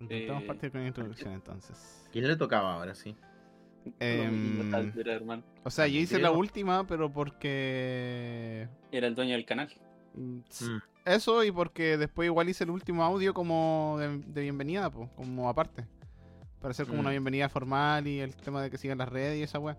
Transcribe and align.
Intentamos 0.00 0.42
Eh, 0.42 0.46
partir 0.46 0.70
con 0.70 0.80
la 0.82 0.86
introducción 0.88 1.32
entonces. 1.32 2.06
¿Quién 2.12 2.26
le 2.28 2.36
tocaba 2.36 2.74
ahora, 2.74 2.94
sí? 2.94 3.16
Em, 4.00 4.72
o 5.64 5.70
sea, 5.70 5.86
yo 5.86 5.98
hice 5.98 6.18
la 6.18 6.30
última, 6.30 6.86
pero 6.86 7.10
porque. 7.12 8.68
Era 8.92 9.06
el 9.06 9.14
dueño 9.14 9.32
del 9.34 9.44
canal. 9.44 9.68
mm, 10.14 10.38
Mm. 10.60 10.80
Eso 11.04 11.42
y 11.42 11.50
porque 11.50 11.96
después 11.96 12.26
igual 12.26 12.48
hice 12.50 12.64
el 12.64 12.70
último 12.70 13.02
audio 13.02 13.32
como 13.32 13.96
de, 13.98 14.18
de 14.18 14.42
bienvenida, 14.42 14.90
pues, 14.90 15.08
como 15.16 15.48
aparte. 15.48 15.86
Para 16.60 16.72
hacer 16.72 16.86
como 16.86 16.98
Mm. 16.98 17.00
una 17.00 17.10
bienvenida 17.10 17.48
formal 17.48 18.06
y 18.06 18.20
el 18.20 18.34
tema 18.36 18.60
de 18.62 18.70
que 18.70 18.76
sigan 18.78 18.98
las 18.98 19.08
redes 19.08 19.38
y 19.38 19.42
esa 19.42 19.58
weá. 19.58 19.78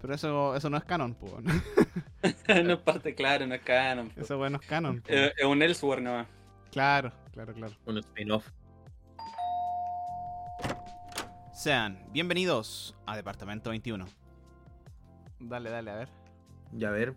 Pero 0.00 0.14
eso, 0.14 0.56
eso 0.56 0.70
no 0.70 0.76
es 0.78 0.84
canon, 0.84 1.14
pues. 1.14 1.32
no 2.64 2.72
es 2.72 2.78
parte, 2.78 3.14
claro, 3.14 3.46
no 3.46 3.54
es 3.54 3.60
canon. 3.62 4.08
po. 4.08 4.20
Esa 4.20 4.36
weá 4.36 4.48
no 4.50 4.58
es 4.60 4.66
canon. 4.66 5.00
po. 5.02 5.12
Eh, 5.12 5.32
Es 5.36 5.44
un 5.44 5.60
Elsewhere 5.62 6.00
nomás. 6.00 6.26
Claro, 6.70 7.12
claro, 7.32 7.52
claro. 7.52 7.74
Un 7.84 7.98
spin-off. 7.98 8.48
Sean 11.62 11.96
bienvenidos 12.12 12.96
a 13.06 13.14
Departamento 13.14 13.70
21. 13.70 14.04
Dale, 15.38 15.70
dale, 15.70 15.90
a 15.92 15.94
ver. 15.94 16.08
Ya 16.72 16.88
a 16.88 16.90
ver. 16.90 17.14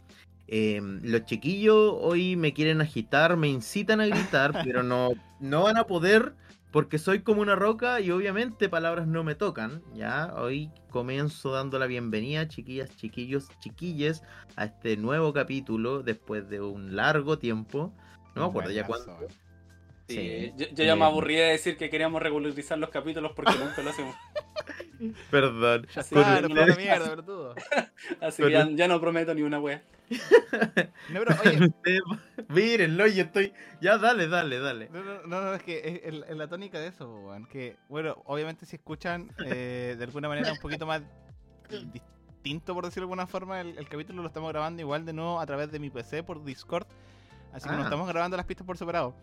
eh, 0.48 0.80
los 1.02 1.26
chiquillos 1.26 1.96
hoy 2.00 2.36
me 2.36 2.54
quieren 2.54 2.80
agitar, 2.80 3.38
me 3.38 3.48
incitan 3.48 4.02
a 4.02 4.06
gritar, 4.06 4.52
pero 4.64 4.84
no, 4.84 5.14
no 5.40 5.64
van 5.64 5.78
a 5.78 5.88
poder 5.88 6.36
porque 6.70 7.00
soy 7.00 7.22
como 7.22 7.42
una 7.42 7.56
roca 7.56 8.02
y 8.02 8.12
obviamente 8.12 8.70
palabras 8.70 9.08
no 9.08 9.24
me 9.24 9.34
tocan. 9.34 9.82
Ya, 9.96 10.32
hoy 10.38 10.70
comienzo 10.92 11.52
dando 11.52 11.80
la 11.80 11.88
bienvenida, 11.88 12.48
chiquillas, 12.48 12.96
chiquillos, 12.98 13.48
chiquilles, 13.62 14.22
a 14.58 14.66
este 14.66 14.96
nuevo 14.96 15.34
capítulo 15.34 16.04
después 16.04 16.48
de 16.50 16.62
un 16.62 16.96
largo 16.96 17.40
tiempo. 17.40 17.96
No 18.36 18.44
me 18.44 18.50
acuerdo 18.50 18.70
ya 18.70 18.86
Buenazo, 18.86 19.06
cuándo. 19.16 19.28
Sí, 20.08 20.16
Sí. 20.16 20.54
Yo, 20.58 20.66
yo 20.74 20.84
ya 20.84 20.96
me 20.96 21.06
aburrí 21.06 21.36
de 21.36 21.46
decir 21.46 21.78
que 21.78 21.90
queríamos 21.90 22.22
regularizar 22.22 22.78
los 22.78 22.90
capítulos 22.90 23.32
porque 23.36 23.54
nunca 23.58 23.82
lo 23.82 23.90
hacemos. 23.90 24.16
Perdón. 25.32 25.88
Así, 25.96 26.14
Claro, 26.16 26.48
que, 26.48 26.54
por 26.54 26.58
la 26.58 26.64
ustedes- 26.74 26.78
mierda, 26.86 27.10
verdugo. 27.10 27.56
así 28.22 28.44
que 28.44 28.50
Pero- 28.50 28.70
ya, 28.70 28.70
ya 28.72 28.88
no 28.88 29.00
prometo 29.02 29.34
ni 29.34 29.42
una 29.42 29.60
wea. 29.60 29.82
No, 31.10 31.20
pero, 31.26 31.36
oye, 31.44 32.02
Mírenlo, 32.50 33.08
yo 33.08 33.24
estoy. 33.24 33.54
Ya, 33.82 33.98
dale, 33.98 34.28
dale, 34.28 34.60
dale. 34.60 34.90
No, 34.92 35.04
no, 35.04 35.22
no, 35.24 35.42
no, 35.42 35.54
es 35.56 35.64
que 35.64 36.02
es, 36.06 36.36
la 36.38 36.48
tónica 36.48 36.80
de 36.80 36.88
eso, 36.88 37.12
weón. 37.22 37.46
Que, 37.48 37.76
bueno, 37.90 38.22
obviamente 38.26 38.66
si 38.68 38.76
escuchan 38.76 39.32
eh, 39.46 39.96
de 39.98 40.04
alguna 40.04 40.28
manera 40.28 40.52
un 40.52 40.60
poquito 40.60 40.86
más 40.86 41.02
distinto, 41.92 42.74
por 42.76 42.86
decirlo 42.86 43.08
de 43.08 43.14
alguna 43.14 43.28
forma, 43.28 43.62
el, 43.62 43.78
el 43.78 43.88
capítulo 43.90 44.22
lo 44.22 44.28
estamos 44.28 44.52
grabando 44.52 44.82
igual 44.82 45.06
de 45.06 45.14
nuevo 45.14 45.40
a 45.40 45.46
través 45.46 45.72
de 45.72 45.80
mi 45.80 45.90
PC 45.90 46.22
por 46.24 46.44
Discord. 46.44 46.86
Así 47.54 47.68
que 47.68 47.76
no 47.76 47.82
Ah. 47.82 47.86
estamos 47.86 48.08
grabando 48.08 48.38
las 48.38 48.46
pistas 48.46 48.66
por 48.68 48.78
separado. 48.78 49.16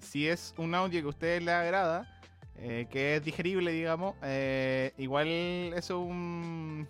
Si 0.00 0.28
es 0.28 0.54
un 0.56 0.74
audio 0.74 1.00
que 1.00 1.06
a 1.06 1.10
ustedes 1.10 1.42
les 1.42 1.54
agrada, 1.54 2.20
eh, 2.56 2.86
que 2.90 3.16
es 3.16 3.24
digerible, 3.24 3.70
digamos, 3.72 4.14
eh, 4.22 4.92
igual 4.98 5.28
eso 5.28 5.76
es 5.76 5.90
un, 6.10 6.88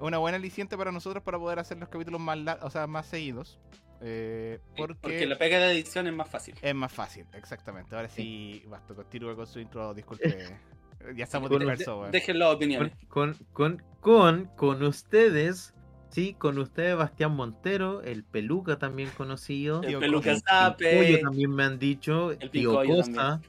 una 0.00 0.18
buena 0.18 0.36
aliciente 0.36 0.76
para 0.76 0.92
nosotros 0.92 1.22
para 1.22 1.38
poder 1.38 1.58
hacer 1.58 1.78
los 1.78 1.88
capítulos 1.88 2.20
más, 2.20 2.38
o 2.62 2.70
sea, 2.70 2.86
más 2.86 3.06
seguidos. 3.06 3.58
eh, 4.00 4.60
porque... 4.76 4.94
Porque 5.00 5.26
la 5.26 5.36
pega 5.38 5.58
de 5.58 5.72
edición 5.72 6.06
es 6.06 6.12
más 6.12 6.28
fácil. 6.28 6.54
Es 6.60 6.74
más 6.74 6.92
fácil, 6.92 7.26
exactamente. 7.32 7.96
Ahora 7.96 8.08
sí, 8.08 8.62
basta, 8.68 8.94
continúa 8.94 9.34
con 9.34 9.46
su 9.46 9.60
intro, 9.60 9.94
disculpe. 9.94 10.24
ya 11.16 11.24
estamos 11.24 11.48
dispersos, 11.50 11.98
weón. 11.98 12.10
Dejen 12.10 12.38
las 12.38 12.54
opiniones. 12.54 12.92
Con, 13.08 13.34
con, 13.52 13.82
con, 14.00 14.44
con 14.56 14.82
ustedes, 14.82 15.74
sí, 16.10 16.34
con 16.34 16.58
ustedes, 16.58 16.96
Bastián 16.96 17.32
Montero, 17.32 18.02
el 18.02 18.24
Peluca 18.24 18.78
también 18.78 19.10
conocido. 19.16 19.82
El 19.82 19.88
Tío 19.88 20.00
peluca. 20.00 20.36
Zape, 20.38 21.18
también 21.22 21.50
me 21.50 21.64
han 21.64 21.78
dicho. 21.78 22.32
El 22.32 22.50
Tío 22.50 22.82
Cosa. 22.84 23.40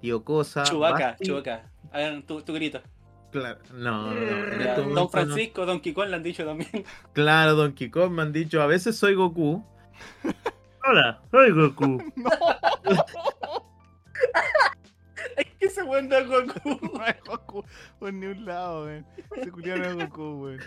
Tío 0.00 0.24
Cosa. 0.24 0.64
Chubaca, 0.64 1.16
Basti- 1.16 1.26
Chubaca. 1.26 1.70
A 1.92 1.98
ver, 1.98 2.22
tu, 2.22 2.42
tu 2.42 2.52
grito. 2.54 2.80
Claro, 3.30 3.60
no, 3.74 4.12
este 4.12 4.80
Don 4.82 4.92
no. 4.94 5.08
Francisco, 5.08 5.64
Don 5.64 5.80
Kikón 5.80 6.10
le 6.10 6.16
han 6.16 6.22
dicho 6.22 6.44
también. 6.44 6.84
Claro, 7.12 7.54
Don 7.54 7.72
Kong 7.72 8.10
me 8.10 8.22
han 8.22 8.32
dicho, 8.32 8.60
a 8.60 8.66
veces 8.66 8.96
soy 8.96 9.14
Goku. 9.14 9.64
Hola, 10.84 11.20
soy 11.30 11.52
Goku. 11.52 12.02
es 15.36 15.46
que 15.58 15.66
ese 15.66 15.82
buen 15.84 16.08
no 16.08 16.16
es 16.16 16.26
Goku. 16.26 16.80
No 16.92 17.06
es 17.06 17.16
Goku 17.24 17.64
por 18.00 18.12
ni 18.12 18.26
un 18.26 18.44
lado, 18.44 18.86
weón. 18.86 19.06
Ese 19.36 19.52
culiao 19.52 19.78
no 19.78 19.84
es 19.84 19.94
Goku, 19.94 20.22
weón. 20.44 20.60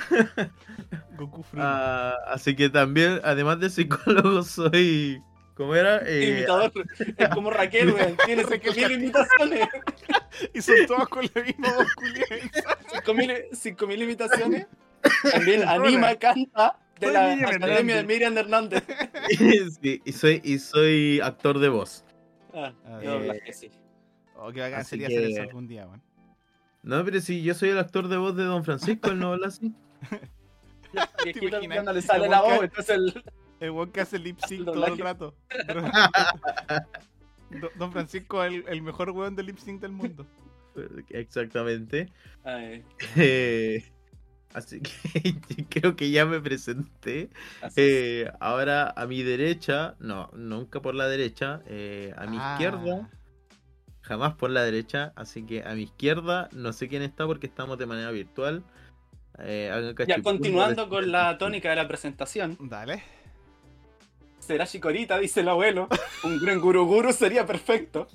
Goku 1.16 1.42
Free. 1.42 1.60
Ah, 1.62 2.14
así 2.28 2.54
que 2.54 2.68
también, 2.70 3.20
además 3.24 3.60
de 3.60 3.70
psicólogo, 3.70 4.42
soy. 4.42 5.20
¿Cómo 5.54 5.74
era? 5.74 5.98
Eh, 6.06 6.36
Imitador. 6.38 6.72
Es 7.16 7.28
como 7.30 7.50
Raquel, 7.50 7.90
weón. 7.92 8.16
Tiene 8.26 8.42
Raquel 8.42 8.74
5.000 8.74 8.92
imitaciones. 8.94 9.68
Y 10.52 10.60
son 10.60 10.74
todos 10.86 11.08
con 11.08 11.24
la 11.34 11.42
misma 11.42 11.72
voz 11.74 11.94
culiao. 11.94 12.26
5.000 13.04 13.50
5.000 13.52 14.02
imitaciones. 14.02 14.66
También 15.32 15.66
anima, 15.66 16.14
canta 16.16 16.78
de 17.00 17.06
Soy 17.06 17.14
la 17.14 17.28
Miriam 17.28 17.50
Academia 17.54 17.96
de. 17.96 18.04
Miriam 18.04 18.36
Hernández. 18.38 18.84
sí, 19.80 20.02
y 20.04 20.12
soy, 20.12 20.40
y 20.44 20.58
soy 20.58 21.20
actor 21.22 21.58
de 21.58 21.68
voz. 21.70 22.04
Ah, 22.52 22.72
Ah, 22.86 23.00
sí. 23.52 23.70
Oh, 24.36 24.52
qué 24.52 24.60
bacán 24.60 24.80
Así 24.80 24.90
sería 24.90 25.08
que- 25.08 25.16
hacer 25.16 25.30
eso 25.30 25.42
algún 25.42 25.66
día, 25.68 25.86
weón. 25.86 26.02
No, 26.82 27.04
pero 27.04 27.20
si 27.20 27.42
yo 27.42 27.54
soy 27.54 27.70
el 27.70 27.78
actor 27.78 28.08
de 28.08 28.16
voz 28.16 28.36
de 28.36 28.44
Don 28.44 28.62
Francisco, 28.64 29.10
él 29.10 29.18
no 29.18 29.32
habla 29.32 29.48
así. 29.48 29.72
No 31.84 31.92
le 31.92 32.02
sale 32.02 32.24
El 32.24 32.30
la 32.30 32.42
weón 32.42 32.50
voz, 32.52 32.58
que- 32.60 32.64
entonces 32.66 32.96
el, 32.96 33.24
El 33.60 33.70
weón 33.70 33.90
que 33.90 34.00
hace 34.00 34.18
lip 34.18 34.38
sync 34.46 34.64
todo 34.64 34.86
el 34.86 34.98
rato. 34.98 35.34
Don- 37.78 37.92
Francisco 37.92 38.42
es 38.42 38.52
el, 38.52 38.64
el 38.68 38.82
mejor 38.82 39.10
weón 39.10 39.36
de 39.36 39.42
lip 39.42 39.58
sync 39.58 39.80
del 39.80 39.92
mundo. 39.92 40.26
Exactamente. 41.10 42.10
Eh, 43.16 43.84
así 44.52 44.80
que 44.80 45.64
creo 45.68 45.96
que 45.96 46.10
ya 46.10 46.26
me 46.26 46.40
presenté. 46.40 47.30
Eh, 47.76 48.30
ahora 48.40 48.92
a 48.96 49.06
mi 49.06 49.22
derecha, 49.22 49.94
no, 50.00 50.30
nunca 50.34 50.80
por 50.82 50.94
la 50.94 51.06
derecha. 51.08 51.62
eh, 51.66 52.12
a 52.16 52.26
mi 52.26 52.36
Ah, 52.40 52.52
izquierda, 52.54 53.08
jamás 54.02 54.34
por 54.34 54.50
la 54.50 54.62
derecha. 54.64 55.12
Así 55.16 55.44
que 55.44 55.62
a 55.64 55.74
mi 55.74 55.82
izquierda, 55.84 56.48
no 56.52 56.72
sé 56.72 56.88
quién 56.88 57.02
está 57.02 57.26
porque 57.26 57.46
estamos 57.46 57.78
de 57.78 57.86
manera 57.86 58.10
virtual. 58.10 58.64
Eh, 59.38 59.94
Ya 60.06 60.22
continuando 60.22 60.88
con 60.88 61.10
la 61.12 61.36
tónica 61.38 61.70
de 61.70 61.76
la 61.76 61.86
presentación, 61.86 62.56
Dale. 62.58 63.02
será 64.38 64.66
Chikorita, 64.66 65.18
dice 65.18 65.40
el 65.40 65.48
abuelo. 65.48 65.88
Un 66.24 66.38
gran 66.38 66.60
Guruguru 66.60 67.12
sería 67.12 67.44
perfecto. 67.46 68.06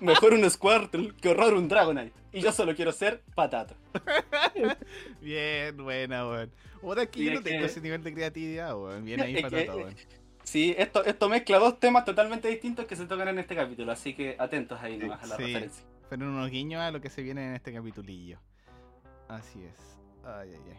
Mejor 0.00 0.34
un 0.34 0.48
Squirtle 0.50 1.12
que 1.20 1.30
horror 1.30 1.54
un 1.54 1.68
Dragonite. 1.68 2.12
Y 2.32 2.40
yo 2.40 2.52
solo 2.52 2.74
quiero 2.74 2.92
ser 2.92 3.22
patata. 3.34 3.74
Bien, 5.22 5.76
buena, 5.76 6.26
weón. 6.28 6.50
Ahora 6.82 7.06
que 7.06 7.20
Y 7.20 7.24
yo 7.26 7.32
no 7.32 7.38
es 7.38 7.44
tengo 7.44 7.60
que- 7.60 7.66
ese 7.66 7.80
nivel 7.80 8.02
de 8.02 8.12
creatividad, 8.12 8.76
weón. 8.78 9.04
Bien 9.04 9.20
ahí, 9.22 9.36
Es 9.36 9.42
patata, 9.42 9.64
que- 9.64 9.70
weón. 9.70 9.94
Sí, 10.44 10.74
esto, 10.78 11.04
esto 11.04 11.28
mezcla 11.28 11.58
dos 11.58 11.80
temas 11.80 12.04
totalmente 12.04 12.46
distintos 12.48 12.84
que 12.86 12.94
se 12.94 13.06
tocan 13.06 13.26
en 13.28 13.38
este 13.40 13.56
capítulo, 13.56 13.90
así 13.90 14.14
que 14.14 14.36
atentos 14.38 14.78
ahí 14.80 14.96
nomás 14.96 15.22
a 15.24 15.26
la 15.26 15.36
Sí. 15.36 15.42
referencia. 15.46 15.84
Fueron 16.08 16.28
unos 16.28 16.50
guiños 16.50 16.80
a 16.82 16.90
lo 16.92 17.00
que 17.00 17.10
se 17.10 17.22
viene 17.22 17.48
en 17.48 17.54
este 17.54 17.72
capitulillo. 17.72 18.38
Así 19.28 19.60
es. 19.64 19.95
Ay, 20.26 20.50
ay, 20.54 20.60
ay. 20.72 20.78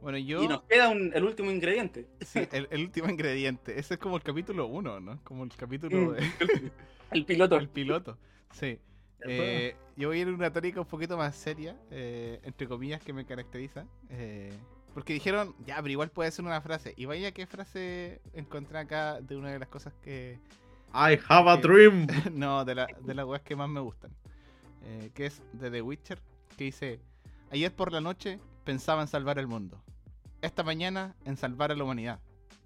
Bueno, 0.00 0.18
yo. 0.18 0.42
Y 0.42 0.48
nos 0.48 0.62
queda 0.62 0.88
un- 0.90 1.10
el 1.14 1.24
último 1.24 1.50
ingrediente. 1.50 2.06
Sí, 2.20 2.40
el, 2.52 2.68
el 2.70 2.80
último 2.82 3.08
ingrediente. 3.08 3.78
Ese 3.78 3.94
es 3.94 4.00
como 4.00 4.16
el 4.16 4.22
capítulo 4.22 4.66
1, 4.66 5.00
¿no? 5.00 5.18
Como 5.24 5.44
el 5.44 5.50
capítulo 5.56 5.96
Mm. 5.96 6.12
de- 6.12 6.20
El 7.12 7.24
piloto. 7.24 7.56
el 7.56 7.68
piloto. 7.68 8.18
Sí. 8.52 8.78
Eh, 9.28 9.74
yo 9.96 10.08
voy 10.08 10.18
a 10.18 10.20
ir 10.22 10.28
en 10.28 10.34
una 10.34 10.52
tónica 10.52 10.80
un 10.80 10.86
poquito 10.86 11.16
más 11.16 11.34
seria, 11.34 11.76
eh, 11.90 12.40
entre 12.44 12.68
comillas, 12.68 13.02
que 13.02 13.12
me 13.12 13.24
caracteriza. 13.24 13.86
eh, 14.10 14.52
porque 14.94 15.12
dijeron, 15.12 15.54
ya, 15.66 15.76
pero 15.76 15.90
igual 15.90 16.10
puede 16.10 16.30
ser 16.30 16.44
una 16.44 16.60
frase. 16.62 16.94
Y 16.96 17.04
vaya 17.04 17.30
qué 17.32 17.46
frase 17.46 18.20
encontré 18.32 18.78
acá 18.78 19.20
de 19.20 19.36
una 19.36 19.50
de 19.50 19.58
las 19.58 19.68
cosas 19.68 19.92
que. 20.02 20.38
I 20.94 21.18
have 21.28 21.50
a 21.50 21.56
que- 21.60 21.68
dream. 21.68 22.06
no, 22.32 22.64
de, 22.64 22.74
la, 22.74 22.86
de 23.02 23.14
las 23.14 23.26
weas 23.26 23.42
que 23.42 23.56
más 23.56 23.68
me 23.68 23.80
gustan. 23.80 24.10
Eh, 24.84 25.10
que 25.14 25.26
es 25.26 25.42
de 25.52 25.70
The 25.70 25.82
Witcher, 25.82 26.18
que 26.56 26.64
dice, 26.64 27.00
ayer 27.50 27.72
por 27.74 27.92
la 27.92 28.00
noche 28.00 28.38
pensaba 28.66 29.00
en 29.00 29.08
salvar 29.08 29.38
el 29.38 29.46
mundo. 29.46 29.80
Esta 30.42 30.62
mañana 30.64 31.14
en 31.24 31.36
salvar 31.38 31.70
a 31.70 31.76
la 31.76 31.84
humanidad. 31.84 32.18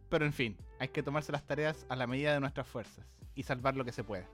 Pero 0.08 0.24
en 0.26 0.32
fin, 0.32 0.56
hay 0.80 0.88
que 0.88 1.02
tomarse 1.04 1.30
las 1.30 1.46
tareas 1.46 1.86
a 1.88 1.94
la 1.94 2.06
medida 2.08 2.32
de 2.34 2.40
nuestras 2.40 2.66
fuerzas 2.66 3.04
y 3.36 3.44
salvar 3.44 3.76
lo 3.76 3.84
que 3.84 3.92
se 3.92 4.02
pueda. 4.02 4.26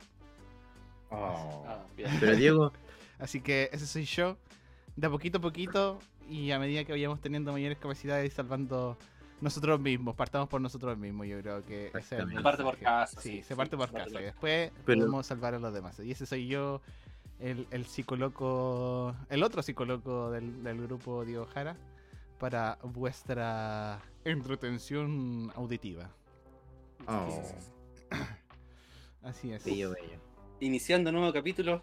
Ah, 1.11 1.85
bien. 1.97 2.11
Pero 2.19 2.35
Diego, 2.37 2.73
Así 3.19 3.41
que 3.41 3.69
ese 3.73 3.87
soy 3.87 4.05
yo, 4.05 4.37
de 4.95 5.07
a 5.07 5.11
poquito 5.11 5.39
a 5.39 5.41
poquito 5.41 5.99
y 6.29 6.51
a 6.51 6.59
medida 6.59 6.85
que 6.85 6.93
vayamos 6.93 7.21
teniendo 7.21 7.51
mayores 7.53 7.79
capacidades 7.79 8.31
y 8.31 8.35
salvando 8.35 8.97
nosotros 9.41 9.81
mismos, 9.81 10.15
partamos 10.15 10.49
por 10.49 10.61
nosotros 10.61 10.97
mismos, 10.99 11.27
yo 11.27 11.41
creo 11.41 11.65
que 11.65 11.89
ese 11.89 11.99
es 11.99 12.13
el. 12.13 12.31
Se 12.31 12.41
parte 12.41 12.63
por 12.63 12.77
casa, 12.79 13.21
Sí, 13.21 13.31
sí, 13.39 13.43
se 13.43 13.57
parte 13.57 13.77
por 13.77 13.89
se 13.89 13.95
casa 13.95 14.21
y 14.21 14.25
después 14.25 14.71
Pero- 14.85 14.99
podemos 15.01 15.27
salvar 15.27 15.55
a 15.55 15.59
los 15.59 15.73
demás. 15.73 15.99
Y 16.01 16.11
ese 16.13 16.27
soy 16.27 16.47
yo, 16.47 16.81
el, 17.41 17.67
el 17.71 17.87
psicólogo, 17.87 19.15
el 19.29 19.43
otro 19.43 19.63
psicólogo 19.63 20.31
del, 20.31 20.63
del 20.63 20.83
grupo 20.87 21.25
Diego 21.25 21.47
Jara, 21.47 21.77
para 22.39 22.79
vuestra 22.83 24.01
entretención 24.25 25.53
auditiva. 25.55 26.11
Oh. 27.07 27.43
Así 29.23 29.53
es. 29.53 29.65
bello, 29.65 29.91
bello. 29.91 30.21
Iniciando 30.61 31.11
nuevo 31.13 31.33
capítulo, 31.33 31.83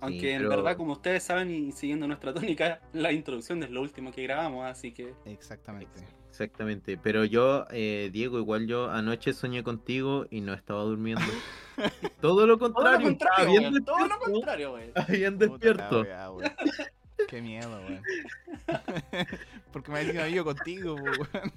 Aunque 0.00 0.32
en 0.32 0.38
pero- 0.38 0.50
verdad, 0.50 0.76
como 0.76 0.92
ustedes 0.94 1.22
saben 1.22 1.50
y 1.50 1.72
siguiendo 1.72 2.06
nuestra 2.06 2.32
tónica, 2.34 2.80
la 2.92 3.12
introducción 3.12 3.62
es 3.62 3.70
lo 3.70 3.82
último 3.82 4.10
que 4.12 4.22
grabamos, 4.22 4.64
así 4.66 4.92
que 4.92 5.14
Exactamente. 5.26 6.00
Exactamente, 6.28 6.96
pero 6.96 7.24
yo, 7.24 7.66
eh, 7.70 8.08
Diego, 8.12 8.38
igual 8.38 8.66
yo 8.68 8.88
anoche 8.90 9.32
soñé 9.32 9.62
contigo 9.64 10.26
y 10.30 10.40
no 10.40 10.54
estaba 10.54 10.82
durmiendo. 10.84 11.22
Todo 12.20 12.46
lo 12.46 12.58
todo 12.58 12.68
lo 12.92 13.00
contrario, 13.00 13.84
todo 13.84 13.98
lo 13.98 14.08
despierto, 14.08 14.30
contrario, 14.32 14.72
Puta 14.94 15.06
la 15.10 15.30
despierto. 15.30 16.00
weá, 16.02 16.30
weón. 16.30 16.52
Qué 17.28 17.42
miedo, 17.42 17.68
weón. 17.88 18.02
Porque 19.72 19.92
me 19.92 19.98
ha 20.00 20.02
dicho 20.02 20.26
yo 20.26 20.44
contigo, 20.44 20.94
weón. 20.94 21.52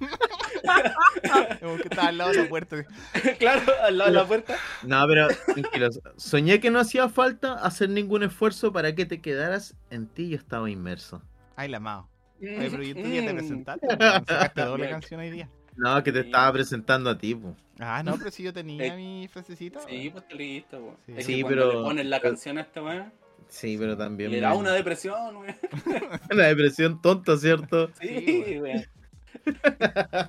Como 1.61 1.75
que 1.77 1.83
estaba 1.83 2.07
al 2.09 2.17
lado 2.17 2.31
de 2.31 2.43
la 2.43 2.49
puerta. 2.49 2.75
claro, 3.39 3.61
al 3.83 3.97
lado 3.97 4.11
de 4.11 4.17
la 4.17 4.25
puerta. 4.27 4.55
No, 4.83 5.05
pero 5.07 5.27
tranquilos. 5.53 5.99
Soñé 6.17 6.59
que 6.59 6.69
no 6.71 6.79
hacía 6.79 7.09
falta 7.09 7.53
hacer 7.53 7.89
ningún 7.89 8.23
esfuerzo 8.23 8.71
para 8.71 8.93
que 8.95 9.05
te 9.05 9.21
quedaras 9.21 9.75
en 9.89 10.07
ti. 10.07 10.29
Yo 10.29 10.37
estaba 10.37 10.69
inmerso. 10.69 11.21
Ay, 11.55 11.69
la 11.69 11.79
mao. 11.79 12.09
Oye, 12.41 12.67
pero 12.69 12.83
¿y 12.83 12.93
tú 12.93 13.01
ya 13.01 13.25
te 13.25 13.33
Mm. 13.33 13.37
presentaste? 13.37 13.87
Sacaste 13.89 14.61
doble 14.65 14.89
canción 14.89 15.19
hoy 15.21 15.31
día. 15.31 15.49
No, 15.75 16.03
que 16.03 16.11
te 16.11 16.21
Sí. 16.21 16.25
estaba 16.27 16.51
presentando 16.53 17.09
a 17.09 17.17
ti, 17.17 17.35
po. 17.35 17.55
Ah, 17.79 18.03
no, 18.03 18.17
pero 18.17 18.29
si 18.31 18.43
yo 18.43 18.53
tenía 18.53 18.85
Eh, 18.85 18.95
mi 18.95 19.27
frasecita. 19.27 19.79
Sí, 19.87 20.09
pues 20.11 20.23
está 20.23 20.35
listo, 20.35 20.77
weón. 20.79 20.97
Sí. 21.05 21.13
Es 21.17 21.25
Sí, 21.25 21.35
que 21.37 21.41
cuando 21.43 21.61
pero- 21.61 21.79
le 21.79 21.83
ponen 21.87 22.09
la 22.09 22.19
canción 22.19 22.57
a 22.57 22.61
este 22.61 22.79
weón, 22.81 23.11
Sí, 23.49 23.75
pero 23.79 23.97
también. 23.97 24.31
le 24.31 24.39
da 24.41 24.53
una 24.53 24.71
depresión, 24.71 25.35
weón. 25.37 25.55
una 26.31 26.43
depresión 26.47 27.01
tonta, 27.01 27.35
¿cierto? 27.37 27.89
Sí, 28.01 28.43
Sí, 28.45 28.59
weón. 28.59 28.83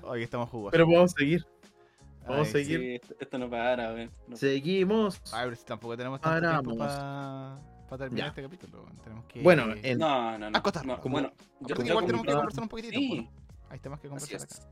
Hoy 0.04 0.22
estamos 0.24 0.48
jugosos. 0.48 0.72
Pero 0.72 0.86
vamos 0.86 1.12
a 1.14 1.18
seguir. 1.18 1.46
vamos 2.26 2.48
a 2.48 2.50
seguir. 2.52 2.80
Sí, 2.80 2.94
esto, 2.94 3.14
esto 3.20 3.38
no 3.38 3.50
para, 3.50 3.92
weón. 3.92 4.10
No- 4.26 4.36
Seguimos. 4.36 5.20
Ay, 5.32 5.44
pero 5.44 5.56
si 5.56 5.64
tampoco 5.64 5.96
tenemos 5.96 6.20
tanto 6.20 6.40
tiempo 6.48 6.76
Paramos. 6.78 7.60
para 7.88 7.98
terminar 8.04 8.24
Ya. 8.26 8.28
este 8.30 8.42
capítulo. 8.42 8.82
weón. 8.82 8.96
Tenemos 9.04 9.24
que. 9.26 9.42
Bueno, 9.42 9.66
en- 9.82 9.98
No, 9.98 10.38
no, 10.38 10.50
no. 10.50 10.58
Acotarnos. 10.58 10.96
no, 10.96 11.02
Como- 11.02 11.12
Bueno, 11.14 11.32
yo, 11.60 11.74
igual 11.84 12.06
tenemos 12.06 12.26
que 12.26 12.32
conversar 12.32 12.62
un 12.62 12.68
poquitito. 12.68 12.98
Sí. 12.98 13.28
Hay 13.70 13.78
temas 13.80 14.00
que 14.00 14.08
así 14.08 14.30
conversar 14.32 14.42
acá. 14.42 14.68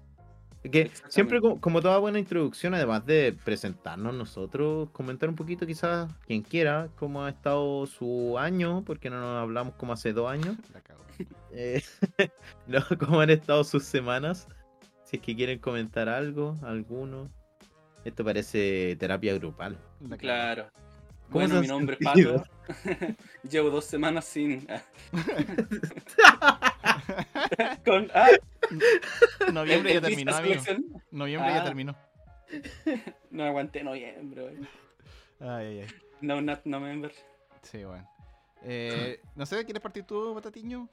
Es. 0.65 0.71
Que 0.71 0.91
siempre, 1.09 1.41
co- 1.41 1.61
como 1.61 1.81
toda 1.81 1.99
buena 1.99 2.19
introducción, 2.19 2.75
además 2.75 3.05
de 3.07 3.37
presentarnos 3.45 4.15
nosotros, 4.15 4.89
comentar 4.93 5.29
un 5.29 5.35
poquito, 5.37 5.67
quizás, 5.67 6.13
quien 6.27 6.43
quiera, 6.43 6.89
cómo 6.97 7.25
ha 7.25 7.31
estado 7.31 7.87
su 7.87 8.39
año, 8.39 8.83
porque 8.85 9.11
no 9.11 9.21
nos 9.21 9.43
hablamos 9.43 9.75
como 9.75 9.93
hace 9.93 10.13
dos 10.13 10.31
años, 10.31 10.57
La 10.73 10.81
cago. 10.81 11.01
eh, 11.53 11.83
no, 12.67 12.81
cómo 12.99 13.21
han 13.21 13.31
estado 13.31 13.65
sus 13.65 13.85
semanas, 13.85 14.47
si 15.05 15.17
es 15.17 15.23
que 15.23 15.35
quieren 15.37 15.59
comentar 15.59 16.09
algo, 16.09 16.59
alguno. 16.63 17.31
Esto 18.05 18.25
parece 18.25 18.97
terapia 18.99 19.35
grupal. 19.35 19.77
Claro. 20.19 20.67
¿Cómo 21.31 21.47
Bueno, 21.47 21.61
mi 21.61 21.67
nombre 21.69 21.97
es 21.99 22.05
sentido? 22.05 22.45
Pato. 22.67 23.15
Llevo 23.49 23.71
dos 23.71 23.85
semanas 23.85 24.25
sin. 24.25 24.67
Con. 27.85 28.11
Ah, 28.15 28.29
Noviembre 29.53 29.95
ya 29.95 30.01
¿viste 30.01 30.25
terminó, 30.25 30.37
amigo. 30.37 30.63
Noviembre 31.11 31.51
ya 31.53 31.61
Ah. 31.61 31.65
terminó. 31.65 31.97
No 33.31 33.45
aguanté 33.45 33.83
noviembre, 33.83 34.43
weón. 34.45 34.69
Ay, 35.41 35.67
ay, 35.67 35.79
ay. 35.81 35.87
No, 36.21 36.41
not 36.43 36.61
November. 36.65 37.11
Sí, 37.63 37.83
bueno. 37.85 38.07
Eh, 38.63 39.21
no 39.37 39.47
sé, 39.47 39.65
¿quieres 39.65 39.83
partir 39.83 40.05
tú, 40.05 40.35
Patatiño? 40.35 40.89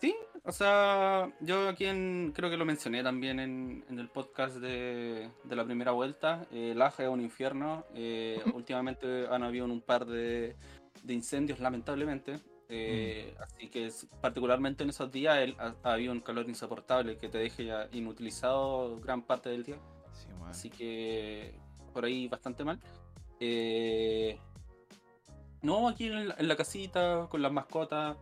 Sí, 0.00 0.14
o 0.44 0.52
sea, 0.52 1.30
yo 1.40 1.68
aquí 1.68 1.84
en, 1.86 2.32
creo 2.34 2.50
que 2.50 2.56
lo 2.56 2.64
mencioné 2.64 3.02
también 3.02 3.40
en, 3.40 3.84
en 3.88 3.98
el 3.98 4.08
podcast 4.08 4.56
de, 4.56 5.28
de 5.44 5.56
la 5.56 5.64
primera 5.64 5.92
vuelta. 5.92 6.46
Eh, 6.52 6.72
Laja 6.76 7.04
es 7.04 7.08
un 7.08 7.20
infierno. 7.20 7.84
Eh, 7.94 8.40
últimamente 8.54 9.26
han 9.30 9.42
habido 9.44 9.64
un 9.66 9.80
par 9.80 10.04
de, 10.04 10.56
de 11.02 11.14
incendios, 11.14 11.58
lamentablemente. 11.60 12.40
Eh, 12.70 13.34
Así 13.40 13.68
que 13.68 13.86
es- 13.86 14.06
particularmente 14.20 14.84
en 14.84 14.90
esos 14.90 15.10
días 15.10 15.38
el- 15.38 15.56
ha, 15.58 15.74
ha 15.82 15.92
habido 15.94 16.12
un 16.12 16.20
calor 16.20 16.48
insoportable 16.48 17.16
que 17.16 17.28
te 17.28 17.38
deje 17.38 17.64
ya 17.66 17.88
inutilizado 17.92 19.00
gran 19.00 19.22
parte 19.22 19.48
del 19.48 19.64
día. 19.64 19.76
Sí. 20.12 20.26
Así 20.46 20.70
que 20.70 21.54
por 21.94 22.04
ahí 22.04 22.28
bastante 22.28 22.64
mal. 22.64 22.78
Eh, 23.40 24.38
no, 25.62 25.88
aquí 25.88 26.06
en 26.06 26.28
la, 26.28 26.34
en 26.38 26.48
la 26.48 26.56
casita, 26.56 27.26
con 27.30 27.42
las 27.42 27.52
mascotas. 27.52 28.16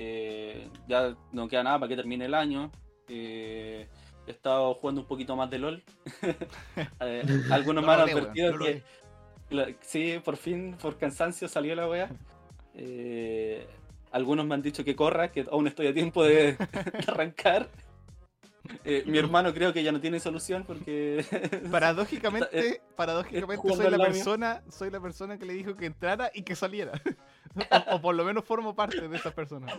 eh, 0.00 0.68
ya 0.86 1.16
no 1.32 1.48
queda 1.48 1.64
nada 1.64 1.78
para 1.80 1.88
que 1.88 1.96
termine 1.96 2.26
el 2.26 2.34
año. 2.34 2.70
Eh, 3.08 3.88
he 4.26 4.30
estado 4.30 4.74
jugando 4.74 5.00
un 5.00 5.06
poquito 5.08 5.34
más 5.34 5.50
de 5.50 5.58
LOL. 5.58 5.82
Eh, 7.00 7.24
algunos 7.50 7.84
me 7.86 7.92
han 7.92 7.98
No 8.00 8.06
lo 8.06 8.06
leo, 8.06 8.18
advertido 8.18 8.52
no 8.52 8.64
que. 8.64 8.82
la- 9.50 9.74
sí, 9.80 10.20
por 10.24 10.36
fin, 10.36 10.76
por 10.80 10.98
cansancio 10.98 11.48
salió 11.48 11.74
la 11.74 11.88
wea. 11.88 12.10
Eh, 12.74 13.66
algunos 14.10 14.46
me 14.46 14.54
han 14.54 14.62
dicho 14.62 14.84
que 14.84 14.96
corra, 14.96 15.30
que 15.30 15.46
aún 15.50 15.66
estoy 15.66 15.86
a 15.88 15.94
tiempo 15.94 16.24
de, 16.24 16.52
de 16.52 16.56
arrancar. 17.08 17.68
Eh, 18.84 19.02
mi 19.06 19.18
hermano 19.18 19.54
creo 19.54 19.72
que 19.72 19.82
ya 19.82 19.92
no 19.92 20.00
tiene 20.00 20.20
solución 20.20 20.64
porque 20.66 21.24
Paradójicamente, 21.70 22.82
paradójicamente 22.96 23.56
jugando 23.56 23.84
soy 23.84 23.98
la 23.98 24.04
persona, 24.04 24.62
soy 24.68 24.90
la 24.90 25.00
persona 25.00 25.38
que 25.38 25.46
le 25.46 25.54
dijo 25.54 25.74
que 25.74 25.86
entrara 25.86 26.30
y 26.34 26.42
que 26.42 26.54
saliera. 26.54 26.92
o, 27.90 27.96
o 27.96 28.00
por 28.00 28.14
lo 28.14 28.24
menos 28.24 28.44
formo 28.44 28.74
parte 28.74 29.08
de 29.08 29.16
esas 29.16 29.32
personas. 29.32 29.74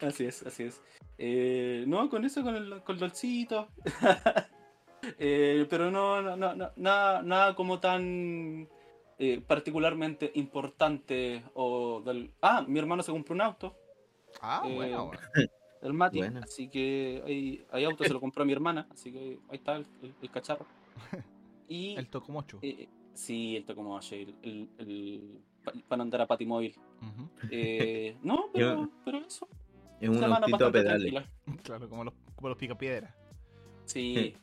Así 0.00 0.24
es, 0.24 0.46
así 0.46 0.64
es. 0.64 0.80
Eh, 1.18 1.84
no, 1.86 2.08
con 2.08 2.24
eso, 2.24 2.42
con 2.42 2.56
el, 2.56 2.82
con 2.82 2.96
el 2.96 3.00
dolcito. 3.00 3.68
Eh, 5.18 5.66
pero 5.68 5.90
no, 5.90 6.20
no, 6.22 6.36
no, 6.36 6.54
no, 6.54 6.70
nada, 6.76 7.22
nada 7.22 7.54
como 7.54 7.80
tan 7.80 8.68
eh, 9.20 9.40
particularmente 9.46 10.32
importante. 10.34 11.44
O 11.54 12.00
del... 12.04 12.32
Ah, 12.42 12.64
mi 12.66 12.78
hermano 12.80 13.02
se 13.04 13.12
compró 13.12 13.34
un 13.34 13.42
auto, 13.42 13.76
Ah, 14.40 14.62
Eh, 14.66 14.74
bueno, 14.74 15.10
el 15.82 15.92
Mati. 15.92 16.20
Así 16.42 16.68
que 16.68 17.22
hay, 17.26 17.64
hay 17.70 17.84
auto, 17.84 18.02
se 18.04 18.12
lo 18.12 18.20
compró 18.20 18.42
a 18.42 18.46
mi 18.46 18.52
hermana. 18.52 18.88
Así 18.90 19.12
que 19.12 19.38
ahí 19.48 19.56
está 19.58 19.76
el, 19.76 19.86
el- 20.02 20.14
el 20.22 20.30
cacharro. 20.30 20.66
Y 21.68 21.94
El 21.96 22.08
Tocomocho. 22.08 22.58
eh, 22.62 22.88
sí, 23.14 23.56
esto 23.56 23.76
como 23.76 23.96
el, 24.00 24.34
el, 24.42 24.68
el- 24.78 25.38
pa- 25.62 25.72
para 25.86 26.02
andar 26.02 26.20
a 26.22 26.26
patimóvil. 26.26 26.74
Ujú. 27.00 27.28
Eh, 27.50 28.16
no, 28.24 28.46
pero, 28.52 28.88
pero 29.04 29.18
eso. 29.18 29.46
Es 30.00 30.08
un 30.08 30.18
semana 30.18 30.46
autito 30.46 30.66
a 30.66 30.72
pedales. 30.72 31.12
tranquila. 31.12 31.62
Claro, 31.62 31.88
como 31.88 32.02
los, 32.04 32.14
como 32.34 32.48
los 32.48 32.58
picapiedras. 32.58 33.14
Sí. 33.84 34.34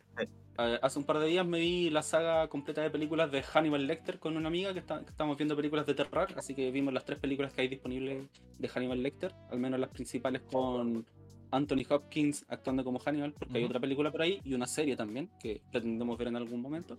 Hace 0.57 0.97
un 0.97 1.05
par 1.05 1.19
de 1.19 1.27
días 1.27 1.45
me 1.45 1.59
vi 1.59 1.91
la 1.91 2.01
saga 2.01 2.47
completa 2.47 2.81
de 2.81 2.89
películas 2.89 3.31
de 3.31 3.43
Hannibal 3.43 3.85
Lecter 3.85 4.17
con 4.17 4.35
una 4.35 4.47
amiga 4.47 4.73
que, 4.73 4.79
está, 4.79 5.03
que 5.03 5.11
estábamos 5.11 5.37
viendo 5.37 5.55
películas 5.55 5.85
de 5.85 5.93
terror, 5.93 6.29
así 6.35 6.55
que 6.55 6.71
vimos 6.71 6.91
las 6.95 7.05
tres 7.05 7.19
películas 7.19 7.53
que 7.53 7.61
hay 7.61 7.67
disponibles 7.67 8.27
de 8.57 8.67
Hannibal 8.67 9.03
Lecter, 9.03 9.35
al 9.51 9.59
menos 9.59 9.79
las 9.79 9.89
principales 9.91 10.41
con 10.51 11.05
Anthony 11.51 11.83
Hopkins 11.89 12.43
actuando 12.49 12.83
como 12.83 12.97
Hannibal, 12.97 13.33
porque 13.33 13.59
hay 13.59 13.65
otra 13.65 13.79
película 13.79 14.11
por 14.11 14.23
ahí 14.23 14.41
y 14.43 14.55
una 14.55 14.65
serie 14.65 14.95
también 14.95 15.29
que 15.39 15.61
pretendemos 15.71 16.17
ver 16.17 16.29
en 16.29 16.37
algún 16.37 16.59
momento. 16.59 16.97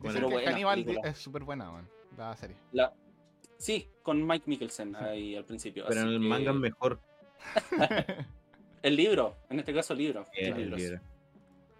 Dicen 0.00 0.14
Pero 0.14 0.28
que 0.28 0.34
buena 0.36 0.50
Hannibal 0.50 0.84
película. 0.84 1.10
es 1.10 1.18
súper 1.18 1.44
buena, 1.44 1.70
man, 1.70 1.88
la 2.16 2.34
serie. 2.36 2.56
La... 2.72 2.90
Sí, 3.58 3.86
con 4.02 4.26
Mike 4.26 4.44
Mikkelsen 4.46 4.96
ahí 4.96 5.36
al 5.36 5.44
principio. 5.44 5.84
Pero 5.88 6.00
en 6.00 6.08
el 6.08 6.20
que- 6.20 6.26
manga 6.26 6.50
es 6.52 6.56
mejor. 6.56 7.00
El 8.82 8.96
libro, 8.96 9.36
en 9.48 9.60
este 9.60 9.72
caso 9.72 9.94
el 9.94 9.98
libro. 10.00 10.20
los 10.20 10.28
el 10.38 10.70
libro. 10.70 11.00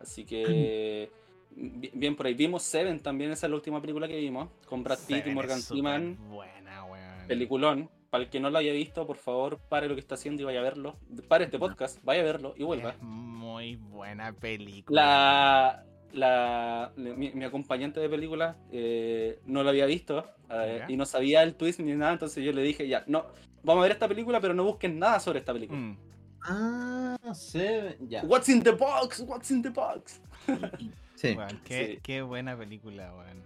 Así 0.00 0.24
que 0.24 1.10
bi- 1.56 1.90
bien 1.94 2.16
por 2.16 2.26
ahí. 2.26 2.34
Vimos 2.34 2.62
Seven 2.62 3.00
también, 3.00 3.30
esa 3.30 3.46
es 3.46 3.50
la 3.50 3.56
última 3.56 3.80
película 3.80 4.06
que 4.08 4.16
vimos, 4.16 4.48
con 4.66 4.82
Brad 4.82 4.98
Pitt 5.06 5.26
y 5.26 5.30
Morgan 5.34 5.60
Freeman. 5.60 6.18
Buena, 6.28 6.84
weón. 6.84 7.26
Peliculón. 7.28 7.90
Para 8.10 8.24
el 8.24 8.30
que 8.30 8.38
no 8.38 8.48
lo 8.48 8.58
haya 8.58 8.72
visto, 8.72 9.06
por 9.08 9.16
favor, 9.16 9.58
pare 9.68 9.88
lo 9.88 9.94
que 9.94 10.00
está 10.00 10.14
haciendo 10.14 10.40
y 10.42 10.44
vaya 10.44 10.60
a 10.60 10.62
verlo. 10.62 10.96
Pare 11.26 11.46
este 11.46 11.58
podcast, 11.58 11.98
vaya 12.04 12.20
a 12.20 12.24
verlo 12.24 12.54
y 12.56 12.62
vuelva. 12.62 12.90
Es 12.90 13.02
muy 13.02 13.74
buena 13.74 14.32
película. 14.32 15.82
La, 16.12 16.92
la, 16.92 16.92
mi, 16.96 17.32
mi 17.32 17.44
acompañante 17.44 17.98
de 17.98 18.08
película 18.08 18.56
eh, 18.70 19.40
no 19.46 19.64
lo 19.64 19.70
había 19.70 19.86
visto 19.86 20.30
eh, 20.48 20.84
y 20.86 20.96
no 20.96 21.06
sabía 21.06 21.42
el 21.42 21.56
twist 21.56 21.80
ni 21.80 21.92
nada, 21.94 22.12
entonces 22.12 22.44
yo 22.44 22.52
le 22.52 22.62
dije, 22.62 22.86
ya, 22.86 23.02
no, 23.08 23.26
vamos 23.64 23.80
a 23.80 23.84
ver 23.84 23.92
esta 23.92 24.06
película, 24.06 24.40
pero 24.40 24.54
no 24.54 24.62
busquen 24.62 24.96
nada 25.00 25.18
sobre 25.18 25.40
esta 25.40 25.52
película. 25.52 25.80
Mm. 25.80 25.98
Ah, 26.44 27.16
Seven. 27.34 27.96
Ya. 28.08 28.22
What's 28.24 28.48
in 28.48 28.62
the 28.62 28.72
box? 28.72 29.20
What's 29.20 29.50
in 29.50 29.62
the 29.62 29.70
box? 29.70 30.20
Sí. 31.16 31.36
Qué, 31.64 31.86
Sí. 31.94 31.98
qué 32.02 32.22
buena 32.22 32.56
película, 32.56 33.14
weón. 33.14 33.42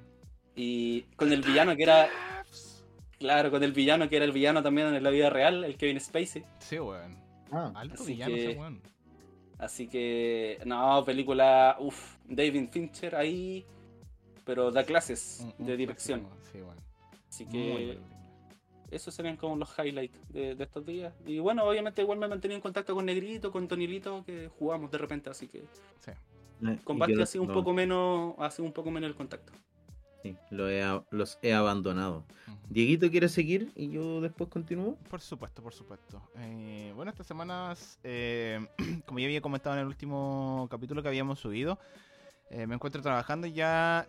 Y 0.56 1.02
con 1.16 1.32
el 1.32 1.42
villano 1.42 1.76
que 1.76 1.82
era, 1.84 2.08
claro, 3.18 3.50
con 3.52 3.62
el 3.62 3.72
villano 3.72 4.08
que 4.08 4.16
era 4.16 4.24
el 4.24 4.32
villano 4.32 4.62
también 4.62 4.92
en 4.94 5.02
la 5.04 5.10
vida 5.10 5.30
real, 5.30 5.62
el 5.64 5.76
Kevin 5.76 6.00
Spacey. 6.00 6.44
Sí, 6.58 6.78
weón. 6.80 7.16
Ah, 7.52 7.70
Alto 7.76 8.02
Así 8.02 8.12
villano 8.14 8.34
que- 8.34 8.50
ese 8.50 8.58
weón. 8.58 8.80
Así 9.58 9.86
que, 9.86 10.58
no, 10.64 11.04
película, 11.04 11.76
uff, 11.78 12.16
David 12.24 12.68
Fincher 12.70 13.14
ahí, 13.14 13.64
pero 14.44 14.70
da 14.72 14.82
clases 14.82 15.40
Un- 15.42 15.54
un 15.58 15.66
de 15.66 15.76
dirección. 15.76 16.20
clásico, 16.20 16.48
Sí, 16.50 16.58
weón. 16.62 16.78
Así 17.28 17.46
que. 17.46 17.98
Esos 18.90 19.14
serían 19.14 19.36
como 19.36 19.56
los 19.56 19.68
highlights 19.78 20.18
de, 20.32 20.54
de 20.54 20.64
estos 20.64 20.84
días. 20.86 21.12
Y 21.26 21.38
bueno, 21.38 21.64
obviamente 21.64 22.02
igual 22.02 22.18
me 22.18 22.26
he 22.26 22.28
mantenido 22.28 22.56
en 22.56 22.62
contacto 22.62 22.94
con 22.94 23.06
Negrito, 23.06 23.50
con 23.52 23.68
Tonilito, 23.68 24.24
que 24.24 24.48
jugamos 24.58 24.90
de 24.90 24.98
repente, 24.98 25.30
así 25.30 25.48
que 25.48 25.64
Sí. 26.00 26.10
Eh, 26.66 26.78
con 26.84 26.98
Basti 26.98 27.20
ha 27.22 27.26
sido 27.26 27.42
un 27.44 27.52
poco 27.52 27.72
menos, 27.72 28.34
ha 28.38 28.50
sido 28.50 28.64
un 28.66 28.72
poco 28.72 28.90
menos 28.90 29.08
el 29.08 29.14
contacto. 29.16 29.52
Sí, 30.22 30.36
lo 30.50 30.68
he 30.68 30.82
a- 30.82 31.04
los 31.10 31.38
he 31.42 31.52
abandonado. 31.54 32.24
Dieguito 32.68 33.08
quiere 33.10 33.28
seguir 33.28 33.70
y 33.76 33.90
yo 33.90 34.20
después 34.20 34.50
continúo. 34.50 34.96
Por 35.08 35.20
supuesto, 35.20 35.62
por 35.62 35.72
supuesto. 35.72 36.20
Eh, 36.38 36.92
bueno, 36.96 37.10
estas 37.12 37.26
semanas, 37.28 38.00
eh, 38.02 38.58
como 39.06 39.20
ya 39.20 39.26
había 39.26 39.40
comentado 39.40 39.76
en 39.76 39.82
el 39.82 39.86
último 39.86 40.66
capítulo 40.70 41.00
que 41.02 41.08
habíamos 41.08 41.38
subido, 41.38 41.78
eh, 42.50 42.66
me 42.66 42.74
encuentro 42.74 43.00
trabajando 43.00 43.46
ya. 43.46 44.06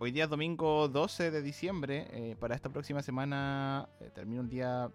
Hoy 0.00 0.10
día 0.10 0.24
es 0.24 0.30
domingo 0.30 0.88
12 0.88 1.30
de 1.30 1.42
diciembre. 1.42 2.08
eh, 2.10 2.36
para 2.40 2.54
esta 2.54 2.70
próxima 2.70 3.02
semana 3.02 3.88
eh, 4.00 4.10
termino 4.12 4.40
el 4.40 4.48
día. 4.48 4.90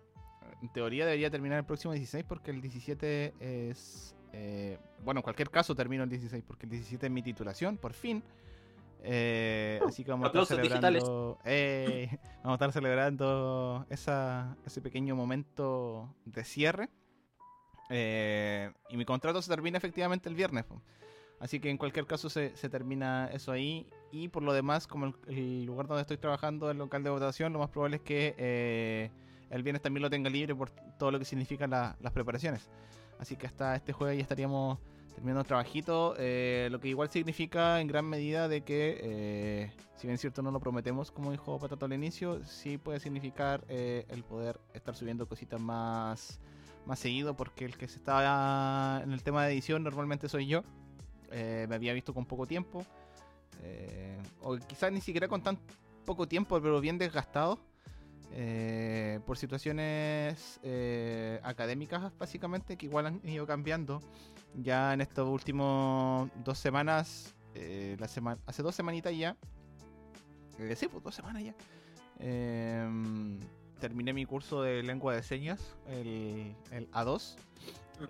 En 0.61 0.71
teoría 0.73 1.05
debería 1.05 1.29
terminar 1.29 1.59
el 1.59 1.65
próximo 1.65 1.93
16 1.93 2.25
porque 2.27 2.51
el 2.51 2.61
17 2.61 3.33
es. 3.39 4.15
eh, 4.33 4.77
bueno, 5.03 5.19
en 5.19 5.23
cualquier 5.23 5.49
caso 5.49 5.75
termino 5.75 6.03
el 6.03 6.09
16 6.09 6.43
porque 6.45 6.65
el 6.65 6.71
17 6.71 7.05
es 7.05 7.11
mi 7.11 7.21
titulación, 7.21 7.77
por 7.77 7.93
fin. 7.93 8.23
Eh, 9.07 9.79
así 9.87 10.03
que 10.03 10.09
vamos 10.09 10.25
a 10.25 10.27
estar 10.27 10.45
celebrando. 10.57 11.37
Vamos 12.43 12.51
a 12.51 12.53
estar 12.53 12.71
celebrando 12.71 13.85
esa, 13.89 14.57
ese 14.65 14.81
pequeño 14.81 15.15
momento 15.15 16.15
de 16.25 16.43
cierre. 16.43 16.89
Eh, 17.89 18.71
y 18.89 18.97
mi 18.97 19.05
contrato 19.05 19.41
se 19.41 19.49
termina 19.49 19.77
efectivamente 19.77 20.29
el 20.29 20.35
viernes. 20.35 20.65
Así 21.45 21.59
que 21.59 21.69
en 21.69 21.77
cualquier 21.77 22.07
caso 22.07 22.27
se, 22.27 22.55
se 22.55 22.69
termina 22.69 23.29
eso 23.31 23.51
ahí. 23.51 23.85
Y 24.11 24.29
por 24.29 24.41
lo 24.41 24.51
demás, 24.51 24.87
como 24.87 25.05
el, 25.05 25.13
el 25.27 25.65
lugar 25.65 25.85
donde 25.85 26.01
estoy 26.01 26.17
trabajando, 26.17 26.71
el 26.71 26.79
local 26.79 27.03
de 27.03 27.11
votación, 27.11 27.53
lo 27.53 27.59
más 27.59 27.69
probable 27.69 27.97
es 27.97 28.01
que 28.01 28.33
eh, 28.39 29.11
el 29.51 29.61
viernes 29.61 29.83
también 29.83 30.01
lo 30.01 30.09
tenga 30.09 30.27
libre 30.31 30.55
por 30.55 30.71
todo 30.97 31.11
lo 31.11 31.19
que 31.19 31.25
significan 31.25 31.69
la- 31.69 31.95
las 32.01 32.11
preparaciones. 32.13 32.67
Así 33.19 33.35
que 33.35 33.45
hasta 33.45 33.75
este 33.75 33.93
jueves 33.93 34.17
ya 34.17 34.23
estaríamos 34.23 34.79
terminando 35.13 35.41
el 35.41 35.45
trabajito. 35.45 36.15
eh, 36.17 36.67
lo 36.71 36.79
que 36.79 36.87
igual 36.87 37.11
significa 37.11 37.79
en 37.79 37.87
gran 37.87 38.05
medida 38.05 38.47
de 38.47 38.61
que, 38.61 38.99
eh, 39.03 39.71
si 39.97 40.07
bien 40.07 40.15
es 40.15 40.21
cierto 40.21 40.41
no 40.41 40.49
lo 40.49 40.59
prometemos, 40.59 41.11
como 41.11 41.29
dijo 41.29 41.59
Patato 41.59 41.85
al 41.85 41.93
inicio, 41.93 42.43
sí 42.43 42.79
puede 42.79 42.99
significar 42.99 43.63
eh, 43.69 44.05
el 44.09 44.23
poder 44.23 44.59
estar 44.73 44.95
subiendo 44.95 45.27
cositas 45.27 45.61
más, 45.61 46.39
más 46.87 46.97
seguido, 46.97 47.35
porque 47.37 47.65
el 47.65 47.77
que 47.77 47.87
se 47.87 47.97
está 47.99 49.01
en 49.03 49.11
el 49.11 49.21
tema 49.21 49.45
de 49.45 49.53
edición 49.53 49.83
normalmente 49.83 50.27
soy 50.27 50.47
yo. 50.47 50.63
Eh, 51.31 51.65
me 51.69 51.75
había 51.75 51.93
visto 51.93 52.13
con 52.13 52.25
poco 52.25 52.45
tiempo. 52.45 52.85
eh, 53.63 54.17
o 54.41 54.57
quizás 54.57 54.91
ni 54.91 55.01
siquiera 55.01 55.27
con 55.27 55.41
tan 55.41 55.57
poco 56.05 56.27
tiempo, 56.27 56.59
pero 56.61 56.79
bien 56.81 56.97
desgastado. 56.97 57.59
eh, 58.37 59.19
por 59.25 59.37
situaciones 59.37 60.59
académicas 61.43 62.11
básicamente 62.17 62.75
que 62.75 62.87
igual 62.87 63.05
han 63.05 63.21
ido 63.23 63.45
cambiando 63.47 64.01
ya 64.55 64.93
en 64.93 65.01
estos 65.01 65.29
últimos 65.29 66.29
dos 66.43 66.57
semanas 66.57 67.33
la 67.53 68.07
semana 68.09 68.41
hace 68.45 68.61
dos 68.61 68.75
semanitas 68.75 69.15
ya 69.15 69.37
sí 70.75 70.87
pues 70.89 71.03
dos 71.03 71.15
semanas 71.15 71.43
ya 71.43 71.53
terminé 73.79 74.11
mi 74.11 74.25
curso 74.25 74.61
de 74.63 74.83
lengua 74.83 75.15
de 75.15 75.23
señas 75.23 75.61
el 75.87 76.55
A2 76.91 77.37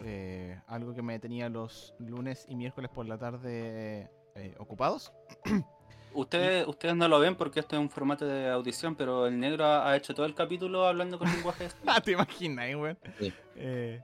eh, 0.04 0.60
algo 0.68 0.94
que 0.94 1.02
me 1.02 1.20
tenía 1.20 1.50
los 1.50 1.94
lunes 2.00 2.46
y 2.50 2.56
miércoles 2.56 2.90
por 2.94 3.06
la 3.08 3.18
tarde 3.18 4.10
eh, 4.36 4.56
ocupados 4.58 5.14
Ustedes, 6.16 6.66
ustedes 6.66 6.96
no 6.96 7.10
lo 7.10 7.20
ven 7.20 7.36
porque 7.36 7.60
esto 7.60 7.76
es 7.76 7.82
un 7.82 7.90
formato 7.90 8.26
de 8.26 8.48
audición, 8.48 8.96
pero 8.96 9.28
el 9.28 9.38
negro 9.38 9.66
ha, 9.66 9.90
ha 9.90 9.98
hecho 9.98 10.16
todo 10.16 10.26
el 10.26 10.34
capítulo 10.34 10.88
hablando 10.88 11.20
con 11.20 11.30
lenguaje. 11.30 11.68
Ah, 11.86 12.00
te 12.00 12.14
imaginas, 12.14 12.68
eh, 12.70 12.76
weón. 12.76 12.98
Sí. 13.20 13.34
Eh, 13.58 14.02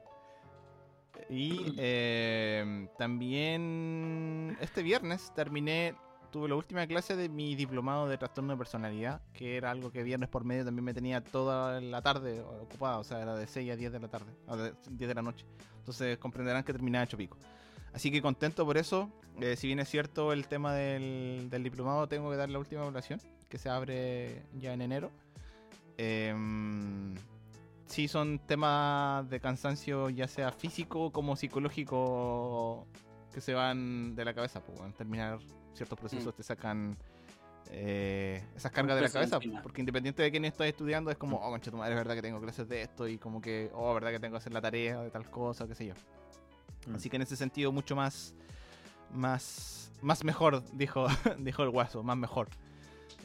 y 1.29 1.73
eh, 1.77 2.89
también 2.97 4.57
este 4.59 4.83
viernes 4.83 5.31
terminé, 5.33 5.95
tuve 6.31 6.49
la 6.49 6.55
última 6.55 6.87
clase 6.87 7.15
de 7.15 7.29
mi 7.29 7.55
diplomado 7.55 8.07
de 8.07 8.17
trastorno 8.17 8.53
de 8.53 8.57
personalidad, 8.57 9.21
que 9.33 9.57
era 9.57 9.69
algo 9.71 9.91
que 9.91 10.03
viernes 10.03 10.29
por 10.29 10.43
medio 10.43 10.65
también 10.65 10.85
me 10.85 10.93
tenía 10.93 11.23
toda 11.23 11.79
la 11.81 12.01
tarde 12.01 12.41
ocupada, 12.41 12.97
o 12.97 13.03
sea, 13.03 13.21
era 13.21 13.35
de 13.35 13.45
6 13.45 13.71
a 13.71 13.75
10 13.75 13.91
de 13.91 13.99
la 13.99 14.07
tarde, 14.07 14.31
o 14.47 14.55
de 14.57 14.73
10 14.89 15.07
de 15.07 15.13
la 15.13 15.21
noche. 15.21 15.45
Entonces 15.79 16.17
comprenderán 16.17 16.63
que 16.63 16.73
terminaba 16.73 17.03
hecho 17.03 17.17
pico. 17.17 17.37
Así 17.93 18.11
que 18.11 18.21
contento 18.21 18.65
por 18.65 18.77
eso. 18.77 19.11
Eh, 19.39 19.55
si 19.55 19.67
bien 19.67 19.79
es 19.79 19.89
cierto 19.89 20.33
el 20.33 20.47
tema 20.47 20.73
del, 20.73 21.49
del 21.49 21.63
diplomado, 21.63 22.07
tengo 22.07 22.29
que 22.31 22.37
dar 22.37 22.49
la 22.49 22.59
última 22.59 22.81
evaluación, 22.81 23.19
que 23.49 23.57
se 23.57 23.69
abre 23.69 24.43
ya 24.57 24.73
en 24.73 24.81
enero. 24.81 25.11
Em, 25.97 27.15
sí 27.85 28.07
son 28.07 28.39
temas 28.39 29.29
de 29.29 29.39
cansancio 29.39 30.09
ya 30.09 30.27
sea 30.27 30.51
físico 30.51 31.11
como 31.11 31.35
psicológico 31.35 32.87
que 33.33 33.41
se 33.41 33.53
van 33.53 34.15
de 34.15 34.25
la 34.25 34.33
cabeza, 34.33 34.61
pues 34.63 34.79
terminar 34.95 35.39
ciertos 35.73 35.97
procesos 35.99 36.33
Mm. 36.33 36.37
te 36.37 36.43
sacan 36.43 36.97
eh, 37.69 38.43
esas 38.55 38.71
cargas 38.71 38.95
de 38.97 39.03
la 39.03 39.09
cabeza, 39.09 39.35
encima. 39.37 39.61
porque 39.61 39.81
independiente 39.81 40.21
de 40.23 40.31
quién 40.31 40.43
estás 40.45 40.67
estudiando 40.67 41.09
es 41.11 41.17
como, 41.17 41.37
oh, 41.37 41.49
concha 41.51 41.71
tu 41.71 41.77
madre, 41.77 41.93
es 41.93 41.97
verdad 41.97 42.15
que 42.15 42.21
tengo 42.21 42.41
clases 42.41 42.67
de 42.67 42.81
esto 42.81 43.07
y 43.07 43.17
como 43.17 43.39
que, 43.41 43.69
oh, 43.73 43.93
verdad 43.93 44.11
que 44.11 44.19
tengo 44.19 44.33
que 44.33 44.39
hacer 44.39 44.51
la 44.53 44.61
tarea 44.61 45.01
de 45.01 45.09
tal 45.11 45.29
cosa, 45.29 45.67
qué 45.67 45.75
sé 45.75 45.85
yo. 45.85 45.93
Mm. 46.87 46.95
Así 46.95 47.09
que 47.09 47.15
en 47.15 47.21
ese 47.21 47.35
sentido 47.35 47.71
mucho 47.71 47.95
más 47.95 48.35
más 49.13 49.91
más 50.01 50.23
mejor, 50.23 50.63
dijo 50.73 51.05
dijo 51.39 51.63
el 51.63 51.69
guaso, 51.69 52.03
más 52.03 52.17
mejor. 52.17 52.49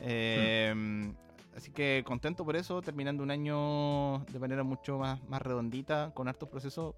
Eh, 0.00 1.12
Así 1.56 1.70
que 1.70 2.02
contento 2.04 2.44
por 2.44 2.54
eso, 2.54 2.82
terminando 2.82 3.22
un 3.22 3.30
año 3.30 4.18
de 4.30 4.38
manera 4.38 4.62
mucho 4.62 4.98
más, 4.98 5.26
más 5.26 5.40
redondita, 5.40 6.12
con 6.12 6.28
hartos 6.28 6.50
procesos 6.50 6.94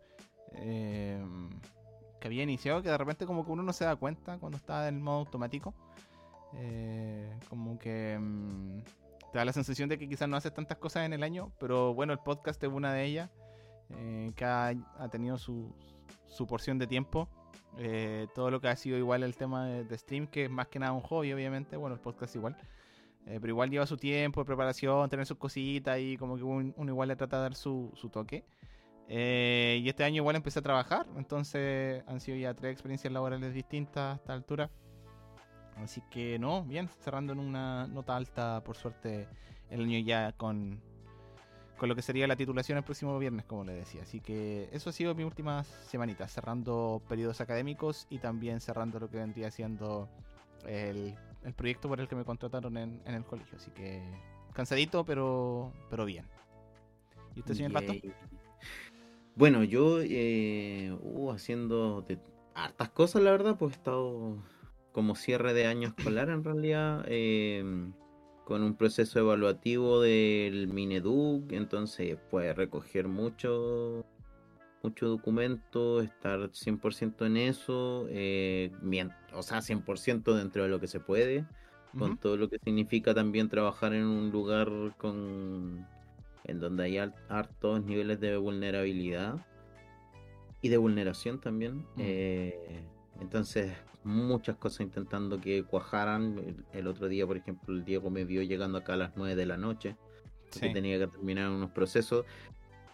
eh, 0.55 1.23
que 2.21 2.29
había 2.29 2.43
iniciado, 2.43 2.83
que 2.83 2.89
de 2.91 2.99
repente 2.99 3.27
como 3.27 3.45
que 3.45 3.53
uno 3.53 3.63
no 3.63 3.73
se 3.73 3.85
da 3.85 3.97
cuenta 3.97 4.39
cuando 4.39 4.57
está 4.59 4.89
en 4.89 5.03
modo 5.03 5.19
automático. 5.19 5.75
Eh, 6.55 7.31
como 7.49 7.79
que 7.79 8.19
mm, 8.19 8.81
te 9.33 9.39
da 9.39 9.45
la 9.45 9.53
sensación 9.53 9.89
de 9.89 9.99
que 9.99 10.09
quizás 10.09 10.29
no 10.29 10.37
haces 10.37 10.55
tantas 10.55 10.79
cosas 10.79 11.05
en 11.05 11.13
el 11.13 11.23
año, 11.23 11.53
pero 11.61 11.95
bueno, 11.95 12.13
el 12.13 12.19
podcast 12.21 12.63
es 12.63 12.71
una 12.71 12.93
de 12.95 13.05
ellas, 13.05 13.31
eh, 13.91 14.33
que 14.35 14.45
ha, 14.45 14.75
tenido 15.11 15.39
su, 15.39 15.75
su 16.27 16.47
porción 16.47 16.79
de 16.79 16.87
tiempo. 16.87 17.29
Eh, 17.77 18.27
todo 18.35 18.51
lo 18.51 18.61
que 18.61 18.69
ha 18.69 18.77
sido 18.77 18.97
igual 18.99 19.23
el 19.23 19.37
tema 19.37 19.67
de, 19.67 19.99
stream, 19.99 20.27
que 20.27 20.47
es 20.47 20.51
más 20.51 20.69
que 20.69 20.79
nada 20.79 20.93
un 20.93 21.03
hobby, 21.03 21.33
obviamente, 21.33 21.77
bueno, 21.77 21.95
el 21.95 22.01
podcast 22.01 22.35
igual. 22.35 22.57
Eh, 23.27 23.39
pero 23.41 23.49
igual 23.49 23.71
lleva 23.71 23.87
su 23.87 23.97
tiempo 23.99 24.41
de 24.41 24.47
preparación, 24.47 25.09
tener 25.11 25.27
sus 25.27 25.37
cositas 25.37 25.99
y 26.01 26.17
como 26.17 26.37
que 26.37 26.43
un- 26.45 26.73
uno 26.77 26.93
igual 26.93 27.09
le 27.09 27.17
trata 27.17 27.37
de 27.37 27.43
dar 27.43 27.55
su, 27.55 27.93
su 27.95 28.09
toque. 28.09 28.45
Eh, 29.11 29.81
y 29.83 29.89
este 29.89 30.05
año 30.05 30.17
igual 30.17 30.37
empecé 30.37 30.59
a 30.59 30.63
trabajar, 30.63 31.07
entonces 31.17 32.05
han 32.07 32.21
sido 32.21 32.37
ya 32.37 32.53
tres 32.53 32.73
experiencias 32.73 33.11
laborales 33.11 33.55
distintas 33.55 34.13
a 34.13 34.17
esta 34.17 34.35
altura. 34.35 34.71
Así 35.77 36.03
que 36.11 36.39
no, 36.39 36.65
bien, 36.65 36.89
cerrando 37.01 37.33
en 37.33 37.39
una 37.39 37.87
nota 37.87 38.17
alta, 38.17 38.63
por 38.65 38.77
suerte, 38.77 39.27
el 39.71 39.83
año 39.83 39.99
ya 40.01 40.33
con, 40.33 40.83
con 41.79 41.89
lo 41.89 41.95
que 41.95 42.03
sería 42.03 42.27
la 42.27 42.37
titulación 42.37 42.77
el 42.77 42.85
próximo 42.85 43.19
viernes, 43.19 43.47
como 43.47 43.65
le 43.65 43.73
decía. 43.73 44.03
Así 44.03 44.21
que 44.21 44.69
eso 44.73 44.91
ha 44.91 44.93
sido 44.93 45.15
mis 45.15 45.25
últimas 45.25 45.67
semanitas, 45.67 46.33
cerrando 46.33 47.01
periodos 47.09 47.41
académicos 47.41 48.07
y 48.11 48.19
también 48.19 48.61
cerrando 48.61 48.99
lo 48.99 49.09
que 49.09 49.17
vendría 49.17 49.51
siendo 49.51 50.09
el, 50.67 51.15
el 51.45 51.55
proyecto 51.55 51.89
por 51.89 52.01
el 52.01 52.09
que 52.09 52.17
me 52.17 52.25
contrataron 52.25 52.77
en, 52.77 53.01
en 53.07 53.15
el 53.15 53.25
colegio. 53.25 53.57
Así 53.57 53.71
que 53.71 54.03
cansadito, 54.53 55.05
pero, 55.05 55.73
pero 55.89 56.05
bien. 56.05 56.27
¿Y 57.37 57.41
usted, 57.41 57.55
señor 57.55 57.73
Pasto? 57.73 57.95
Bueno, 59.39 59.63
yo 59.63 60.01
eh, 60.03 60.93
uh, 61.01 61.31
haciendo 61.31 62.03
de 62.03 62.19
hartas 62.55 62.89
cosas, 62.89 63.23
la 63.23 63.31
verdad, 63.31 63.57
pues 63.57 63.73
he 63.73 63.77
estado 63.77 64.37
como 64.91 65.15
cierre 65.15 65.55
de 65.55 65.67
año 65.67 65.87
escolar 65.87 66.29
en 66.29 66.43
realidad, 66.43 67.05
eh, 67.07 67.63
con 68.45 68.65
un 68.65 68.75
proceso 68.75 69.21
evaluativo 69.21 70.01
del 70.01 70.67
Mineduc, 70.67 71.53
entonces 71.53 72.19
puede 72.33 72.53
recoger 72.53 73.07
mucho, 73.07 74.05
mucho 74.83 75.07
documento, 75.07 76.01
estar 76.01 76.51
100% 76.51 77.25
en 77.25 77.37
eso, 77.37 78.07
eh, 78.09 78.73
o 79.35 79.45
sea, 79.45 79.63
100% 79.63 80.35
dentro 80.35 80.65
de 80.65 80.69
lo 80.69 80.81
que 80.81 80.89
se 80.89 80.99
puede 80.99 81.47
con 81.97 82.19
todo 82.19 82.37
lo 82.37 82.49
que 82.51 82.59
significa 82.59 83.15
también 83.15 83.49
trabajar 83.49 83.95
en 83.95 84.05
un 84.05 84.31
lugar 84.31 84.69
con 84.99 85.87
en 86.49 86.61
donde 86.61 86.85
hay 86.85 86.99
hartos 87.29 87.85
niveles 87.85 88.21
de 88.21 88.37
vulnerabilidad 88.37 89.47
y 90.61 90.69
de 90.69 90.77
vulneración 90.77 91.41
también. 91.41 91.87
Eh, 91.97 92.83
entonces, 93.21 93.73
muchas 94.03 94.57
cosas 94.57 94.81
intentando 94.81 95.41
que 95.41 95.63
cuajaran. 95.63 96.39
El, 96.39 96.65
el 96.73 96.87
otro 96.89 97.09
día, 97.09 97.27
por 97.27 97.37
ejemplo, 97.37 97.75
el 97.75 97.85
Diego 97.85 98.11
me 98.11 98.25
vio 98.25 98.43
llegando 98.43 98.79
acá 98.79 98.95
a 98.95 98.97
las 98.97 99.17
9 99.17 99.37
de 99.37 99.47
la 99.47 99.57
noche, 99.57 99.97
tenía 100.51 100.99
que 100.99 101.07
terminar 101.07 101.51
unos 101.51 101.71
procesos. 101.71 102.25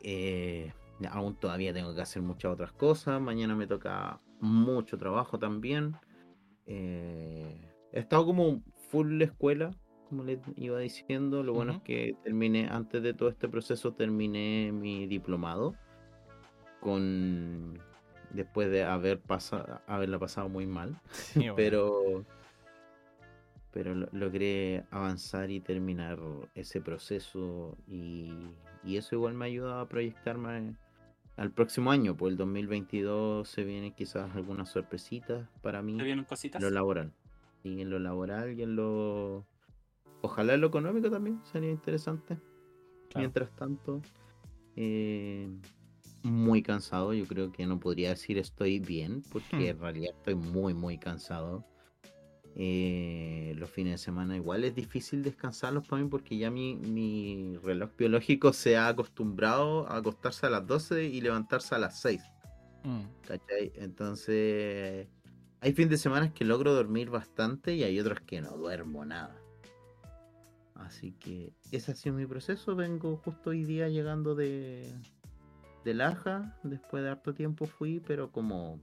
Eh, 0.00 0.73
aún 1.11 1.34
todavía 1.37 1.73
tengo 1.73 1.94
que 1.94 2.02
hacer 2.02 2.23
muchas 2.23 2.52
otras 2.52 2.73
cosas. 2.73 3.20
Mañana 3.20 3.54
me 3.54 3.66
toca 3.66 4.20
mucho 4.40 4.99
trabajo 4.99 5.38
también. 5.38 5.96
Eh, 6.66 7.70
he 7.92 8.00
estado 8.00 8.26
como 8.26 8.62
full 8.90 9.20
escuela, 9.23 9.70
como 10.14 10.25
les 10.25 10.38
iba 10.56 10.78
diciendo. 10.78 11.42
Lo 11.42 11.52
bueno 11.52 11.73
es 11.73 11.83
que 11.83 12.16
terminé, 12.23 12.68
antes 12.71 13.02
de 13.02 13.14
todo 13.14 13.28
este 13.28 13.49
proceso, 13.49 13.92
terminé 13.92 14.71
mi 14.73 15.06
diplomado. 15.09 15.75
Con 16.80 17.78
después 18.30 18.71
de 18.71 18.85
haber 18.85 19.18
pasado, 19.21 19.80
haberla 19.87 20.18
pasado 20.18 20.49
muy 20.49 20.66
mal. 20.66 21.00
Sí, 21.11 21.40
bueno. 21.40 21.54
Pero 21.56 22.25
pero 23.73 23.92
lo- 23.92 24.09
logré 24.12 24.85
avanzar 24.92 25.50
y 25.50 25.59
terminar 25.59 26.21
ese 26.54 26.80
proceso 26.80 27.76
y, 27.88 28.33
y 28.85 28.97
eso 28.99 29.16
igual 29.16 29.35
me 29.35 29.47
ayuda 29.47 29.80
a 29.80 29.88
proyectarme 29.88 30.76
al 31.37 31.50
próximo 31.50 31.90
año, 31.90 32.16
pues 32.16 32.30
el 32.30 32.37
2022 32.37 33.49
se 33.49 33.64
vienen 33.64 33.92
quizás 33.92 34.33
algunas 34.37 34.68
sorpresitas 34.68 35.49
para 35.61 35.83
mí 35.83 35.99
lo 36.61 36.71
laboral. 36.71 37.12
Y 37.64 37.80
en 37.80 37.90
lo 37.90 37.99
laboral 37.99 38.56
y 38.56 38.62
en 38.62 38.76
lo... 38.76 39.44
Ojalá 40.25 40.57
lo 40.57 40.69
económico 40.69 41.11
también 41.11 41.38
sería 41.45 41.71
interesante. 41.71 42.38
Claro. 43.11 43.19
Mientras 43.19 43.54
tanto, 43.57 44.00
eh, 44.75 45.50
muy 46.23 46.62
cansado. 46.62 47.12
Yo 47.12 47.26
creo 47.26 47.52
que 47.52 47.66
no 47.66 47.78
podría 47.78 48.09
decir 48.09 48.38
estoy 48.38 48.78
bien, 48.78 49.23
porque 49.31 49.57
Hmm. 49.57 49.61
en 49.76 49.78
realidad 49.81 50.14
estoy 50.16 50.35
muy, 50.35 50.73
muy 50.73 50.97
cansado. 50.97 51.66
Eh, 52.57 53.52
los 53.59 53.69
fines 53.69 53.93
de 53.95 53.99
semana 53.99 54.35
igual 54.37 54.64
es 54.64 54.75
difícil 54.75 55.23
descansarlos 55.23 55.87
para 55.87 56.02
mí 56.02 56.09
porque 56.09 56.38
ya 56.38 56.50
mi, 56.50 56.76
mi 56.76 57.59
reloj 57.62 57.90
biológico 57.99 58.52
se 58.52 58.76
ha 58.78 58.88
acostumbrado 58.88 59.87
a 59.88 59.97
acostarse 59.97 60.47
a 60.47 60.50
las 60.50 60.66
12 60.66 61.04
y 61.04 61.21
levantarse 61.21 61.75
a 61.75 61.78
las 61.78 62.00
6. 62.00 62.23
Mm. 62.85 63.02
¿Cachai? 63.26 63.73
Entonces, 63.75 65.07
hay 65.61 65.73
fines 65.75 65.90
de 65.90 65.99
semana 65.99 66.33
que 66.33 66.45
logro 66.47 66.73
dormir 66.73 67.11
bastante 67.11 67.75
y 67.75 67.83
hay 67.83 68.00
otros 68.00 68.21
que 68.23 68.40
no 68.40 68.57
duermo 68.57 69.04
nada. 69.04 69.43
Así 70.86 71.12
que 71.12 71.52
ese 71.72 71.92
ha 71.92 71.94
sido 71.94 72.14
mi 72.16 72.26
proceso. 72.26 72.76
Vengo 72.76 73.16
justo 73.24 73.50
hoy 73.50 73.64
día 73.64 73.88
llegando 73.88 74.34
de, 74.34 74.92
de 75.84 75.94
Laja. 75.94 76.56
Después 76.62 77.02
de 77.02 77.10
harto 77.10 77.34
tiempo 77.34 77.66
fui, 77.66 78.00
pero 78.06 78.30
como 78.30 78.78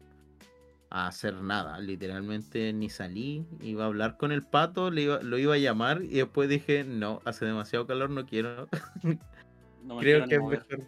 a 0.90 1.08
hacer 1.08 1.36
nada. 1.36 1.80
Literalmente 1.80 2.74
ni 2.74 2.90
salí. 2.90 3.46
Iba 3.62 3.84
a 3.84 3.88
hablar 3.88 4.18
con 4.18 4.32
el 4.32 4.42
pato, 4.44 4.92
le 4.92 5.04
iba- 5.04 5.22
lo 5.22 5.38
iba 5.38 5.54
a 5.56 5.58
llamar 5.58 6.02
y 6.04 6.16
después 6.18 6.50
dije, 6.50 6.84
no, 6.84 7.22
hace 7.24 7.46
demasiado 7.46 7.86
calor, 7.88 8.10
no 8.10 8.26
quiero. 8.26 8.68
No 9.84 9.96
me 9.96 10.02
creo 10.02 10.28
que 10.28 10.36
es 10.36 10.42
mejor. 10.44 10.88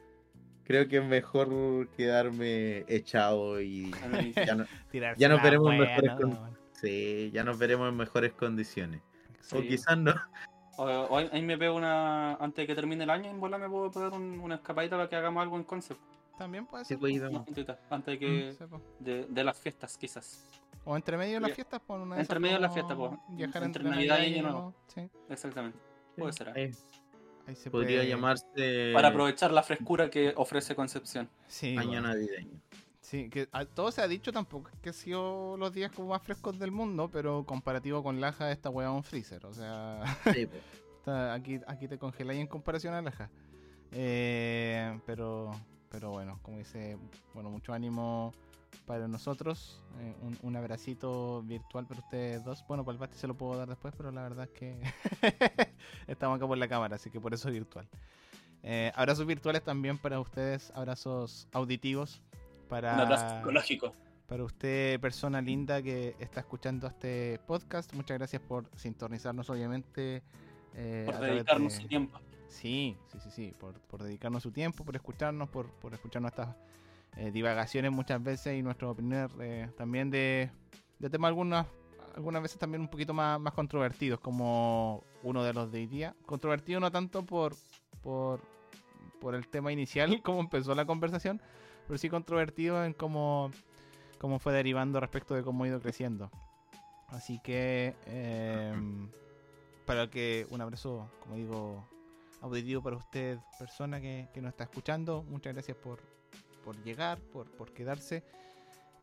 Creo 0.66 0.88
que 0.88 0.98
es 0.98 1.06
mejor 1.06 1.90
quedarme 1.98 2.86
echado 2.88 3.60
y 3.60 3.90
ya 4.36 4.54
no, 4.56 4.66
Ya 5.18 5.30
nos 5.30 5.42
veremos 5.42 5.72
en 5.74 5.80
mejores 5.80 6.12
con- 6.22 6.32
weón. 6.34 6.58
Sí, 6.74 7.32
ya 7.34 7.44
nos 7.44 7.58
veremos 7.58 7.90
en 7.90 7.98
mejores 7.98 8.34
condiciones. 8.34 9.02
O 9.52 9.62
quizás 9.68 9.98
no. 9.98 10.14
O, 10.78 10.84
o 10.86 11.18
ahí 11.18 11.30
ahí 11.32 11.42
me 11.42 11.58
pego 11.58 11.76
una. 11.76 12.34
Antes 12.36 12.64
de 12.64 12.68
que 12.68 12.76
termine 12.76 13.04
el 13.04 13.10
año, 13.10 13.30
en 13.30 13.40
bola 13.40 13.58
me 13.58 13.70
puedo 13.70 13.92
pegar 13.92 14.12
un- 14.14 14.40
una 14.40 14.56
escapadita 14.56 14.96
para 14.96 15.08
que 15.10 15.16
hagamos 15.16 15.42
algo 15.44 15.58
en 15.58 15.64
concept. 15.64 16.00
También 16.38 16.66
puede 16.66 16.84
Sí, 16.86 16.90
ser. 16.90 17.00
pues. 17.00 17.22
Una 17.22 17.40
juntita, 17.40 17.80
Antes 17.90 18.20
de 18.20 18.26
Mm, 18.26 18.30
que. 18.30 18.54
sí, 18.58 18.64
po. 18.70 18.82
De, 19.00 19.26
de 19.26 19.44
las 19.44 19.58
fiestas, 19.60 19.98
quizás. 19.98 20.46
O 20.86 20.96
entre 20.98 21.16
medio 21.18 21.36
de 21.36 21.42
las 21.42 21.54
fiestas, 21.54 21.80
por 21.80 22.00
una 22.02 22.20
entre 22.20 22.40
medio 22.40 22.56
de 22.56 22.62
las 22.62 22.74
fiestas, 22.74 22.98
po. 22.98 23.18
Viajar 23.30 23.64
Entre 23.64 23.82
entre, 23.84 23.96
Navidad 23.96 24.20
y 24.20 24.34
Año 24.34 24.44
Nuevo, 24.44 24.74
Sí, 24.88 25.10
Exactamente. 25.30 25.78
Puede 26.18 26.34
ser. 26.34 26.50
Ahí 26.50 26.72
ahí 27.48 27.56
se 27.56 27.70
podría 27.70 28.00
puede- 28.00 28.10
llamarse 28.10 28.92
Para 28.94 29.10
aprovechar 29.10 29.52
la 29.52 29.64
frescura 29.64 30.10
que 30.10 30.34
ofrece 30.36 30.76
Concepción. 30.76 31.30
Sí, 31.48 31.78
año 31.78 32.02
navideño. 32.02 32.60
Sí, 33.04 33.30
que 33.30 33.48
a- 33.52 33.66
todo 33.66 33.92
se 33.92 34.02
ha 34.02 34.08
dicho 34.08 34.32
tampoco 34.32 34.72
que 34.82 34.90
ha 34.90 34.94
sido 34.94 35.58
los 35.58 35.74
días 35.74 35.92
como 35.92 36.08
más 36.10 36.22
frescos 36.24 36.58
del 36.58 36.72
mundo, 36.72 37.10
pero 37.12 37.44
comparativo 37.46 38.02
con 38.02 38.22
Laja, 38.22 38.50
esta 38.52 38.70
weá 38.70 38.88
es 38.88 38.94
un 38.96 39.04
freezer. 39.04 39.46
O 39.46 39.54
sea, 39.54 40.04
Sí, 40.34 40.46
po. 40.48 40.56
está- 41.00 41.34
aquí, 41.34 41.60
aquí 41.68 41.88
te 41.90 41.98
congeláis 42.00 42.40
en 42.40 42.48
comparación 42.48 42.94
a 42.94 43.02
Laja. 43.02 43.30
Eh, 43.92 45.00
pero, 45.06 45.52
pero 45.90 46.12
bueno, 46.12 46.40
como 46.42 46.58
dice, 46.58 46.98
bueno, 47.34 47.50
mucho 47.50 47.74
ánimo 47.74 48.34
para 48.86 49.08
nosotros. 49.08 49.82
eh, 50.00 50.16
un, 50.22 50.38
un 50.42 50.56
abracito 50.56 51.44
virtual 51.44 51.86
para 51.86 52.00
ustedes 52.00 52.44
dos. 52.44 52.64
Bueno, 52.68 52.84
para 52.86 52.94
el 52.94 53.00
Basti 53.00 53.18
se 53.18 53.28
lo 53.28 53.36
puedo 53.36 53.58
dar 53.58 53.68
después, 53.68 53.94
pero 53.98 54.12
la 54.12 54.24
verdad 54.24 54.46
es 54.46 54.52
que 54.58 54.80
estamos 56.08 56.38
acá 56.38 56.48
por 56.48 56.58
la 56.58 56.68
cámara, 56.70 56.96
así 56.96 57.10
que 57.10 57.20
por 57.20 57.34
eso 57.34 57.50
es 57.50 57.54
virtual. 57.54 57.88
Eh, 58.64 58.92
abrazos 58.96 59.26
virtuales 59.26 59.62
también 59.62 59.98
para 59.98 60.20
ustedes, 60.22 60.72
abrazos 60.74 61.48
auditivos. 61.52 62.22
Para, 62.74 62.96
Un 62.96 63.00
abrazo 63.02 63.30
psicológico. 63.38 63.94
para 64.28 64.44
usted, 64.44 65.00
persona 65.00 65.40
linda 65.44 65.80
que 65.84 66.16
está 66.18 66.40
escuchando 66.40 66.88
este 66.88 67.40
podcast, 67.46 67.94
muchas 67.94 68.18
gracias 68.18 68.42
por 68.42 68.66
sintonizarnos, 68.76 69.48
obviamente. 69.52 70.24
eh, 70.74 71.04
Por 71.06 71.20
dedicarnos 71.20 71.72
de- 71.76 71.82
su 71.84 71.88
tiempo. 71.88 72.20
Sí, 72.48 72.98
sí, 73.12 73.20
sí, 73.20 73.30
sí, 73.30 73.54
por, 73.60 73.80
por 73.82 74.02
dedicarnos 74.02 74.42
su 74.42 74.52
tiempo, 74.52 74.84
por 74.84 74.96
escucharnos, 74.96 75.50
por, 75.50 75.68
por 75.74 75.94
escuchar 75.94 76.24
nuestras 76.24 76.56
eh, 77.16 77.30
divagaciones 77.30 77.92
muchas 77.92 78.24
veces 78.24 78.58
y 78.58 78.64
nuestras 78.64 78.90
opiniones 78.90 79.30
eh, 79.40 79.70
también 79.78 80.10
de, 80.10 80.50
de 80.98 81.10
temas 81.12 81.30
algunas, 81.30 81.68
algunas 82.16 82.42
veces 82.42 82.58
también 82.58 82.82
un 82.82 82.88
poquito 82.88 83.14
más, 83.14 83.40
más 83.40 83.54
controvertidos, 83.54 84.20
como 84.20 85.04
uno 85.22 85.44
de 85.44 85.54
los 85.54 85.72
de 85.72 85.78
hoy 85.78 85.86
día. 85.86 86.16
Controvertido 86.26 86.80
no 86.80 86.90
tanto 86.92 87.24
por, 87.24 87.54
por, 88.02 88.42
por 89.22 89.36
el 89.36 89.48
tema 89.48 89.72
inicial, 89.72 90.22
como 90.24 90.40
empezó 90.40 90.74
la 90.74 90.86
conversación, 90.86 91.40
pero 91.88 91.98
sí 91.98 92.10
controvertido 92.10 92.84
en 92.84 92.94
cómo, 92.94 93.52
cómo 94.20 94.40
fue 94.40 94.54
derivando 94.54 95.00
respecto 95.00 95.36
de 95.36 95.44
cómo 95.44 95.64
ha 95.64 95.68
ido 95.68 95.80
creciendo. 95.80 96.32
Así 97.10 97.40
que, 97.44 97.96
em, 98.06 99.10
para 99.86 100.10
que 100.10 100.48
un 100.50 100.62
abrazo, 100.62 101.10
como 101.22 101.36
digo, 101.36 101.88
auditivo 102.42 102.82
para 102.82 102.98
usted, 102.98 103.38
persona 103.60 104.02
que, 104.02 104.28
que 104.34 104.42
nos 104.42 104.50
está 104.50 104.64
escuchando. 104.66 105.24
Muchas 105.24 105.54
gracias 105.54 105.78
por, 105.78 106.00
por 106.64 106.82
llegar, 106.84 107.20
por, 107.20 107.50
por 107.52 107.72
quedarse. 107.72 108.24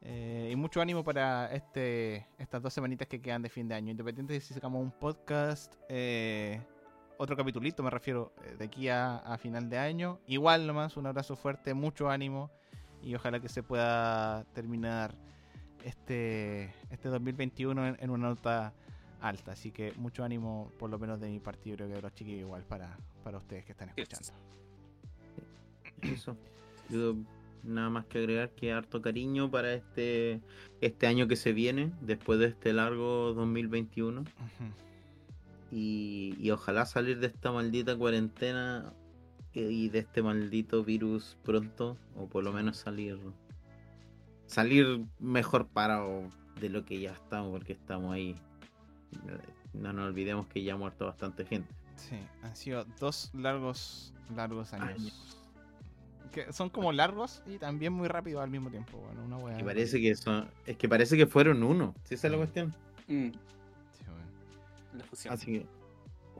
Eh, 0.02 0.48
y 0.50 0.56
mucho 0.56 0.80
ánimo 0.80 1.04
para 1.04 1.52
este 1.52 2.26
estas 2.38 2.62
dos 2.62 2.72
semanitas 2.72 3.06
que 3.06 3.20
quedan 3.20 3.42
de 3.42 3.50
fin 3.50 3.68
de 3.68 3.74
año. 3.74 3.90
Independiente 3.90 4.32
de 4.32 4.40
si 4.40 4.54
sacamos 4.54 4.82
un 4.82 4.90
podcast, 4.90 5.74
eh, 5.88 6.60
otro 7.18 7.36
capitulito, 7.36 7.82
me 7.82 7.90
refiero, 7.90 8.32
eh, 8.44 8.56
de 8.56 8.64
aquí 8.64 8.88
a, 8.88 9.18
a 9.18 9.36
final 9.36 9.68
de 9.68 9.78
año. 9.78 10.18
Igual 10.26 10.66
nomás, 10.66 10.96
un 10.96 11.06
abrazo 11.06 11.36
fuerte, 11.36 11.74
mucho 11.74 12.08
ánimo. 12.08 12.50
Y 13.02 13.14
ojalá 13.14 13.40
que 13.40 13.48
se 13.48 13.62
pueda 13.62 14.44
terminar 14.52 15.14
este, 15.84 16.74
este 16.90 17.08
2021 17.08 17.86
en, 17.86 17.96
en 18.00 18.10
una 18.10 18.28
nota 18.28 18.72
alta. 19.20 19.52
Así 19.52 19.70
que 19.70 19.92
mucho 19.96 20.24
ánimo, 20.24 20.70
por 20.78 20.90
lo 20.90 20.98
menos 20.98 21.20
de 21.20 21.28
mi 21.28 21.38
partido, 21.38 21.76
creo 21.76 21.88
que 21.88 21.94
de 21.94 22.02
los 22.02 22.14
chiquillos 22.14 22.40
igual 22.40 22.62
para, 22.62 22.96
para 23.22 23.38
ustedes 23.38 23.64
que 23.64 23.72
están 23.72 23.90
escuchando. 23.90 24.32
Eso. 26.02 26.36
Yo 26.88 27.16
nada 27.62 27.90
más 27.90 28.06
que 28.06 28.18
agregar 28.18 28.50
que 28.50 28.72
harto 28.72 29.02
cariño 29.02 29.50
para 29.50 29.74
este 29.74 30.40
este 30.80 31.06
año 31.06 31.28
que 31.28 31.36
se 31.36 31.52
viene, 31.52 31.92
después 32.00 32.38
de 32.38 32.46
este 32.46 32.72
largo 32.72 33.34
2021. 33.34 34.22
Ujú. 34.22 34.26
Y, 35.70 36.34
y 36.40 36.50
ojalá 36.50 36.84
salir 36.84 37.20
de 37.20 37.28
esta 37.28 37.52
maldita 37.52 37.96
cuarentena 37.96 38.92
y 39.54 39.88
de 39.88 40.00
este 40.00 40.22
maldito 40.22 40.84
virus 40.84 41.36
pronto, 41.42 41.96
o 42.16 42.26
por 42.26 42.44
lo 42.44 42.52
menos 42.52 42.76
salir 42.76 43.18
salir 44.46 45.04
mejor 45.20 45.68
parado 45.68 46.28
de 46.60 46.68
lo 46.68 46.84
que 46.84 47.00
ya 47.00 47.12
estamos, 47.12 47.50
porque 47.50 47.72
estamos 47.72 48.12
ahí. 48.12 48.34
No 49.72 49.92
nos 49.92 50.08
olvidemos 50.08 50.46
que 50.48 50.62
ya 50.62 50.74
ha 50.74 50.76
muerto 50.76 51.06
bastante 51.06 51.44
gente. 51.44 51.72
Sí, 51.96 52.16
han 52.42 52.56
sido 52.56 52.84
dos 52.98 53.30
largos, 53.34 54.12
largos 54.34 54.72
años. 54.72 54.98
Años. 55.00 55.36
Que 56.32 56.52
son 56.52 56.70
como 56.70 56.92
largos 56.92 57.42
y 57.46 57.58
también 57.58 57.92
muy 57.92 58.08
rápidos 58.08 58.42
al 58.42 58.50
mismo 58.50 58.70
tiempo. 58.70 58.98
Bueno, 58.98 59.36
una 59.36 59.60
Y 59.60 59.64
parece 59.64 60.00
que 60.00 60.14
son, 60.14 60.48
es 60.66 60.76
que 60.76 60.88
parece 60.88 61.16
que 61.16 61.26
fueron 61.26 61.62
uno, 61.62 61.94
si 62.04 62.14
esa 62.14 62.28
es 62.28 62.30
la 62.32 62.38
cuestión. 62.38 62.68
Mm, 63.08 63.30
Sí, 63.30 64.04
bueno. 64.06 64.98
la 64.98 65.04
fusión. 65.04 65.34
Así 65.34 65.46
que 65.46 65.66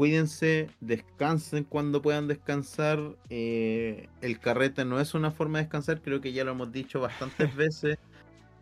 cuídense, 0.01 0.71
descansen 0.81 1.65
cuando 1.65 2.01
puedan 2.01 2.27
descansar. 2.27 2.99
eh, 3.29 4.09
el 4.23 4.41
carrete 4.41 4.87
no 4.87 4.99
es 4.99 5.13
una 5.13 5.31
forma 5.31 5.59
de 5.59 5.65
descansar, 5.65 6.01
creo 6.01 6.23
que 6.23 6.33
ya 6.33 6.43
lo 6.43 6.53
hemos 6.53 6.73
dicho 6.73 7.01
bastantes 7.01 7.55
veces. 7.55 7.99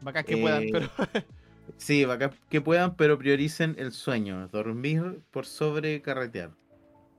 Bacán 0.03 0.25
que 0.25 0.37
puedan, 0.37 0.65
Eh, 0.65 0.69
pero 0.73 0.89
Sí, 1.77 2.05
bacán 2.05 2.33
que 2.51 2.61
puedan, 2.61 2.97
pero 2.97 3.17
prioricen 3.19 3.77
el 3.79 3.93
sueño, 3.93 4.49
dormir 4.49 5.21
por 5.31 5.47
sobre 5.47 6.03
carretear. 6.03 6.51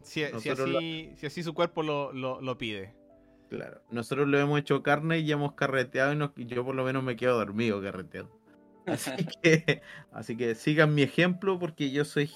si, 0.04 0.24
así, 0.26 1.14
si 1.16 1.26
así 1.26 1.42
su 1.42 1.54
cuerpo 1.54 1.82
lo, 1.82 2.12
lo, 2.12 2.42
lo 2.42 2.58
pide. 2.58 2.94
Claro. 3.50 3.80
Nosotros 3.90 4.28
lo 4.28 4.38
hemos 4.38 4.60
hecho 4.60 4.84
carne 4.84 5.20
y 5.20 5.28
ya 5.28 5.36
hemos 5.36 5.54
carreteado 5.54 6.12
y 6.12 6.18
nos- 6.18 6.32
yo 6.36 6.66
por 6.66 6.76
lo 6.76 6.84
menos 6.84 7.06
me 7.06 7.16
quedo 7.16 7.38
dormido 7.38 7.82
carreteado. 7.82 8.30
Así 8.86 9.12
que, 9.42 9.82
así 10.12 10.36
que 10.36 10.56
sigan 10.56 10.94
mi 10.94 11.04
ejemplo 11.04 11.58
porque 11.58 11.90
yo 11.92 12.04
soy... 12.04 12.30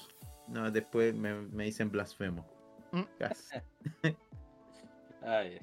No, 0.48 0.70
después 0.70 1.14
me, 1.14 1.34
me 1.34 1.64
dicen 1.64 1.90
blasfemo. 1.90 2.46
Mm. 2.92 3.02
Casi. 3.18 3.56
Ay, 5.22 5.58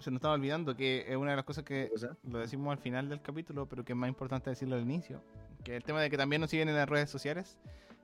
Se 0.00 0.10
nos 0.10 0.18
estaba 0.18 0.34
olvidando 0.34 0.76
que 0.76 1.06
es 1.08 1.16
una 1.16 1.30
de 1.30 1.36
las 1.36 1.44
cosas 1.44 1.64
que 1.64 1.90
lo 2.24 2.38
decimos 2.38 2.72
al 2.72 2.78
final 2.78 3.08
del 3.08 3.22
capítulo, 3.22 3.66
pero 3.66 3.84
que 3.84 3.92
es 3.92 3.96
más 3.96 4.08
importante 4.08 4.50
decirlo 4.50 4.76
al 4.76 4.82
inicio. 4.82 5.22
Que 5.64 5.76
el 5.76 5.82
tema 5.82 6.00
de 6.00 6.10
que 6.10 6.16
también 6.16 6.40
nos 6.40 6.50
siguen 6.50 6.68
en 6.68 6.76
las 6.76 6.88
redes 6.88 7.10
sociales. 7.10 7.58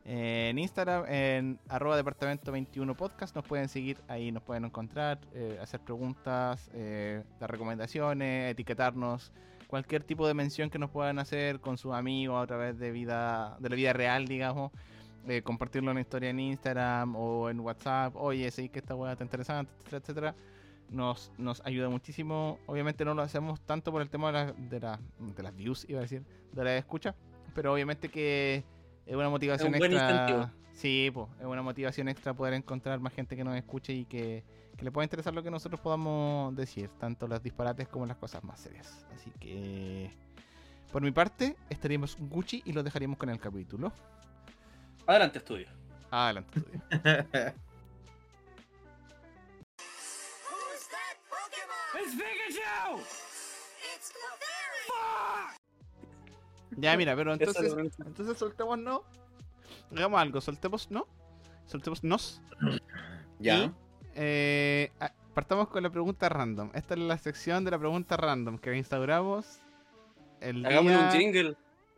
Eh, 0.07 0.49
en 0.51 0.59
Instagram, 0.59 1.07
en 1.09 1.59
arroba 1.69 1.97
departamento 1.97 2.53
21 2.53 2.95
podcast, 2.95 3.35
nos 3.35 3.45
pueden 3.47 3.69
seguir, 3.69 3.99
ahí 4.07 4.33
nos 4.33 4.43
pueden 4.43 4.67
encontrar, 4.67 5.19
eh, 5.33 5.59
hacer 5.63 5.81
preguntas, 5.81 6.71
eh, 6.75 7.23
dar 7.41 7.51
recomendaciones, 7.51 8.51
etiquetarnos, 8.51 9.33
cualquier 9.67 10.05
tipo 10.05 10.27
de 10.27 10.35
mención 10.35 10.69
que 10.69 10.79
nos 10.79 10.91
puedan 10.91 11.19
hacer 11.19 11.61
con 11.61 11.79
sus 11.79 11.95
amigos 11.95 12.43
a 12.43 12.47
través 12.47 12.79
de 12.79 12.91
vida, 12.91 13.57
de 13.61 13.71
la 13.71 13.77
vida 13.77 13.93
real, 13.95 14.27
digamos. 14.27 14.73
Eh, 15.29 15.43
compartirlo 15.43 15.91
en 15.91 15.99
historia 15.99 16.31
en 16.31 16.41
Instagram 16.41 17.17
o 17.17 17.49
en 17.51 17.61
WhatsApp. 17.61 18.15
Oye, 18.17 18.51
sí 18.51 18.69
que 18.69 18.79
esta 18.81 18.95
weá 18.95 19.13
está 19.13 19.25
interesante, 19.25 19.73
etcétera, 19.79 19.99
etcétera. 20.03 20.35
Nos, 20.91 21.33
nos 21.39 21.61
ayuda 21.65 21.89
muchísimo. 21.89 22.59
Obviamente 22.67 23.05
no 23.05 23.15
lo 23.15 23.23
hacemos 23.23 23.61
tanto 23.63 23.91
por 23.91 24.03
el 24.03 24.11
tema 24.11 24.29
de, 24.29 24.33
la- 24.33 24.53
de, 24.53 24.81
la- 24.81 25.01
de 25.19 25.43
las 25.43 25.55
views, 25.57 25.87
iba 25.89 25.99
a 26.01 26.03
decir, 26.03 26.25
de 26.53 26.65
la 26.65 26.77
escucha. 26.77 27.15
Pero 27.55 27.73
obviamente 27.73 28.09
que 28.09 28.65
es 29.07 29.17
una 29.17 29.29
motivación 29.31 29.75
Es 29.75 29.81
un 29.81 29.87
extra. 29.87 30.13
incentivo. 30.13 30.51
Sí, 30.73 31.11
pues, 31.15 31.29
es 31.41 31.47
una 31.47 31.63
motivación 31.63 32.09
extra 32.09 32.35
poder 32.35 32.55
encontrar 32.55 32.99
más 33.01 33.13
gente 33.13 33.37
que 33.37 33.45
nos 33.45 33.57
escuche 33.57 33.93
y 33.93 34.05
que, 34.07 34.43
que 34.77 34.85
le 34.85 34.91
pueda 34.91 35.05
interesar 35.05 35.33
lo 35.33 35.43
que 35.43 35.51
nosotros 35.51 35.81
podamos 35.81 36.55
decir, 36.57 36.91
tanto 36.99 37.29
las 37.29 37.41
disparates 37.43 37.87
como 37.89 38.07
las 38.07 38.17
cosas 38.17 38.43
más 38.43 38.59
serias. 38.59 39.07
Así 39.15 39.31
que, 39.39 40.11
por 40.93 41.01
mi 41.01 41.13
parte, 41.13 41.55
estaríamos 41.71 42.17
Gucci 42.19 42.61
y 42.67 42.73
lo 42.73 42.83
dejaríamos 42.83 43.19
con 43.19 43.31
el 43.31 43.39
capítulo. 43.39 43.93
Adelante, 45.07 45.38
estudio. 45.38 45.69
Adelante. 46.11 46.59
estudio. 46.59 47.55
Ya, 56.77 56.97
mira, 56.97 57.14
pero 57.14 57.33
entonces, 57.33 57.73
entonces 58.05 58.38
soltemos 58.38 58.79
no. 58.79 59.03
Hagamos 59.93 60.21
algo, 60.21 60.40
soltemos 60.40 60.90
no. 60.90 61.07
Soltemos 61.67 62.03
nos. 62.03 62.43
Ya. 63.38 63.64
Y, 63.64 63.73
eh, 64.14 64.90
partamos 65.35 65.69
con 65.69 65.83
la 65.83 65.90
pregunta 65.90 66.29
random. 66.29 66.71
Esta 66.75 66.95
es 66.95 67.01
la 67.01 67.19
sección 67.19 67.64
de 67.64 67.71
la 67.71 67.79
pregunta 67.79 68.17
random 68.17 68.59
que 68.59 68.77
instauramos 68.77 69.61
el 70.40 70.64
Hagamos 70.67 70.93
día... 70.93 71.01
un 71.01 71.11
jingle. 71.11 71.57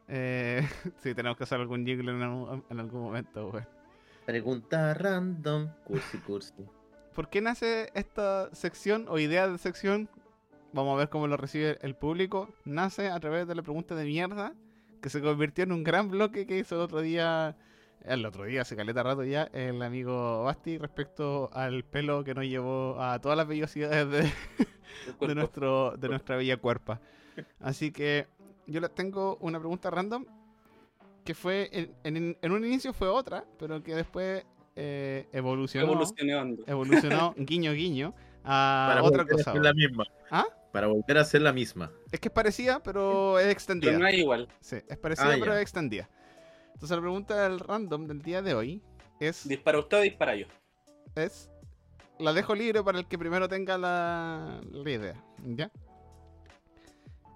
Eh, 0.08 0.66
sí, 1.02 1.14
tenemos 1.14 1.36
que 1.36 1.44
hacer 1.44 1.60
algún 1.60 1.84
jingle 1.84 2.12
en, 2.12 2.22
algún- 2.22 2.64
en 2.68 2.80
algún 2.80 3.02
momento, 3.02 3.50
güey. 3.50 3.64
Pregunta 4.24 4.94
random. 4.94 5.68
Cursi, 5.84 6.18
cursi. 6.18 6.52
¿Por 7.14 7.28
qué 7.30 7.40
nace 7.40 7.90
esta 7.94 8.54
sección 8.54 9.06
o 9.08 9.18
idea 9.18 9.48
de 9.48 9.56
sección? 9.58 10.08
Vamos 10.72 10.94
a 10.94 10.98
ver 10.98 11.08
cómo 11.08 11.26
lo 11.28 11.36
recibe 11.36 11.78
el 11.80 11.94
público. 11.94 12.50
Nace 12.64 13.08
a 13.08 13.18
través 13.20 13.46
de 13.48 13.54
la 13.54 13.62
pregunta 13.62 13.94
de 13.94 14.04
mierda 14.04 14.52
que 15.00 15.08
se 15.10 15.22
convirtió 15.22 15.64
en 15.64 15.72
un 15.72 15.84
gran 15.84 16.10
bloque 16.10 16.46
que 16.46 16.58
hizo 16.58 16.74
el 16.74 16.80
otro 16.82 17.00
día, 17.00 17.56
el 18.04 18.26
otro 18.26 18.44
día, 18.44 18.62
hace 18.62 18.74
caleta 18.76 19.02
rato 19.02 19.22
ya, 19.24 19.44
el 19.52 19.80
amigo 19.82 20.42
Basti 20.44 20.76
respecto 20.78 21.48
al 21.52 21.84
pelo 21.84 22.24
que 22.24 22.34
nos 22.34 22.44
llevó 22.44 23.00
a 23.00 23.18
todas 23.20 23.38
las 23.38 23.46
vellosidades 23.46 24.10
de, 24.10 25.34
nuestro, 25.34 25.96
de 25.96 26.08
nuestra 26.08 26.36
bella 26.36 26.56
cuerpa. 26.56 27.00
Así 27.60 27.92
que 27.92 28.26
yo 28.66 28.80
les 28.80 28.94
tengo 28.94 29.36
una 29.40 29.58
pregunta 29.58 29.90
random 29.90 30.24
que 31.24 31.34
fue, 31.34 31.68
en, 31.72 32.16
en- 32.16 32.38
en 32.40 32.52
un 32.52 32.64
inicio 32.64 32.92
fue 32.92 33.08
otra, 33.08 33.44
pero 33.58 33.82
que 33.82 33.94
después 33.94 34.44
eh, 34.76 35.26
evolucionó, 35.32 35.86
Evolucionando. 35.92 36.62
evolucionó 36.66 37.34
guiño 37.38 37.72
guiño 37.72 38.14
a 38.44 38.86
Para 38.88 39.02
otra 39.02 39.22
volver 39.22 39.34
a 39.34 39.36
cosa. 39.38 39.50
hacer 39.50 39.62
la 39.62 39.74
misma. 39.74 40.04
¿Ah? 40.30 40.46
Para 40.72 40.86
volver 40.88 41.18
a 41.18 41.22
hacer 41.22 41.40
la 41.42 41.52
misma. 41.52 41.90
Es 42.12 42.20
que 42.20 42.28
es 42.28 42.34
parecida, 42.34 42.82
pero 42.82 43.38
es 43.38 43.46
extendida. 43.48 43.92
Pero 43.92 44.02
no 44.02 44.08
es 44.08 44.14
igual. 44.18 44.48
Sí, 44.60 44.76
es 44.86 44.98
parecida, 44.98 45.28
Ah, 45.32 45.36
pero 45.40 45.46
ya. 45.52 45.56
es 45.56 45.62
extendida. 45.62 46.08
Entonces 46.74 46.94
la 46.96 47.00
pregunta 47.00 47.42
del 47.48 47.58
random 47.58 48.06
del 48.06 48.20
día 48.22 48.42
de 48.42 48.54
hoy 48.54 48.82
es, 49.18 49.48
Dispara 49.48 49.78
usted 49.78 49.96
o 49.98 50.00
dispara 50.02 50.36
yo. 50.36 50.46
es 51.14 51.48
la 52.18 52.32
dejo 52.34 52.54
libre 52.54 52.82
para 52.82 52.98
el 52.98 53.06
que 53.06 53.18
primero 53.18 53.48
tenga 53.48 53.76
la, 53.78 54.60
la 54.70 54.90
idea, 54.90 55.22
¿ya? 55.44 55.70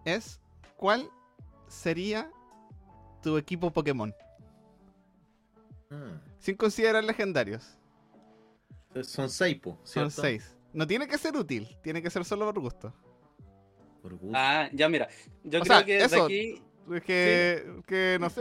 Es 0.05 0.41
¿cuál 0.77 1.09
sería 1.71 2.31
tu 3.23 3.37
equipo 3.39 3.71
Pokémon? 3.71 4.13
Ah. 5.91 6.21
Sin 6.39 6.57
considerar 6.57 7.03
legendarios. 7.05 7.77
Son 9.03 9.29
seis, 9.31 9.57
po, 9.61 9.79
Son 9.85 10.11
seis. 10.11 10.57
No 10.73 10.87
tiene 10.87 11.07
que 11.07 11.17
ser 11.19 11.37
útil, 11.37 11.69
tiene 11.83 12.03
que 12.03 12.11
ser 12.11 12.25
solo 12.25 12.47
por 12.47 12.61
gusto. 12.61 12.93
Por 14.03 14.13
gusto. 14.15 14.33
Ah, 14.35 14.69
ya 14.73 14.89
mira. 14.89 15.09
Yo 15.45 15.61
O 15.61 15.63
creo 15.63 15.77
sea, 15.77 15.85
que 15.85 15.95
de 15.99 16.05
eso- 16.05 16.25
aquí. 16.25 16.63
Es 16.93 17.03
que, 17.05 17.81
que 17.87 18.17
no 18.21 18.29
sé, 18.31 18.41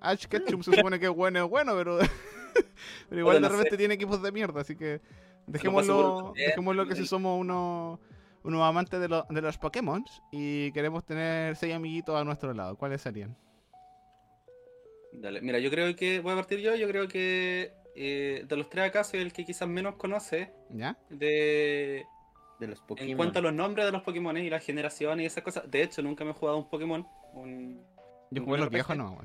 Ash 0.00 0.26
Ketchum 0.26 0.62
se 0.62 0.76
supone 0.76 1.00
que 1.00 1.06
es 1.06 1.12
bueno, 1.12 1.42
es 1.44 1.50
bueno, 1.50 1.72
pero, 1.74 1.98
pero 3.08 3.20
igual 3.20 3.34
Bueno, 3.34 3.34
de 3.34 3.40
no 3.40 3.48
repente 3.48 3.70
sé. 3.70 3.76
tiene 3.78 3.94
equipos 3.94 4.22
de 4.22 4.30
mierda, 4.30 4.60
así 4.60 4.76
que 4.76 5.00
dejémoslo, 5.48 6.34
dejémoslo 6.36 6.86
que 6.86 6.94
si 6.94 7.02
y- 7.02 7.06
somos 7.06 7.40
unos, 7.40 7.98
unos 8.44 8.62
amantes 8.62 9.00
de, 9.00 9.08
lo- 9.08 9.26
de 9.28 9.40
los 9.42 9.58
Pokémon 9.58 10.04
y 10.30 10.70
queremos 10.72 11.04
tener 11.04 11.56
seis 11.56 11.74
amiguitos 11.74 12.14
a 12.18 12.24
nuestro 12.24 12.52
lado, 12.54 12.76
¿cuáles 12.76 13.00
serían? 13.02 13.36
Dale, 15.12 15.40
mira, 15.40 15.58
yo 15.58 15.70
creo 15.70 15.94
que. 15.94 16.20
Voy 16.20 16.32
a 16.32 16.36
partir 16.36 16.58
yo. 16.60 16.74
Yo 16.74 16.88
creo 16.88 17.06
que. 17.08 17.72
eh, 17.94 18.44
de 18.48 18.56
los 18.56 18.68
tres 18.68 18.86
acá 18.88 19.04
soy 19.04 19.20
el 19.20 19.32
que 19.32 19.44
quizás 19.44 19.68
menos 19.68 19.94
conoce. 19.94 20.52
¿Ya? 20.70 20.96
De. 21.08 22.04
de 22.58 22.66
los 22.66 22.80
Pokémon. 22.80 23.10
En 23.10 23.16
cuanto 23.16 23.38
a 23.38 23.42
los 23.42 23.54
nombres 23.54 23.86
de 23.86 23.92
los 23.92 24.02
Pokémon 24.02 24.36
y 24.36 24.50
las 24.50 24.64
generaciones 24.64 25.22
y 25.22 25.26
esas 25.26 25.44
cosas. 25.44 25.70
De 25.70 25.82
hecho, 25.82 26.02
nunca 26.02 26.24
me 26.24 26.32
he 26.32 26.34
jugado 26.34 26.58
un 26.58 26.68
Pokémon. 26.68 27.06
Un... 27.32 27.80
Yo 28.30 28.42
un 28.42 28.46
jugué 28.46 28.58
los 28.58 28.70
viejos, 28.70 28.96
no. 28.96 29.18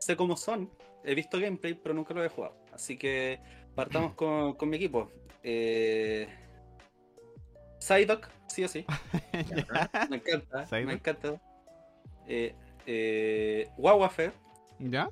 Sé 0.00 0.16
cómo 0.16 0.36
son. 0.36 0.70
He 1.04 1.14
visto 1.14 1.38
gameplay, 1.38 1.74
pero 1.74 1.94
nunca 1.94 2.14
lo 2.14 2.24
he 2.24 2.28
jugado. 2.30 2.56
Así 2.72 2.96
que 2.96 3.38
partamos 3.74 4.14
con, 4.16 4.54
con 4.54 4.68
mi 4.70 4.76
equipo. 4.76 5.10
Eh... 5.42 6.26
Psyduck, 7.86 8.28
sí 8.48 8.64
o 8.64 8.68
sí. 8.68 8.84
Me 10.10 10.16
encanta. 10.16 10.66
Psyduck. 10.66 10.86
Me 10.86 10.92
encanta. 10.94 11.40
Eh, 12.26 12.52
eh, 12.86 13.68
Wawafet 13.78 14.32
¿Ya? 14.80 15.08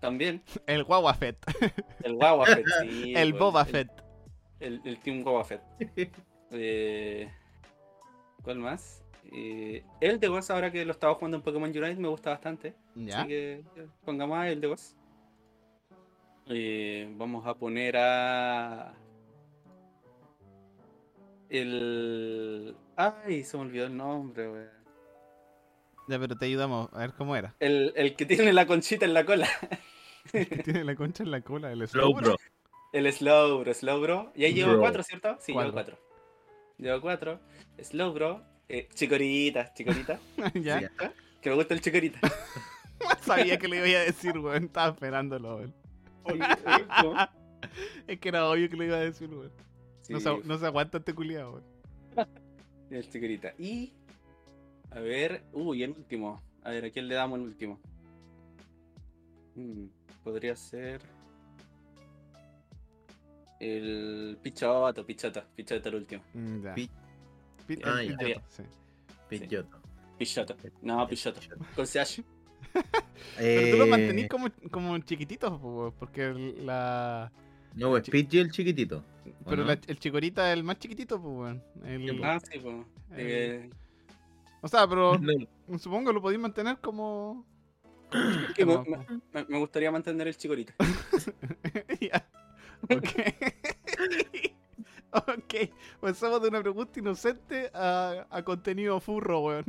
también. 0.00 0.42
El 0.66 0.84
Guagua 0.84 1.14
Fett, 1.14 1.38
El 2.04 2.12
Wawafet, 2.14 2.66
sí. 2.82 3.14
el 3.16 3.30
pues, 3.30 3.40
Boba 3.40 3.62
el- 3.62 3.66
Fett. 3.68 3.90
El, 4.60 4.80
el 4.84 4.98
Team 5.00 5.22
Wawafet. 5.26 5.62
Eh, 6.50 7.30
¿Cuál 8.42 8.58
más? 8.58 9.02
Eh, 9.32 9.82
el 10.02 10.20
de 10.20 10.28
Ghost, 10.28 10.50
ahora 10.50 10.70
que 10.70 10.84
lo 10.84 10.92
estaba 10.92 11.14
jugando 11.14 11.38
en 11.38 11.42
Pokémon 11.42 11.70
Unite, 11.70 11.96
me 11.96 12.08
gusta 12.08 12.30
bastante. 12.30 12.74
¿Ya? 12.94 13.20
Así 13.20 13.28
que 13.28 13.62
pongamos 14.04 14.36
a 14.38 14.48
el 14.50 14.60
de 14.60 14.66
Ghost. 14.66 14.96
Eh, 16.48 17.08
vamos 17.16 17.46
a 17.46 17.54
poner 17.54 17.96
a. 17.96 18.92
El. 21.50 22.76
Ay, 22.96 23.42
se 23.42 23.56
me 23.56 23.64
olvidó 23.64 23.86
el 23.86 23.96
nombre, 23.96 24.48
wey. 24.48 24.66
Ya, 26.08 26.18
pero 26.18 26.36
te 26.36 26.46
ayudamos 26.46 26.88
a 26.92 26.98
ver 26.98 27.12
cómo 27.12 27.36
era. 27.36 27.54
El, 27.60 27.92
el 27.96 28.16
que 28.16 28.24
tiene 28.24 28.52
la 28.52 28.66
conchita 28.66 29.04
en 29.04 29.14
la 29.14 29.24
cola. 29.24 29.48
Que 30.32 30.44
tiene 30.44 30.84
la 30.84 30.94
concha 30.94 31.24
en 31.24 31.30
la 31.30 31.40
cola, 31.40 31.72
el 31.72 31.88
Slowbro. 31.88 32.36
El 32.92 33.10
Slowbro, 33.12 33.72
Slowbro. 33.72 34.32
Y 34.36 34.44
ahí 34.44 34.52
llevo 34.52 34.78
cuatro, 34.78 35.02
¿cierto? 35.02 35.36
Sí, 35.40 35.52
llevo 35.52 35.72
cuatro. 35.72 35.98
Llevo 36.76 37.00
cuatro. 37.00 37.40
Slowbro. 37.82 38.42
Eh, 38.68 38.88
chicorita, 38.94 39.72
chicorita. 39.72 40.20
¿Ya? 40.54 40.82
Ya. 40.82 40.90
que 41.40 41.50
me 41.50 41.56
gusta 41.56 41.74
el 41.74 41.80
chicorita. 41.80 42.20
Sabía 43.22 43.58
que 43.58 43.66
le 43.66 43.88
iba 43.88 43.98
a 43.98 44.04
decir, 44.04 44.38
weón. 44.38 44.64
Estaba 44.64 44.92
esperándolo, 44.92 45.56
weón. 45.56 45.74
Es 48.06 48.20
que 48.20 48.28
era 48.28 48.48
obvio 48.48 48.68
que 48.68 48.76
lo 48.76 48.84
iba 48.84 48.96
a 48.96 49.00
decir, 49.00 49.30
weón. 49.30 49.52
Sí, 50.10 50.14
No, 50.14 50.20
se, 50.20 50.48
no 50.48 50.58
se 50.58 50.66
aguanta 50.66 50.98
este 50.98 51.14
culiado, 51.14 51.62
el 52.90 53.08
chicorita. 53.10 53.52
Y. 53.58 53.92
A 54.90 54.98
ver. 54.98 55.44
Uy, 55.52 55.82
el 55.84 55.90
último. 55.90 56.40
A 56.64 56.70
ver, 56.70 56.86
¿a 56.86 56.90
quién 56.90 57.06
le 57.06 57.14
damos 57.14 57.38
el 57.38 57.44
último? 57.46 57.78
Mm, 59.54 59.84
podría 60.24 60.56
ser. 60.56 61.00
El 63.60 64.38
Pichoto, 64.42 65.04
Pichoto, 65.04 65.42
Pichoto 65.54 65.88
el 65.90 65.94
último. 65.96 66.22
Mm, 66.34 66.62
Ya. 66.64 66.74
Pi- 66.74 66.90
Pi- 67.66 67.78
Ah, 67.84 68.02
el 68.02 68.16
sí. 68.48 68.62
Pidgeotto. 69.28 69.78
Pichoto. 70.18 70.56
No, 70.82 71.06
Pichoto. 71.06 71.40
Con 71.76 71.86
CH. 71.86 72.24
Pero 73.36 73.70
tú 73.70 73.76
lo 73.76 73.84
Eh, 73.84 73.88
mantenís 73.90 74.28
como, 74.28 74.46
como 74.70 74.98
chiquitito, 74.98 75.58
po, 75.60 75.68
weón, 75.78 75.92
porque 75.98 76.32
la. 76.58 77.30
No, 77.74 77.96
es 77.96 78.08
Pidgey 78.08 78.40
el 78.40 78.50
chiquitito. 78.50 79.04
¿o 79.44 79.48
Pero 79.50 79.62
no? 79.62 79.68
la- 79.68 79.78
el 79.86 79.98
chicorita 79.98 80.50
es 80.52 80.58
el 80.58 80.64
más 80.64 80.78
chiquitito, 80.78 81.20
pues, 81.20 81.34
weón. 81.34 81.62
El- 81.84 82.24
Ah, 82.24 82.38
sí, 82.40 82.58
pues. 82.58 82.76
Eh, 83.12 83.70
O 84.62 84.68
sea, 84.68 84.86
pero 84.88 85.12
No, 85.68 85.78
supongo 85.78 86.12
lo 86.12 86.20
podéis 86.20 86.40
mantener 86.40 86.78
como. 86.78 87.46
que 88.56 88.66
me, 88.66 88.74
como- 88.76 89.04
me- 89.32 89.44
me 89.48 89.58
gustaría 89.58 89.90
mantener 89.90 90.28
el 90.28 90.36
chicorita. 90.36 90.74
Ya. 92.00 92.26
Ok. 92.90 93.08
ok. 95.12 95.54
Pasamos 96.00 96.42
de 96.42 96.48
una 96.48 96.60
pregunta 96.60 96.98
inocente 96.98 97.70
a, 97.74 98.26
a 98.30 98.42
contenido 98.42 98.98
furro, 99.00 99.40
weón. 99.40 99.64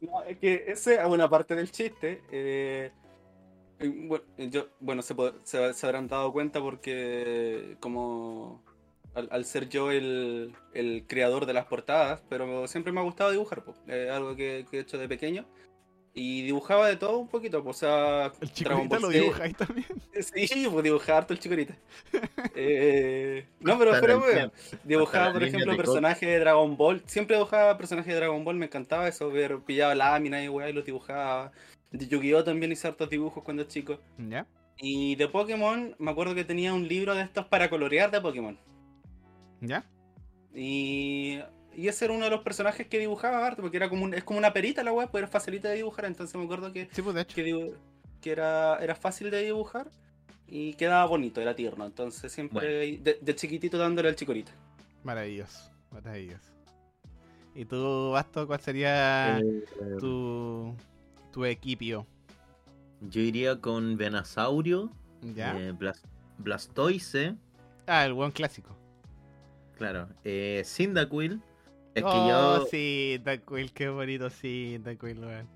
No, 0.00 0.22
es 0.24 0.38
que 0.38 0.64
esa 0.68 0.94
es 1.02 1.06
una 1.08 1.28
parte 1.28 1.54
del 1.54 1.70
chiste. 1.70 2.22
eh, 2.30 2.90
bueno, 3.88 4.24
yo, 4.38 4.68
bueno 4.80 5.02
se, 5.02 5.14
pod- 5.16 5.34
se- 5.44 5.72
se 5.74 5.86
habrán 5.86 6.08
dado 6.08 6.32
cuenta 6.32 6.60
porque 6.60 7.76
como 7.80 8.62
al, 9.14 9.28
al 9.32 9.44
ser 9.44 9.68
yo 9.68 9.90
el, 9.90 10.54
el 10.74 11.04
creador 11.06 11.46
de 11.46 11.54
las 11.54 11.66
portadas, 11.66 12.22
pero 12.28 12.66
siempre 12.68 12.92
me 12.92 13.00
ha 13.00 13.04
gustado 13.04 13.30
dibujar, 13.30 13.64
po, 13.64 13.74
es 13.86 14.10
algo 14.10 14.36
que, 14.36 14.66
que 14.70 14.78
he 14.78 14.80
hecho 14.80 14.98
de 14.98 15.08
pequeño. 15.08 15.44
Y 16.12 16.42
dibujaba 16.42 16.88
de 16.88 16.96
todo 16.96 17.18
un 17.18 17.28
poquito, 17.28 17.62
pues, 17.62 17.76
o 17.76 17.80
sea, 17.80 18.32
El 18.40 18.52
chicorita 18.52 18.98
lo 18.98 19.08
ahí 19.40 19.52
también. 19.52 19.86
Sí, 20.20 20.66
pues 20.68 20.82
dibujaba 20.82 21.18
harto 21.18 21.32
el 21.32 21.38
chicorita. 21.38 21.76
Eh, 22.56 23.46
no, 23.60 23.78
pero 23.78 23.94
fuera, 23.94 24.18
weón. 24.18 24.52
Dibujaba, 24.84 25.32
por 25.32 25.44
ejemplo, 25.44 25.70
de 25.70 25.76
personajes 25.76 26.28
de 26.28 26.38
Dragon 26.40 26.76
Ball. 26.76 27.02
Siempre 27.06 27.36
dibujaba 27.36 27.78
personajes 27.78 28.12
de 28.12 28.18
Dragon 28.18 28.44
Ball, 28.44 28.56
me 28.56 28.66
encantaba 28.66 29.06
eso, 29.08 29.30
ver, 29.30 29.60
pillaba 29.60 29.94
láminas 29.94 30.42
y 30.44 30.48
weá 30.48 30.68
y 30.68 30.72
los 30.72 30.84
dibujaba. 30.84 31.52
De 31.90 32.06
Yu-Gi-Oh! 32.06 32.44
también 32.44 32.70
hice 32.72 32.88
hartos 32.88 33.10
dibujos 33.10 33.42
cuando 33.42 33.64
chico. 33.64 33.98
¿Ya? 34.18 34.46
Y 34.78 35.16
de 35.16 35.28
Pokémon, 35.28 35.94
me 35.98 36.10
acuerdo 36.10 36.34
que 36.34 36.44
tenía 36.44 36.72
un 36.72 36.86
libro 36.88 37.14
de 37.14 37.22
estos 37.22 37.46
para 37.46 37.68
colorear 37.68 38.10
de 38.10 38.20
Pokémon. 38.20 38.56
¿Ya? 39.60 39.84
Y, 40.54 41.40
y 41.76 41.88
ese 41.88 42.06
era 42.06 42.14
uno 42.14 42.24
de 42.24 42.30
los 42.30 42.40
personajes 42.42 42.86
que 42.86 42.98
dibujaba 42.98 43.46
harto, 43.46 43.62
porque 43.62 43.76
era 43.76 43.88
como 43.88 44.04
un- 44.04 44.14
es 44.14 44.24
como 44.24 44.38
una 44.38 44.52
perita 44.52 44.82
la 44.82 44.92
web, 44.92 45.08
pero 45.12 45.24
era 45.24 45.28
facilita 45.32 45.68
de 45.68 45.76
dibujar. 45.76 46.04
Entonces 46.06 46.34
me 46.36 46.44
acuerdo 46.44 46.72
que, 46.72 46.88
Sí, 46.92 47.02
pues 47.02 47.14
de 47.14 47.22
hecho. 47.22 47.34
que, 47.34 47.44
dibu- 47.46 47.74
que 48.20 48.30
era, 48.32 48.78
era 48.80 48.94
fácil 48.94 49.30
de 49.30 49.42
dibujar 49.42 49.90
y 50.46 50.74
quedaba 50.74 51.04
bonito, 51.06 51.40
era 51.40 51.54
tierno. 51.54 51.84
Entonces 51.84 52.32
siempre 52.32 52.98
de, 52.98 53.18
de 53.20 53.34
chiquitito 53.34 53.78
dándole 53.78 54.08
al 54.08 54.16
chicorita. 54.16 54.52
Maravilloso, 55.04 55.70
maravilloso. 55.90 56.50
¿Y 57.54 57.64
tú, 57.64 58.10
Basto, 58.12 58.46
cuál 58.46 58.60
sería 58.60 59.38
Eh, 59.40 59.62
tu, 59.98 60.74
tu 61.30 61.44
equipio? 61.44 62.06
yo 63.02 63.20
iría 63.22 63.58
con 63.60 63.96
Venasaurio, 63.96 64.90
¿Ya? 65.34 65.56
eh, 65.56 65.72
Blas- 65.72 66.02
Blastoise, 66.38 67.34
Ah, 67.86 68.04
el 68.04 68.12
buen 68.12 68.30
clásico. 68.30 68.76
claro, 69.76 70.08
eh, 70.24 70.62
Cyndaquil. 70.66 71.42
Es 71.94 72.04
que 72.04 72.08
oh, 72.08 72.58
yo. 72.58 72.66
sí, 72.66 73.20
Taquil, 73.24 73.72
qué 73.72 73.88
bonito, 73.88 74.28
sí, 74.30 74.80
Taquil, 74.84 75.18
weón. 75.24 75.48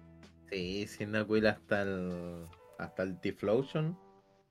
Sí, 0.51 0.87
Cyndaquil 0.89 1.47
hasta 1.47 1.83
el. 1.83 2.45
Hasta 2.79 3.03
el 3.05 3.21
Tiflotion. 3.21 3.97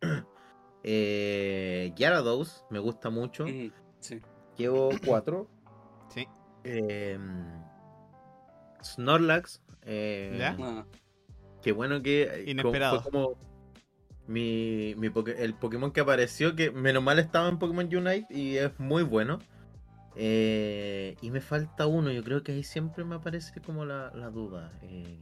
eh, 0.84 1.92
Gyarados, 1.96 2.64
me 2.70 2.80
gusta 2.80 3.10
mucho. 3.10 3.46
Mm, 3.48 3.72
sí. 4.00 4.22
Llevo 4.58 4.90
cuatro. 5.06 5.48
Sí, 6.10 6.28
Eh, 6.64 7.18
Snorlax. 8.82 9.62
eh, 9.84 10.38
¿Ya? 10.40 10.56
Qué 11.64 11.72
bueno 11.72 12.02
que 12.02 12.24
eh, 12.24 12.44
Inesperado. 12.52 13.02
fue 13.02 13.12
como 13.12 13.38
mi, 14.28 14.94
mi 14.98 15.10
Poké- 15.10 15.36
el 15.40 15.54
Pokémon 15.54 15.92
que 15.92 16.02
apareció, 16.02 16.56
que 16.56 16.72
menos 16.72 17.02
mal 17.02 17.20
estaba 17.20 17.48
en 17.50 17.58
Pokémon 17.58 17.86
Unite 17.86 18.28
y 18.30 18.58
es 18.58 18.78
muy 18.80 19.04
bueno. 19.04 19.40
Eh, 20.16 21.16
y 21.22 21.32
me 21.32 21.42
falta 21.42 21.88
uno, 21.88 22.12
yo 22.12 22.24
creo 22.24 22.44
que 22.44 22.52
ahí 22.52 22.64
siempre 22.64 23.04
me 23.04 23.16
aparece 23.16 23.60
como 23.62 23.86
la, 23.86 24.12
la 24.14 24.30
duda. 24.30 24.72
Eh, 24.84 25.18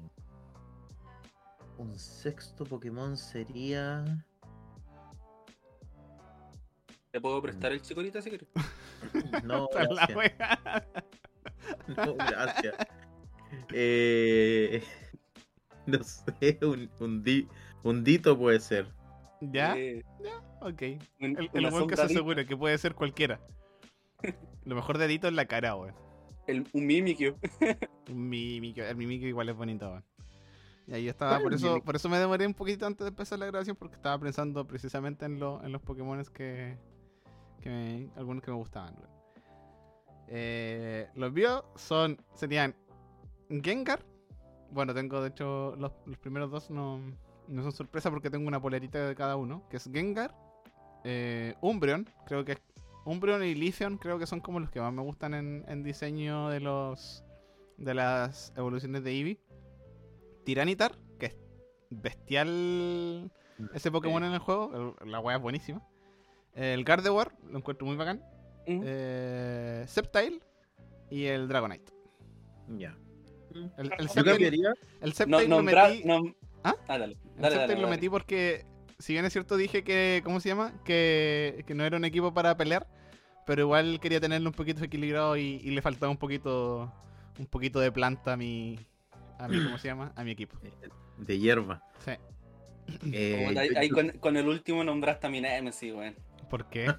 un 1.78 1.98
sexto 1.98 2.66
Pokémon 2.66 3.16
sería... 3.16 4.04
¿Te 7.12 7.20
puedo 7.22 7.42
prestar 7.42 7.72
el 7.72 7.82
chicorita 7.82 8.22
si 8.22 8.30
quieres? 8.30 8.48
No, 9.44 9.68
gracias. 9.74 10.34
No, 11.88 12.16
gracias. 12.16 12.76
Eh, 13.74 14.84
no 15.86 16.04
sé, 16.04 16.60
un, 16.62 16.90
un, 17.00 17.24
di- 17.24 17.48
un 17.84 18.04
dito 18.04 18.38
puede 18.38 18.60
ser. 18.60 18.88
¿Ya? 19.42 19.76
Eh, 19.78 20.04
Ok. 20.62 20.82
un- 21.20 21.38
El, 21.38 21.50
el 21.54 21.72
buen 21.72 21.88
que 21.88 21.96
se 21.96 22.04
asegura 22.04 22.46
que 22.46 22.56
puede 22.56 22.78
ser 22.78 22.94
cualquiera. 22.96 23.40
Lo 24.66 24.76
mejor 24.76 24.98
dedito 25.00 25.28
en 25.28 25.36
la 25.36 25.46
cara, 25.46 25.76
weón. 25.76 25.96
el- 26.48 26.68
un 26.74 26.86
Mimikyu. 26.86 27.36
Un 28.10 28.30
Mimikyu, 28.30 28.84
el 28.84 28.96
Mimikyu 28.96 29.28
igual 29.28 29.50
es 29.50 29.56
bonito, 29.56 29.90
weón. 29.90 30.04
Y 30.88 30.94
ahí 30.94 31.08
estaba, 31.08 31.32
¿Cuál 31.34 31.44
por 31.44 31.54
es 31.54 31.62
eso, 31.64 31.82
por 31.82 31.96
eso 31.96 32.10
me 32.10 32.18
demoré 32.18 32.46
un 32.46 32.54
poquito 32.54 32.86
antes 32.86 33.06
de 33.06 33.10
empezar 33.10 33.40
la 33.40 33.46
grabación, 33.46 33.76
porque 33.78 33.96
estaba 33.96 34.20
pensando 34.20 34.68
precisamente 34.68 35.26
en, 35.26 35.40
lo- 35.40 35.64
en 35.64 35.72
los 35.72 35.82
Pokémon 35.82 36.24
que, 36.34 36.78
que 37.62 37.70
me- 37.70 38.10
algunos 38.16 38.44
que 38.44 38.52
me 38.52 38.58
gustaban, 38.58 38.94
weón. 38.96 39.10
Eh, 40.28 41.10
los 41.16 41.32
míos 41.34 41.64
son, 41.76 42.18
serían 42.36 42.76
Gengar. 43.50 44.04
Bueno, 44.72 44.94
tengo 44.94 45.22
de 45.22 45.30
hecho 45.30 45.76
los, 45.78 45.92
los 46.06 46.18
primeros 46.18 46.50
dos 46.50 46.70
no, 46.72 47.00
no 47.48 47.62
son 47.64 47.72
sorpresa 47.72 48.10
porque 48.10 48.30
tengo 48.30 48.48
una 48.48 48.62
polerita 48.62 49.06
de 49.06 49.16
cada 49.16 49.36
uno, 49.36 49.64
que 49.70 49.78
es 49.78 49.90
Gengar, 49.92 50.34
eh, 51.04 51.56
Umbreon, 51.62 52.08
creo 52.26 52.46
que 52.46 52.54
es 52.54 52.62
Umbreon 53.06 53.44
y 53.44 53.56
Leafeon 53.56 53.98
creo 53.98 54.18
que 54.20 54.26
son 54.28 54.40
como 54.40 54.60
los 54.60 54.70
que 54.70 54.80
más 54.80 54.94
me 54.94 55.02
gustan 55.02 55.34
en, 55.34 55.66
en 55.68 55.84
diseño 55.84 56.50
de 56.50 56.60
los 56.60 57.24
de 57.78 57.94
las 57.96 58.54
evoluciones 58.56 59.04
de 59.04 59.12
Eevee. 59.12 59.40
Tiranitar, 60.46 60.94
que 61.20 61.28
es 61.28 61.36
bestial 61.90 63.32
ese 63.74 63.92
Pokémon 63.92 64.24
en 64.24 64.34
el 64.34 64.40
juego, 64.40 64.96
el- 65.02 65.12
la 65.12 65.20
wea 65.20 65.38
es 65.38 65.42
buenísima. 65.42 65.82
El 66.54 66.84
Gardevoir, 66.84 67.32
lo 67.50 67.58
encuentro 67.58 67.86
muy 67.88 67.96
bacán. 67.96 68.24
Mm. 68.68 68.82
Eh, 68.84 69.84
Sceptile 69.88 70.40
y 71.10 71.26
el 71.26 71.48
Dragonite. 71.48 71.92
Ya. 72.78 72.96
El, 73.78 73.92
el 73.98 74.08
Yo 74.08 74.24
cambiaría. 74.24 74.74
el 75.02 75.10
No, 75.10 75.14
Sceptile 75.16 75.48
lo 75.48 75.56
nombra- 75.58 75.90
metí, 75.90 76.04
nom- 76.04 76.36
¿Ah? 76.64 76.76
Ah, 76.88 76.98
dale. 76.98 77.18
el 77.36 77.42
Dale, 77.42 77.56
lo 77.56 77.68
dale. 77.68 77.88
metí 77.88 78.10
porque, 78.10 78.66
si 79.00 79.14
bien 79.14 79.26
es 79.26 79.34
cierto, 79.34 79.58
dije 79.58 79.84
que, 79.84 80.22
¿cómo 80.24 80.40
se 80.40 80.50
llama? 80.50 80.74
Que, 80.86 81.64
que 81.66 81.74
no 81.74 81.84
era 81.84 81.98
un 81.98 82.06
equipo 82.06 82.34
para 82.34 82.56
pelear, 82.58 82.88
pero 83.46 83.62
igual 83.64 84.00
quería 84.00 84.20
tenerlo 84.22 84.50
un 84.50 84.56
poquito 84.56 84.84
equilibrado 84.84 85.38
y, 85.38 85.60
y 85.64 85.72
le 85.72 85.82
faltaba 85.82 86.12
un 86.12 86.18
poquito, 86.18 86.94
un 87.40 87.46
poquito 87.48 87.80
de 87.80 87.92
planta 87.92 88.34
a 88.34 88.38
mi, 88.38 88.78
a 89.40 89.48
mi, 89.48 89.64
¿cómo 89.64 89.78
se 89.80 89.88
llama? 89.88 90.12
A 90.16 90.24
mi 90.24 90.32
equipo. 90.32 90.58
De 91.18 91.40
hierba. 91.40 91.84
Sí. 92.06 92.12
Eh, 93.14 93.56
ahí 93.78 93.90
con, 93.90 94.10
con 94.20 94.38
el 94.38 94.48
último 94.48 94.84
nombraste 94.84 95.28
a 95.28 95.30
mi 95.30 95.40
Nemesis, 95.42 95.94
weón. 95.94 96.16
¿Por 96.50 96.68
qué? 96.70 96.94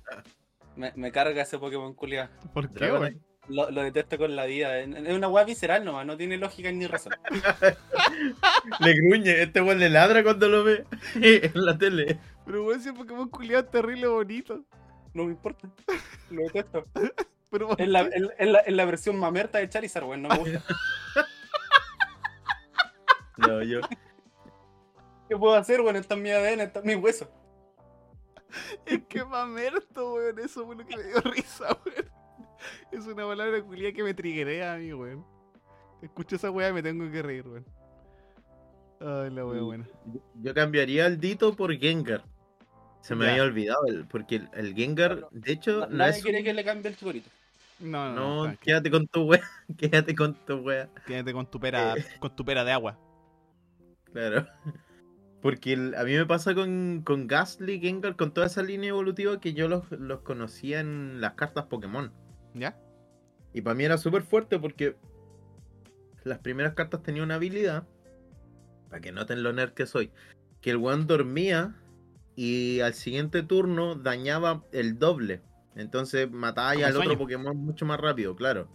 Me, 0.75 0.93
me 0.97 1.13
carga 1.13 1.43
ese 1.43 1.59
Pokémon 1.59 1.93
culiado. 1.95 2.31
¿Por 2.55 2.73
qué, 2.73 2.91
weón? 2.91 3.23
Lo, 3.49 3.71
lo 3.71 3.83
detesto 3.83 4.19
con 4.19 4.37
la 4.37 4.45
vida. 4.47 4.79
Es 4.79 5.15
una 5.17 5.29
weá 5.29 5.45
visceral 5.45 5.85
nomás, 5.85 6.07
no 6.07 6.17
tiene 6.17 6.37
lógica 6.39 6.71
ni 6.71 6.87
razón. 6.87 7.13
Le 8.81 8.95
gruñe, 8.95 9.43
este 9.43 9.61
weón 9.61 9.81
le 9.81 9.91
ladra 9.91 10.23
cuando 10.23 10.49
lo 10.49 10.63
ve 10.65 10.85
en 11.17 11.51
la 11.55 11.77
tele. 11.77 12.19
Pero 12.47 12.65
weón, 12.65 12.79
ese 12.81 12.93
Pokémon 12.93 13.29
culiado 13.29 13.65
es 13.65 13.71
terrible 13.71 14.07
bonito. 14.07 14.65
No 15.15 15.25
me 15.25 15.33
importa. 15.33 15.69
Lo 16.31 16.43
detesto. 16.45 16.87
Pero 17.51 17.69
¿por 17.69 17.81
Es 17.83 17.89
la, 17.89 18.01
es- 18.03 18.23
es 18.39 18.49
la- 18.49 18.61
es 18.61 18.73
la 18.73 18.85
versión 18.87 19.19
mamerta 19.19 19.59
de 19.59 19.69
Charizard, 19.69 20.05
weón. 20.05 20.23
No 20.23 20.29
me 20.31 20.39
gusta. 20.39 20.63
No, 23.37 23.63
yo. 23.63 23.81
¿Qué 25.29 25.37
puedo 25.37 25.55
hacer, 25.57 25.81
weón? 25.81 25.97
Está 25.97 26.15
en 26.15 26.23
mi 26.23 26.31
ADN, 26.31 26.61
está 26.61 26.81
en 26.81 26.87
mi 26.87 26.95
hueso. 26.95 27.31
Es 28.87 29.03
que 29.09 29.25
mamerto, 29.25 30.15
weón. 30.15 30.39
Eso 30.39 30.65
fue 30.65 30.77
lo 30.77 30.87
que 30.87 30.97
me 30.97 31.03
dio 31.03 31.21
risa, 31.23 31.77
weón. 31.85 32.22
Es 32.93 33.07
una 33.07 33.27
palabra 33.27 33.63
culiada 33.63 33.93
que 33.93 34.03
me 34.03 34.15
triguea 34.15 34.75
a 34.75 34.79
mí, 34.79 34.93
weón. 34.93 35.25
Escucho 36.03 36.37
esa 36.37 36.51
weá 36.51 36.71
y 36.71 36.73
me 36.73 36.83
tengo 36.83 37.11
que 37.11 37.23
reír, 37.23 37.47
weón. 37.47 37.65
Ay, 39.01 39.31
la 39.31 39.45
weá 39.47 39.63
buena. 39.63 39.89
Yo 40.43 40.55
cambiaría 40.55 41.07
el 41.07 41.19
Dito 41.19 41.55
por 41.57 41.77
Gengar. 41.77 42.25
Se 43.01 43.15
me 43.17 43.25
Ya. 43.25 43.31
había 43.33 43.43
olvidado, 43.45 43.87
el- 43.87 44.07
porque 44.07 44.37
el, 44.37 44.49
el 44.55 44.75
Gengar, 44.75 45.29
de 45.33 45.53
hecho, 45.53 45.81
Na- 45.81 45.87
no 45.87 45.97
Nadie 45.97 46.11
es. 46.19 46.23
quiere 46.23 46.39
un- 46.39 46.45
que 46.45 46.55
le 46.55 46.65
cambie 46.65 46.89
el 46.91 46.97
chicorito. 46.97 47.29
No, 47.81 48.09
no, 48.11 48.15
No, 48.15 48.37
no. 48.37 48.43
tranqui. 48.45 48.65
quédate 48.65 48.91
con 48.93 49.07
tu 49.09 49.23
wea. 49.25 49.41
Quédate 49.77 50.15
con 50.15 50.35
tu 50.47 50.55
wea. 50.59 50.89
Quédate 51.07 51.33
con 51.33 51.47
tu 51.51 51.59
pera, 51.59 51.95
con 52.21 52.37
tu 52.37 52.45
pera 52.45 52.63
de 52.65 52.71
agua. 52.73 52.97
Claro. 54.13 54.47
Porque 55.43 55.73
el- 55.73 55.97
a 55.97 56.05
mí 56.05 56.13
me 56.13 56.25
pasa 56.25 56.55
con, 56.55 57.03
con 57.05 57.27
Gastly, 57.27 57.81
Gengar, 57.81 58.15
con 58.15 58.33
toda 58.33 58.47
esa 58.47 58.63
línea 58.63 58.91
evolutiva 58.91 59.41
que 59.41 59.53
yo 59.55 59.67
los, 59.67 59.91
los 59.91 60.21
conocía 60.21 60.79
en 60.79 61.21
las 61.21 61.33
cartas 61.35 61.65
Pokémon. 61.65 62.13
¿Ya? 62.55 62.79
Y 63.53 63.61
para 63.61 63.75
mí 63.75 63.85
era 63.85 63.99
súper 63.99 64.23
fuerte 64.23 64.59
porque 64.59 64.97
las 66.25 66.39
primeras 66.39 66.75
cartas 66.75 67.03
tenían 67.03 67.27
una 67.27 67.35
habilidad, 67.37 67.87
para 68.89 69.01
que 69.01 69.13
noten 69.13 69.43
lo 69.43 69.53
nerd 69.53 69.73
que 69.73 69.87
soy, 69.87 70.11
que 70.61 70.71
el 70.71 70.77
weón 70.77 71.07
dormía 71.07 71.75
y 72.37 72.81
al 72.81 72.95
siguiente 72.95 73.43
turno 73.43 73.95
dañaba 73.95 74.65
el 74.73 74.99
doble. 74.99 75.43
Entonces 75.75 76.31
mataba 76.31 76.75
Como 76.75 76.87
al 76.87 76.97
otro. 76.97 77.19
Pokémon 77.19 77.57
mucho 77.57 77.87
más 77.87 78.01
rápido, 78.01 78.37
claro. 78.37 78.69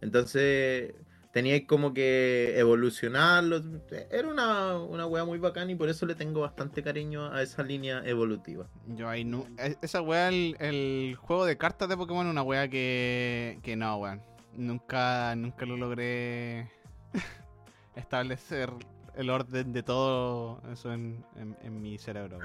Entonces 0.00 0.94
teníais 1.32 1.64
como 1.66 1.92
que 1.94 2.58
evolucionarlo. 2.58 3.62
Era 4.10 4.28
una, 4.28 4.78
una 4.78 5.06
wea 5.06 5.24
muy 5.24 5.38
bacana 5.38 5.70
y 5.72 5.74
por 5.74 5.88
eso 5.88 6.06
le 6.06 6.14
tengo 6.14 6.40
bastante 6.40 6.82
cariño 6.82 7.32
a 7.32 7.42
esa 7.42 7.62
línea 7.62 8.02
evolutiva. 8.04 8.66
Yo 8.86 9.08
ahí 9.08 9.24
no. 9.24 9.46
e- 9.58 9.76
Esa 9.82 10.02
weá, 10.02 10.28
el, 10.28 11.16
juego 11.20 11.44
de 11.44 11.56
cartas 11.56 11.88
de 11.88 11.96
Pokémon, 11.96 12.26
una 12.26 12.42
weá 12.42 12.68
que. 12.68 13.58
que 13.62 13.76
no, 13.76 13.96
weón. 13.98 14.22
Nunca, 14.56 15.34
nunca 15.36 15.64
lo 15.64 15.76
logré 15.76 16.68
establecer 17.94 18.70
el 19.16 19.30
orden 19.30 19.72
de 19.72 19.82
todo 19.82 20.60
eso 20.72 20.92
en, 20.92 21.24
en- 21.62 21.82
mi 21.82 21.98
cerebro. 21.98 22.38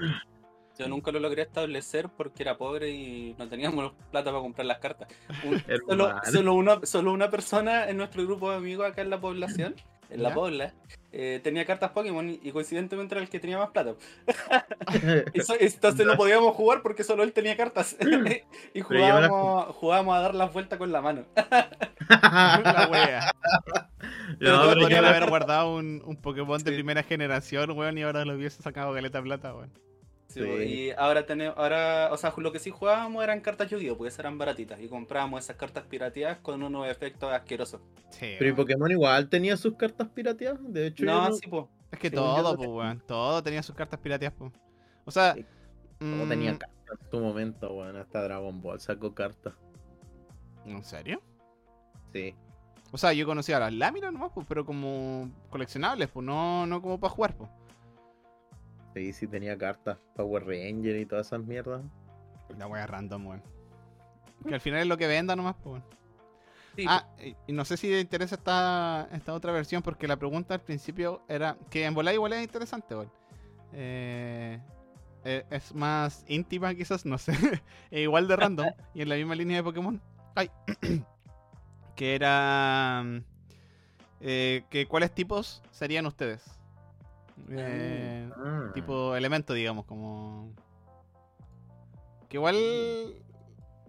Yo 0.78 0.88
nunca 0.88 1.10
lo 1.10 1.20
logré 1.20 1.42
establecer 1.42 2.08
porque 2.14 2.42
era 2.42 2.58
pobre 2.58 2.90
y 2.90 3.34
no 3.38 3.48
teníamos 3.48 3.92
plata 4.10 4.30
para 4.30 4.42
comprar 4.42 4.66
las 4.66 4.78
cartas. 4.78 5.08
Un- 5.44 5.62
solo, 5.88 6.14
solo 6.30 6.54
una, 6.54 6.80
solo 6.84 7.12
una 7.12 7.30
persona 7.30 7.88
en 7.88 7.96
nuestro 7.96 8.24
grupo 8.24 8.50
de 8.50 8.56
amigos 8.58 8.86
acá 8.86 9.02
en 9.02 9.10
la 9.10 9.20
población 9.20 9.74
en 10.10 10.22
la. 10.22 10.32
Pobla, 10.34 10.72
eh, 11.12 11.40
tenía 11.42 11.64
cartas 11.64 11.90
Pokémon 11.90 12.28
y 12.28 12.52
coincidentemente 12.52 13.14
era 13.14 13.22
el 13.22 13.28
que 13.30 13.40
tenía 13.40 13.58
más 13.58 13.70
plata. 13.70 13.94
Entonces 15.34 16.06
no 16.06 16.16
podíamos 16.16 16.54
jugar 16.54 16.82
porque 16.82 17.04
solo 17.04 17.22
él 17.22 17.32
tenía 17.32 17.56
cartas. 17.56 17.96
y 18.74 18.80
jugábamos, 18.80 19.74
jugábamos 19.76 20.16
a 20.16 20.20
dar 20.20 20.34
las 20.34 20.52
vueltas 20.52 20.78
con 20.78 20.92
la 20.92 21.00
mano. 21.00 21.24
La 22.08 22.88
wea. 22.90 23.32
No, 24.38 24.38
Pero 24.38 24.74
podrían 24.80 25.02
yo- 25.02 25.08
haber 25.08 25.28
guardado 25.28 25.74
un, 25.76 26.02
un 26.04 26.16
Pokémon 26.16 26.58
de 26.62 26.70
Sí. 26.70 26.74
primera 26.76 27.02
generación, 27.02 27.70
weón, 27.72 27.96
y 27.98 28.02
ahora 28.02 28.24
lo 28.24 28.34
hubiese 28.34 28.62
sacado 28.62 28.92
caleta 28.94 29.22
plata, 29.22 29.54
weón. 29.54 29.72
Sí, 30.36 30.42
Sí. 30.42 30.62
Y 30.64 30.90
ahora 30.90 31.24
tenemos, 31.24 31.56
ahora, 31.56 32.10
o 32.12 32.16
sea, 32.16 32.32
lo 32.36 32.52
que 32.52 32.58
sí 32.58 32.70
jugábamos 32.70 33.24
eran 33.24 33.40
cartas 33.40 33.70
Yu-Gi-Oh! 33.70 33.96
porque 33.96 34.12
eran 34.18 34.36
baratitas. 34.36 34.78
Y 34.80 34.88
comprábamos 34.88 35.42
esas 35.44 35.56
cartas 35.56 35.84
pirateadas 35.84 36.38
con 36.38 36.62
unos 36.62 36.86
efectos 36.88 37.32
asquerosos. 37.32 37.80
Sí, 38.10 38.34
Pero 38.38 38.50
y. 38.50 38.52
Pokémon 38.52 38.90
igual 38.90 39.28
tenía 39.30 39.56
sus 39.56 39.74
cartas 39.76 40.08
pirateadas. 40.08 40.58
De 40.62 40.88
hecho, 40.88 41.04
No, 41.04 41.28
no- 41.28 41.34
sí, 41.34 41.46
pues. 41.48 41.64
Es 41.90 41.98
que 41.98 42.10
todo, 42.10 42.56
pues, 42.56 42.68
weón. 42.68 43.02
Todo 43.06 43.42
tenía 43.42 43.62
sus 43.62 43.74
cartas 43.74 43.98
pirateadas, 43.98 44.36
pues. 44.38 44.52
O 45.06 45.10
sea. 45.10 45.34
Sí, 45.34 45.46
no 46.00 46.26
mm, 46.26 46.28
tenía 46.28 46.58
cartas 46.58 46.98
en 47.00 47.10
su 47.10 47.20
momento, 47.20 47.72
weón. 47.72 47.96
Hasta 47.96 48.22
Dragon 48.22 48.60
Ball 48.60 48.78
sacó 48.80 49.14
cartas. 49.14 49.54
¿En 50.66 50.84
serio? 50.84 51.22
Sí. 52.12 52.34
O 52.92 52.98
sea, 52.98 53.12
yo 53.12 53.24
conocía 53.26 53.58
las 53.58 53.72
láminas 53.72 54.12
nomás, 54.12 54.32
pues, 54.34 54.46
pero 54.48 54.66
como 54.66 55.30
coleccionables, 55.50 56.08
pues, 56.08 56.24
no, 56.26 56.66
no 56.66 56.82
como 56.82 57.00
para 57.00 57.12
jugar, 57.12 57.36
pues. 57.36 57.50
Sí, 58.96 59.12
sí 59.12 59.26
tenía 59.26 59.58
cartas. 59.58 59.98
Power 60.14 60.46
Ranger 60.46 60.96
y 60.96 61.04
todas 61.04 61.26
esas 61.26 61.44
mierdas. 61.44 61.82
La 62.56 62.66
wea 62.66 62.86
random, 62.86 63.26
weón. 63.26 63.42
Que 64.48 64.54
al 64.54 64.60
final 64.62 64.80
es 64.80 64.86
lo 64.86 64.96
que 64.96 65.06
venda 65.06 65.36
nomás, 65.36 65.54
pues. 65.62 65.82
Sí, 66.76 66.86
Ah, 66.88 67.06
y- 67.46 67.52
no 67.52 67.66
sé 67.66 67.76
si 67.76 67.88
te 67.88 68.00
interesa 68.00 68.36
esta, 68.36 69.06
esta 69.12 69.34
otra 69.34 69.52
versión, 69.52 69.82
porque 69.82 70.08
la 70.08 70.16
pregunta 70.16 70.54
al 70.54 70.62
principio 70.62 71.20
era. 71.28 71.58
Que 71.68 71.84
en 71.84 71.92
volar 71.92 72.14
igual 72.14 72.32
es 72.32 72.42
interesante, 72.42 72.94
weón. 72.94 73.12
Eh, 73.74 74.58
eh, 75.24 75.44
es 75.50 75.74
más 75.74 76.24
íntima, 76.26 76.74
quizás, 76.74 77.04
no 77.04 77.18
sé. 77.18 77.32
e 77.90 78.00
igual 78.00 78.26
de 78.28 78.36
random. 78.36 78.66
y 78.94 79.02
en 79.02 79.10
la 79.10 79.16
misma 79.16 79.34
línea 79.34 79.58
de 79.58 79.62
Pokémon. 79.62 80.00
Ay. 80.34 80.50
que 81.96 82.14
era. 82.14 83.02
mm, 83.04 83.18
eh, 84.20 84.64
que 84.70 84.86
¿Cuáles 84.86 85.14
tipos 85.14 85.62
serían 85.70 86.06
ustedes? 86.06 86.55
Eh, 87.50 88.30
Ah. 88.36 88.70
tipo 88.74 89.14
elemento, 89.16 89.52
digamos, 89.54 89.84
como. 89.86 90.52
Que 92.28 92.36
igual. 92.38 92.54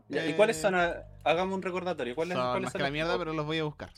Ya, 0.10 0.26
¿Y 0.26 0.32
eh, 0.32 0.36
cuáles 0.36 0.58
son? 0.58 0.76
Ah, 0.76 1.04
Hagamos 1.24 1.56
un 1.56 1.62
recordatorio. 1.62 2.16
¿Cuáles, 2.16 2.38
son 2.38 2.46
cuáles 2.48 2.64
más 2.64 2.72
son 2.72 2.80
que 2.80 2.84
la 2.84 2.92
mierda, 2.92 3.12
tipos? 3.12 3.26
pero 3.26 3.34
los 3.36 3.46
voy 3.46 3.58
a 3.58 3.64
buscar. 3.66 3.90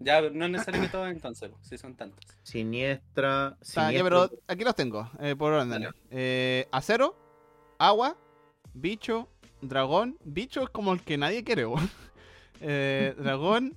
Ya, 0.00 0.20
no 0.20 0.44
es 0.44 0.50
necesario 0.50 0.80
que 0.82 0.88
todos 0.88 1.08
entonces, 1.08 1.50
si 1.62 1.78
son 1.78 1.94
tantos. 1.94 2.24
Siniestra. 2.42 3.56
Ah, 3.76 3.90
pero 3.92 4.28
aquí 4.48 4.64
los 4.64 4.74
tengo, 4.74 5.08
eh, 5.20 5.36
por 5.36 5.52
orden. 5.52 5.88
Eh, 6.10 6.66
acero, 6.72 7.16
agua, 7.78 8.16
bicho, 8.74 9.28
dragón. 9.62 10.18
Bicho 10.24 10.62
es 10.62 10.68
como 10.70 10.92
el 10.92 11.02
que 11.02 11.16
nadie 11.18 11.44
quiere. 11.44 11.64
Eh, 12.62 13.14
dragón, 13.18 13.76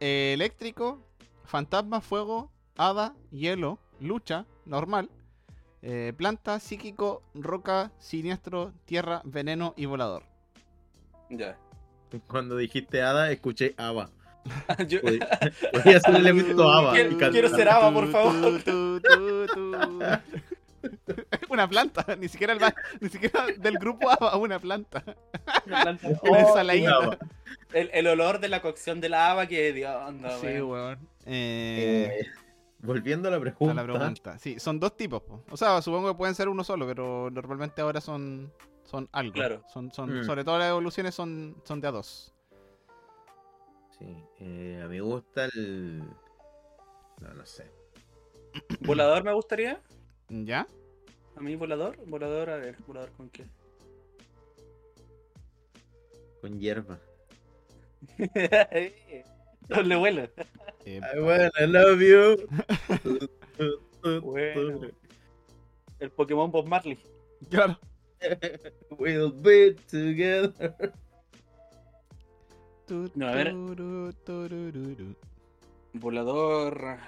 eh, 0.00 0.32
eléctrico, 0.34 0.98
fantasma, 1.44 2.00
fuego, 2.00 2.50
hada, 2.76 3.14
hielo, 3.30 3.78
lucha, 4.00 4.46
normal. 4.66 5.08
eh, 5.82 6.12
planta, 6.16 6.60
psíquico, 6.60 7.22
roca, 7.34 7.90
siniestro, 7.98 8.72
tierra, 8.84 9.22
veneno 9.24 9.72
y 9.78 9.86
volador. 9.86 10.24
Ya. 11.30 11.56
Cuando 12.26 12.56
dijiste 12.56 13.02
Hada, 13.02 13.30
escuché 13.30 13.74
Ava. 13.78 14.10
Yo- 14.88 15.00
Voy 15.02 15.18
voy 15.84 15.94
a 15.94 15.96
hacer 15.96 16.10
el 16.14 16.16
elemento 16.16 16.70
Ava. 16.70 16.92
Quiero- 16.92 17.48
ser 17.56 17.68
Ava, 17.68 17.92
por 17.94 18.10
favor. 18.10 18.62
Tu, 18.62 19.00
tu, 19.00 19.00
tu, 19.00 19.46
tu. 19.46 19.78
Una 21.50 21.68
planta, 21.68 22.04
ni 22.18 22.28
siquiera, 22.28 22.52
el 22.54 22.60
ni 23.00 23.08
siquiera 23.10 23.46
del 23.58 23.78
grupo 23.78 24.10
Ava, 24.10 24.36
una 24.36 24.58
planta. 24.58 25.02
una 25.66 25.82
planta. 25.82 26.08
Una 26.22 26.98
Oh, 26.98 27.10
el, 27.72 27.90
el 27.92 28.06
olor 28.06 28.40
de 28.40 28.48
la 28.48 28.60
cocción 28.60 29.00
de 29.00 29.08
la 29.08 29.30
haba 29.30 29.46
que 29.46 29.72
de 29.72 29.86
onda, 29.86 30.38
Sí, 30.38 30.46
weón. 30.46 30.68
weón. 30.70 30.98
Eh, 31.26 32.20
Eh, 32.22 32.26
volviendo 32.82 33.28
a 33.28 33.30
la 33.30 33.36
a 33.36 33.40
pregunta. 33.40 33.74
la 33.74 33.82
pregunta. 33.84 34.38
Sí, 34.38 34.58
son 34.58 34.78
dos 34.80 34.96
tipos. 34.96 35.22
po. 35.22 35.42
O 35.50 35.56
sea, 35.56 35.80
supongo 35.82 36.08
que 36.08 36.14
pueden 36.18 36.34
ser 36.34 36.48
uno 36.48 36.64
solo, 36.64 36.86
pero 36.86 37.30
normalmente 37.30 37.80
ahora 37.80 38.00
son, 38.00 38.52
son 38.84 39.08
algo. 39.12 39.32
Claro. 39.34 39.62
Son, 39.72 39.92
son, 39.92 40.20
Mm. 40.20 40.24
Sobre 40.24 40.44
todo 40.44 40.58
las 40.58 40.70
evoluciones 40.70 41.14
son, 41.14 41.56
son 41.64 41.80
de 41.80 41.88
a 41.88 41.90
dos. 41.92 42.34
Sí, 43.98 44.16
eh, 44.40 44.80
a 44.82 44.88
mí 44.88 44.96
me 44.96 45.00
gusta 45.02 45.44
el. 45.46 45.98
No, 47.20 47.34
no 47.34 47.44
sé. 47.46 47.70
¿Volador 48.80 49.22
me 49.24 49.32
gustaría? 49.32 49.80
¿Ya? 50.28 50.66
¿A 51.36 51.40
mí 51.40 51.54
volador? 51.56 51.96
Volador, 52.06 52.50
a 52.50 52.56
ver, 52.56 52.76
volador 52.86 53.10
con 53.12 53.28
qué. 53.30 53.44
Con 56.40 56.58
hierba. 56.58 56.98
Doble 59.70 59.96
vuelo. 59.96 60.28
I 60.86 61.00
wanna 61.20 61.50
love 61.66 62.02
you. 62.02 62.36
Bueno. 64.02 64.88
El 65.98 66.10
Pokémon 66.10 66.50
Bob 66.50 66.66
Marley. 66.66 66.98
claro. 67.50 67.78
We'll 68.98 69.30
be 69.30 69.74
together. 69.86 70.74
No, 73.14 73.28
a 73.28 73.34
ver. 73.34 73.52
Volador. 75.92 76.98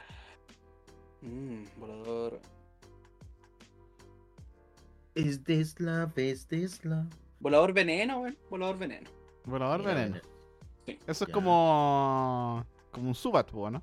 Mm, 1.23 1.65
volador. 1.79 2.41
Is 5.15 5.43
this 5.45 5.81
love? 5.81 6.19
Is 6.19 6.47
this 6.47 6.85
love? 6.85 7.09
Volador 7.41 7.73
veneno, 7.73 8.21
weón. 8.21 8.37
Volador 8.51 8.79
veneno. 8.79 9.11
Volador 9.47 9.83
veneno. 9.83 10.21
Sí. 10.87 10.99
Eso 11.07 11.25
es 11.25 11.29
Ya. 11.29 11.33
como. 11.33 12.65
Como 12.91 13.09
un 13.09 13.15
Subat, 13.15 13.51
¿no? 13.53 13.83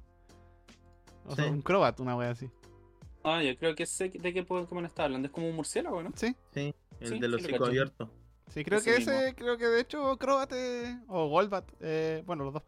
O 1.26 1.36
sea, 1.36 1.46
un 1.50 1.62
Crobat, 1.62 2.00
una 2.00 2.16
wea 2.16 2.32
así. 2.32 2.50
Ah, 3.24 3.44
yo 3.44 3.56
creo 3.58 3.76
que 3.76 3.86
sé 3.86 4.10
de 4.10 4.34
qué 4.34 4.44
Pokémon 4.44 4.86
está 4.86 5.04
hablando. 5.06 5.28
Es 5.28 5.32
como 5.34 5.48
un 5.50 5.56
murciélago, 5.56 6.02
¿no? 6.04 6.12
Sí. 6.16 6.36
Sí, 6.54 6.74
el 7.00 7.08
Sí, 7.08 7.20
del 7.20 7.22
sí 7.22 7.28
lo 7.28 7.36
hocico 7.38 7.52
cacho. 7.52 7.66
abierto. 7.66 8.10
Sí, 8.50 8.64
creo 8.64 8.80
Ese 8.80 8.92
que 8.92 8.98
mismo. 9.00 9.14
ese, 9.14 9.36
creo 9.36 9.58
que 9.58 9.66
de 9.68 9.82
hecho 9.82 10.18
Crobat 10.18 10.52
eh, 10.54 11.00
o 11.08 11.28
Golbat, 11.28 11.66
eh, 11.82 12.24
bueno, 12.26 12.46
los 12.46 12.54
dos 12.54 12.64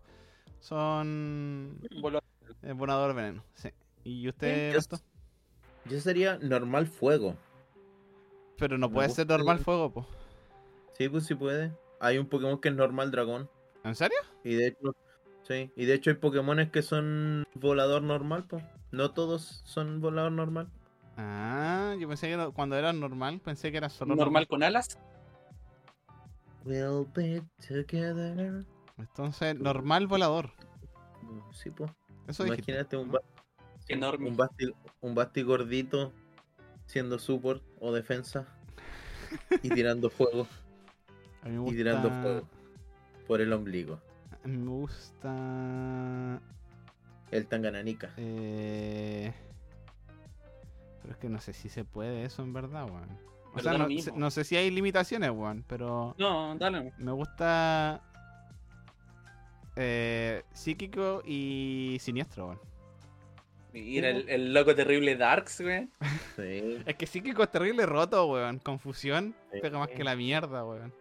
son 0.60 1.80
Volador. 2.02 2.24
eh, 2.62 2.74
volador 2.74 3.16
veneno. 3.16 3.44
Sí. 3.56 3.70
¿Y 4.04 4.28
usted, 4.30 4.74
Yo-? 4.74 4.98
Yo 5.90 6.00
sería 6.00 6.38
normal 6.38 6.86
fuego. 6.88 7.36
Pero 8.58 8.78
no 8.78 8.90
me 8.90 8.94
puede 8.94 9.10
ser 9.10 9.28
normal 9.28 9.58
el- 9.58 9.64
fuego, 9.64 9.92
po. 9.92 10.06
Sí, 10.98 11.10
pues 11.10 11.26
sí 11.26 11.34
puede. 11.36 11.72
Hay 12.00 12.18
un 12.20 12.28
Pokémon 12.28 12.60
que 12.60 12.70
es 12.70 12.76
normal 12.76 13.10
dragón. 13.12 13.50
¿En 13.84 13.96
serio? 13.96 14.18
Y 14.44 14.56
de 14.56 14.68
hecho, 14.68 14.96
sí. 15.48 15.72
Y 15.76 15.86
de 15.86 15.94
hecho 15.94 16.10
hay 16.12 16.16
Pokémones 16.18 16.70
que 16.72 16.82
son 16.82 17.44
volador 17.56 18.02
normal, 18.04 18.46
pues. 18.48 18.64
No 18.92 19.12
todos 19.12 19.62
son 19.66 20.02
volador 20.02 20.32
normal. 20.32 20.70
Ah, 21.18 21.96
yo 22.00 22.08
pensé 22.08 22.28
que 22.30 22.52
cuando 22.54 22.76
era 22.78 22.94
normal, 22.94 23.40
pensé 23.44 23.72
que 23.72 23.78
era 23.78 23.90
solo 23.90 24.16
Normal 24.16 24.48
con 24.48 24.64
alas. 24.64 24.98
We'll 26.64 27.08
be 27.16 27.42
together. 27.68 28.66
Entonces, 28.98 29.56
normal 29.60 30.08
volador. 30.08 30.52
Sí, 31.54 31.70
pues. 31.72 31.92
Eso 32.28 32.44
dijiste. 32.44 32.72
Imagínate 32.72 32.98
un, 32.98 33.08
¿no? 33.08 33.14
ba- 33.14 33.22
Enorme. 33.88 34.30
un, 34.30 34.38
basti, 34.38 34.72
un 35.02 35.16
basti 35.16 35.42
gordito 35.42 36.14
siendo 36.86 37.18
support 37.20 37.64
o 37.80 37.92
defensa 37.92 38.48
y 39.64 39.70
tirando 39.70 40.10
fuego 40.10 40.48
A 41.44 41.50
mí 41.50 41.58
me 41.58 41.72
y 41.72 41.76
tirando 41.76 42.10
gusta- 42.10 42.22
fuego 42.22 42.48
por 43.28 43.42
el 43.42 43.52
ombligo. 43.54 44.00
a 44.44 44.48
mí 44.48 44.58
Me 44.58 44.70
gusta. 44.70 46.42
El 47.32 47.48
Tangananika. 47.48 48.12
Eh... 48.18 49.34
Pero 51.02 51.14
es 51.14 51.18
que 51.20 51.30
no 51.30 51.40
sé 51.42 51.54
si 51.54 51.70
se 51.70 51.84
puede 51.86 52.26
eso 52.26 52.44
en 52.44 52.54
verdad, 52.54 52.86
weón. 52.90 53.10
O 53.50 53.56
Pero 53.56 53.64
sea, 53.64 53.78
no, 53.78 53.88
no 54.18 54.32
sé 54.32 54.44
si 54.44 54.56
hay 54.56 54.70
limitaciones, 54.72 55.30
weón, 55.32 55.64
pero 55.68 56.16
No, 56.18 56.56
dale. 56.58 56.94
me 57.00 57.12
gusta 57.12 58.02
eh, 59.76 60.44
psíquico 60.54 61.22
y 61.26 61.98
siniestro, 62.00 62.48
weón. 62.48 62.60
Mira, 63.74 64.10
el, 64.10 64.28
el 64.30 64.54
loco 64.54 64.76
terrible 64.76 65.16
Darks, 65.16 65.62
güey. 65.62 65.88
Sí, 66.36 66.78
Es 66.86 66.96
que 66.96 67.08
psíquico 67.08 67.42
es 67.44 67.50
terrible 67.52 67.86
roto, 67.86 68.26
weón. 68.28 68.60
Confusión 68.60 69.34
Sí. 69.52 69.60
pega 69.62 69.80
más 69.80 69.88
que 69.90 70.04
la 70.04 70.16
mierda, 70.16 70.66
weón. 70.66 70.94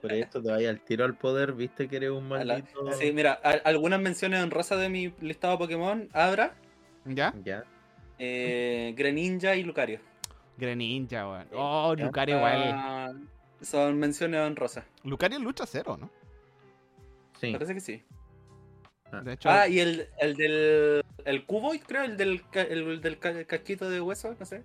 Por 0.00 0.12
esto 0.12 0.42
te 0.42 0.50
vaya 0.50 0.70
al 0.70 0.80
tiro 0.80 1.04
al 1.04 1.14
poder, 1.16 1.52
viste 1.52 1.88
que 1.88 1.96
eres 1.96 2.10
un 2.10 2.28
la- 2.28 2.44
maldito. 2.44 2.92
Sí, 2.92 3.12
mira, 3.12 3.40
a- 3.42 3.60
algunas 3.64 4.00
menciones 4.00 4.42
honrosas 4.42 4.80
de 4.80 4.88
mi 4.88 5.12
listado 5.20 5.54
de 5.54 5.58
Pokémon: 5.58 6.08
Abra, 6.12 6.54
¿Ya? 7.04 7.32
Ya. 7.44 7.64
eh, 8.18 8.92
Greninja 8.96 9.54
y 9.56 9.62
Lucario. 9.62 10.00
Greninja, 10.56 11.28
weón. 11.28 11.46
Oh, 11.54 11.94
Ya. 11.96 12.06
Lucario 12.06 12.36
igual. 12.36 12.62
Ah, 12.74 13.12
son 13.62 13.98
menciones 13.98 14.40
honrosas. 14.40 14.84
Lucario 15.04 15.38
lucha 15.38 15.64
cero, 15.66 15.96
¿no? 15.98 16.10
Sí. 17.40 17.52
Parece 17.52 17.74
que 17.74 17.80
sí. 17.80 18.02
De 19.22 19.32
hecho, 19.34 19.48
Ah, 19.48 19.68
y 19.68 19.78
el, 19.80 20.08
el 20.18 20.34
del. 20.36 21.02
El 21.24 21.46
Cuboid, 21.46 21.80
creo, 21.86 22.02
el 22.02 22.16
del, 22.16 22.42
el, 22.52 23.00
del 23.00 23.18
ca- 23.18 23.44
casquito 23.44 23.88
de 23.88 24.00
hueso, 24.00 24.34
no 24.38 24.44
sé. 24.44 24.62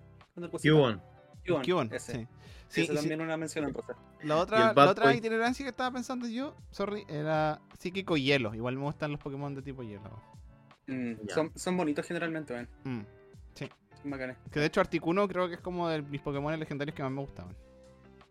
Cubone. 0.60 0.98
Cubone, 1.46 1.96
ese. 1.96 2.12
sí. 2.12 2.18
Sí, 2.18 2.26
Sí, 2.68 2.80
ese 2.82 2.92
sí, 2.92 2.98
también 2.98 3.20
una 3.20 3.36
mención 3.36 3.66
en 3.66 3.74
rosa. 3.74 3.94
la 4.22 4.36
otra, 4.38 4.72
la 4.74 4.90
otra 4.90 5.04
Boy. 5.06 5.16
itinerancia 5.18 5.64
que 5.64 5.70
estaba 5.70 5.92
pensando 5.92 6.26
yo, 6.26 6.56
sorry, 6.70 7.04
era 7.08 7.60
psíquico 7.78 8.16
hielo. 8.16 8.52
Igual 8.54 8.76
me 8.76 8.82
gustan 8.82 9.12
los 9.12 9.20
Pokémon 9.20 9.54
de 9.54 9.62
tipo 9.62 9.82
hielo. 9.82 10.10
Mm, 10.86 11.28
son, 11.28 11.52
son 11.54 11.76
bonitos 11.76 12.04
generalmente, 12.06 12.52
weón. 12.52 12.68
Mm. 12.84 13.00
Son 14.02 14.10
bacanes. 14.10 14.36
Que 14.50 14.60
de 14.60 14.66
hecho 14.66 14.80
Articuno 14.80 15.26
creo 15.28 15.48
que 15.48 15.54
es 15.54 15.60
como 15.60 15.88
de 15.88 16.02
mis 16.02 16.20
Pokémon 16.20 16.58
legendarios 16.58 16.94
que 16.96 17.02
más 17.02 17.12
me 17.12 17.20
gustaban. 17.20 17.54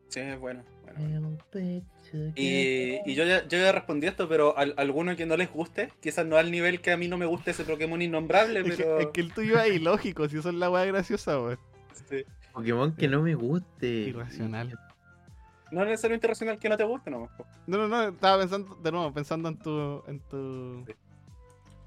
Sí, 0.09 0.20
es 0.20 0.39
bueno. 0.39 0.64
bueno, 0.97 1.38
bueno. 1.51 1.84
Y, 2.36 2.99
y 3.05 3.16
yo, 3.16 3.24
ya, 3.26 3.47
yo 3.47 3.57
ya 3.57 3.72
respondí 3.72 4.05
esto, 4.07 4.28
pero 4.30 4.55
al, 4.57 4.74
alguno 4.78 5.16
que 5.16 5.26
no 5.26 5.36
les 5.38 5.51
guste, 5.51 5.91
quizás 6.01 6.26
no 6.26 6.38
al 6.38 6.51
nivel 6.51 6.82
que 6.82 6.91
a 6.91 6.97
mí 6.97 7.07
no 7.07 7.18
me 7.18 7.26
guste 7.26 7.51
ese 7.51 7.64
Pokémon 7.64 7.99
innombrable, 8.01 8.59
Es, 8.59 8.66
que, 8.66 8.84
pero. 8.84 8.99
es 8.99 9.07
que 9.07 9.22
el 9.22 9.34
tuyo 9.34 9.59
es 9.59 9.74
ilógico, 9.74 10.28
si 10.30 10.38
eso 10.38 10.49
es 10.49 10.55
la 10.55 10.70
weá 10.70 10.86
graciosa, 10.86 11.39
weón. 11.39 11.59
sí. 12.09 12.24
Pokémon 12.54 12.95
que 12.95 13.08
no 13.08 13.22
me 13.22 13.36
guste. 13.36 13.88
Irracional. 13.88 14.78
No 15.72 15.82
es 15.82 15.88
necesariamente 15.88 16.28
racional 16.28 16.60
que 16.60 16.70
no 16.70 16.78
te 16.78 16.84
guste, 16.84 17.10
no. 17.10 17.30
No, 17.66 17.78
no, 17.78 17.88
no, 17.88 18.04
estaba 18.10 18.38
pensando, 18.39 18.76
de 18.76 18.91
nuevo, 18.91 19.12
pensando 19.14 19.49
en 19.49 19.58
tu. 19.58 20.04
en 20.08 20.20
tu. 20.20 20.86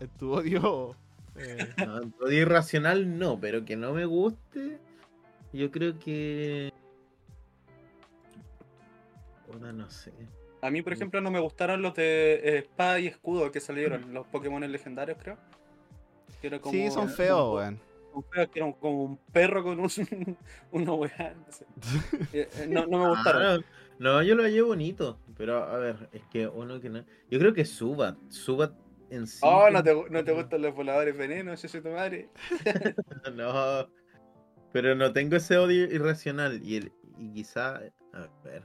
en 0.01 0.09
tu 0.19 0.33
odio. 0.33 0.97
eh, 1.37 1.69
No, 1.87 2.01
odio 2.25 2.43
irracional 2.43 3.19
no, 3.19 3.39
pero 3.39 3.65
que 3.65 3.77
no 3.77 3.93
me 3.93 4.05
guste. 4.05 4.79
Yo 5.53 5.71
creo 5.71 5.99
que. 6.01 6.73
Puta, 9.47 9.73
no 9.73 9.89
sé. 9.89 10.13
A 10.63 10.71
mí, 10.71 10.83
por 10.83 10.93
ejemplo, 10.93 11.21
no 11.21 11.31
me 11.31 11.39
gustaron 11.39 11.81
los 11.83 11.95
de 11.95 12.35
eh, 12.35 12.59
espada 12.59 12.99
y 12.99 13.07
escudo 13.07 13.53
que 13.53 13.61
salieron, 13.61 14.13
los 14.13 14.27
Pokémon 14.27 14.61
legendarios, 14.71 15.17
creo. 15.23 15.39
Que 16.41 16.49
era 16.49 16.59
como- 16.59 16.73
sí, 16.73 16.91
son 16.91 17.09
feos, 17.09 17.55
weón. 17.55 17.79
Como 18.81 19.05
un 19.05 19.17
perro 19.33 19.63
con 19.63 19.81
un, 19.81 19.89
una 20.73 20.93
weá. 20.93 21.35
No. 21.35 21.47
Eh, 22.33 22.49
eh, 22.59 22.67
no, 22.69 22.87
me 22.87 23.09
gustaron. 23.09 23.43
Ah, 23.43 23.59
no, 23.99 24.13
no, 24.15 24.23
yo 24.23 24.35
lo 24.35 24.43
hallé 24.43 24.63
bonito. 24.63 25.19
Pero 25.37 25.63
a 25.65 25.77
ver, 25.79 26.09
es 26.13 26.23
que 26.31 26.47
uno 26.49 26.81
que 26.81 26.89
no. 26.91 27.05
Yo 27.31 27.39
creo 27.39 27.53
que 27.53 27.65
Subat. 27.65 28.17
Subat 28.29 28.73
en 29.11 29.27
sí. 29.27 29.41
Oh, 29.43 29.71
no 29.71 29.83
te, 29.83 29.95
no 30.11 30.25
te 30.25 30.33
gustan 30.33 30.63
los 30.63 30.75
voladores 30.75 31.17
venenos, 31.17 31.61
yo 31.63 31.69
soy 31.69 31.81
tu 31.81 31.91
madre. 31.91 32.31
No. 33.35 33.89
Pero 34.73 34.95
no 34.95 35.13
tengo 35.13 35.37
ese 35.37 35.57
odio 35.57 35.85
irracional. 35.85 36.61
Y, 36.63 36.77
el, 36.77 36.93
y 37.19 37.33
quizá. 37.33 37.81
A 38.13 38.29
ver. 38.45 38.63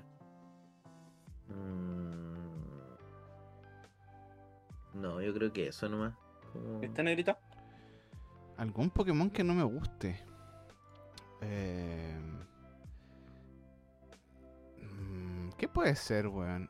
Mm, 1.47 2.31
No, 4.93 5.21
yo 5.21 5.33
creo 5.33 5.53
que 5.53 5.67
eso 5.67 5.87
nomás. 5.89 6.13
Como- 6.51 6.81
¿Está 6.81 7.03
negrita? 7.03 7.39
Algún 8.61 8.91
Pokémon 8.91 9.31
que 9.31 9.43
no 9.43 9.55
me 9.55 9.63
guste. 9.63 10.23
Eh... 11.41 12.15
mm, 14.77 15.49
¿Qué 15.57 15.67
puede 15.67 15.95
ser, 15.95 16.27
weón? 16.27 16.69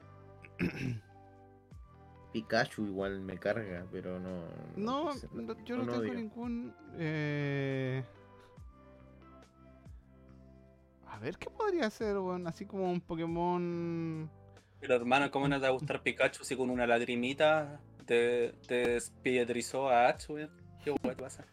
Pikachu 2.31 2.85
igual 2.85 3.19
me 3.19 3.37
carga, 3.37 3.85
pero 3.91 4.21
no. 4.21 4.45
No, 4.77 5.13
no, 5.33 5.65
yo 5.65 5.75
no, 5.75 5.83
no 5.83 5.91
tengo 5.91 6.03
odio. 6.03 6.13
ningún. 6.13 6.73
Eh... 6.97 8.05
A 11.07 11.19
ver, 11.19 11.37
¿qué 11.37 11.49
podría 11.49 11.89
ser, 11.89 12.17
weón? 12.19 12.47
Así 12.47 12.65
como 12.65 12.89
un 12.89 13.01
Pokémon. 13.01 14.31
Pero 14.79 14.95
hermano, 14.95 15.29
¿cómo 15.29 15.49
no 15.49 15.57
te 15.57 15.63
va 15.63 15.67
a 15.67 15.71
gustar 15.71 16.01
Pikachu 16.01 16.45
si 16.45 16.55
con 16.55 16.69
una 16.69 16.87
lagrimita 16.87 17.81
te, 18.05 18.53
te 18.65 18.91
despiedrizó 18.91 19.89
a 19.89 20.07
Ash, 20.07 20.29
weón? 20.29 20.51
¿Qué 20.81 20.91
weón 20.91 21.01
te 21.17 21.21
pasa? 21.21 21.45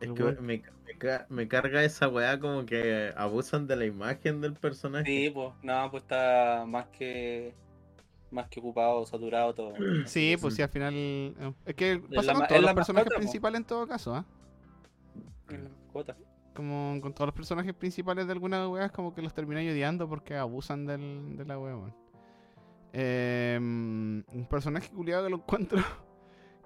Es 0.00 0.10
que 0.12 0.22
me, 0.40 0.62
me 0.86 0.98
ca- 0.98 1.26
me 1.28 1.48
carga 1.48 1.84
esa 1.84 2.08
weá 2.08 2.38
como 2.38 2.64
que 2.66 3.12
abusan 3.16 3.66
de 3.66 3.76
la 3.76 3.84
imagen 3.86 4.40
del 4.40 4.54
personaje. 4.54 5.04
Sí, 5.06 5.30
pues, 5.30 5.50
no, 5.62 5.90
pues 5.90 6.02
está 6.02 6.64
más 6.66 6.86
que 6.88 7.54
más 8.30 8.48
que 8.48 8.60
ocupado, 8.60 9.04
saturado 9.06 9.54
todo. 9.54 9.74
Sí, 10.06 10.36
pues 10.40 10.54
sí, 10.54 10.62
al 10.62 10.68
final. 10.68 10.92
eh, 10.94 11.52
Es 11.66 11.74
que 11.74 12.00
pasa 12.14 12.32
la 12.32 12.38
con 12.38 12.48
todos 12.48 12.62
los 12.62 12.74
personajes 12.74 13.12
principales 13.14 13.58
en 13.60 13.64
todo 13.66 13.86
caso, 13.86 14.14
¿ah? 14.14 14.24
En 15.48 15.64
la 15.64 15.70
mascota. 15.70 16.16
Como 16.54 16.98
con 17.00 17.12
todos 17.14 17.28
los 17.28 17.34
personajes 17.34 17.72
principales 17.74 18.26
de 18.26 18.32
alguna 18.32 18.68
wea, 18.68 18.86
es 18.86 18.92
como 18.92 19.14
que 19.14 19.22
los 19.22 19.32
termináis 19.34 19.70
odiando 19.72 20.08
porque 20.08 20.36
abusan 20.36 20.84
del, 20.86 21.36
de 21.36 21.44
la 21.44 21.58
wea, 21.58 21.76
weón. 21.76 21.94
Eh, 22.92 23.56
un 23.60 24.46
personaje 24.50 24.90
culiado 24.90 25.24
que 25.24 25.30
lo 25.30 25.36
encuentro. 25.36 25.78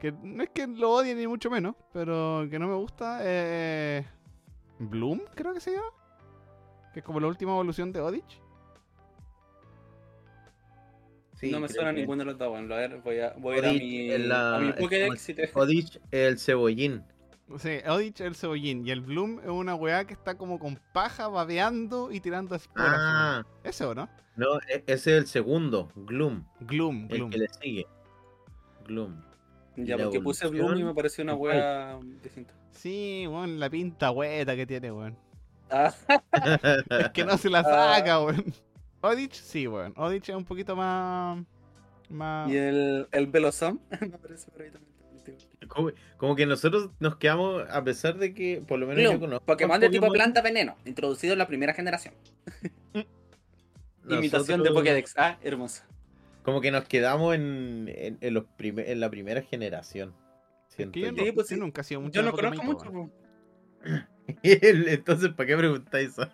Que 0.04 0.12
no 0.12 0.42
es 0.42 0.50
que 0.50 0.66
lo 0.66 0.90
odie 0.90 1.14
ni 1.14 1.26
mucho 1.26 1.48
menos, 1.50 1.76
pero 1.90 2.46
que 2.50 2.58
no 2.58 2.68
me 2.68 2.74
gusta. 2.74 3.20
Eh, 3.22 4.04
Bloom, 4.78 5.22
creo 5.34 5.54
que 5.54 5.60
se 5.60 5.70
llama. 5.70 5.88
Que 6.92 7.00
es 7.00 7.06
como 7.06 7.20
la 7.20 7.26
última 7.26 7.52
evolución 7.52 7.90
de 7.90 8.02
Odich. 8.02 8.38
Sí, 11.32 11.50
no 11.50 11.58
me 11.58 11.70
suena 11.70 11.94
que 11.94 12.00
ninguno 12.00 12.18
de 12.18 12.24
los 12.26 12.38
dos, 12.38 12.50
bueno, 12.50 12.74
a 12.74 12.76
ver, 12.76 13.00
voy 13.00 13.18
a, 13.18 13.32
voy 13.38 13.54
a 13.54 13.58
ir 13.60 13.64
a 13.64 13.70
Odich 13.70 13.80
mi, 13.82 14.10
es 14.10 14.20
la- 14.26 14.56
a 14.56 14.60
mi 14.60 14.72
Pokédex 14.74 15.24
te... 15.24 15.50
Odich, 15.54 15.98
el 16.10 16.38
cebollín. 16.38 17.02
Sí, 17.56 17.78
Odich 17.88 18.20
el 18.20 18.34
cebollín. 18.34 18.86
Y 18.86 18.90
el 18.90 19.00
Bloom 19.00 19.40
es 19.40 19.48
una 19.48 19.74
weá 19.74 20.06
que 20.06 20.12
está 20.12 20.36
como 20.36 20.58
con 20.58 20.78
paja, 20.92 21.28
babeando 21.28 22.12
y 22.12 22.20
tirando 22.20 22.54
esporas. 22.56 22.92
Ah. 22.94 23.46
¿Ese 23.62 23.86
o 23.86 23.94
no? 23.94 24.10
no, 24.36 24.58
e- 24.68 24.84
ese 24.86 25.16
es 25.16 25.22
el 25.22 25.26
segundo, 25.28 25.90
Gloom, 25.96 26.44
Gloom, 26.60 27.04
el 27.08 27.16
Gloom. 27.16 27.30
que 27.30 27.38
le 27.38 27.48
sigue. 27.48 27.86
Gloom. 28.84 29.32
Ya, 29.76 29.98
porque 29.98 30.20
puse 30.20 30.46
Bloom 30.46 30.78
y 30.78 30.84
me 30.84 30.94
pareció 30.94 31.24
una 31.24 31.34
wea 31.34 31.98
distinta. 32.22 32.54
Sí, 32.70 33.26
weón, 33.28 33.58
la 33.58 33.68
pinta 33.70 34.10
hueta 34.10 34.54
que 34.56 34.66
tiene, 34.66 34.92
weón. 34.92 35.16
Ah, 35.70 35.92
Es 36.90 37.08
que 37.12 37.24
no 37.24 37.36
se 37.38 37.50
la 37.50 37.60
Ah. 37.60 37.96
saca, 37.96 38.20
weón. 38.22 38.44
Odich, 39.00 39.34
sí, 39.34 39.66
weón. 39.66 39.92
Odich 39.96 40.28
es 40.28 40.34
un 40.36 40.44
poquito 40.44 40.76
más. 40.76 41.44
más... 42.08 42.50
y 42.50 42.56
el, 42.56 43.08
el 43.12 43.26
Velozón 43.26 43.80
me 44.00 44.08
parece 44.18 44.50
por 44.50 44.62
ahí 44.62 44.70
también. 44.70 44.92
como, 45.68 45.90
como 46.18 46.36
que 46.36 46.46
nosotros 46.46 46.90
nos 47.00 47.16
quedamos, 47.16 47.64
a 47.70 47.82
pesar 47.82 48.16
de 48.18 48.32
que 48.34 48.62
por 48.66 48.78
lo 48.78 48.86
menos 48.86 49.02
yo 49.02 49.08
Bloom, 49.10 49.20
conozco. 49.22 49.46
Pokémon 49.46 49.80
de 49.80 49.88
tipo 49.90 50.08
planta 50.12 50.40
veneno, 50.42 50.76
introducido 50.84 51.32
en 51.32 51.38
la 51.40 51.46
primera 51.46 51.72
generación. 51.74 52.14
Imitación 54.08 54.62
de 54.62 54.70
Pokédex. 54.70 55.14
Ah, 55.16 55.38
hermoso. 55.42 55.82
Como 56.44 56.60
que 56.60 56.70
nos 56.70 56.84
quedamos 56.84 57.34
en, 57.34 57.90
en, 57.92 58.18
en 58.20 58.34
los 58.34 58.44
prime- 58.56 58.90
en 58.92 59.00
la 59.00 59.10
primera 59.10 59.42
generación. 59.42 60.14
Es 60.68 60.76
siento 60.76 60.92
que 60.92 61.00
yo, 61.00 61.06
yo. 61.08 61.12
no, 61.12 61.24
Sí, 61.24 61.32
pues 61.32 61.48
yo 61.48 61.54
sí. 61.56 61.60
nunca 61.60 61.80
he 61.80 61.84
sido 61.84 62.00
mucho 62.02 62.12
Yo 62.12 62.22
de 62.22 62.30
no 62.30 62.36
conozco 62.36 62.62
mucho. 62.64 62.92
po. 62.92 63.10
Entonces, 64.42 65.30
¿para 65.34 65.46
qué 65.46 65.56
preguntáis 65.56 66.10
eso? 66.10 66.28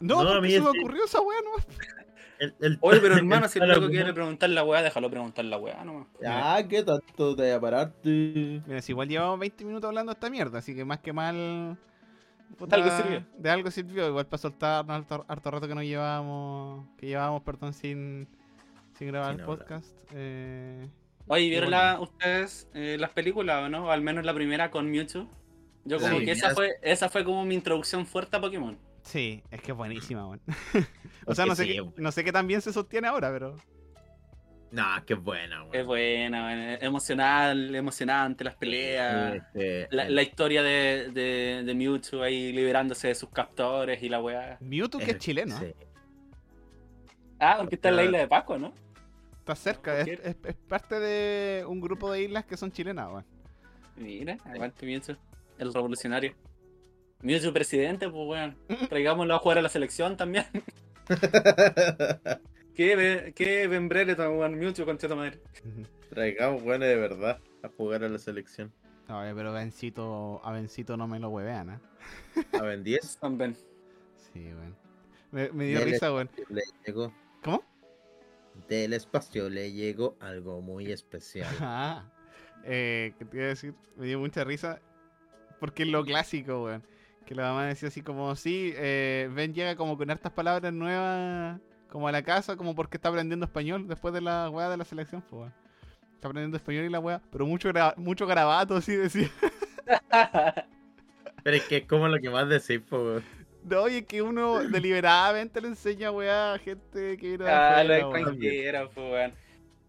No, 0.00 0.22
No, 0.22 0.30
a 0.30 0.32
porque 0.34 0.48
mí 0.48 0.54
se 0.54 0.60
me 0.60 0.68
ocurrió 0.68 1.04
esa 1.04 1.20
weá, 1.20 1.38
¿no? 1.42 1.50
El- 2.38 2.54
el- 2.60 2.78
Oye, 2.80 3.00
pero 3.00 3.14
hermano, 3.16 3.46
el 3.46 3.50
si 3.50 3.58
el 3.58 3.68
loco 3.68 3.88
quiere 3.88 4.12
preguntar 4.12 4.48
la 4.50 4.62
weá, 4.64 4.82
déjalo 4.82 5.10
preguntar 5.10 5.44
la 5.44 5.58
weá 5.58 5.84
nomás. 5.84 6.06
Ah, 6.24 6.62
¿qué 6.68 6.82
tanto 6.82 7.34
te 7.34 7.42
voy 7.42 7.50
a 7.50 7.60
pararte? 7.60 8.62
Mira, 8.66 8.80
si 8.80 8.92
igual 8.92 9.08
llevamos 9.08 9.38
20 9.40 9.64
minutos 9.64 9.88
hablando 9.88 10.12
de 10.12 10.14
esta 10.16 10.30
mierda, 10.30 10.58
así 10.60 10.74
que 10.74 10.84
más 10.84 11.00
que 11.00 11.12
mal. 11.12 11.76
puta, 12.56 12.76
Algo 12.76 12.90
sirvió. 12.96 13.24
De 13.36 13.50
algo 13.50 13.70
sirvió, 13.72 14.06
igual 14.08 14.26
para 14.26 14.38
soltarnos 14.38 14.96
harto, 14.96 15.24
harto 15.26 15.50
rato 15.50 15.66
que 15.68 15.74
no 15.74 15.82
llevábamos. 15.82 16.86
Que 16.96 17.06
llevábamos, 17.08 17.42
perdón, 17.42 17.72
sin, 17.72 18.28
sin 18.98 19.08
grabar 19.08 19.30
Sin 19.32 19.40
el 19.40 19.46
podcast. 19.46 19.86
Eh, 20.14 20.88
Oye, 21.26 21.48
¿vieron 21.50 21.70
bueno. 21.70 21.82
la- 21.84 22.00
ustedes 22.00 22.68
eh, 22.74 22.96
las 22.98 23.10
películas 23.10 23.64
o 23.64 23.68
no? 23.68 23.86
O 23.86 23.90
al 23.90 24.00
menos 24.02 24.24
la 24.24 24.34
primera 24.34 24.70
con 24.70 24.90
Mewtwo. 24.90 25.28
Yo 25.84 25.98
como 26.00 26.18
Sí, 26.18 26.24
que 26.24 26.32
esa 26.32 26.50
fue, 26.54 26.72
esa 26.82 27.08
fue 27.08 27.24
como 27.24 27.44
mi 27.44 27.54
introducción 27.54 28.04
fuerte 28.06 28.36
a 28.36 28.40
Pokémon. 28.40 28.78
sí, 29.02 29.42
es 29.50 29.62
que 29.62 29.70
es 29.72 29.76
buenísima, 29.76 30.26
weón. 30.26 30.40
o 31.26 31.34
sea, 31.34 31.46
no 31.46 31.54
sé, 31.54 31.64
sí, 31.64 31.72
qué, 31.74 31.80
weón. 31.80 31.94
no 31.96 32.12
sé 32.12 32.24
qué 32.24 32.32
tan 32.32 32.46
bien 32.46 32.60
se 32.60 32.72
sostiene 32.72 33.08
ahora, 33.08 33.30
pero. 33.32 33.56
No, 34.70 34.84
qué 35.06 35.14
buena, 35.14 35.64
Es 35.72 35.86
buena, 35.86 36.42
buena, 36.42 36.74
emocional, 36.74 37.74
emocionante, 37.74 38.44
las 38.44 38.54
peleas. 38.56 39.42
La, 39.90 40.10
la 40.10 40.22
historia 40.22 40.62
de, 40.62 41.10
de, 41.10 41.62
de 41.64 41.74
Mewtwo 41.74 42.22
ahí 42.22 42.52
liberándose 42.52 43.08
de 43.08 43.14
sus 43.14 43.30
captores 43.30 44.02
y 44.02 44.10
la 44.10 44.20
weá. 44.20 44.58
Mewtwo 44.60 45.00
que 45.00 45.12
es 45.12 45.18
chileno. 45.18 45.58
sí. 45.58 45.72
Ah, 47.40 47.56
porque 47.60 47.76
está 47.76 47.88
en 47.90 47.96
la 47.96 48.04
isla 48.04 48.18
de 48.18 48.28
Pascua, 48.28 48.58
¿no? 48.58 48.74
Está 49.52 49.54
cerca, 49.72 49.98
es, 50.00 50.06
¿Por 50.18 50.26
es- 50.26 50.36
es 50.44 50.54
parte 50.68 51.00
de 51.00 51.64
un 51.66 51.80
grupo 51.80 52.12
de 52.12 52.22
islas 52.22 52.44
que 52.44 52.56
son 52.58 52.70
chilenas, 52.70 53.08
weón. 53.08 53.24
Mira, 53.96 54.36
aguante 54.44 54.84
Mewtwo, 54.84 55.16
el 55.58 55.72
revolucionario. 55.72 56.34
Mewtwo 57.22 57.52
presidente, 57.52 58.10
pues 58.10 58.28
weón. 58.28 58.56
Traigámoslo 58.90 59.34
a 59.34 59.38
jugar 59.38 59.58
a 59.58 59.62
la 59.62 59.68
selección 59.70 60.16
también. 60.18 60.44
¿Qué, 62.74 63.32
qué 63.34 63.66
Brereton, 63.66 64.38
weón? 64.38 64.58
Mewtwo 64.58 64.84
con 64.84 64.98
tu 64.98 65.08
madre. 65.16 65.40
Traigamos 66.10 66.62
buena 66.62 66.84
de 66.86 66.96
verdad 66.96 67.40
a 67.62 67.68
jugar 67.68 68.04
a 68.04 68.08
la 68.08 68.18
selección. 68.18 68.70
No, 69.08 69.22
pero 69.34 69.52
Bencito, 69.54 70.42
a 70.44 70.52
Bencito 70.52 70.96
no 70.98 71.08
me 71.08 71.18
lo 71.18 71.30
huevean, 71.30 71.70
¿eh? 71.70 71.78
A 72.58 72.62
Ben 72.62 72.84
10 72.84 73.18
Son 73.20 73.38
Ben. 73.38 73.56
Sí, 74.32 74.52
weón. 74.52 74.76
Me, 75.32 75.50
me 75.52 75.66
dio 75.66 75.82
risa, 75.84 76.12
weón. 76.12 76.28
¿Cómo? 77.42 77.62
Del 78.68 78.92
espacio 78.92 79.48
le 79.48 79.72
llegó 79.72 80.16
algo 80.20 80.60
muy 80.60 80.90
especial. 80.92 81.48
Ah, 81.60 82.04
eh, 82.64 83.14
que 83.18 83.24
te 83.24 83.36
iba 83.36 83.46
a 83.46 83.48
decir, 83.50 83.74
me 83.96 84.06
dio 84.06 84.18
mucha 84.18 84.44
risa, 84.44 84.80
porque 85.60 85.84
es 85.84 85.88
lo 85.88 86.04
clásico, 86.04 86.64
weón. 86.64 86.82
Que 87.24 87.34
la 87.34 87.44
mamá 87.44 87.66
decía 87.66 87.88
así 87.88 88.02
como, 88.02 88.34
sí, 88.36 88.72
eh, 88.76 89.30
Ben 89.34 89.54
llega 89.54 89.76
como 89.76 89.96
con 89.96 90.10
hartas 90.10 90.32
palabras 90.32 90.72
nuevas, 90.72 91.60
como 91.88 92.08
a 92.08 92.12
la 92.12 92.22
casa, 92.22 92.56
como 92.56 92.74
porque 92.74 92.96
está 92.96 93.08
aprendiendo 93.10 93.46
español 93.46 93.86
después 93.86 94.12
de 94.14 94.20
la 94.22 94.50
weá 94.50 94.68
de 94.68 94.76
la 94.76 94.84
selección, 94.84 95.22
pues, 95.22 95.40
weón. 95.40 95.54
Está 96.14 96.28
aprendiendo 96.28 96.56
español 96.56 96.84
y 96.84 96.88
la 96.90 96.98
weá, 97.00 97.22
pero 97.30 97.46
mucho, 97.46 97.68
gra- 97.70 97.96
mucho 97.96 98.26
garabato, 98.26 98.76
así 98.76 98.96
decía. 98.96 99.30
Pero 101.44 101.56
es 101.56 101.62
que 101.64 101.76
es 101.78 101.86
como 101.86 102.08
lo 102.08 102.18
que 102.20 102.28
más 102.28 102.48
decís, 102.48 102.80
po, 102.80 102.98
weón. 102.98 103.24
No, 103.68 103.88
y 103.88 103.96
es 103.98 104.06
que 104.06 104.22
uno 104.22 104.60
deliberadamente 104.68 105.60
le 105.60 105.68
enseña 105.68 106.10
weá 106.10 106.54
a 106.54 106.58
gente 106.58 107.16
que 107.18 107.38
de 107.38 107.48
Ah, 107.48 107.82
weón. 107.86 108.16
extranjero, 108.16 108.90
pues, 108.94 109.12
weón. 109.12 109.34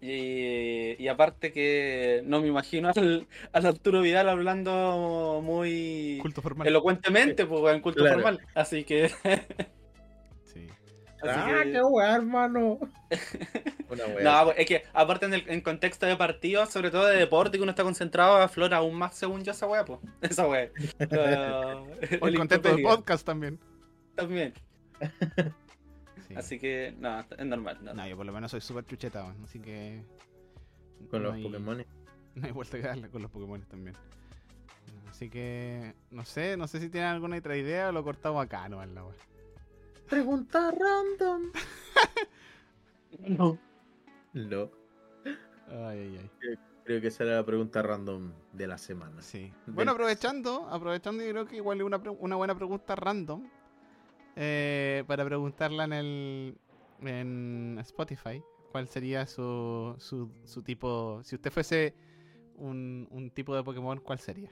Y, 0.01 0.95
y 1.03 1.07
aparte 1.09 1.51
que 1.51 2.21
no 2.25 2.39
me 2.41 2.47
imagino 2.47 2.89
al, 2.95 3.27
al 3.51 3.65
Arturo 3.65 4.01
Vidal 4.01 4.30
hablando 4.30 5.41
muy 5.43 6.19
Culto 6.21 6.41
formal. 6.41 6.67
elocuentemente, 6.67 7.45
pues, 7.45 7.61
weón, 7.61 7.82
culto 7.82 8.01
Claro. 8.01 8.15
formal. 8.21 8.47
Así 8.55 8.84
que, 8.86 9.11
Ah, 11.24 11.61
que- 11.63 11.72
qué 11.72 11.82
weá, 11.82 12.15
hermano. 12.15 12.80
Una 13.89 14.05
weá. 14.05 14.24
No, 14.24 14.45
pues, 14.45 14.59
es 14.59 14.65
que 14.67 14.84
aparte 14.93 15.26
en, 15.26 15.34
el, 15.34 15.43
en 15.49 15.61
contexto 15.61 16.05
de 16.05 16.15
partido, 16.15 16.65
sobre 16.67 16.91
todo 16.91 17.05
de 17.07 17.17
deporte, 17.17 17.57
que 17.57 17.63
uno 17.63 17.72
está 17.72 17.84
concentrado, 17.84 18.38
aflora 18.38 18.78
aún 18.78 18.95
más 18.95 19.15
según 19.15 19.43
yo 19.43 19.51
esa 19.51 19.67
weá, 19.67 19.84
pues. 19.86 19.99
Esa 20.22 20.47
weá. 20.47 20.70
Ah, 21.11 21.84
O 22.22 22.28
el 22.28 22.38
contento 22.38 22.70
del 22.70 22.80
improperio 22.80 22.88
podcast 22.89 23.26
también. 23.26 23.59
También. 24.15 24.53
Sí. 26.28 26.36
Así 26.36 26.59
que, 26.59 26.93
no, 26.99 27.20
es 27.22 27.45
normal. 27.45 27.80
No, 27.82 27.93
No, 27.93 28.07
yo 28.07 28.15
por 28.15 28.26
lo 28.26 28.32
menos 28.32 28.51
soy 28.51 28.61
súper 28.61 28.86
chucheta, 28.86 29.24
weón, 29.24 29.43
así 29.43 29.59
que. 29.59 30.03
Con 31.09 31.24
no 31.24 31.30
los 31.30 31.36
hay- 31.38 31.43
Pokémon. 31.43 31.86
No 32.36 32.45
hay 32.45 32.51
vuelta 32.51 32.78
que 32.78 32.84
darle 32.84 33.09
con 33.09 33.22
los 33.24 33.32
Pokémon 33.32 33.61
también. 33.63 33.95
Así 35.09 35.30
que. 35.30 35.95
No 36.11 36.24
sé, 36.26 36.55
no 36.57 36.67
sé 36.67 36.80
si 36.80 36.89
tienen 36.89 37.09
alguna 37.09 37.38
otra 37.38 37.57
idea 37.57 37.89
o 37.89 37.91
lo 37.91 38.03
cortamos 38.03 38.43
acá, 38.45 38.70
no, 38.70 38.86
la 38.86 39.03
weá. 39.03 39.15
Pregunta 40.10 40.72
random. 40.72 41.51
No. 43.28 43.57
No. 44.34 44.70
Ay, 45.68 45.99
ay, 45.99 46.18
ay. 46.22 46.55
Creo 46.86 47.01
que 47.01 47.07
esa 47.07 47.24
era 47.26 47.36
la 47.36 47.45
pregunta 47.45 47.82
random 47.82 48.32
de 48.53 48.68
la 48.68 48.78
semana. 48.78 49.22
Sí. 49.22 49.51
Bueno, 49.68 49.91
aprovechando, 49.91 50.68
aprovechando, 50.70 51.24
yo 51.24 51.32
creo 51.32 51.45
que 51.45 51.57
igual 51.57 51.80
es 51.80 51.84
una, 51.86 51.99
pre- 52.01 52.12
una 52.12 52.36
buena 52.38 52.55
pregunta 52.55 52.95
random. 52.95 53.43
eh, 54.36 55.03
para 55.07 55.26
preguntarla 55.26 55.84
en 55.86 55.93
el 55.93 56.57
en 57.01 57.78
Spotify. 57.82 58.41
¿Cuál 58.72 58.88
sería 58.88 59.26
su, 59.28 59.95
su, 59.97 60.32
su 60.45 60.62
tipo? 60.64 61.22
Si 61.24 61.36
usted 61.36 61.51
fuese 61.51 61.93
un, 62.55 63.07
un 63.12 63.32
tipo 63.32 63.55
de 63.55 63.64
Pokémon, 63.64 63.99
¿cuál 63.99 64.20
sería? 64.20 64.51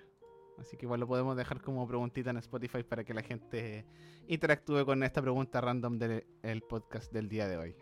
Así 0.60 0.76
que 0.78 0.86
igual 0.86 0.99
lo 0.99 1.08
podemos 1.08 1.38
dejar 1.38 1.62
como 1.62 1.88
preguntita 1.88 2.32
en 2.32 2.38
Spotify 2.38 2.84
para 2.84 3.03
que 3.03 3.14
la 3.14 3.22
gente 3.22 3.86
interactúe 4.28 4.86
con 4.86 5.03
esta 5.03 5.22
pregunta 5.22 5.62
random 5.62 5.97
del 5.97 6.26
el 6.41 6.62
podcast 6.62 7.12
del 7.12 7.30
día 7.30 7.47
de 7.47 7.58
hoy. 7.58 7.76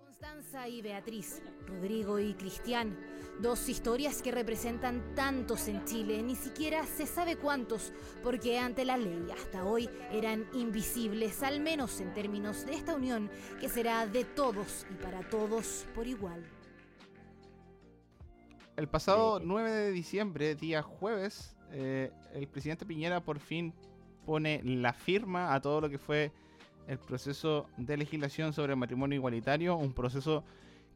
Constanza 0.00 0.66
y 0.68 0.82
Beatriz, 0.82 1.42
Rodrigo 1.66 2.18
y 2.18 2.34
Cristian, 2.34 2.96
dos 3.40 3.68
historias 3.68 4.22
que 4.22 4.32
representan 4.32 5.14
tantos 5.14 5.68
en 5.68 5.84
Chile, 5.84 6.22
ni 6.22 6.34
siquiera 6.34 6.84
se 6.84 7.06
sabe 7.06 7.36
cuántos, 7.36 7.92
porque 8.22 8.58
ante 8.58 8.84
la 8.84 8.96
ley 8.96 9.28
hasta 9.30 9.64
hoy 9.64 9.88
eran 10.10 10.46
invisibles, 10.54 11.42
al 11.42 11.60
menos 11.60 12.00
en 12.00 12.14
términos 12.14 12.64
de 12.64 12.74
esta 12.74 12.94
unión 12.94 13.30
que 13.60 13.68
será 13.68 14.06
de 14.06 14.24
todos 14.24 14.86
y 14.90 14.94
para 14.94 15.28
todos 15.28 15.86
por 15.94 16.06
igual. 16.06 16.42
El 18.76 18.88
pasado 18.88 19.40
9 19.42 19.70
de 19.70 19.90
diciembre, 19.90 20.54
día 20.54 20.82
jueves, 20.82 21.56
eh, 21.72 22.10
el 22.34 22.46
presidente 22.46 22.84
Piñera 22.84 23.22
por 23.22 23.38
fin 23.38 23.72
pone 24.26 24.60
la 24.62 24.92
firma 24.92 25.54
a 25.54 25.62
todo 25.62 25.80
lo 25.80 25.88
que 25.88 25.96
fue 25.96 26.30
el 26.86 26.98
proceso 26.98 27.70
de 27.78 27.96
legislación 27.96 28.52
sobre 28.52 28.74
el 28.74 28.78
matrimonio 28.78 29.16
igualitario, 29.16 29.76
un 29.76 29.94
proceso 29.94 30.44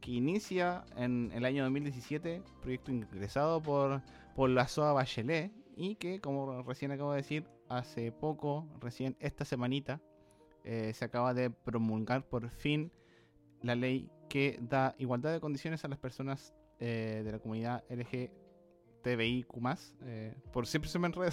que 0.03 0.11
inicia 0.11 0.85
en 0.95 1.33
el 1.33 1.47
año 1.47 1.63
2017, 1.63 2.43
proyecto 2.61 2.91
ingresado 2.91 3.63
por, 3.63 4.03
por 4.37 4.51
la 4.51 4.69
SOA 4.69 4.93
Bachelet 4.93 5.51
y 5.75 5.95
que, 5.95 6.21
como 6.21 6.63
recién 6.63 6.93
acabo 6.93 7.13
de 7.13 7.23
decir, 7.23 7.47
hace 7.71 8.13
poco, 8.13 8.69
recién 8.83 9.17
esta 9.21 9.47
semanita, 9.47 10.03
eh, 10.65 10.93
se 10.93 11.07
acaba 11.07 11.33
de 11.33 11.49
promulgar 11.49 12.29
por 12.29 12.51
fin 12.51 12.93
la 13.63 13.75
ley 13.75 14.11
que 14.29 14.59
da 14.61 14.95
igualdad 14.99 15.33
de 15.33 15.41
condiciones 15.41 15.83
a 15.87 15.89
las 15.89 15.99
personas 15.99 16.55
eh, 16.81 17.23
de 17.25 17.33
la 17.33 17.39
comunidad 17.39 17.85
LGTBIQ+, 17.89 19.49
eh, 20.03 20.35
por 20.53 20.67
siempre 20.67 20.91
se 20.91 20.99
me 20.99 21.07
enreda 21.07 21.33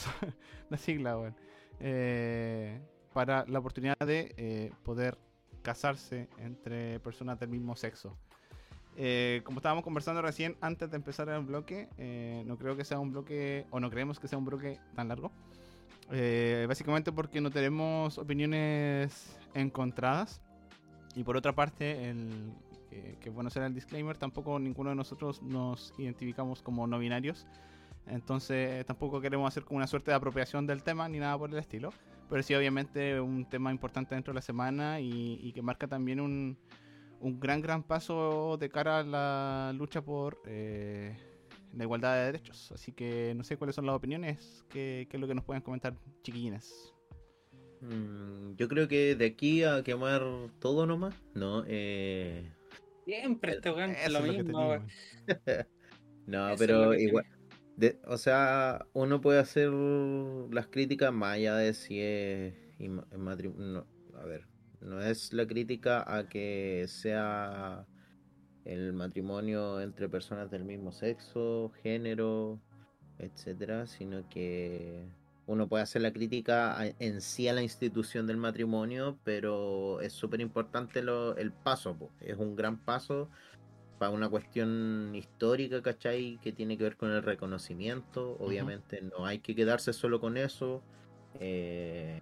la 0.69 0.77
sigla, 0.77 1.17
weón, 1.17 1.35
eh, 1.79 2.79
para 3.13 3.45
la 3.47 3.59
oportunidad 3.59 3.97
de 3.99 4.33
eh, 4.37 4.71
poder 4.83 5.17
casarse 5.61 6.29
entre 6.37 6.99
personas 6.99 7.39
del 7.39 7.49
mismo 7.49 7.75
sexo. 7.75 8.17
Eh, 8.99 9.41
como 9.43 9.59
estábamos 9.59 9.83
conversando 9.83 10.23
recién 10.23 10.57
antes 10.59 10.89
de 10.89 10.97
empezar 10.97 11.29
el 11.29 11.43
bloque, 11.43 11.87
eh, 11.97 12.43
no 12.47 12.57
creo 12.57 12.75
que 12.75 12.83
sea 12.83 12.97
un 12.99 13.11
bloque, 13.11 13.67
o 13.69 13.79
no 13.79 13.91
creemos 13.91 14.19
que 14.19 14.27
sea 14.27 14.39
un 14.39 14.45
bloque 14.45 14.79
tan 14.95 15.07
largo. 15.07 15.31
Eh, 16.11 16.65
básicamente 16.67 17.11
porque 17.11 17.39
no 17.39 17.51
tenemos 17.51 18.17
opiniones 18.17 19.37
encontradas. 19.53 20.41
Y 21.15 21.23
por 21.23 21.37
otra 21.37 21.53
parte, 21.53 22.09
el, 22.09 22.53
que, 23.01 23.17
que 23.19 23.29
bueno 23.29 23.47
hacer 23.47 23.63
el 23.63 23.73
disclaimer, 23.73 24.17
tampoco 24.17 24.59
ninguno 24.59 24.91
de 24.91 24.95
nosotros 24.95 25.41
nos 25.41 25.93
identificamos 25.97 26.61
como 26.61 26.87
no 26.87 26.99
binarios. 26.99 27.47
Entonces 28.07 28.85
tampoco 28.85 29.19
queremos 29.19 29.47
hacer 29.47 29.63
como 29.63 29.77
una 29.77 29.87
suerte 29.87 30.11
de 30.11 30.15
apropiación 30.15 30.65
del 30.65 30.83
tema 30.83 31.09
ni 31.09 31.19
nada 31.19 31.37
por 31.37 31.49
el 31.49 31.57
estilo. 31.57 31.91
Pero 32.29 32.43
sí 32.43 32.53
obviamente 32.55 33.19
un 33.19 33.45
tema 33.45 33.71
importante 33.71 34.15
dentro 34.15 34.33
de 34.33 34.35
la 34.35 34.41
semana 34.41 34.99
y, 34.99 35.39
y 35.41 35.53
que 35.53 35.61
marca 35.61 35.87
también 35.87 36.19
un, 36.19 36.57
un 37.21 37.39
gran, 37.39 37.61
gran 37.61 37.83
paso 37.83 38.57
de 38.59 38.69
cara 38.69 38.99
a 38.99 39.03
la 39.03 39.73
lucha 39.73 40.01
por 40.01 40.41
eh, 40.45 41.15
la 41.73 41.83
igualdad 41.83 42.15
de 42.15 42.25
derechos. 42.25 42.71
Así 42.71 42.91
que 42.91 43.33
no 43.35 43.43
sé 43.43 43.57
cuáles 43.57 43.75
son 43.75 43.85
las 43.85 43.95
opiniones, 43.95 44.63
qué, 44.69 45.07
qué 45.09 45.17
es 45.17 45.21
lo 45.21 45.27
que 45.27 45.35
nos 45.35 45.45
pueden 45.45 45.61
comentar, 45.61 45.95
chiquillines. 46.23 46.93
Mm, 47.81 48.55
yo 48.55 48.67
creo 48.67 48.87
que 48.87 49.15
de 49.15 49.25
aquí 49.25 49.63
a 49.63 49.83
quemar 49.83 50.23
todo 50.59 50.85
nomás. 50.85 51.15
No, 51.33 51.63
eh. 51.67 52.51
Siempre 53.07 53.53
este 53.53 53.71
weón 53.71 53.91
es 53.91 54.11
lo 54.11 54.21
mismo, 54.21 54.67
weón. 54.69 54.87
No, 56.27 56.49
Eso 56.49 56.57
pero 56.59 56.93
igual. 56.93 57.25
de- 57.77 57.97
o 58.05 58.17
sea, 58.17 58.85
uno 58.91 59.21
puede 59.21 59.39
hacer 59.39 59.69
las 59.71 60.67
críticas 60.67 61.13
más 61.13 61.35
allá 61.35 61.55
de 61.55 61.73
si 61.73 62.01
es 62.01 62.53
inma- 62.79 63.07
es 63.09 63.17
matri- 63.17 63.55
no, 63.55 63.87
a 64.19 64.25
ver, 64.25 64.45
no 64.81 64.99
es 65.01 65.31
la 65.31 65.47
crítica 65.47 66.03
a 66.05 66.27
que 66.27 66.83
sea 66.89 67.87
el 68.65 68.91
matrimonio 68.91 69.79
entre 69.79 70.09
personas 70.09 70.51
del 70.51 70.65
mismo 70.65 70.91
sexo, 70.91 71.71
género, 71.81 72.59
etcétera, 73.19 73.87
sino 73.87 74.27
que 74.27 75.05
uno 75.47 75.67
puede 75.67 75.83
hacer 75.83 76.01
la 76.01 76.11
crítica 76.13 76.77
en 76.99 77.21
sí 77.21 77.47
a 77.47 77.53
la 77.53 77.63
institución 77.63 78.27
del 78.27 78.37
matrimonio, 78.37 79.17
pero 79.23 80.01
es 80.01 80.13
súper 80.13 80.41
importante 80.41 81.01
lo- 81.01 81.35
el 81.37 81.51
paso, 81.51 81.95
po. 81.95 82.11
es 82.19 82.37
un 82.37 82.55
gran 82.55 82.77
paso 82.77 83.29
para 83.97 84.11
una 84.11 84.29
cuestión 84.29 85.13
histórica, 85.15 85.81
¿cachai? 85.81 86.37
Que 86.43 86.51
tiene 86.51 86.77
que 86.77 86.83
ver 86.83 86.97
con 86.97 87.11
el 87.11 87.23
reconocimiento. 87.23 88.37
Obviamente 88.39 89.01
no 89.01 89.25
hay 89.25 89.39
que 89.39 89.55
quedarse 89.55 89.91
solo 89.93 90.19
con 90.19 90.37
eso. 90.37 90.83
Eh, 91.39 92.21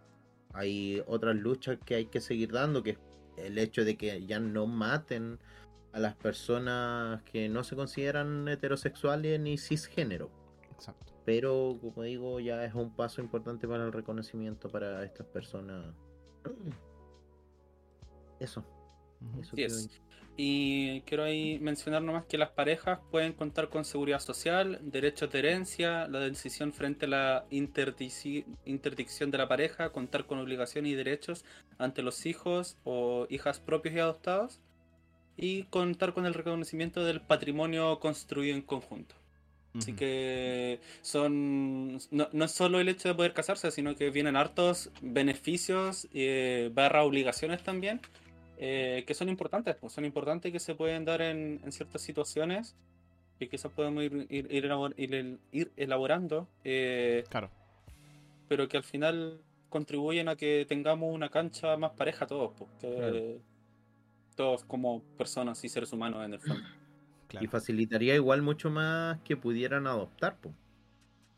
hay 0.53 1.03
otras 1.07 1.35
luchas 1.35 1.77
que 1.83 1.95
hay 1.95 2.05
que 2.05 2.21
seguir 2.21 2.51
dando, 2.51 2.81
que 2.81 2.91
es 2.91 2.97
el 3.37 3.57
hecho 3.57 3.83
de 3.83 3.97
que 3.97 4.25
ya 4.25 4.39
no 4.39 4.67
maten 4.67 5.37
a 5.91 5.99
las 5.99 6.15
personas 6.15 7.23
que 7.23 7.49
no 7.49 7.63
se 7.63 7.75
consideran 7.75 8.47
heterosexuales 8.47 9.39
ni 9.39 9.57
cisgénero. 9.57 10.29
Exacto. 10.71 11.14
Pero, 11.25 11.77
como 11.81 12.03
digo, 12.03 12.39
ya 12.39 12.63
es 12.63 12.73
un 12.75 12.95
paso 12.95 13.21
importante 13.21 13.67
para 13.67 13.85
el 13.85 13.91
reconocimiento 13.91 14.69
para 14.69 15.03
estas 15.03 15.25
personas. 15.27 15.93
Eso, 18.39 18.65
eso. 19.55 19.89
Y 20.37 21.01
quiero 21.01 21.23
ahí 21.23 21.57
mencionar 21.59 22.01
nomás 22.01 22.25
que 22.25 22.37
las 22.37 22.49
parejas 22.49 22.99
pueden 23.09 23.31
contar 23.31 23.69
con 23.69 23.85
seguridad 23.85 24.19
social, 24.19 24.79
derechos 24.83 25.31
de 25.31 25.39
herencia, 25.39 26.07
la 26.09 26.19
decisión 26.19 26.73
frente 26.73 27.05
a 27.05 27.09
la 27.09 27.45
interdicción 27.49 29.31
de 29.31 29.37
la 29.37 29.47
pareja, 29.47 29.91
contar 29.93 30.25
con 30.25 30.39
obligaciones 30.39 30.91
y 30.91 30.95
derechos 30.95 31.45
ante 31.77 32.01
los 32.01 32.25
hijos 32.25 32.77
o 32.83 33.27
hijas 33.29 33.61
propios 33.61 33.95
y 33.95 33.99
adoptados, 33.99 34.59
y 35.37 35.63
contar 35.63 36.13
con 36.13 36.25
el 36.25 36.33
reconocimiento 36.33 37.05
del 37.05 37.21
patrimonio 37.21 37.99
construido 37.99 38.55
en 38.55 38.61
conjunto. 38.61 39.15
Así 39.77 39.93
que 39.93 40.79
son 41.01 41.97
no, 42.11 42.27
no 42.31 42.45
es 42.45 42.51
solo 42.51 42.79
el 42.79 42.87
hecho 42.89 43.09
de 43.09 43.15
poder 43.15 43.33
casarse, 43.33 43.71
sino 43.71 43.95
que 43.95 44.09
vienen 44.09 44.35
hartos 44.35 44.89
beneficios 45.01 46.07
eh, 46.13 46.69
barra 46.73 47.03
obligaciones 47.03 47.61
también, 47.63 47.99
eh, 48.57 49.03
que 49.05 49.13
son 49.13 49.27
importantes, 49.29 49.75
pues 49.75 49.91
son 49.93 50.05
importantes 50.05 50.49
y 50.49 50.53
que 50.53 50.59
se 50.59 50.75
pueden 50.75 51.03
dar 51.05 51.21
en, 51.21 51.59
en 51.63 51.71
ciertas 51.71 52.01
situaciones. 52.01 52.75
que 53.37 53.49
quizás 53.49 53.69
podemos 53.69 54.01
ir, 54.01 54.27
ir, 54.29 54.47
ir, 54.49 54.63
elabor- 54.65 54.95
ir- 54.95 55.39
ir 55.51 55.71
elaborando, 55.75 56.47
eh, 56.63 57.25
Claro. 57.29 57.49
pero 58.47 58.69
que 58.69 58.77
al 58.77 58.83
final 58.83 59.41
contribuyen 59.67 60.29
a 60.29 60.37
que 60.37 60.65
tengamos 60.69 61.13
una 61.13 61.27
cancha 61.27 61.75
más 61.75 61.91
pareja 61.91 62.25
todos, 62.27 62.53
pues, 62.57 62.69
que 62.79 62.87
Claro. 62.95 63.41
todos 64.37 64.63
como 64.63 65.01
personas 65.17 65.61
y 65.65 65.67
seres 65.67 65.91
humanos 65.91 66.23
en 66.23 66.33
el 66.35 66.39
fondo. 66.39 66.63
Claro. 67.35 67.45
Y 67.45 67.47
facilitaría 67.47 68.15
igual 68.15 68.41
mucho 68.41 68.69
más 68.69 69.19
que 69.21 69.37
pudieran 69.37 69.87
adoptar, 69.87 70.37
po. 70.39 70.53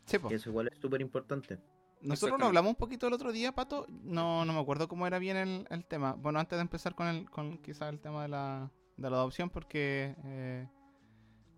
Sí, 0.06 0.18
po. 0.20 0.30
eso 0.30 0.50
igual 0.50 0.70
es 0.72 0.80
súper 0.80 1.02
importante. 1.02 1.60
Nosotros 2.00 2.40
lo 2.40 2.46
hablamos 2.46 2.70
un 2.70 2.76
poquito 2.76 3.08
el 3.08 3.14
otro 3.14 3.32
día, 3.32 3.54
Pato. 3.54 3.86
No, 3.90 4.46
no 4.46 4.54
me 4.54 4.60
acuerdo 4.60 4.88
cómo 4.88 5.08
era 5.08 5.18
bien 5.20 5.36
el, 5.36 5.68
el 5.70 5.86
tema. 5.86 6.14
Bueno, 6.14 6.40
antes 6.40 6.58
de 6.58 6.62
empezar 6.62 6.94
con 6.96 7.08
el, 7.08 7.30
con 7.30 7.58
quizás 7.58 7.90
el 7.90 8.00
tema 8.00 8.22
de 8.22 8.28
la, 8.30 8.72
de 8.98 9.10
la 9.10 9.18
adopción, 9.18 9.50
porque 9.50 10.16
eh, 10.24 10.68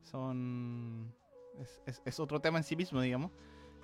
son 0.03 1.13
es, 1.59 1.81
es- 1.85 2.01
es 2.05 2.19
otro 2.19 2.39
tema 2.39 2.57
en 2.57 2.63
sí 2.63 2.75
mismo, 2.75 3.01
digamos. 3.01 3.31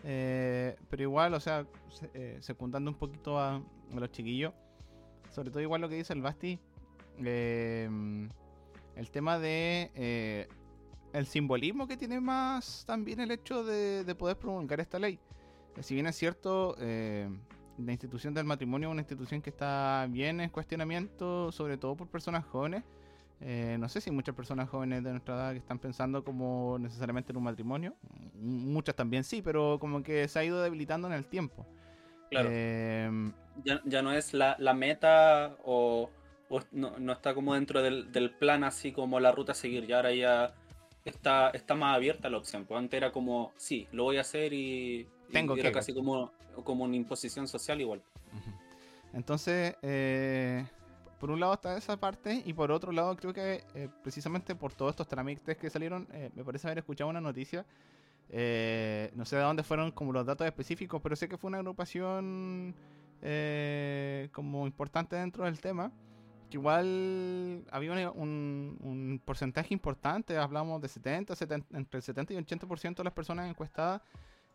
Eh, 0.03 0.76
pero 0.89 1.03
igual, 1.03 1.34
o 1.34 1.39
sea, 1.39 1.68
se- 1.89 2.10
eh, 2.14 2.38
secundando 2.41 2.89
un 2.89 2.97
poquito 2.97 3.38
a, 3.39 3.56
a 3.56 3.99
los 3.99 4.12
chiquillos, 4.12 4.53
sobre 5.32 5.49
todo 5.51 5.62
igual 5.62 5.82
lo 5.82 5.89
que 5.89 5.95
dice 5.95 6.14
el 6.14 6.22
Basti, 6.22 6.60
eh, 7.24 7.89
el 8.96 9.10
tema 9.12 9.39
de 9.39 9.91
eh, 9.96 10.48
el 11.14 11.26
simbolismo 11.26 11.88
que 11.88 11.98
tiene 11.98 12.20
más 12.20 12.84
también 12.86 13.20
el 13.20 13.32
hecho 13.32 13.64
de, 13.64 14.04
de 14.04 14.16
poder 14.16 14.38
promulgar 14.38 14.80
esta 14.80 15.00
ley. 15.00 15.20
Eh, 15.76 15.84
Si 15.84 15.93
bien 15.93 16.08
es 16.08 16.16
cierto, 16.16 16.76
eh, 16.80 17.30
la 17.78 17.91
institución 17.91 18.34
del 18.34 18.46
matrimonio 18.46 18.89
es 18.89 18.91
una 18.93 19.02
institución 19.02 19.41
que 19.41 19.50
está 19.50 20.08
bien 20.10 20.39
en 20.39 20.50
cuestionamiento, 20.50 21.52
sobre 21.52 21.78
todo 21.78 21.96
por 21.96 22.08
personas 22.08 22.46
jóvenes. 22.46 22.84
Eh, 23.41 23.76
no 23.78 23.89
sé 23.89 24.00
si 24.00 24.12
muchas 24.12 24.34
personas 24.34 24.70
jóvenes 24.70 25.04
de 25.04 25.12
nuestra 25.12 25.36
edad 25.36 25.52
que 25.52 25.58
están 25.58 25.78
pensando 25.78 26.24
como 26.24 26.78
necesariamente 26.80 27.34
en 27.34 27.38
un 27.38 27.43
matrimonio. 27.43 27.93
M- 28.34 28.72
Muchas 28.74 28.96
también 28.96 29.26
sí, 29.26 29.41
pero 29.41 29.78
como 29.78 30.02
que 30.04 30.26
se 30.30 30.39
ha 30.39 30.43
ido 30.46 30.62
debilitando 30.62 31.08
en 31.08 31.14
el 31.14 31.26
tiempo. 31.26 31.66
Claro. 32.32 32.48
Eh, 32.52 33.32
ya, 33.66 33.82
ya 33.86 34.02
no 34.02 34.14
es 34.14 34.34
la, 34.34 34.56
la 34.58 34.74
meta 34.74 35.58
o, 35.66 36.10
o 36.50 36.62
no, 36.72 36.98
no 37.00 37.14
está 37.14 37.34
como 37.34 37.54
dentro 37.54 37.82
del, 37.82 38.12
del 38.12 38.32
plan 38.32 38.64
así 38.64 38.91
como 38.91 39.20
la 39.20 39.32
ruta 39.32 39.54
a 39.54 39.56
seguir. 39.56 39.86
Ya 39.88 39.98
ahora 39.98 40.14
ya 40.14 40.54
está, 41.04 41.50
está 41.52 41.76
más 41.76 41.96
abierta 41.96 42.30
la 42.30 42.38
opción. 42.38 42.66
Pues 42.66 42.78
antes 42.78 42.98
era 42.98 43.12
como, 43.12 43.54
sí, 43.58 43.88
lo 43.91 44.04
voy 44.04 44.18
a 44.18 44.22
hacer 44.22 44.54
y, 44.54 45.08
y 45.30 45.32
Tengo 45.32 45.56
era 45.56 45.70
que, 45.70 45.76
casi 45.76 45.93
como, 45.93 46.32
como 46.64 46.84
una 46.84 46.96
imposición 46.96 47.48
social 47.48 47.80
igual. 47.82 48.02
Entonces, 49.14 49.76
eh, 49.82 50.66
por 51.20 51.32
un 51.32 51.39
lado 51.39 51.54
está 51.54 51.78
esa 51.78 51.98
parte 51.98 52.43
y 52.46 52.54
por 52.54 52.72
otro 52.72 52.91
lado 52.91 53.16
creo 53.16 53.34
que 53.34 53.64
eh, 53.74 53.88
precisamente 54.04 54.56
por 54.56 54.74
todos 54.74 54.91
estos 54.91 55.08
trámites 55.08 55.58
que 55.58 55.70
salieron, 55.70 56.08
eh, 56.12 56.30
me 56.36 56.43
parece 56.43 56.68
haber 56.68 56.80
escuchado 56.80 57.10
una 57.10 57.22
noticia, 57.22 57.66
eh, 58.30 59.12
no 59.16 59.24
sé 59.24 59.38
de 59.38 59.43
dónde 59.43 59.64
fueron 59.64 59.91
como 59.91 60.12
los 60.12 60.26
datos 60.26 60.46
específicos, 60.46 61.02
pero 61.02 61.16
sé 61.16 61.30
que 61.30 61.38
fue 61.38 61.48
una 61.48 61.60
agrupación 61.60 62.76
eh, 63.22 64.28
como 64.34 64.68
importante 64.68 65.16
dentro 65.16 65.46
del 65.46 65.60
tema, 65.60 65.91
que 66.50 66.58
igual 66.58 67.64
había 67.72 67.91
un, 68.12 68.78
un- 68.82 69.22
porcentaje 69.24 69.74
importante, 69.74 70.38
hablamos 70.38 70.82
de 70.82 70.88
70, 70.88 71.36
70 71.36 71.78
entre 71.78 71.98
el 71.98 72.04
70 72.04 72.34
y 72.34 72.38
80% 72.38 72.96
de 72.96 73.04
las 73.04 73.14
personas 73.14 73.50
encuestadas 73.50 74.02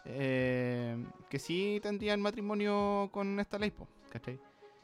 eh, 0.05 0.97
que 1.29 1.39
sí 1.39 1.79
tendrían 1.83 2.21
matrimonio 2.21 3.09
con 3.13 3.39
esta 3.41 3.59
ley, 3.59 3.71
po, 3.71 3.87
¿cachai? 4.11 4.39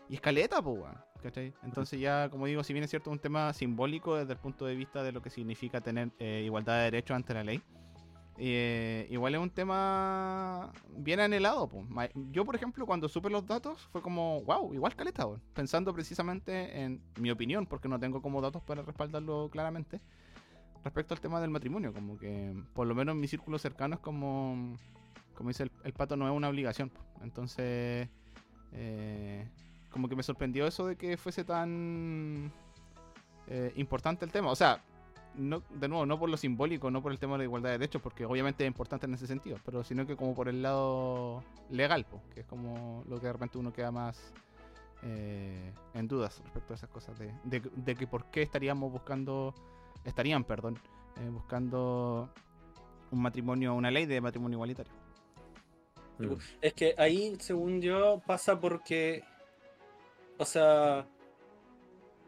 Y 0.08 0.14
escaleta, 0.16 0.60
weón, 0.60 0.96
¿cachai? 1.22 1.52
Entonces 1.64 1.98
ya, 1.98 2.28
como 2.30 2.46
digo, 2.46 2.62
si 2.62 2.72
bien 2.72 2.84
es 2.84 2.90
cierto 2.90 3.10
un 3.10 3.18
tema 3.18 3.52
simbólico 3.52 4.16
desde 4.16 4.34
el 4.34 4.38
punto 4.38 4.66
de 4.66 4.74
vista 4.76 5.02
de 5.02 5.12
lo 5.12 5.22
que 5.22 5.30
significa 5.30 5.80
tener 5.80 6.10
eh, 6.18 6.42
igualdad 6.44 6.76
de 6.78 6.84
derechos 6.84 7.14
ante 7.16 7.34
la 7.34 7.42
ley, 7.44 7.62
eh, 8.38 9.06
igual 9.10 9.34
es 9.34 9.40
un 9.40 9.50
tema 9.50 10.72
bien 10.90 11.20
anhelado. 11.20 11.68
po. 11.68 11.84
Yo, 12.30 12.44
por 12.44 12.54
ejemplo, 12.54 12.86
cuando 12.86 13.08
supe 13.08 13.30
los 13.30 13.46
datos, 13.46 13.88
fue 13.92 14.02
como, 14.02 14.42
wow, 14.42 14.74
igual 14.74 14.94
caleta, 14.94 15.26
weón. 15.26 15.42
pensando 15.54 15.94
precisamente 15.94 16.82
en 16.82 17.00
mi 17.18 17.30
opinión, 17.30 17.66
porque 17.66 17.88
no 17.88 17.98
tengo 17.98 18.20
como 18.20 18.40
datos 18.40 18.62
para 18.62 18.82
respaldarlo 18.82 19.48
claramente, 19.50 20.00
respecto 20.84 21.14
al 21.14 21.20
tema 21.20 21.40
del 21.40 21.50
matrimonio, 21.50 21.92
como 21.92 22.18
que 22.18 22.54
por 22.74 22.86
lo 22.86 22.94
menos 22.94 23.14
en 23.14 23.20
mi 23.20 23.28
círculo 23.28 23.58
cercano 23.58 23.96
es 23.96 24.00
como, 24.00 24.76
como 25.34 25.48
dice 25.48 25.70
el, 25.84 25.92
pato, 25.92 26.16
no 26.16 26.28
es 26.28 26.34
una 26.34 26.48
obligación. 26.48 26.92
Entonces, 27.22 28.08
eh, 28.72 29.48
como 29.90 30.08
que 30.08 30.16
me 30.16 30.22
sorprendió 30.22 30.66
eso 30.66 30.86
de 30.86 30.96
que 30.96 31.16
fuese 31.16 31.42
tan 31.44 32.52
eh, 33.48 33.72
importante 33.76 34.24
el 34.24 34.32
tema. 34.32 34.50
O 34.50 34.56
sea, 34.56 34.82
no, 35.36 35.62
de 35.70 35.88
nuevo, 35.88 36.06
no 36.06 36.18
por 36.18 36.28
lo 36.30 36.36
simbólico, 36.36 36.90
no 36.90 37.02
por 37.02 37.12
el 37.12 37.18
tema 37.18 37.32
de 37.34 37.38
la 37.38 37.44
igualdad 37.44 37.70
de 37.70 37.78
derechos, 37.78 38.02
porque 38.02 38.24
obviamente 38.24 38.64
es 38.64 38.68
importante 38.68 39.06
en 39.06 39.14
ese 39.14 39.26
sentido, 39.26 39.58
pero 39.64 39.84
sino 39.84 40.06
que 40.06 40.16
como 40.16 40.34
por 40.34 40.48
el 40.48 40.62
lado 40.62 41.42
legal, 41.70 42.04
po, 42.04 42.22
que 42.34 42.40
es 42.40 42.46
como 42.46 43.04
lo 43.08 43.20
que 43.20 43.26
de 43.26 43.32
repente 43.32 43.58
uno 43.58 43.72
queda 43.72 43.90
más 43.90 44.32
eh, 45.02 45.72
en 45.94 46.08
dudas 46.08 46.40
respecto 46.44 46.72
a 46.72 46.76
esas 46.76 46.88
cosas, 46.90 47.18
de, 47.18 47.32
de- 47.44 47.60
de 47.74 47.94
que 47.96 48.06
por 48.06 48.24
qué 48.30 48.42
estaríamos 48.42 48.90
buscando, 48.90 49.54
estarían, 50.04 50.44
perdón, 50.44 50.78
eh, 51.20 51.28
buscando 51.30 52.30
un 53.10 53.22
matrimonio, 53.22 53.74
una 53.74 53.90
ley 53.90 54.06
de 54.06 54.20
matrimonio 54.20 54.56
igualitario. 54.56 54.92
Mm. 56.18 56.32
Es 56.62 56.72
que 56.72 56.94
ahí, 56.98 57.36
según 57.40 57.80
yo, 57.82 58.20
pasa 58.26 58.58
porque, 58.58 59.22
o 60.38 60.44
sea, 60.46 61.06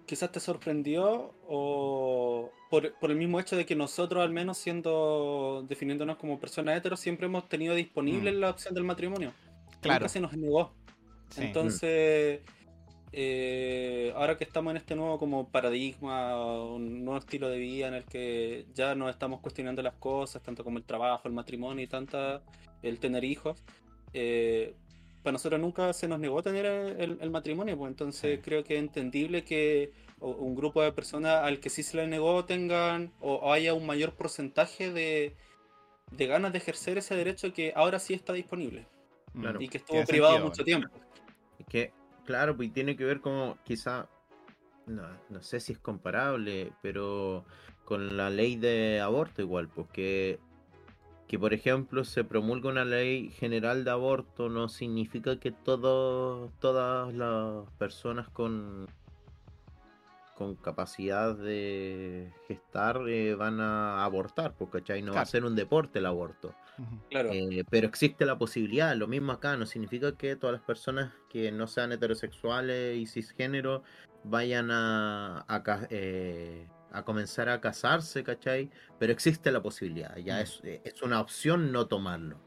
quizás 0.09 0.33
te 0.33 0.41
sorprendió 0.41 1.33
o 1.47 2.51
por, 2.71 2.93
por 2.99 3.11
el 3.13 3.17
mismo 3.17 3.39
hecho 3.39 3.55
de 3.57 3.65
que 3.65 3.77
nosotros, 3.77 4.23
al 4.25 4.31
menos 4.31 4.59
siendo, 4.59 5.65
definiéndonos 5.69 6.17
como 6.17 6.41
personas 6.41 6.77
heteros, 6.77 6.99
siempre 6.99 7.27
hemos 7.27 7.49
tenido 7.49 7.75
disponible 7.77 8.33
Mm. 8.33 8.41
la 8.41 8.51
opción 8.51 8.75
del 8.75 8.83
matrimonio. 8.85 9.33
Claro. 9.81 10.01
Nunca 10.01 10.09
se 10.09 10.21
nos 10.21 10.37
negó. 10.37 10.73
Sí. 11.31 11.43
Entonces, 11.43 12.41
eh, 13.13 14.13
ahora 14.17 14.37
que 14.37 14.45
estamos 14.45 14.71
en 14.73 14.79
este 14.79 14.97
nuevo 14.97 15.19
como 15.19 15.49
paradigma, 15.49 16.63
un 16.65 17.05
nuevo 17.05 17.19
estilo 17.19 17.49
de 17.49 17.59
vida 17.59 17.89
en 17.89 17.95
el 17.95 18.05
que 18.05 18.67
ya 18.75 18.95
no 18.95 19.09
estamos 19.09 19.41
cuestionando 19.41 19.83
las 19.83 19.95
cosas, 19.95 20.43
tanto 20.43 20.65
como 20.65 20.79
el 20.79 20.85
trabajo, 20.85 21.29
el 21.29 21.35
matrimonio 21.35 21.85
y 21.85 21.87
tanta 21.87 22.43
el 22.83 22.99
tener 22.99 23.25
hijos, 23.25 23.63
eh, 24.13 24.75
para 25.29 25.35
nosotros 25.35 25.61
nunca 25.61 25.93
se 25.93 26.09
nos 26.09 26.19
negó 26.19 26.43
tener 26.43 26.65
el, 26.65 27.19
el 27.21 27.31
matrimonio, 27.31 27.77
pues 27.77 27.91
entonces 27.91 28.37
Sí. 28.37 28.43
creo 28.43 28.65
que 28.65 28.77
es 28.77 28.81
entendible 28.81 29.45
que 29.45 29.93
un 30.21 30.55
grupo 30.57 30.83
de 30.83 30.91
personas 30.93 31.45
al 31.45 31.61
que 31.61 31.69
sí 31.69 31.83
se 31.83 31.99
le 31.99 32.07
negó 32.07 32.45
tengan 32.47 33.13
o, 33.21 33.35
o 33.35 33.53
haya 33.53 33.75
un 33.75 33.85
mayor 33.87 34.15
porcentaje 34.15 34.91
de, 34.91 35.37
de 36.11 36.27
ganas 36.27 36.51
de 36.53 36.59
ejercer 36.59 36.97
ese 36.97 37.15
derecho 37.15 37.53
que 37.53 37.73
ahora 37.77 37.99
sí 37.99 38.15
está 38.15 38.33
disponible. 38.33 38.87
Claro. 39.39 39.61
y 39.61 39.69
que 39.69 39.77
estuvo 39.79 40.03
privado 40.07 40.33
sentido, 40.39 40.49
mucho 40.51 40.65
bueno. 40.65 40.89
tiempo. 40.89 41.07
Es 41.59 41.67
que, 41.67 41.93
claro, 42.25 42.57
pues 42.57 42.73
tiene 42.73 42.97
que 42.97 43.05
ver 43.05 43.21
como 43.21 43.59
quizá, 43.65 44.09
no, 44.87 45.03
no 45.29 45.43
sé 45.43 45.61
si 45.61 45.75
es 45.75 45.79
comparable, 45.79 46.73
pero 46.81 47.45
con 47.85 48.17
la 48.17 48.31
ley 48.31 48.57
de 48.57 49.01
aborto 49.01 49.43
igual, 49.43 49.69
pues 49.69 49.87
que, 51.29 51.39
por 51.39 51.53
ejemplo 51.55 52.05
se 52.05 52.25
promulga 52.25 52.71
una 52.71 52.85
ley 52.85 53.31
general 53.31 53.85
de 53.85 53.91
aborto 53.91 54.49
no 54.49 54.69
significa 54.69 55.39
que 55.39 55.53
todo, 55.53 56.51
todas 56.59 57.15
las 57.15 57.71
personas 57.79 58.29
con, 58.31 58.89
con 60.35 60.55
capacidad 60.55 61.35
de 61.35 62.33
gestar 62.47 63.03
eh, 63.09 63.35
van 63.35 63.61
a 63.61 64.05
abortar, 64.05 64.55
¿cachai? 64.71 65.03
No 65.03 65.13
va 65.13 65.21
a 65.21 65.27
ser 65.27 65.45
un 65.45 65.55
deporte 65.55 65.99
el 65.99 66.07
aborto. 66.07 66.55
Claro. 67.11 67.31
Eh, 67.33 67.65
pero 67.69 67.89
existe 67.89 68.25
la 68.25 68.39
posibilidad, 68.39 68.95
lo 68.95 69.09
mismo 69.09 69.33
acá, 69.33 69.57
no 69.57 69.67
significa 69.67 70.13
que 70.13 70.37
todas 70.37 70.55
las 70.55 70.63
personas 70.63 71.13
que 71.29 71.51
no 71.51 71.67
sean 71.67 71.91
heterosexuales 71.91 72.97
y 72.97 73.07
cisgénero 73.07 73.83
vayan 74.23 74.71
a, 74.71 75.45
a, 75.49 75.63
eh, 75.91 76.69
a 76.93 77.03
comenzar 77.05 77.49
a 77.49 77.61
casarse, 77.61 78.23
¿cachai? 78.25 78.71
Pero 78.99 79.13
existe 79.13 79.51
la 79.53 79.61
posibilidad, 79.63 80.17
ya 80.17 80.37
Mm. 80.39 80.41
es, 80.43 80.61
eh, 80.65 80.81
es 80.85 81.03
una 81.03 81.21
opción 81.21 81.71
no 81.73 81.87
tomarlo, 81.87 82.39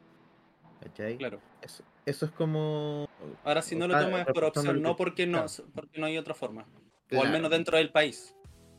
¿cachai? 0.82 1.18
Claro. 1.18 1.40
Eso, 1.62 1.84
eso 2.06 2.26
es 2.26 2.32
como... 2.32 3.08
Ahora 3.44 3.62
si 3.62 3.76
no 3.76 3.88
lo 3.88 4.00
tomas 4.00 4.22
es 4.28 4.34
por 4.34 4.44
opción, 4.46 4.82
no 4.82 4.96
que- 4.96 4.98
porque 4.98 5.28
no, 5.28 5.46
claro. 5.46 5.72
porque 5.76 6.00
no 6.00 6.06
hay 6.08 6.18
otra 6.18 6.34
forma. 6.34 6.66
O 7.14 7.22
al 7.22 7.32
menos 7.32 7.52
dentro 7.52 7.78
del 7.78 7.92
país. 7.92 8.36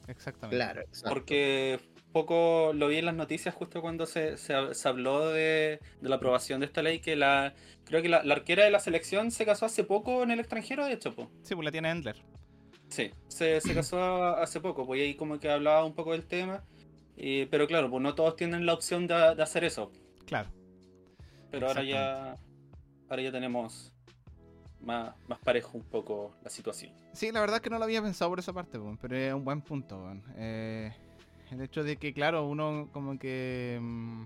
Exactamente. 0.09 0.57
Claro, 0.57 0.81
exacto. 0.81 1.11
Porque 1.11 1.79
poco 2.13 2.73
lo 2.75 2.89
vi 2.89 2.97
en 2.97 3.07
las 3.07 3.15
noticias 3.15 3.55
justo 3.55 3.81
cuando 3.81 4.05
se, 4.07 4.37
se, 4.37 4.75
se 4.75 4.89
habló 4.89 5.31
de, 5.31 5.81
de 6.01 6.09
la 6.09 6.17
aprobación 6.17 6.61
de 6.61 6.67
esta 6.67 6.83
ley, 6.83 6.99
que 6.99 7.15
la 7.15 7.55
creo 7.85 8.03
que 8.03 8.09
la, 8.09 8.23
la 8.25 8.35
arquera 8.35 8.65
de 8.65 8.71
la 8.71 8.81
selección 8.81 9.31
se 9.31 9.47
casó 9.47 9.67
hace 9.67 9.85
poco 9.85 10.23
en 10.25 10.31
el 10.33 10.41
extranjero, 10.41 10.85
de 10.87 10.95
hecho, 10.95 11.15
po. 11.15 11.31
Sí, 11.43 11.55
pues 11.55 11.65
la 11.65 11.71
tiene 11.73 11.91
Endler. 11.91 12.17
Sí, 12.93 13.11
se, 13.29 13.61
se 13.63 13.75
casó 13.75 14.37
hace 14.37 14.61
poco, 14.61 14.85
pues 14.87 15.01
y 15.01 15.05
ahí 15.05 15.15
como 15.15 15.39
que 15.41 15.51
hablaba 15.51 15.85
un 15.85 15.95
poco 15.95 16.13
del 16.13 16.27
tema. 16.27 16.63
y- 17.17 17.47
pero 17.47 17.67
claro, 17.67 17.89
pues 17.91 18.03
no 18.03 18.15
todos 18.15 18.37
tienen 18.37 18.67
la 18.67 18.75
opción 18.75 19.07
de, 19.07 19.35
de 19.35 19.43
hacer 19.43 19.65
eso. 19.65 19.91
Claro. 20.27 20.51
Pero 21.51 21.69
ahora 21.69 21.83
ya, 21.83 22.37
ahora 23.09 23.23
ya 23.23 23.33
tenemos 23.33 23.93
más, 24.81 25.15
más 25.29 25.39
parejo 25.39 25.77
un 25.79 25.85
poco 25.85 26.35
la 26.43 26.51
situación. 26.51 26.93
Sí, 27.13 27.31
la 27.33 27.41
verdad 27.41 27.57
es 27.57 27.63
que 27.63 27.71
no 27.71 27.79
lo 27.79 27.85
había 27.85 28.03
pensado 28.03 28.31
por 28.31 28.39
esa 28.39 28.53
parte, 28.53 28.79
weón, 28.79 28.97
pero 28.99 29.17
es 29.17 29.33
un 29.35 29.45
buen 29.45 29.61
punto. 29.63 30.03
Eh, 30.37 30.93
El 31.51 31.61
hecho 31.61 31.83
de 31.85 31.97
que, 31.99 32.13
claro, 32.15 32.47
uno 32.47 32.89
como 32.93 33.19
que... 33.19 33.79
mm, 33.81 34.25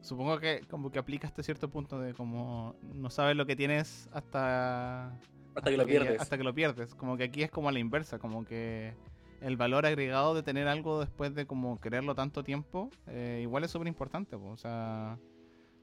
supongo 0.00 0.38
que 0.40 0.62
como 0.68 0.90
que 0.90 0.98
aplica 0.98 1.28
hasta 1.28 1.42
cierto 1.42 1.68
punto 1.70 2.00
de 2.00 2.12
como 2.14 2.74
no 2.94 3.08
sabes 3.10 3.36
lo 3.36 3.46
que 3.46 3.54
tienes 3.56 4.08
hasta... 4.12 5.12
Hasta 5.54 5.70
que 5.70 5.76
lo 5.76 5.86
pierdes. 5.86 6.20
hasta 6.20 6.38
que 6.38 6.44
lo 6.44 6.54
pierdes. 6.54 6.94
Como 6.94 7.16
que 7.16 7.24
aquí 7.24 7.42
es 7.42 7.50
como 7.50 7.68
a 7.68 7.72
la 7.72 7.78
inversa, 7.78 8.18
como 8.18 8.44
que 8.44 8.94
el 9.42 9.56
valor 9.56 9.86
agregado 9.86 10.34
de 10.34 10.42
tener 10.42 10.68
algo 10.68 11.00
después 11.00 11.34
de 11.34 11.46
como 11.46 11.80
quererlo 11.80 12.14
tanto 12.14 12.44
tiempo, 12.44 12.90
eh, 13.08 13.40
igual 13.42 13.64
es 13.64 13.70
súper 13.70 13.88
importante. 13.88 14.36
O 14.36 14.56
sea, 14.56 15.18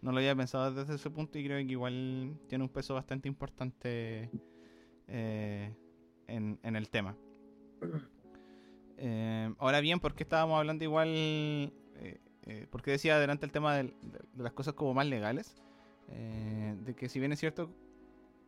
no 0.01 0.11
lo 0.11 0.17
había 0.17 0.35
pensado 0.35 0.73
desde 0.73 0.95
ese 0.95 1.09
punto 1.09 1.37
y 1.37 1.45
creo 1.45 1.57
que 1.57 1.71
igual 1.71 2.37
tiene 2.47 2.63
un 2.63 2.69
peso 2.69 2.93
bastante 2.93 3.27
importante 3.27 4.29
eh, 5.07 5.73
en, 6.27 6.59
en 6.63 6.75
el 6.75 6.89
tema. 6.89 7.15
Eh, 9.01 9.53
ahora 9.59 9.79
bien, 9.79 10.01
¿por 10.01 10.13
qué 10.13 10.23
estábamos 10.23 10.59
hablando 10.59 10.83
igual? 10.83 11.71
¿Por 12.69 12.81
qué 12.81 12.91
decía 12.91 13.15
adelante 13.15 13.45
el 13.45 13.51
tema 13.53 13.77
de, 13.77 13.83
de 13.83 14.43
las 14.43 14.51
cosas 14.51 14.73
como 14.73 14.93
más 14.93 15.07
legales? 15.07 15.55
De 16.09 16.93
que 16.97 17.07
si 17.07 17.17
bien 17.17 17.31
es 17.31 17.39
cierto, 17.39 17.73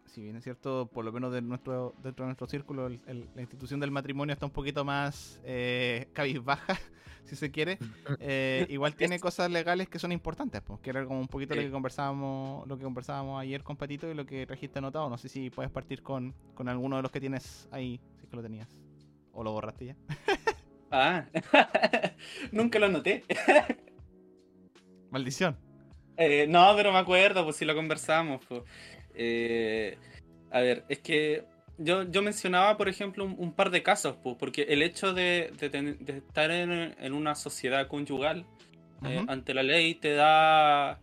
si 0.05 0.21
bien 0.21 0.35
es 0.35 0.43
cierto, 0.43 0.89
por 0.93 1.05
lo 1.05 1.11
menos 1.11 1.31
de 1.33 1.41
nuestro, 1.41 1.93
dentro 2.03 2.25
de 2.25 2.27
nuestro 2.27 2.47
círculo, 2.47 2.87
el- 2.87 2.99
el- 3.07 3.29
la 3.35 3.41
institución 3.41 3.79
del 3.79 3.91
matrimonio 3.91 4.33
está 4.33 4.45
un 4.45 4.51
poquito 4.51 4.83
más 4.83 5.39
eh, 5.43 6.07
cabizbaja, 6.13 6.77
si 7.25 7.35
se 7.35 7.49
quiere, 7.51 7.77
eh, 8.19 8.65
igual 8.69 8.95
tiene 8.95 9.19
cosas 9.19 9.49
legales 9.49 9.87
que 9.87 9.99
son 9.99 10.11
importantes, 10.11 10.61
pues, 10.61 10.79
que 10.81 10.89
era 10.89 11.05
como 11.05 11.19
un 11.21 11.27
poquito 11.27 11.55
lo 11.55 11.61
que 11.61 11.71
conversábamos, 11.71 12.67
lo 12.67 12.77
que 12.77 12.83
conversábamos 12.83 13.39
ayer 13.41 13.63
con 13.63 13.77
Patito 13.77 14.09
y 14.09 14.13
lo 14.13 14.25
que 14.25 14.45
trajiste 14.45 14.79
anotado. 14.79 15.09
No 15.09 15.17
sé 15.17 15.29
si 15.29 15.49
puedes 15.49 15.71
partir 15.71 16.01
con, 16.03 16.33
con 16.55 16.67
alguno 16.67 16.97
de 16.97 17.03
los 17.03 17.11
que 17.11 17.19
tienes 17.21 17.67
ahí, 17.71 18.01
si 18.17 18.23
es 18.23 18.29
que 18.29 18.35
lo 18.35 18.41
tenías. 18.41 18.67
O 19.33 19.43
lo 19.43 19.51
borraste 19.53 19.85
ya. 19.85 19.95
Ah, 20.93 21.25
nunca 22.51 22.77
lo 22.77 22.89
noté. 22.89 23.23
Maldición. 25.09 25.57
Eh, 26.17 26.45
no, 26.49 26.73
pero 26.75 26.91
me 26.91 26.97
acuerdo, 26.99 27.43
pues 27.43 27.55
si 27.55 27.65
lo 27.65 27.73
conversamos. 27.75 28.43
pues. 28.45 28.63
Eh, 29.15 29.97
a 30.51 30.59
ver, 30.61 30.83
es 30.89 30.99
que 30.99 31.45
yo, 31.77 32.03
yo 32.03 32.21
mencionaba, 32.21 32.77
por 32.77 32.89
ejemplo, 32.89 33.25
un, 33.25 33.35
un 33.37 33.53
par 33.53 33.69
de 33.71 33.81
casos, 33.83 34.15
pues, 34.21 34.35
porque 34.39 34.63
el 34.63 34.81
hecho 34.81 35.13
de, 35.13 35.51
de 35.59 35.69
ten- 35.69 35.97
de 36.05 36.17
estar 36.17 36.51
en, 36.51 36.95
en 36.99 37.13
una 37.13 37.35
sociedad 37.35 37.87
conyugal 37.87 38.45
eh, 39.05 39.23
ante 39.27 39.53
la 39.53 39.63
ley 39.63 39.95
te 39.95 40.13
da 40.13 40.99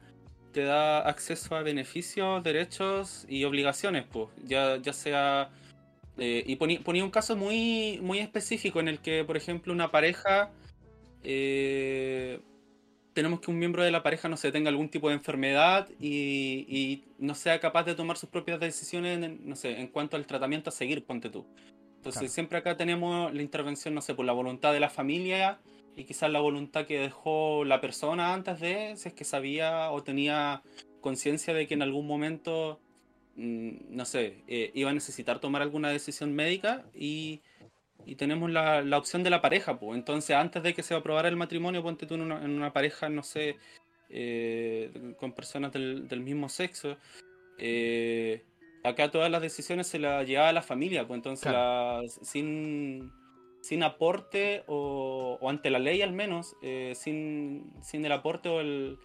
te 0.52 0.62
da 0.64 1.00
acceso 1.00 1.54
a 1.56 1.62
beneficios, 1.62 2.42
derechos 2.42 3.26
y 3.28 3.44
obligaciones, 3.44 4.04
pues, 4.10 4.28
ya, 4.44 4.76
ya 4.78 4.92
sea 4.92 5.50
eh, 6.16 6.42
y 6.46 6.56
ponía, 6.56 6.80
ponía 6.80 7.04
un 7.04 7.10
caso 7.10 7.36
muy, 7.36 7.98
muy 8.02 8.18
específico 8.18 8.80
en 8.80 8.88
el 8.88 8.98
que, 9.00 9.24
por 9.24 9.36
ejemplo, 9.36 9.72
una 9.72 9.90
pareja 9.90 10.50
eh, 11.22 12.40
tenemos 13.18 13.40
que 13.40 13.50
un 13.50 13.58
miembro 13.58 13.82
de 13.82 13.90
la 13.90 14.04
pareja 14.04 14.28
no 14.28 14.36
se 14.36 14.52
tenga 14.52 14.68
algún 14.68 14.88
tipo 14.90 15.08
de 15.08 15.16
enfermedad 15.16 15.88
y, 15.98 16.64
y 16.68 17.04
no 17.18 17.34
sea 17.34 17.58
capaz 17.58 17.82
de 17.82 17.96
tomar 17.96 18.16
sus 18.16 18.28
propias 18.28 18.60
decisiones, 18.60 19.20
en, 19.20 19.40
no 19.44 19.56
sé, 19.56 19.80
en 19.80 19.88
cuanto 19.88 20.16
al 20.16 20.24
tratamiento 20.24 20.70
a 20.70 20.72
seguir, 20.72 21.04
ponte 21.04 21.28
tú. 21.28 21.44
Entonces 21.96 22.20
Claro. 22.20 22.32
siempre 22.32 22.58
acá 22.58 22.76
tenemos 22.76 23.34
la 23.34 23.42
intervención, 23.42 23.92
no 23.92 24.02
sé, 24.02 24.14
por 24.14 24.24
la 24.24 24.32
voluntad 24.32 24.72
de 24.72 24.78
la 24.78 24.88
familia 24.88 25.58
y 25.96 26.04
quizás 26.04 26.30
la 26.30 26.38
voluntad 26.38 26.86
que 26.86 27.00
dejó 27.00 27.64
la 27.64 27.80
persona 27.80 28.34
antes 28.34 28.60
de, 28.60 28.94
si 28.94 29.08
es 29.08 29.14
que 29.14 29.24
sabía 29.24 29.90
o 29.90 30.00
tenía 30.04 30.62
conciencia 31.00 31.52
de 31.54 31.66
que 31.66 31.74
en 31.74 31.82
algún 31.82 32.06
momento, 32.06 32.78
mm, 33.34 33.96
no 33.96 34.04
sé, 34.04 34.44
eh, 34.46 34.70
iba 34.74 34.90
a 34.90 34.94
necesitar 34.94 35.40
tomar 35.40 35.60
alguna 35.62 35.90
decisión 35.90 36.32
médica 36.34 36.84
y, 36.94 37.40
y 38.08 38.16
tenemos 38.16 38.50
la, 38.50 38.82
la 38.82 38.96
opción 38.98 39.22
de 39.22 39.30
la 39.30 39.40
pareja, 39.40 39.78
pues. 39.78 39.96
Entonces, 39.98 40.34
antes 40.36 40.62
de 40.62 40.72
que 40.74 40.82
se 40.82 40.94
aprobara 40.94 41.28
el 41.28 41.36
matrimonio, 41.36 41.82
ponte 41.82 42.06
tú 42.06 42.14
en 42.14 42.22
una, 42.22 42.42
en 42.44 42.50
una 42.50 42.72
pareja, 42.72 43.08
no 43.08 43.22
sé, 43.22 43.56
eh, 44.08 44.90
con 45.18 45.32
personas 45.32 45.72
del, 45.72 46.08
del 46.08 46.20
mismo 46.20 46.48
sexo. 46.48 46.96
eh, 47.58 48.44
acá 48.84 49.10
todas 49.10 49.30
las 49.30 49.42
decisiones 49.42 49.86
se 49.88 49.98
las 49.98 50.26
llevaba 50.26 50.48
a 50.48 50.52
la 50.52 50.62
familia, 50.62 51.06
pues 51.06 51.18
entonces 51.18 51.52
las- 51.52 52.18
sin, 52.22 53.10
sin 53.60 53.82
aporte 53.82 54.62
o, 54.68 55.36
o 55.40 55.50
ante 55.50 55.68
la 55.68 55.78
ley 55.80 56.00
al 56.00 56.12
menos, 56.12 56.56
eh, 56.62 56.92
sin, 56.94 57.72
sin 57.82 58.04
el 58.06 58.12
aporte 58.12 58.48
o 58.48 58.60
el, 58.60 58.96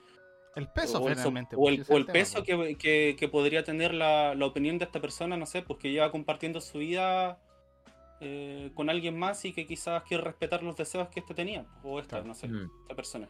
El 0.56 0.68
peso, 0.70 0.99
o 1.01 1.10
el, 1.10 1.16
finalmente. 1.16 1.56
o 1.56 1.60
pues, 1.60 1.80
el- 1.80 1.86
o 1.89 1.97
el 1.97 2.06
tema, 2.06 2.14
peso 2.14 2.43
pues. 2.45 2.68
que, 2.70 2.78
que- 2.78 3.16
que 3.20 3.28
podría 3.28 3.64
tener 3.64 3.93
la, 3.93 4.36
la 4.36 4.45
opinión 4.45 4.78
de 4.78 4.86
esta 4.86 5.01
persona, 5.01 5.36
no 5.36 5.45
sé, 5.47 5.64
porque 5.64 5.91
lleva 5.91 6.12
compartiendo 6.12 6.62
su 6.62 6.78
vida 6.78 7.39
eh, 8.26 8.72
con 8.74 8.90
alguien 8.90 9.18
más 9.20 9.44
y 9.46 9.52
que 9.54 9.66
quizás 9.68 10.04
quiere 10.04 10.24
respetar 10.24 10.64
los 10.64 10.76
deseos 10.78 11.10
que 11.10 11.20
este 11.20 11.34
tenía, 11.34 11.66
o 11.84 12.00
esta, 12.00 12.18
Claro. 12.18 12.28
no 12.28 12.34
sé, 12.34 12.48
Mm. 12.48 12.70
esta 12.84 12.96
persona. 12.96 13.30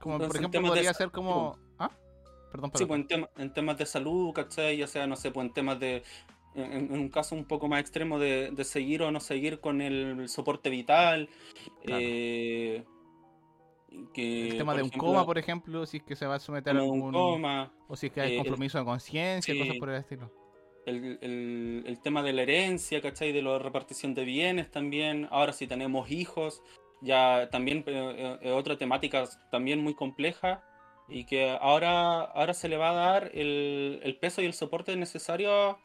Como 0.00 0.14
Entonces, 0.14 0.28
por 0.28 0.36
ejemplo 0.36 0.60
de 0.62 0.68
podría 0.68 0.94
ser 0.94 1.10
como... 1.10 1.56
¿Ah? 1.78 1.90
Perdón, 2.50 2.70
Sí, 2.74 2.84
pues 2.84 3.00
en, 3.00 3.06
tema- 3.06 3.30
en 3.36 3.52
temas 3.52 3.78
de 3.78 3.86
salud, 3.86 4.32
¿cachai? 4.32 4.76
Ya 4.76 4.86
sea, 4.86 5.06
no 5.06 5.16
sé, 5.16 5.30
pues 5.30 5.46
en 5.46 5.52
temas 5.54 5.78
de. 5.80 6.02
En, 6.54 6.70
en 6.72 6.92
un 6.92 7.08
caso 7.08 7.34
un 7.34 7.46
poco 7.46 7.66
más 7.66 7.80
extremo 7.80 8.18
de, 8.18 8.50
de 8.50 8.64
seguir 8.64 9.02
o 9.02 9.10
no 9.10 9.20
seguir 9.20 9.58
con 9.60 9.80
el 9.80 10.28
soporte 10.28 10.68
vital. 10.68 11.30
Claro. 11.82 12.02
eh, 12.04 12.84
que, 14.12 14.48
el 14.48 14.58
tema 14.58 14.72
por 14.72 14.76
de 14.76 14.82
un 14.82 14.88
ejemplo, 14.88 15.08
coma, 15.08 15.24
por 15.24 15.38
ejemplo, 15.38 15.86
si 15.86 15.98
es 15.98 16.02
que 16.02 16.14
se 16.16 16.26
va 16.26 16.34
a 16.34 16.40
someter 16.40 16.76
a 16.76 16.80
como 16.80 16.92
un 16.92 16.98
algún... 16.98 17.12
coma, 17.12 17.72
O 17.88 17.96
si 17.96 18.06
es 18.08 18.12
que 18.12 18.20
hay 18.20 18.34
eh, 18.34 18.36
compromiso 18.38 18.78
de 18.78 18.84
conciencia, 18.84 19.54
sí. 19.54 19.58
cosas 19.60 19.76
por 19.78 19.88
el 19.90 19.96
estilo. 19.96 20.30
El, 20.86 21.18
el- 21.20 21.84
el 21.86 22.00
tema 22.02 22.22
de 22.22 22.32
la 22.32 22.42
herencia, 22.42 23.00
¿cachai? 23.00 23.32
De 23.32 23.42
la 23.42 23.58
repartición 23.58 24.14
de 24.14 24.24
bienes 24.24 24.70
también. 24.70 25.28
Ahora 25.30 25.52
si 25.52 25.66
tenemos 25.66 26.10
hijos, 26.10 26.62
ya 27.00 27.48
también 27.50 27.84
eh, 27.86 28.38
eh, 28.42 28.50
otra 28.52 28.76
temática 28.76 29.24
también 29.50 29.82
muy 29.82 29.94
compleja 29.94 30.62
y 31.08 31.24
que 31.24 31.50
ahora, 31.60 32.20
ahora 32.22 32.54
se 32.54 32.68
le 32.68 32.76
va 32.76 32.90
a 32.90 32.94
dar 32.94 33.30
el, 33.34 34.00
el 34.02 34.16
peso 34.16 34.40
y 34.40 34.46
el 34.46 34.54
soporte 34.54 34.96
necesario 34.96 35.78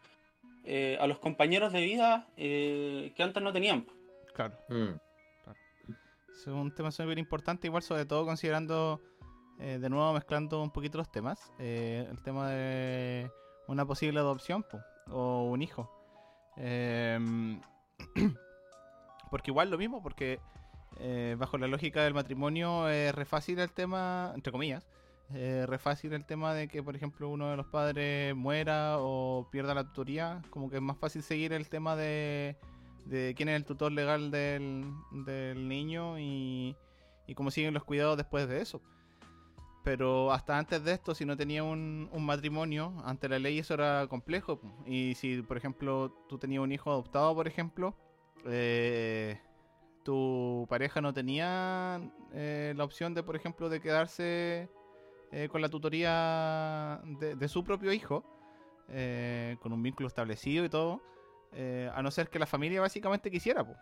eh, 0.64 0.98
a 1.00 1.08
los 1.08 1.20
compañeros 1.20 1.74
de 1.74 1.82
vida 1.82 2.28
eh, 2.38 3.14
que 3.16 3.24
antes 3.24 3.42
no 3.42 3.52
tenían. 3.52 3.88
Claro. 4.36 4.56
Mm. 4.70 4.96
Es 6.32 6.46
un 6.46 6.74
tema 6.76 6.92
súper 6.92 7.18
importante, 7.18 7.66
igual 7.68 7.82
sobre 7.82 8.06
todo 8.06 8.24
considerando, 8.26 9.02
eh, 9.60 9.80
de 9.80 9.90
nuevo 9.90 10.14
mezclando 10.14 10.62
un 10.62 10.72
poquito 10.72 11.00
los 11.00 11.12
temas, 11.12 11.52
eh, 11.58 12.08
el 12.12 12.22
tema 12.22 12.52
de 12.52 13.28
una 13.68 13.86
posible 13.86 14.20
adopción 14.20 14.64
po, 14.64 14.80
o 15.10 15.50
un 15.50 15.62
hijo. 15.62 15.92
Em, 16.58 17.62
porque 19.32 19.52
igual 19.52 19.70
lo 19.70 19.78
mismo, 19.78 20.02
porque 20.02 20.40
eh, 21.00 21.36
bajo 21.38 21.58
la 21.58 21.68
lógica 21.68 22.04
del 22.04 22.14
matrimonio 22.14 22.90
es 22.90 23.14
re 23.14 23.26
fácil 23.26 23.60
el 23.60 23.72
tema, 23.72 24.32
entre 24.36 24.52
comillas, 24.52 24.88
eh, 25.34 25.66
re 25.68 25.78
fácil 25.78 26.14
el 26.14 26.26
tema 26.26 26.54
de 26.54 26.68
que, 26.68 26.82
por 26.82 26.96
ejemplo, 26.96 27.30
uno 27.30 27.50
de 27.50 27.58
los 27.58 27.68
padres 27.68 28.36
muera 28.36 28.98
o 29.00 29.48
pierda 29.52 29.74
la 29.74 29.84
tutoría, 29.84 30.42
como 30.50 30.70
que 30.70 30.78
es 30.78 30.82
más 30.82 30.98
fácil 30.98 31.22
seguir 31.22 31.54
el 31.54 31.70
tema 31.70 31.96
de 31.96 32.58
de 33.10 33.34
quién 33.36 33.50
es 33.50 33.56
el 33.56 33.66
tutor 33.66 33.92
legal 33.92 34.32
del, 34.32 34.86
del 35.12 35.68
niño 35.68 36.20
y, 36.20 36.76
y 37.26 37.36
cómo 37.36 37.52
siguen 37.52 37.74
los 37.74 37.84
cuidados 37.84 38.18
después 38.18 38.48
de 38.48 38.62
eso. 38.62 38.82
Pero 39.84 40.32
hasta 40.34 40.58
antes 40.58 40.84
de 40.84 40.92
esto, 40.94 41.16
si 41.16 41.24
no 41.24 41.38
tenía 41.38 41.64
un, 41.64 42.10
un 42.12 42.26
matrimonio, 42.26 42.94
ante 43.06 43.30
la 43.30 43.40
ley 43.40 43.60
eso 43.60 43.74
era 43.76 44.08
complejo. 44.08 44.60
Y 44.86 45.16
si, 45.16 45.42
por 45.42 45.58
ejemplo, 45.58 46.14
tú 46.28 46.38
tenías 46.38 46.62
un 46.62 46.72
hijo 46.72 46.92
adoptado, 46.92 47.34
por 47.34 47.48
ejemplo, 47.48 47.96
eh, 48.46 49.40
tu 50.04 50.66
pareja 50.70 51.02
no 51.02 51.14
tenía 51.14 52.00
eh, 52.34 52.74
la 52.78 52.84
opción 52.84 53.14
de, 53.14 53.24
por 53.24 53.36
ejemplo, 53.36 53.70
de 53.70 53.82
quedarse 53.82 54.70
eh, 55.32 55.50
con 55.50 55.62
la 55.62 55.70
tutoría 55.70 57.02
de, 57.20 57.48
su 57.48 57.64
propio 57.64 57.92
hijo, 57.92 58.24
con 59.60 59.74
un 59.74 59.84
vínculo 59.84 60.08
establecido 60.08 60.64
y 60.64 60.70
todo, 60.70 61.02
a 61.94 62.02
no 62.02 62.12
ser 62.12 62.30
que 62.30 62.40
la 62.40 62.46
familia 62.46 62.80
básicamente 62.80 63.30
quisiera. 63.30 63.66
po. 63.66 63.76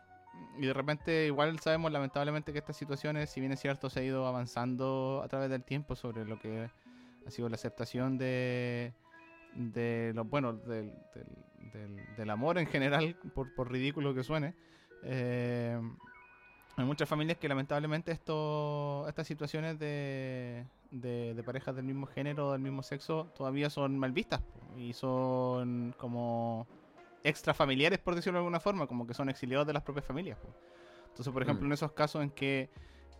Y 0.57 0.65
de 0.67 0.73
repente 0.73 1.25
igual 1.27 1.59
sabemos 1.59 1.91
lamentablemente 1.91 2.53
que 2.53 2.59
estas 2.59 2.77
situaciones, 2.77 3.29
si 3.29 3.39
bien 3.41 3.51
es 3.51 3.59
cierto, 3.59 3.89
se 3.89 3.99
ha 3.99 4.03
ido 4.03 4.25
avanzando 4.27 5.21
a 5.23 5.27
través 5.27 5.49
del 5.49 5.63
tiempo 5.63 5.95
sobre 5.95 6.25
lo 6.25 6.37
que 6.39 6.71
ha 7.25 7.31
sido 7.31 7.49
la 7.49 7.55
aceptación 7.55 8.17
de, 8.17 8.93
de 9.51 10.11
lo 10.15 10.25
bueno 10.25 10.53
del, 10.53 10.93
del- 11.13 12.05
del- 12.15 12.29
amor 12.29 12.57
en 12.57 12.67
general, 12.67 13.15
por, 13.33 13.49
por 13.53 13.71
ridículo 13.71 14.13
que 14.15 14.23
suene. 14.23 14.55
eh, 15.01 15.79
hay 16.77 16.85
muchas 16.85 17.07
familias 17.07 17.37
que 17.37 17.47
lamentablemente 17.47 18.11
esto, 18.11 19.07
estas 19.07 19.27
situaciones 19.27 19.79
de, 19.79 20.67
de, 20.91 21.33
de 21.33 21.43
parejas 21.43 21.75
del 21.75 21.85
mismo 21.85 22.05
género 22.05 22.51
del 22.51 22.61
mismo 22.61 22.83
sexo 22.83 23.31
todavía 23.35 23.69
son 23.69 23.97
mal 23.97 24.11
vistas 24.11 24.41
y 24.75 24.93
son 24.93 25.93
como 25.97 26.67
extrafamiliares, 27.27 27.99
por 27.99 28.15
decirlo 28.15 28.37
de 28.39 28.41
alguna 28.43 28.59
forma, 28.59 28.87
como 28.87 29.05
que 29.07 29.13
son 29.13 29.29
exiliados 29.29 29.65
de 29.67 29.73
las 29.73 29.83
propias 29.83 30.05
familias. 30.05 30.37
Entonces, 31.07 31.31
por 31.33 31.41
ejemplo, 31.41 31.63
Mm. 31.65 31.67
en 31.69 31.73
esos 31.73 31.91
casos 31.93 32.23
en 32.23 32.29
que, 32.29 32.69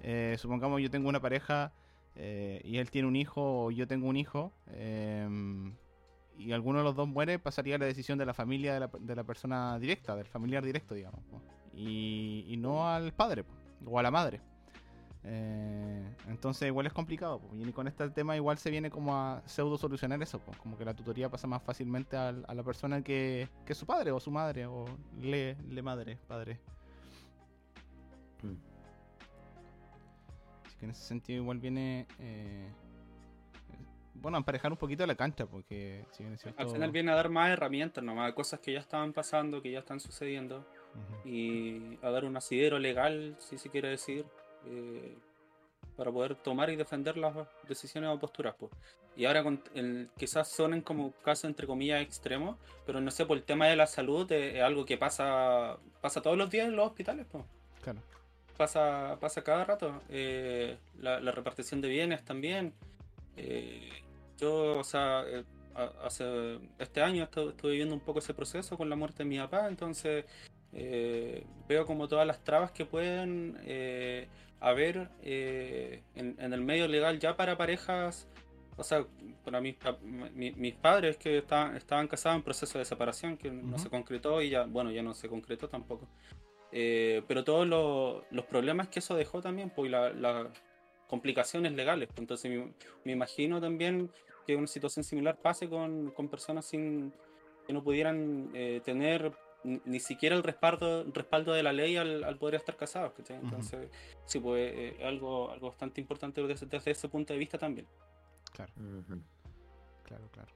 eh, 0.02 0.36
supongamos, 0.38 0.82
yo 0.82 0.90
tengo 0.90 1.10
una 1.10 1.20
pareja 1.22 1.74
eh, 2.18 2.62
y 2.64 2.78
él 2.78 2.92
tiene 2.92 3.08
un 3.10 3.16
hijo 3.18 3.66
o 3.66 3.72
yo 3.72 3.88
tengo 3.88 4.08
un 4.08 4.16
hijo, 4.16 4.54
em, 4.68 5.76
y 6.38 6.52
alguno 6.54 6.78
de 6.80 6.86
los 6.86 6.96
dos 6.96 7.08
muere, 7.10 7.40
pasaría 7.40 7.78
la 7.78 7.86
decisión 7.86 8.18
de 8.18 8.26
la 8.26 8.34
familia 8.34 8.74
de 8.74 8.80
la, 8.82 8.90
de 9.00 9.16
la 9.16 9.24
persona 9.26 9.78
directa, 9.80 10.16
del 10.16 10.26
familiar 10.28 10.64
directo, 10.64 10.96
digamos. 10.96 11.20
y, 11.74 12.46
y 12.48 12.56
no 12.56 12.88
al 12.88 13.12
padre 13.14 13.44
o 13.86 14.00
a 14.00 14.04
la 14.04 14.12
madre. 14.12 14.40
Eh, 15.28 16.04
entonces 16.28 16.68
igual 16.68 16.86
es 16.86 16.94
complicado. 16.94 17.40
po, 17.40 17.56
Y 17.56 17.72
con 17.72 17.88
este 17.88 18.08
tema 18.10 18.36
igual 18.36 18.58
se 18.60 18.70
viene 18.70 18.90
como 18.92 19.16
a 19.16 19.42
pseudo 19.46 19.78
solucionar 19.78 20.22
eso. 20.22 20.40
po, 20.40 20.52
Como 20.62 20.78
que 20.78 20.86
la 20.86 20.94
tutoría 20.94 21.30
pasa 21.30 21.48
más 21.48 21.64
fácilmente 21.64 22.16
al- 22.16 22.46
a, 22.48 22.54
la 22.54 22.64
persona 22.64 23.02
que, 23.02 23.48
que 23.66 23.74
su 23.74 23.86
padre 23.86 24.12
o 24.12 24.20
su 24.20 24.30
madre 24.32 24.66
o 24.68 24.86
le, 25.22 25.56
le 25.70 25.82
madre, 25.82 26.18
padre. 26.28 26.60
Mm. 28.44 28.54
Así 30.66 30.78
que 30.78 30.86
en 30.86 30.92
ese 30.92 31.04
sentido 31.04 31.42
igual 31.42 31.60
viene... 31.60 32.06
eh, 32.20 32.70
bueno, 34.16 34.38
a 34.38 34.40
emparejar 34.40 34.72
un 34.72 34.78
poquito 34.78 35.06
la 35.06 35.16
cancha 35.16 35.46
porque 35.46 36.06
si 36.12 36.24
bien 36.24 36.34
es 36.36 36.42
cierto... 36.42 36.62
Al 36.62 36.70
final 36.70 36.92
viene 36.92 37.12
a 37.12 37.16
dar 37.16 37.30
más 37.30 37.50
herramientas, 37.50 38.04
nomás, 38.04 38.34
cosas 38.34 38.60
que 38.60 38.74
ya 38.74 38.80
estaban 38.80 39.12
pasando, 39.14 39.62
que 39.62 39.72
ya 39.72 39.80
están 39.80 40.00
sucediendo. 40.00 40.66
Y 41.26 41.98
a 42.02 42.10
dar 42.10 42.24
un 42.24 42.38
asidero 42.38 42.80
legal, 42.80 43.36
si 43.40 43.58
se 43.58 43.70
quiere 43.70 43.90
decir, 43.90 44.26
eh, 44.68 45.16
para 45.96 46.12
poder 46.12 46.36
tomar 46.36 46.70
y 46.70 46.76
defender 46.76 47.18
las 47.18 47.34
decisiones 47.68 48.10
o 48.10 48.20
posturas. 48.20 48.56
Pues. 48.58 48.72
Y 49.16 49.26
ahora 49.26 49.44
con 49.44 49.62
el- 49.74 50.10
quizás 50.18 50.50
sonen 50.50 50.82
como 50.82 51.12
casos 51.24 51.46
entre 51.46 51.68
comillas 51.68 52.02
extremos, 52.02 52.58
pero 52.86 53.00
no 53.00 53.12
sé, 53.12 53.26
por 53.26 53.38
el 53.38 53.44
tema 53.44 53.68
de 53.68 53.76
la 53.78 53.88
salud 53.88 54.30
eh, 54.32 54.58
es, 54.58 54.64
algo 54.64 54.86
que 54.86 54.98
pasa 54.98 55.78
pasa 56.02 56.22
todos 56.22 56.38
los 56.38 56.50
días 56.50 56.68
en 56.68 56.76
los 56.76 56.88
hospitales. 56.88 57.26
Pues. 57.32 57.44
Claro. 57.82 58.00
Pasa, 58.58 59.18
pasa 59.20 59.42
cada 59.44 59.64
rato. 59.66 60.02
Eh, 60.10 60.78
la, 61.00 61.20
la 61.20 61.32
repartición 61.32 61.82
de 61.82 61.90
bienes 61.90 62.24
también. 62.26 62.74
Eh, 63.38 63.90
yo, 64.38 64.78
o 64.80 64.84
sea, 64.84 65.24
eh, 65.28 65.44
hace 66.04 66.60
este 66.80 67.02
año 67.02 67.26
estu- 67.30 67.50
estuve 67.52 67.72
viviendo 67.72 67.94
un 67.96 68.02
poco 68.02 68.20
ese 68.20 68.34
proceso 68.34 68.78
con 68.78 68.90
la 68.90 68.96
muerte 68.96 69.24
de 69.24 69.30
mi 69.30 69.38
papá, 69.38 69.68
entonces 69.68 70.26
eh, 70.74 71.46
veo 71.68 71.86
como 71.86 72.08
todas 72.08 72.26
las 72.28 72.44
trabas 72.44 72.72
que 72.72 72.86
pueden 72.86 73.58
eh, 73.66 74.28
haber 74.70 75.10
eh, 75.22 76.02
en, 76.16 76.36
en 76.40 76.54
el 76.54 76.62
medio 76.62 76.88
legal 76.88 77.20
ya 77.20 77.36
para 77.38 77.56
parejas, 77.58 78.28
o 78.78 78.84
sea, 78.84 79.06
para 79.44 79.62
mis, 79.62 79.76
mi- 80.34 80.52
mis 80.54 80.74
padres 80.74 81.18
que 81.18 81.38
estaban, 81.38 81.76
estaban 81.78 82.08
casados 82.08 82.38
en 82.38 82.44
proceso 82.44 82.80
de 82.80 82.86
separación, 82.86 83.38
que 83.38 83.52
no 83.52 83.76
Ujú. 83.76 83.80
se 83.80 83.90
concretó 83.90 84.42
y 84.42 84.50
ya, 84.50 84.64
bueno, 84.66 84.92
ya 84.92 85.04
no 85.04 85.14
se 85.14 85.30
concretó 85.30 85.70
tampoco. 85.70 86.08
Eh, 86.72 87.22
pero 87.28 87.44
todos 87.44 87.68
los, 87.68 88.24
los 88.32 88.46
problemas 88.46 88.88
que 88.90 89.00
eso 89.00 89.16
dejó 89.16 89.42
también, 89.42 89.70
pues 89.70 89.88
y 89.88 89.92
la- 89.92 90.12
las 90.14 90.48
complicaciones 91.08 91.74
legales. 91.74 92.10
entonces 92.18 92.50
me, 92.52 92.74
me 93.04 93.12
imagino 93.12 93.62
también 93.62 94.10
que 94.48 94.56
una 94.56 94.68
situación 94.68 95.04
similar 95.04 95.38
pase 95.38 95.70
con, 95.70 96.10
con 96.12 96.28
personas 96.28 96.66
sin 96.66 97.14
que 97.68 97.74
no 97.74 97.84
pudieran 97.84 98.50
eh, 98.54 98.82
tener 98.84 99.32
ni 99.66 99.82
ni 99.86 100.00
siquiera 100.00 100.36
el 100.36 100.44
respaldo, 100.44 101.04
respaldo 101.14 101.54
de 101.54 101.64
la 101.64 101.74
ley 101.74 101.98
al, 101.98 102.24
al 102.24 102.38
poder 102.38 102.56
estar 102.56 102.76
casados. 102.78 103.14
¿cachai? 103.14 103.38
Entonces, 103.38 103.90
sí, 104.26 104.40
pues 104.40 104.72
eh, 104.76 104.98
algo, 105.04 105.50
algo 105.52 105.68
bastante 105.70 106.00
importante 106.02 106.42
desde, 106.46 106.66
desde 106.68 106.92
ese 106.92 107.10
punto 107.10 107.34
de 107.34 107.40
vista 107.40 107.58
también. 107.58 107.88
Claro. 108.54 108.72
Claro, 110.04 110.30
claro. 110.32 110.52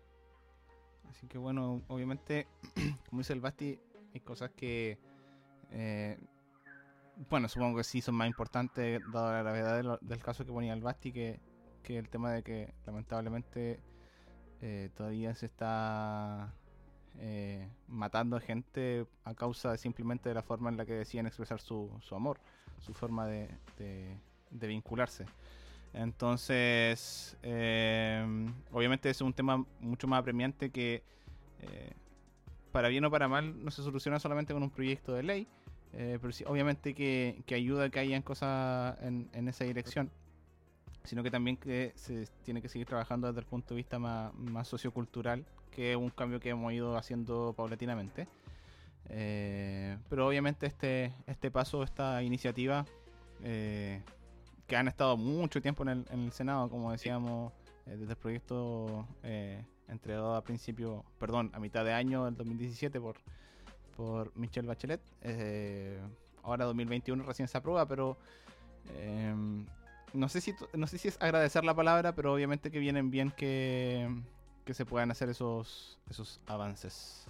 Así 1.09 1.27
que 1.27 1.37
bueno, 1.37 1.81
obviamente, 1.87 2.47
como 3.09 3.19
dice 3.21 3.33
el 3.33 3.41
Basti, 3.41 3.79
hay 4.13 4.19
cosas 4.21 4.51
que, 4.51 4.97
eh, 5.71 6.17
bueno, 7.29 7.49
supongo 7.49 7.77
que 7.77 7.83
sí 7.83 7.99
son 8.01 8.15
más 8.15 8.27
importantes, 8.27 9.01
dado 9.11 9.31
la 9.31 9.39
gravedad 9.41 9.75
de 9.75 9.83
lo- 9.83 9.97
del 10.01 10.19
caso 10.23 10.45
que 10.45 10.51
ponía 10.51 10.73
el 10.73 10.81
Basti, 10.81 11.11
que, 11.11 11.39
que 11.83 11.97
el 11.97 12.09
tema 12.09 12.31
de 12.31 12.43
que 12.43 12.73
lamentablemente 12.85 13.79
eh, 14.61 14.89
todavía 14.95 15.33
se 15.35 15.47
está 15.47 16.53
eh, 17.17 17.67
matando 17.87 18.39
gente 18.39 19.05
a 19.23 19.33
causa 19.33 19.71
de 19.71 19.77
simplemente 19.77 20.29
de 20.29 20.35
la 20.35 20.43
forma 20.43 20.69
en 20.69 20.77
la 20.77 20.85
que 20.85 20.93
deciden 20.93 21.25
expresar 21.27 21.59
su, 21.59 21.89
su 22.01 22.15
amor, 22.15 22.39
su 22.79 22.93
forma 22.93 23.27
de, 23.27 23.49
de- 23.77 24.15
de 24.51 24.67
vincularse. 24.67 25.25
Entonces, 25.93 27.35
eh, 27.43 28.23
obviamente 28.71 29.09
es 29.09 29.21
un 29.21 29.33
tema 29.33 29.65
mucho 29.79 30.07
más 30.07 30.19
apremiante 30.19 30.69
que, 30.69 31.03
eh, 31.61 31.91
para 32.71 32.87
bien 32.89 33.03
o 33.05 33.11
para 33.11 33.27
mal, 33.27 33.63
no 33.63 33.71
se 33.71 33.81
soluciona 33.83 34.19
solamente 34.19 34.53
con 34.53 34.61
un 34.63 34.69
proyecto 34.69 35.13
de 35.13 35.23
ley, 35.23 35.47
eh, 35.93 36.19
pero 36.21 36.31
sí, 36.31 36.43
obviamente 36.47 36.93
que, 36.93 37.41
que 37.47 37.55
ayuda 37.55 37.85
a 37.85 37.89
que 37.89 37.99
hayan 37.99 38.21
cosas 38.21 38.97
en, 39.01 39.29
en 39.33 39.47
esa 39.47 39.63
dirección, 39.65 40.11
sino 41.03 41.23
que 41.23 41.31
también 41.31 41.57
que 41.57 41.91
se 41.95 42.27
tiene 42.43 42.61
que 42.61 42.69
seguir 42.69 42.85
trabajando 42.87 43.27
desde 43.27 43.39
el 43.39 43.47
punto 43.47 43.69
de 43.73 43.77
vista 43.77 43.97
más, 43.97 44.33
más 44.35 44.67
sociocultural, 44.67 45.43
que 45.71 45.91
es 45.91 45.97
un 45.97 46.09
cambio 46.09 46.39
que 46.39 46.49
hemos 46.49 46.71
ido 46.73 46.97
haciendo 46.97 47.53
paulatinamente. 47.55 48.27
Eh, 49.09 49.97
pero 50.09 50.27
obviamente 50.27 50.67
este, 50.67 51.13
este 51.25 51.49
paso, 51.51 51.83
esta 51.83 52.21
iniciativa, 52.23 52.85
eh, 53.43 54.01
que 54.67 54.75
han 54.75 54.87
estado 54.87 55.17
mucho 55.17 55.61
tiempo 55.61 55.83
en 55.83 55.89
el, 55.89 56.05
en 56.11 56.25
el 56.25 56.31
Senado, 56.31 56.69
como 56.69 56.91
decíamos, 56.91 57.51
eh, 57.87 57.97
desde 57.97 58.11
el 58.11 58.17
proyecto 58.17 59.07
eh, 59.23 59.63
entregado 59.87 60.35
a 60.35 60.43
principio, 60.43 61.03
perdón, 61.17 61.49
a 61.53 61.59
mitad 61.59 61.83
de 61.83 61.91
año 61.91 62.25
del 62.25 62.35
2017 62.35 63.01
por, 63.01 63.15
por 63.97 64.35
Michelle 64.37 64.67
Bachelet. 64.67 65.01
Eh, 65.21 65.99
ahora 66.43 66.65
2021 66.65 67.23
recién 67.23 67.47
se 67.47 67.57
aprueba, 67.57 67.87
pero 67.87 68.17
eh, 68.93 69.33
no 70.13 70.29
sé 70.29 70.41
si 70.41 70.53
no 70.73 70.87
sé 70.87 70.97
si 70.97 71.07
es 71.07 71.17
agradecer 71.21 71.63
la 71.63 71.73
palabra, 71.73 72.13
pero 72.13 72.33
obviamente 72.33 72.71
que 72.71 72.79
vienen 72.79 73.09
bien 73.11 73.31
que, 73.31 74.07
que 74.65 74.73
se 74.73 74.85
puedan 74.85 75.11
hacer 75.11 75.29
esos 75.29 75.97
esos 76.09 76.39
avances. 76.47 77.25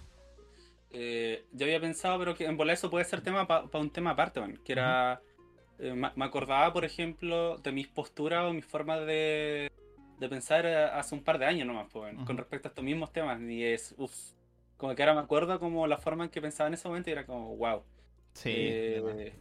Eh, 0.92 1.44
yo 1.52 1.66
había 1.66 1.80
pensado, 1.80 2.18
pero 2.18 2.34
que 2.34 2.44
en 2.46 2.56
volar 2.56 2.74
eso 2.74 2.90
puede 2.90 3.04
ser 3.04 3.20
tema 3.20 3.46
para 3.46 3.68
un 3.78 3.90
tema 3.90 4.10
aparte, 4.10 4.40
man, 4.40 4.58
que 4.64 4.72
era... 4.72 5.20
eh, 5.78 5.94
me 5.94 6.24
acordaba, 6.24 6.72
por 6.72 6.84
ejemplo, 6.84 7.56
de 7.58 7.72
mis 7.72 7.86
posturas 7.88 8.44
o 8.44 8.52
mis 8.52 8.66
formas 8.66 9.00
de, 9.06 9.70
de 10.18 10.28
pensar 10.28 10.66
eh, 10.66 10.84
hace 10.84 11.14
un 11.14 11.22
par 11.22 11.38
de 11.38 11.46
años 11.46 11.66
nomás, 11.66 11.88
pues, 11.92 12.14
con 12.26 12.36
respecto 12.36 12.68
a 12.68 12.70
estos 12.70 12.84
mismos 12.84 13.12
temas. 13.12 13.40
Y 13.40 13.62
es, 13.64 13.94
uff, 13.98 14.12
como 14.76 14.94
que 14.94 15.02
ahora 15.02 15.14
me 15.14 15.20
acuerdo 15.20 15.58
como 15.60 15.86
la 15.86 15.96
forma 15.98 16.24
en 16.24 16.30
que 16.30 16.42
pensaba 16.42 16.68
en 16.68 16.74
ese 16.74 16.88
momento 16.88 17.08
y 17.10 17.12
era 17.12 17.24
como, 17.24 17.56
wow. 17.56 17.82
Sí, 18.34 18.50
Eh, 18.52 19.32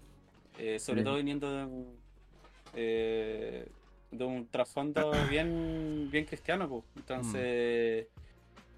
eh, 0.60 0.80
sobre 0.80 1.02
Sí. 1.02 1.06
todo 1.06 1.16
viniendo 1.16 1.52
de 1.52 1.86
eh, 2.76 3.68
de 4.12 4.24
un 4.26 4.48
trasfondo 4.48 5.12
bien, 5.30 6.10
bien 6.12 6.26
cristiano, 6.26 6.68
pues. 6.68 6.84
Entonces, 6.96 8.08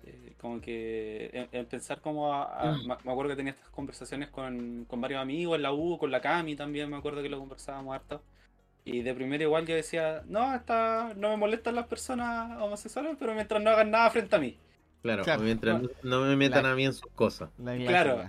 eh, 0.05 0.33
como 0.39 0.59
que 0.61 1.29
en, 1.33 1.47
en 1.51 1.65
pensar 1.67 2.01
como 2.01 2.33
a- 2.33 2.45
a- 2.59 2.71
Mm. 2.73 2.87
me 2.87 2.95
me 3.03 3.11
acuerdo 3.11 3.29
que 3.29 3.35
tenía 3.35 3.51
estas 3.53 3.69
conversaciones 3.69 4.29
con, 4.29 4.85
con 4.85 4.99
varios 5.01 5.21
amigos 5.21 5.55
en 5.57 5.61
la 5.63 5.71
U, 5.73 5.97
con 5.97 6.09
la 6.11 6.21
Cami 6.21 6.55
también, 6.55 6.89
me 6.89 6.97
acuerdo 6.97 7.21
que 7.21 7.29
lo 7.29 7.39
conversábamos 7.39 7.93
harto. 7.95 8.21
Y 8.83 9.01
de 9.03 9.13
primero 9.13 9.43
igual 9.43 9.67
yo 9.67 9.75
decía, 9.75 10.23
no, 10.27 10.55
está, 10.55 11.13
no 11.15 11.29
me 11.29 11.37
molestan 11.37 11.75
las 11.75 11.85
personas 11.85 12.59
homosexuales, 12.61 13.15
pero 13.19 13.35
mientras 13.35 13.61
no 13.61 13.69
hagan 13.69 13.91
nada 13.91 14.09
frente 14.09 14.35
a 14.35 14.39
mí. 14.39 14.57
Claro, 15.03 15.23
Claro. 15.23 15.41
mientras 15.43 15.81
no, 15.81 15.89
no 16.03 16.21
me 16.21 16.35
metan 16.35 16.63
La- 16.63 16.71
a 16.71 16.75
mí 16.75 16.85
en 16.85 16.93
sus 16.93 17.11
cosas. 17.13 17.49
La 17.59 17.75
claro. 17.77 18.23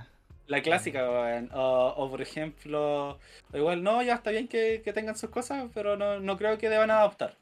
La 0.47 0.61
clásica, 0.62 1.09
weón. 1.09 1.51
O, 1.55 1.95
o, 1.97 2.11
por 2.11 2.20
ejemplo, 2.20 3.18
igual, 3.55 3.82
no, 3.82 4.03
ya 4.03 4.14
está 4.14 4.30
bien 4.30 4.49
que, 4.49 4.82
que 4.84 4.93
tengan 4.93 5.16
sus 5.16 5.30
cosas, 5.30 5.70
pero 5.72 5.97
no, 5.97 6.20
no 6.20 6.36
creo 6.36 6.59
que 6.59 6.68
deban 6.68 6.90
adoptar. 6.90 7.36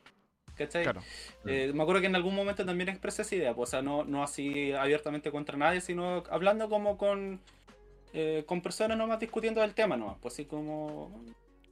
¿Cachai? 0.54 0.82
Claro. 0.82 1.00
Eh, 1.46 1.72
me 1.74 1.82
acuerdo 1.82 2.02
que 2.02 2.08
en 2.08 2.16
algún 2.16 2.34
momento 2.34 2.66
también 2.66 2.90
expresé 2.90 3.22
esa 3.22 3.34
idea, 3.34 3.54
pues, 3.54 3.68
o 3.68 3.72
sea, 3.72 3.82
no, 3.82 4.04
no 4.04 4.22
así 4.22 4.72
abiertamente 4.72 5.30
contra 5.30 5.56
nadie, 5.56 5.80
sino 5.80 6.22
hablando 6.30 6.68
como 6.68 6.98
con, 6.98 7.40
eh, 8.12 8.44
con 8.46 8.60
personas 8.60 8.98
nomás 8.98 9.18
discutiendo 9.20 9.64
el 9.64 9.72
tema 9.72 9.96
nomás, 9.96 10.18
pues 10.20 10.34
así 10.34 10.44
como, 10.44 11.22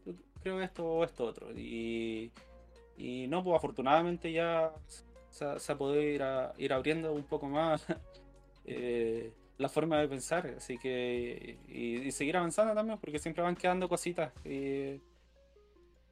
"Yo 0.07 0.14
creo 0.43 0.62
esto 0.62 0.87
o 0.87 1.05
esto 1.05 1.24
otro. 1.26 1.51
Y, 1.55 2.31
y 2.97 3.26
no, 3.29 3.45
pues 3.45 3.57
afortunadamente 3.57 4.33
ya 4.33 4.72
se, 5.31 5.61
se 5.61 5.72
ha 5.72 5.76
podido 5.76 6.03
ir, 6.03 6.22
a- 6.22 6.55
ir 6.57 6.72
abriendo 6.72 7.12
un 7.12 7.24
poco 7.24 7.47
más 7.47 7.85
eh, 8.64 9.33
la 9.59 9.68
forma 9.68 9.98
de 9.98 10.09
pensar, 10.09 10.46
así 10.56 10.78
que, 10.78 11.59
y, 11.68 11.96
y 11.96 12.12
seguir 12.12 12.36
avanzando 12.36 12.74
también, 12.74 12.98
porque 12.98 13.18
siempre 13.18 13.42
van 13.42 13.56
quedando 13.56 13.88
cositas 13.88 14.32
eh, 14.44 15.00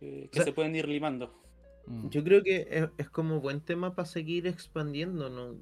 eh, 0.00 0.28
que 0.30 0.40
O 0.40 0.42
sea, 0.42 0.44
se 0.44 0.52
pueden 0.52 0.74
ir 0.74 0.88
limando. 0.88 1.32
Mm. 1.86 2.08
Yo 2.08 2.24
creo 2.24 2.42
que 2.42 2.66
es, 2.70 2.88
es 2.98 3.08
como 3.08 3.40
buen 3.40 3.60
tema 3.60 3.94
para 3.94 4.06
seguir 4.06 4.46
expandiendo, 4.46 5.30
¿no? 5.30 5.54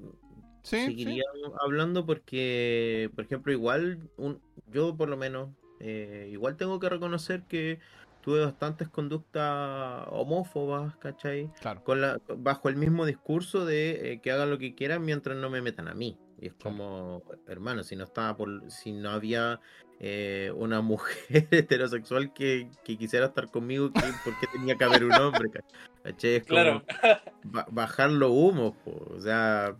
Sí, 0.63 0.77
sí. 0.77 0.85
Seguiría 0.87 1.23
hablando 1.61 2.05
porque, 2.07 3.11
por 3.15 3.25
ejemplo, 3.25 3.51
igual, 3.51 4.09
un, 4.17 4.41
yo 4.71 4.97
por 4.97 5.07
lo 5.07 5.15
menos, 5.15 5.49
eh, 5.79 6.27
igual 6.31 6.57
tengo 6.57 6.79
que 6.79 6.89
reconocer 6.89 7.43
que 7.43 7.79
tuve 8.21 8.43
bastantes 8.43 8.89
conductas 8.89 10.07
homófobas, 10.09 10.95
¿cachai? 10.97 11.51
Claro. 11.61 11.83
Con 11.83 12.01
la, 12.01 12.19
bajo 12.35 12.69
el 12.69 12.75
mismo 12.77 13.05
discurso 13.05 13.63
de 13.63 14.13
eh, 14.13 14.21
que 14.21 14.31
hagan 14.31 14.49
lo 14.49 14.57
que 14.57 14.73
quieran 14.73 15.05
mientras 15.05 15.37
no 15.37 15.51
me 15.51 15.61
metan 15.61 15.87
a 15.87 15.93
mí. 15.93 16.17
Y 16.39 16.47
es 16.47 16.53
como, 16.53 17.21
hermano, 17.47 17.83
si 17.83 17.95
no 17.95 18.03
estaba 18.03 18.35
por, 18.35 18.69
si 18.69 18.91
no 18.91 19.09
había 19.11 19.59
eh, 19.99 20.51
una 20.55 20.81
mujer 20.81 21.47
heterosexual 21.51 22.33
que, 22.33 22.69
que 22.83 22.97
quisiera 22.97 23.27
estar 23.27 23.49
conmigo, 23.49 23.91
¿qué- 23.93 24.13
¿por 24.23 24.37
qué 24.37 24.47
tenía 24.47 24.75
que 24.75 24.83
haber 24.83 25.03
un 25.05 25.17
hombre? 25.19 25.49
ca- 25.49 25.63
¿Cachai? 26.03 26.35
Es 26.35 26.43
como 26.45 26.61
Claro. 26.61 26.83
ba- 27.43 27.67
bajar 27.71 28.11
los 28.11 28.31
humos, 28.31 28.73
po, 28.83 28.91
o 29.15 29.19
sea, 29.21 29.75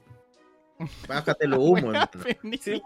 bájate 1.07 1.47
los 1.47 1.59
humos. 1.59 1.95
Sí. 2.61 2.81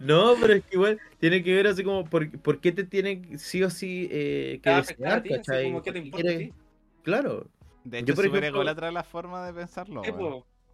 No, 0.00 0.34
pero 0.40 0.54
es 0.54 0.64
que 0.64 0.74
igual 0.74 1.00
tiene 1.18 1.42
que 1.42 1.54
ver 1.54 1.68
así 1.68 1.84
como, 1.84 2.04
¿por, 2.04 2.28
por 2.40 2.60
qué 2.60 2.72
te 2.72 2.82
tiene 2.84 3.38
sí 3.38 3.62
o 3.62 3.70
sí 3.70 4.08
eh, 4.10 4.60
que 4.62 4.70
desear, 4.74 5.22
ti, 5.22 5.28
así 5.32 5.38
cachai? 5.38 5.64
como, 5.66 5.82
¿qué 5.82 5.92
te 5.92 5.98
importa? 6.00 6.28
Claro, 7.04 7.46
De 7.84 7.98
Yo, 7.98 8.02
hecho, 8.02 8.14
por 8.16 8.24
es 8.24 8.28
súper 8.28 8.42
ejemplo- 8.44 8.90
la 8.90 9.04
forma 9.04 9.46
de 9.46 9.52
pensarlo. 9.54 10.02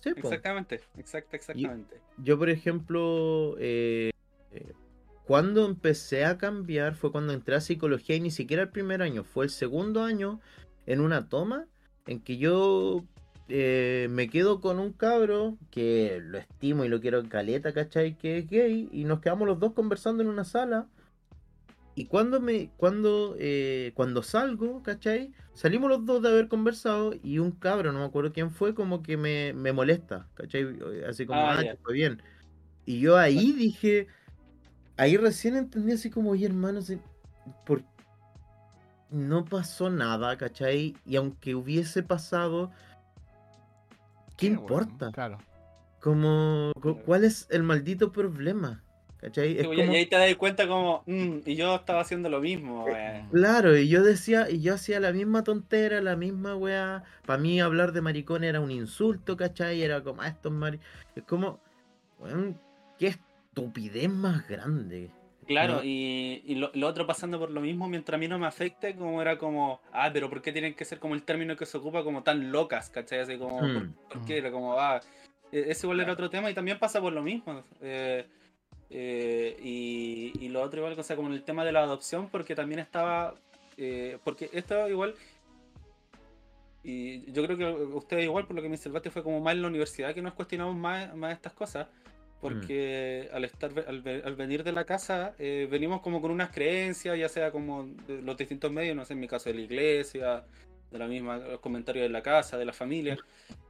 Sí, 0.00 0.10
exactamente, 0.16 0.80
exact, 0.96 1.32
exactamente. 1.34 2.00
Yo, 2.18 2.38
por 2.38 2.48
ejemplo, 2.48 3.56
eh, 3.58 4.10
eh, 4.52 4.72
cuando 5.26 5.66
empecé 5.66 6.24
a 6.24 6.38
cambiar 6.38 6.94
fue 6.94 7.12
cuando 7.12 7.32
entré 7.32 7.54
a 7.54 7.60
psicología 7.60 8.16
y 8.16 8.20
ni 8.20 8.30
siquiera 8.30 8.62
el 8.62 8.70
primer 8.70 9.02
año, 9.02 9.24
fue 9.24 9.44
el 9.44 9.50
segundo 9.50 10.02
año 10.02 10.40
en 10.86 11.00
una 11.00 11.28
toma 11.28 11.66
en 12.06 12.20
que 12.20 12.38
yo 12.38 13.04
eh, 13.48 14.06
me 14.10 14.28
quedo 14.28 14.60
con 14.60 14.78
un 14.78 14.92
cabro 14.92 15.58
que 15.70 16.20
lo 16.22 16.38
estimo 16.38 16.84
y 16.84 16.88
lo 16.88 17.00
quiero 17.00 17.18
en 17.18 17.28
caleta, 17.28 17.72
¿cachai? 17.72 18.16
Que 18.16 18.38
es 18.38 18.48
gay 18.48 18.88
y 18.92 19.04
nos 19.04 19.20
quedamos 19.20 19.46
los 19.46 19.58
dos 19.58 19.72
conversando 19.72 20.22
en 20.22 20.28
una 20.28 20.44
sala. 20.44 20.88
Y 22.00 22.06
cuando 22.06 22.40
me, 22.40 22.70
cuando, 22.78 23.36
eh, 23.38 23.92
cuando 23.94 24.22
salgo, 24.22 24.82
¿cachai? 24.82 25.34
Salimos 25.52 25.90
los 25.90 26.06
dos 26.06 26.22
de 26.22 26.30
haber 26.30 26.48
conversado 26.48 27.12
y 27.22 27.40
un 27.40 27.50
cabro, 27.50 27.92
no 27.92 27.98
me 27.98 28.06
acuerdo 28.06 28.32
quién 28.32 28.50
fue, 28.50 28.74
como 28.74 29.02
que 29.02 29.18
me, 29.18 29.52
me 29.52 29.74
molesta, 29.74 30.26
¿cachai? 30.32 30.78
Así 31.06 31.26
como, 31.26 31.42
Ah, 31.42 31.60
ah, 31.60 31.76
fue 31.82 31.92
bien. 31.92 32.22
Y 32.86 33.00
yo 33.00 33.18
ahí 33.18 33.52
dije, 33.52 34.06
ahí 34.96 35.18
recién 35.18 35.56
entendí 35.56 35.92
así 35.92 36.08
como, 36.08 36.30
oye 36.30 36.46
hermano, 36.46 36.80
por... 37.66 37.82
no 39.10 39.44
pasó 39.44 39.90
nada, 39.90 40.38
¿cachai? 40.38 40.96
Y 41.04 41.16
aunque 41.16 41.54
hubiese 41.54 42.02
pasado, 42.02 42.70
¿qué 44.38 44.46
Sí, 44.46 44.52
importa? 44.52 45.10
Claro. 45.12 45.36
Como, 46.00 46.72
cu- 46.80 46.96
¿cuál 47.04 47.24
es 47.24 47.46
el 47.50 47.62
maldito 47.62 48.10
problema? 48.10 48.82
¿Cachai? 49.20 49.58
Es 49.58 49.66
Sí, 49.66 49.72
y- 49.72 49.76
como- 49.76 49.92
Y 49.92 49.96
ahí 49.96 50.06
te 50.06 50.16
das 50.16 50.34
cuenta 50.36 50.66
como, 50.66 51.02
"Mm, 51.06 51.38
y 51.44 51.54
yo 51.54 51.74
estaba 51.76 52.00
haciendo 52.00 52.28
lo 52.30 52.40
mismo. 52.40 52.88
Eh, 52.88 52.92
weón". 52.92 53.28
Claro, 53.30 53.76
y 53.76 53.88
yo 53.88 54.02
decía, 54.02 54.48
y 54.50 54.60
yo 54.62 54.74
hacía 54.74 54.98
la 55.00 55.12
misma 55.12 55.44
tontera, 55.44 56.00
la 56.00 56.16
misma 56.16 56.56
weá. 56.56 57.02
Para 57.26 57.38
mí 57.38 57.60
hablar 57.60 57.92
de 57.92 58.00
maricón 58.00 58.44
era 58.44 58.60
un 58.60 58.70
insulto, 58.70 59.36
¿cachai? 59.36 59.82
Era 59.82 60.02
como, 60.02 60.22
ah, 60.22 60.28
estos 60.28 60.50
mari... 60.52 60.80
Es 61.14 61.24
como, 61.24 61.60
weón, 62.18 62.58
qué 62.98 63.08
estupidez 63.08 64.08
más 64.08 64.48
grande. 64.48 65.10
Claro, 65.46 65.76
¿no? 65.76 65.80
y, 65.84 66.42
y 66.46 66.54
lo, 66.54 66.70
lo 66.74 66.86
otro 66.86 67.06
pasando 67.08 67.38
por 67.38 67.50
lo 67.50 67.60
mismo, 67.60 67.88
mientras 67.88 68.14
a 68.14 68.18
mí 68.18 68.28
no 68.28 68.38
me 68.38 68.46
afecte, 68.46 68.94
como 68.94 69.20
era 69.20 69.36
como, 69.36 69.80
ah, 69.92 70.08
pero 70.12 70.30
¿por 70.30 70.40
qué 70.42 70.52
tienen 70.52 70.74
que 70.74 70.84
ser 70.84 71.00
como 71.00 71.14
el 71.14 71.24
término 71.24 71.56
que 71.56 71.66
se 71.66 71.76
ocupa 71.76 72.04
como 72.04 72.22
tan 72.22 72.52
locas, 72.52 72.88
¿cachai? 72.88 73.18
Así 73.18 73.36
como, 73.36 73.58
¿por, 73.58 73.84
Mm. 73.84 73.92
por 74.12 74.24
qué? 74.24 74.38
Era 74.38 74.52
como, 74.52 74.78
ah, 74.78 75.00
e- 75.50 75.64
ese 75.68 75.86
igual 75.86 76.00
era 76.00 76.12
otro 76.12 76.30
tema 76.30 76.48
y 76.50 76.54
también 76.54 76.78
pasa 76.78 77.00
por 77.00 77.12
lo 77.12 77.22
mismo. 77.22 77.64
eh, 77.82 78.26
eh, 78.90 79.56
y, 79.62 80.32
y 80.40 80.48
lo 80.48 80.62
otro 80.62 80.80
igual, 80.80 80.98
o 80.98 81.02
sea, 81.02 81.16
como 81.16 81.28
en 81.28 81.34
el 81.34 81.42
tema 81.42 81.64
de 81.64 81.72
la 81.72 81.82
adopción, 81.82 82.28
porque 82.28 82.54
también 82.54 82.80
estaba, 82.80 83.34
eh, 83.76 84.18
porque 84.24 84.50
esto 84.52 84.88
igual, 84.88 85.14
y 86.82 87.30
yo 87.32 87.44
creo 87.44 87.56
que 87.56 87.66
ustedes 87.94 88.24
igual, 88.24 88.46
por 88.46 88.56
lo 88.56 88.62
que 88.62 88.68
me 88.68 88.76
Bate, 88.76 89.10
fue 89.10 89.22
como 89.22 89.40
más 89.40 89.54
en 89.54 89.62
la 89.62 89.68
universidad 89.68 90.14
que 90.14 90.22
nos 90.22 90.34
cuestionamos 90.34 90.76
más, 90.76 91.14
más 91.14 91.32
estas 91.34 91.52
cosas. 91.52 91.86
Porque 92.40 93.28
al 93.34 93.44
estar 93.44 93.70
al, 93.86 94.02
al 94.24 94.34
venir 94.34 94.64
de 94.64 94.72
la 94.72 94.84
casa, 94.84 95.34
eh, 95.38 95.68
venimos 95.70 96.00
como 96.00 96.22
con 96.22 96.30
unas 96.30 96.50
creencias, 96.50 97.18
ya 97.18 97.28
sea 97.28 97.50
como 97.50 97.84
de 98.06 98.22
los 98.22 98.34
distintos 98.34 98.72
medios, 98.72 98.96
no 98.96 99.04
sé, 99.04 99.12
en 99.12 99.20
mi 99.20 99.28
caso 99.28 99.50
de 99.50 99.56
la 99.56 99.60
iglesia, 99.60 100.44
de 100.90 100.98
la 100.98 101.06
misma, 101.06 101.38
los 101.38 101.60
comentarios 101.60 102.02
de 102.02 102.08
la 102.08 102.22
casa, 102.22 102.58
de 102.58 102.64
la 102.64 102.72
familia. 102.72 103.16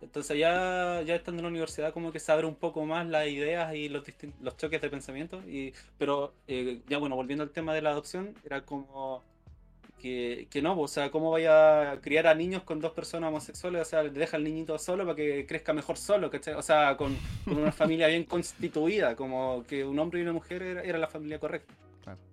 Entonces 0.01 0.39
ya, 0.39 1.03
ya 1.03 1.15
estando 1.15 1.41
en 1.41 1.45
la 1.45 1.51
universidad 1.51 1.93
como 1.93 2.13
que 2.13 2.21
se 2.21 2.33
abre 2.33 2.47
un 2.47 2.55
poco 2.55 2.85
más 2.87 3.07
las 3.07 3.29
ideas 3.29 3.75
y 3.75 3.89
los, 3.89 4.03
los 4.41 4.57
choques 4.57 4.81
de 4.81 4.89
pensamiento. 4.91 5.43
Y, 5.47 5.73
pero 5.99 6.33
eh, 6.49 6.81
ya 6.89 6.99
bueno, 6.99 7.17
volviendo 7.17 7.43
al 7.45 7.51
tema 7.51 7.75
de 7.75 7.83
la 7.83 7.91
adopción, 7.91 8.35
era 8.45 8.63
como 8.63 9.23
que, 10.01 10.49
que 10.51 10.63
no, 10.63 10.81
o 10.81 10.89
sea, 10.89 11.11
¿cómo 11.11 11.31
vaya 11.31 11.93
a 11.93 12.01
criar 12.01 12.27
a 12.27 12.35
niños 12.35 12.63
con 12.63 12.81
dos 12.81 12.93
personas 12.93 13.29
homosexuales? 13.29 13.83
O 13.83 13.85
sea, 13.85 14.03
deja 14.03 14.39
al 14.39 14.45
niñito 14.45 14.79
solo 14.79 15.05
para 15.05 15.15
que 15.15 15.45
crezca 15.47 15.75
mejor 15.75 15.99
solo, 15.99 16.31
¿cachai? 16.31 16.55
O 16.55 16.63
sea, 16.63 16.97
con, 16.97 17.15
con 17.45 17.59
una 17.59 17.71
familia 17.73 18.07
bien 18.07 18.25
constituida, 18.25 19.15
como 19.15 19.63
que 19.69 19.85
un 19.85 19.99
hombre 19.99 20.21
y 20.21 20.23
una 20.23 20.33
mujer 20.33 20.63
era, 20.63 20.83
era 20.83 20.97
la 20.99 21.09
familia 21.09 21.39
correcta. 21.39 21.75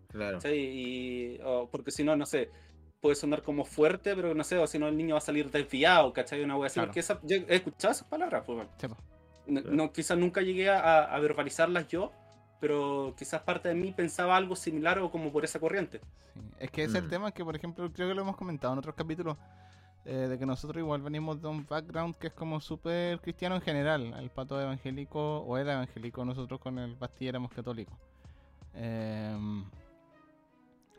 Claro. 0.09 0.37
¿cachai? 0.37 0.57
Y, 0.57 1.39
o- 1.43 1.67
porque 1.69 1.91
si 1.91 2.05
no, 2.05 2.15
no 2.15 2.25
sé, 2.25 2.49
puede 3.01 3.15
sonar 3.15 3.43
como 3.43 3.63
fuerte, 3.63 4.15
pero 4.15 4.33
no 4.33 4.43
sé, 4.43 4.57
o 4.57 4.65
si 4.67 4.79
no 4.79 4.87
el 4.87 4.97
niño 4.97 5.15
va 5.15 5.19
a 5.19 5.21
salir 5.21 5.49
desviado, 5.51 6.11
¿cachai? 6.13 6.43
Una 6.43 6.55
wea 6.55 6.67
así, 6.67 6.75
Claro. 6.75 6.87
porque 6.89 6.99
esa, 6.99 7.19
yo 7.23 7.37
he 7.47 7.55
escuchado 7.55 7.91
esas 7.93 8.07
palabras, 8.07 8.43
pues, 8.45 8.57
bueno. 8.57 8.71
Sí. 8.79 8.87
No, 9.47 9.93
quizás 9.93 10.17
nunca 10.17 10.41
llegué 10.41 10.69
a, 10.69 11.03
a 11.03 11.19
verbalizarlas 11.19 11.87
yo, 11.87 12.11
pero 12.59 13.13
quizás 13.17 13.41
parte 13.43 13.69
de 13.69 13.75
mí 13.75 13.91
pensaba 13.93 14.35
algo 14.35 14.55
similar 14.55 14.99
o 14.99 15.09
como 15.11 15.31
por 15.31 15.45
esa 15.45 15.59
corriente. 15.59 16.01
Sí. 16.33 16.39
Es 16.59 16.71
que 16.71 16.83
ese 16.83 16.97
es 16.97 17.03
el 17.03 17.07
Mm. 17.07 17.09
tema 17.09 17.31
que, 17.31 17.45
por 17.45 17.55
ejemplo, 17.55 17.89
creo 17.93 18.07
que 18.09 18.13
lo 18.15 18.21
hemos 18.23 18.35
comentado 18.35 18.73
en 18.73 18.79
otros 18.79 18.95
capítulos. 18.95 19.37
eh, 20.09 20.27
de 20.29 20.39
que 20.39 20.45
nosotros 20.45 20.77
igual 20.79 21.01
venimos 21.01 21.41
de 21.41 21.49
un 21.49 21.65
background 21.65 22.15
que 22.15 22.27
es 22.27 22.33
como 22.33 22.61
súper 22.61 23.19
cristiano 23.19 23.55
en 23.55 23.61
general. 23.61 24.13
El 24.17 24.29
pato 24.29 24.59
evangélico, 24.61 25.39
o 25.39 25.57
era 25.57 25.73
evangélico, 25.73 26.23
nosotros 26.23 26.61
con 26.61 26.79
el 26.79 26.95
Basti 26.95 27.27
éramos 27.27 27.51
católicos. 27.51 27.93
Em, 28.73 29.65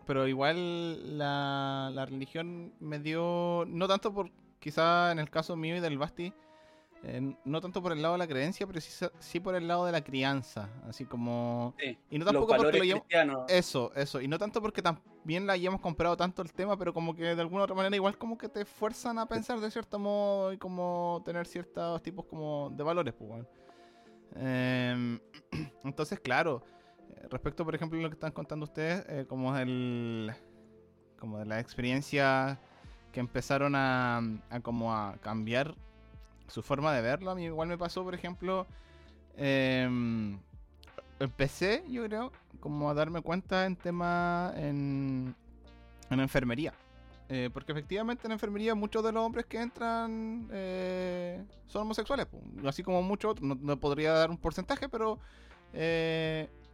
pero 0.08 0.26
igual 0.26 1.18
la, 1.18 1.90
la 1.92 2.06
religión 2.06 2.72
me 2.80 2.98
dio, 2.98 3.66
no 3.68 3.86
tanto 3.86 4.10
por, 4.10 4.30
quizá 4.58 5.12
en 5.12 5.18
el 5.18 5.28
caso 5.28 5.54
mío 5.54 5.76
y 5.76 5.80
del 5.80 5.98
Basti, 5.98 6.32
eh, 7.02 7.34
no 7.44 7.60
tanto 7.60 7.82
por 7.82 7.92
el 7.92 8.00
lado 8.00 8.14
de 8.14 8.18
la 8.18 8.26
creencia, 8.26 8.66
pero 8.66 8.80
sí, 8.80 9.06
sí 9.18 9.38
por 9.38 9.54
el 9.54 9.68
lado 9.68 9.84
de 9.84 9.92
la 9.92 10.02
crianza. 10.02 10.70
Así 10.88 11.04
como... 11.04 11.74
Sí, 11.78 11.98
Y 12.08 12.18
no 12.18 12.24
los 12.24 12.32
tampoco 12.32 12.56
porque 12.56 12.78
lo 12.78 12.84
llevo... 12.84 13.00
cristianos. 13.00 13.44
Eso, 13.50 13.92
eso. 13.96 14.22
Y 14.22 14.28
no 14.28 14.38
tanto 14.38 14.62
porque 14.62 14.80
también 14.80 15.46
la 15.46 15.52
hayamos 15.52 15.82
comprado 15.82 16.16
tanto 16.16 16.40
el 16.40 16.54
tema, 16.54 16.78
pero 16.78 16.94
como 16.94 17.14
que 17.14 17.34
de 17.34 17.42
alguna 17.42 17.64
otra 17.64 17.76
manera 17.76 17.94
igual 17.94 18.16
como 18.16 18.38
que 18.38 18.48
te 18.48 18.64
fuerzan 18.64 19.18
a 19.18 19.26
pensar 19.26 19.60
de 19.60 19.70
cierto 19.70 19.98
modo 19.98 20.54
y 20.54 20.56
como 20.56 21.20
tener 21.26 21.46
ciertos 21.46 22.02
tipos 22.02 22.24
como 22.24 22.70
de 22.70 22.82
valores, 22.82 23.12
pues. 23.12 23.44
Em, 24.36 25.20
entonces, 25.84 26.18
claro, 26.18 26.64
respecto 27.30 27.64
por 27.64 27.74
ejemplo 27.74 27.98
a 27.98 28.02
lo 28.02 28.08
que 28.08 28.14
están 28.14 28.32
contando 28.32 28.64
ustedes, 28.64 29.04
eh, 29.08 29.26
como 29.28 29.56
el 29.56 30.32
como 31.18 31.38
de 31.38 31.46
la 31.46 31.58
experiencia 31.60 32.60
que 33.12 33.20
empezaron 33.20 33.74
a, 33.74 34.18
a 34.50 34.60
como 34.60 34.94
a 34.94 35.16
cambiar 35.20 35.74
su 36.48 36.62
forma 36.62 36.92
de 36.94 37.02
verlo, 37.02 37.30
a 37.30 37.34
mí 37.34 37.44
igual 37.44 37.68
me 37.68 37.78
pasó, 37.78 38.02
por 38.02 38.14
ejemplo, 38.14 38.66
em, 39.36 40.38
empecé, 41.20 41.84
yo 41.88 42.04
creo, 42.04 42.32
como 42.60 42.90
a 42.90 42.94
darme 42.94 43.20
cuenta 43.20 43.66
en 43.66 43.76
tema 43.76 44.52
en, 44.56 45.34
en 46.10 46.20
enfermería. 46.20 46.72
Eh, 47.30 47.50
porque 47.52 47.72
efectivamente 47.72 48.26
en 48.26 48.32
enfermería 48.32 48.74
muchos 48.74 49.04
de 49.04 49.12
los 49.12 49.22
hombres 49.22 49.44
que 49.44 49.60
entran 49.60 50.48
eh, 50.50 51.44
son 51.66 51.82
homosexuales, 51.82 52.26
así 52.64 52.82
como 52.82 53.02
muchos 53.02 53.32
otros. 53.32 53.58
No, 53.60 53.78
podría 53.78 54.12
dar 54.12 54.30
un 54.30 54.38
porcentaje, 54.38 54.88
pero 54.88 55.18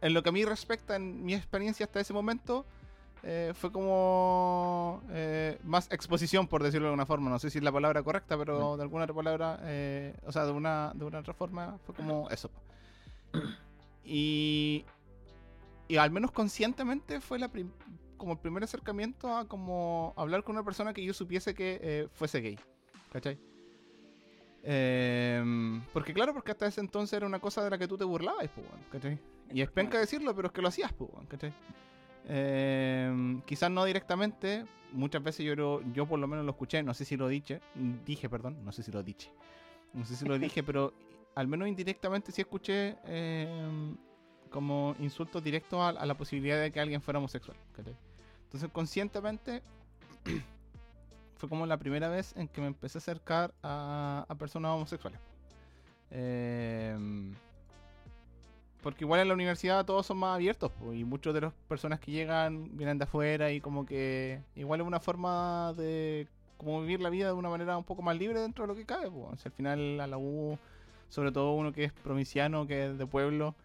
en 0.05 0.13
lo 0.13 0.21
que 0.21 0.29
a 0.29 0.31
mí 0.31 0.45
respecta, 0.45 0.95
en 0.95 1.25
mi 1.25 1.33
experiencia 1.33 1.87
hasta 1.87 1.99
ese 1.99 2.13
momento, 2.13 2.63
eh, 3.23 3.53
fue 3.55 3.71
como 3.71 5.01
eh, 5.09 5.57
más 5.63 5.91
exposición, 5.91 6.47
por 6.47 6.61
decirlo 6.61 6.85
de 6.85 6.89
alguna 6.89 7.07
forma. 7.07 7.27
No 7.31 7.39
sé 7.39 7.49
si 7.49 7.57
es 7.57 7.63
la 7.63 7.71
palabra 7.71 8.03
correcta, 8.03 8.37
pero 8.37 8.77
de 8.77 8.83
alguna 8.83 9.05
otra 9.05 9.15
palabra, 9.15 9.59
eh, 9.63 10.15
o 10.27 10.31
sea, 10.31 10.45
de 10.45 10.51
una, 10.51 10.91
de 10.93 11.05
una 11.05 11.19
otra 11.19 11.33
forma, 11.33 11.79
fue 11.87 11.95
como 11.95 12.29
eso. 12.29 12.51
Y, 14.03 14.85
y 15.87 15.97
al 15.97 16.11
menos 16.11 16.29
conscientemente 16.29 17.19
fue 17.19 17.39
la 17.39 17.49
como 18.17 18.33
el 18.33 18.37
primer 18.37 18.63
acercamiento 18.63 19.35
a 19.35 19.47
como 19.47 20.13
hablar 20.15 20.43
con 20.43 20.55
una 20.55 20.63
persona 20.63 20.93
que 20.93 21.03
yo 21.03 21.15
supiese 21.15 21.55
que 21.55 21.79
eh, 21.81 22.07
fuese 22.13 22.41
gay. 22.41 22.59
¿Cachai? 23.11 23.39
Em, 24.61 25.81
porque 25.93 26.13
claro, 26.13 26.35
porque 26.35 26.51
hasta 26.51 26.67
ese 26.67 26.81
entonces 26.81 27.17
era 27.17 27.25
una 27.25 27.39
cosa 27.39 27.63
de 27.63 27.71
la 27.71 27.79
que 27.79 27.87
tú 27.87 27.97
te 27.97 28.03
burlabas, 28.03 28.47
pues, 28.53 28.67
¿cachai? 28.91 29.19
Y 29.51 29.61
es 29.61 29.69
penca 29.69 29.99
decirlo, 29.99 30.35
pero 30.35 30.47
es 30.47 30.53
que 30.53 30.61
lo 30.61 30.67
hacías, 30.67 30.91
pues, 30.93 31.09
¿cachai? 31.27 31.53
Em, 32.27 33.41
quizás 33.41 33.69
no 33.69 33.85
directamente, 33.85 34.65
muchas 34.91 35.21
veces 35.23 35.45
yo 35.45 35.53
creo- 35.53 35.81
yo 35.93 36.05
por 36.07 36.19
lo 36.19 36.27
menos 36.27 36.45
lo 36.45 36.51
escuché, 36.51 36.81
no 36.81 36.93
sé 36.93 37.05
si 37.05 37.15
lo 37.17 37.27
dije, 37.27 37.61
dije, 38.05 38.29
perdón, 38.29 38.63
no 38.65 38.71
sé 38.71 38.81
si 38.83 38.91
lo 38.91 39.03
dije, 39.03 39.31
no 39.93 40.05
sé 40.05 40.15
si 40.15 40.25
lo 40.25 40.39
dije, 40.39 40.63
pero 40.63 40.93
al 41.35 41.47
menos 41.47 41.67
indirectamente 41.67 42.31
sí 42.31 42.41
escuché 42.41 42.97
em, 43.05 43.95
como 44.49 44.95
insultos 44.99 45.43
directos 45.43 45.79
a, 45.81 46.05
la 46.05 46.15
posibilidad 46.15 46.59
de 46.59 46.71
que 46.71 46.79
alguien 46.79 47.01
fuera 47.01 47.19
homosexual. 47.19 47.57
Entonces 48.45 48.69
conscientemente 48.71 49.61
fue 51.37 51.49
como 51.49 51.65
la 51.65 51.77
primera 51.77 52.09
vez 52.09 52.33
en 52.37 52.47
que 52.47 52.61
me 52.61 52.67
empecé 52.67 52.97
a 52.97 52.99
acercar 52.99 53.53
a, 53.61 54.25
a 54.27 54.35
personas 54.35 54.71
homosexuales. 54.71 55.19
Em, 56.09 57.33
porque 58.85 59.03
igual 59.03 59.19
en 59.19 59.29
la 59.29 59.33
universidad 59.33 59.83
todos 59.83 60.05
son 60.05 60.17
más 60.17 60.35
abiertos 60.35 60.71
y 60.93 61.03
muchas 61.03 61.33
de 61.33 61.41
las 61.41 61.53
personas 61.67 61.99
que 61.99 62.11
llegan 62.11 62.69
vienen 62.77 62.99
de 62.99 63.05
afuera 63.05 63.51
y 63.51 63.59
como 63.59 63.83
que 63.83 64.43
igual 64.55 64.79
es 64.79 64.85
una 64.85 64.99
forma 64.99 65.73
de 65.75 66.27
como 66.57 66.81
vivir 66.81 67.01
la 67.01 67.09
vida 67.09 67.25
de 67.25 67.33
una 67.33 67.49
manera 67.49 67.79
un 67.79 67.83
poco 67.83 68.03
más 68.03 68.15
libre 68.15 68.39
dentro 68.39 68.63
de 68.63 68.67
lo 68.67 68.75
que 68.75 68.85
cabe. 68.85 69.07
sea, 69.07 69.49
al 69.49 69.51
final 69.53 69.99
a 69.99 70.05
la 70.05 70.19
U, 70.19 70.59
sobre 71.09 71.31
todo 71.31 71.55
uno 71.55 71.73
que 71.73 71.85
es 71.85 71.93
provinciano, 71.93 72.67
que 72.67 72.85
es 72.91 72.97
de 72.99 73.07
pueblo, 73.07 73.55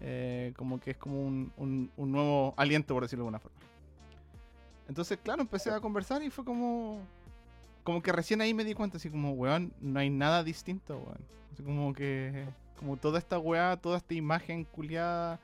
eh, 0.00 0.54
como 0.56 0.80
que 0.80 0.92
es 0.92 0.96
como 0.96 1.20
un, 1.20 1.52
un- 1.58 1.90
un 1.98 2.10
nuevo 2.10 2.54
aliento, 2.56 2.94
por 2.94 3.02
decirlo 3.02 3.24
de 3.24 3.26
alguna 3.28 3.40
forma. 3.40 3.58
Entonces, 4.88 5.18
claro, 5.22 5.42
empecé 5.42 5.70
a 5.70 5.80
conversar 5.80 6.22
y 6.22 6.30
fue 6.30 6.42
como. 6.44 7.00
Como 7.84 8.00
que 8.00 8.12
recién 8.12 8.40
ahí 8.40 8.54
me 8.54 8.64
di 8.64 8.72
cuenta, 8.72 8.96
así 8.96 9.10
como, 9.10 9.32
weón, 9.32 9.74
no 9.82 10.00
hay 10.00 10.08
nada 10.08 10.42
distinto, 10.42 10.96
weón. 10.96 11.18
Así 11.52 11.62
como 11.62 11.92
que. 11.92 12.46
Como 12.78 12.96
toda 12.96 13.18
esta 13.18 13.38
weá, 13.38 13.76
toda 13.76 13.96
esta 13.98 14.14
imagen 14.14 14.64
culiada, 14.64 15.40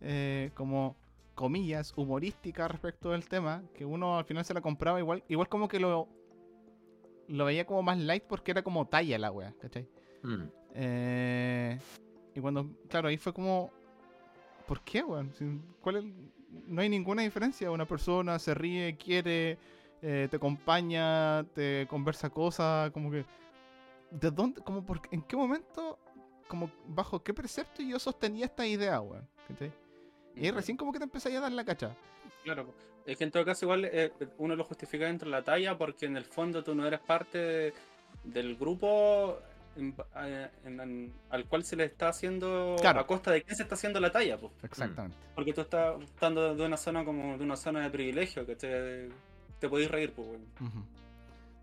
eh, 0.00 0.50
como 0.54 0.96
comillas, 1.34 1.92
humorística 1.96 2.66
respecto 2.68 3.10
del 3.10 3.28
tema, 3.28 3.62
que 3.74 3.84
uno 3.84 4.18
al 4.18 4.24
final 4.24 4.44
se 4.44 4.54
la 4.54 4.60
compraba 4.60 4.98
igual, 4.98 5.22
igual 5.28 5.48
como 5.48 5.68
que 5.68 5.78
lo. 5.80 6.08
Lo 7.28 7.44
veía 7.44 7.66
como 7.66 7.82
más 7.82 7.98
light 7.98 8.24
porque 8.24 8.52
era 8.52 8.62
como 8.62 8.86
talla 8.86 9.18
la 9.18 9.30
weá, 9.30 9.52
¿cachai? 9.60 9.86
Mm. 10.22 10.44
Eh, 10.74 11.78
y 12.34 12.40
cuando, 12.40 12.70
claro, 12.88 13.08
ahí 13.08 13.18
fue 13.18 13.34
como, 13.34 13.70
¿por 14.66 14.80
qué, 14.80 15.02
weón? 15.02 15.30
¿Cuál 15.80 15.96
es- 15.96 16.04
No 16.66 16.80
hay 16.80 16.88
ninguna 16.88 17.22
diferencia. 17.22 17.70
Una 17.70 17.84
persona 17.84 18.38
se 18.38 18.54
ríe, 18.54 18.96
quiere, 18.96 19.58
eh, 20.00 20.28
te 20.30 20.36
acompaña, 20.36 21.44
te 21.54 21.86
conversa 21.90 22.30
cosas, 22.30 22.90
como 22.92 23.10
que... 23.10 23.26
¿De 24.10 24.30
dónde? 24.30 24.62
Como 24.62 24.82
por, 24.82 25.02
¿En 25.10 25.20
qué 25.20 25.36
momento? 25.36 25.98
Como 26.48 26.70
bajo 26.86 27.22
qué 27.22 27.34
precepto 27.34 27.82
yo 27.82 27.98
sostenía 27.98 28.46
esta 28.46 28.66
idea, 28.66 29.00
weón. 29.00 29.28
¿Cachai? 29.46 29.72
Y 30.34 30.46
ahí 30.46 30.50
recién 30.50 30.76
como 30.76 30.92
que 30.92 30.98
te 30.98 31.04
empecé 31.04 31.36
a 31.36 31.40
dar 31.40 31.52
la 31.52 31.64
cacha. 31.64 31.94
Claro, 32.44 32.72
es 33.04 33.16
que 33.16 33.24
en 33.24 33.30
todo 33.30 33.44
caso 33.44 33.64
igual 33.66 33.84
eh, 33.84 34.12
uno 34.38 34.56
lo 34.56 34.64
justifica 34.64 35.04
dentro 35.06 35.26
de 35.26 35.32
la 35.32 35.42
talla 35.42 35.76
porque 35.76 36.06
en 36.06 36.16
el 36.16 36.24
fondo 36.24 36.62
tú 36.64 36.74
no 36.74 36.86
eres 36.86 37.00
parte 37.00 37.38
de- 37.38 37.72
del 38.24 38.56
grupo 38.56 39.38
en- 39.76 39.94
eh, 40.16 40.48
en- 40.64 40.80
en- 40.80 41.12
al 41.30 41.44
cual 41.46 41.64
se 41.64 41.76
le 41.76 41.84
está 41.84 42.08
haciendo 42.08 42.76
Claro. 42.80 43.00
a 43.00 43.06
costa 43.06 43.30
de 43.30 43.42
quién 43.42 43.56
se 43.56 43.62
está 43.64 43.74
haciendo 43.74 44.00
la 44.00 44.10
talla, 44.10 44.38
pues. 44.38 44.52
Exactamente. 44.62 45.16
Porque 45.34 45.52
tú 45.52 45.60
estás 45.60 46.00
estando 46.02 46.54
de 46.54 46.64
una 46.66 46.76
zona 46.76 47.04
como 47.04 47.36
de 47.36 47.44
una 47.44 47.56
zona 47.56 47.80
de 47.82 47.90
privilegio, 47.90 48.46
que 48.46 48.56
te, 48.56 49.08
te 49.58 49.68
podéis 49.68 49.90
reír, 49.90 50.12
pues. 50.12 50.28
Ujú. 50.28 50.82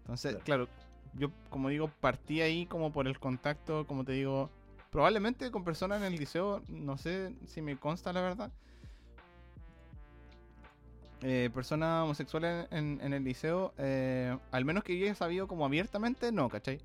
Entonces, 0.01 0.37
claro, 0.43 0.67
yo 1.13 1.29
como 1.49 1.69
digo, 1.69 1.89
partí 2.01 2.41
ahí 2.41 2.65
como 2.65 2.91
por 2.91 3.07
el 3.07 3.19
contacto, 3.19 3.85
como 3.87 4.03
te 4.05 4.11
digo, 4.13 4.49
probablemente 4.95 5.51
con 5.51 5.65
personas 5.65 5.99
en 6.01 6.13
el 6.13 6.17
liceo, 6.17 6.63
no 6.69 6.97
sé 6.97 7.35
si 7.47 7.61
me 7.61 7.75
consta 7.75 8.13
la 8.13 8.21
verdad. 8.21 8.49
Eh, 11.21 11.49
personas 11.53 12.05
homosexuales 12.05 12.65
en, 12.71 13.01
en 13.03 13.11
el 13.11 13.25
liceo, 13.25 13.73
eh, 13.77 14.37
al 14.51 14.63
menos 14.63 14.85
que 14.85 14.97
yo 14.97 15.03
haya 15.03 15.13
sabido 15.13 15.49
como 15.49 15.65
abiertamente, 15.65 16.31
no, 16.31 16.47
¿cachai? 16.47 16.79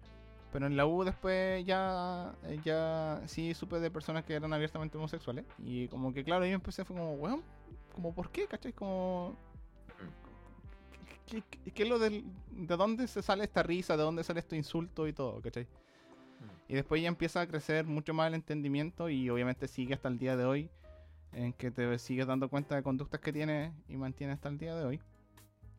Pero 0.52 0.66
en 0.66 0.76
la 0.76 0.86
U 0.86 1.04
después 1.04 1.64
ya, 1.64 2.34
eh, 2.46 2.58
ya 2.64 3.22
sí 3.26 3.54
supe 3.54 3.78
de 3.78 3.92
personas 3.92 4.24
que 4.24 4.34
eran 4.34 4.52
abiertamente 4.52 4.98
homosexuales. 4.98 5.44
Y 5.58 5.86
como 5.86 6.12
que 6.12 6.24
claro, 6.24 6.42
ahí 6.42 6.50
empecé, 6.50 6.84
fue 6.84 6.96
como, 6.96 7.12
weón, 7.12 7.44
como 7.94 8.12
por 8.12 8.32
qué, 8.32 8.48
¿cachai? 8.48 8.72
Como... 8.72 9.36
¿Qué, 11.72 11.84
lo 11.84 12.00
del, 12.00 12.24
de 12.50 12.76
dónde 12.76 13.06
se 13.06 13.22
sale 13.22 13.44
esta 13.44 13.62
risa? 13.62 13.96
¿De 13.96 14.02
dónde 14.02 14.24
sale 14.24 14.40
este 14.40 14.56
insulto 14.56 15.06
y 15.06 15.12
todo? 15.12 15.40
¿cachai? 15.40 15.68
Y 16.70 16.74
después 16.74 17.02
ya 17.02 17.08
empieza 17.08 17.40
a 17.40 17.48
crecer 17.48 17.84
mucho 17.84 18.14
más 18.14 18.28
el 18.28 18.34
entendimiento 18.34 19.08
y 19.08 19.28
obviamente 19.28 19.66
sigue 19.66 19.92
hasta 19.92 20.06
el 20.06 20.18
día 20.18 20.36
de 20.36 20.44
hoy 20.44 20.70
en 21.32 21.52
que 21.52 21.72
te 21.72 21.98
sigues 21.98 22.28
dando 22.28 22.48
cuenta 22.48 22.76
de 22.76 22.84
conductas 22.84 23.20
que 23.20 23.32
tienes 23.32 23.72
y 23.88 23.96
mantienes 23.96 24.36
hasta 24.36 24.50
el 24.50 24.56
día 24.56 24.76
de 24.76 24.84
hoy. 24.84 25.00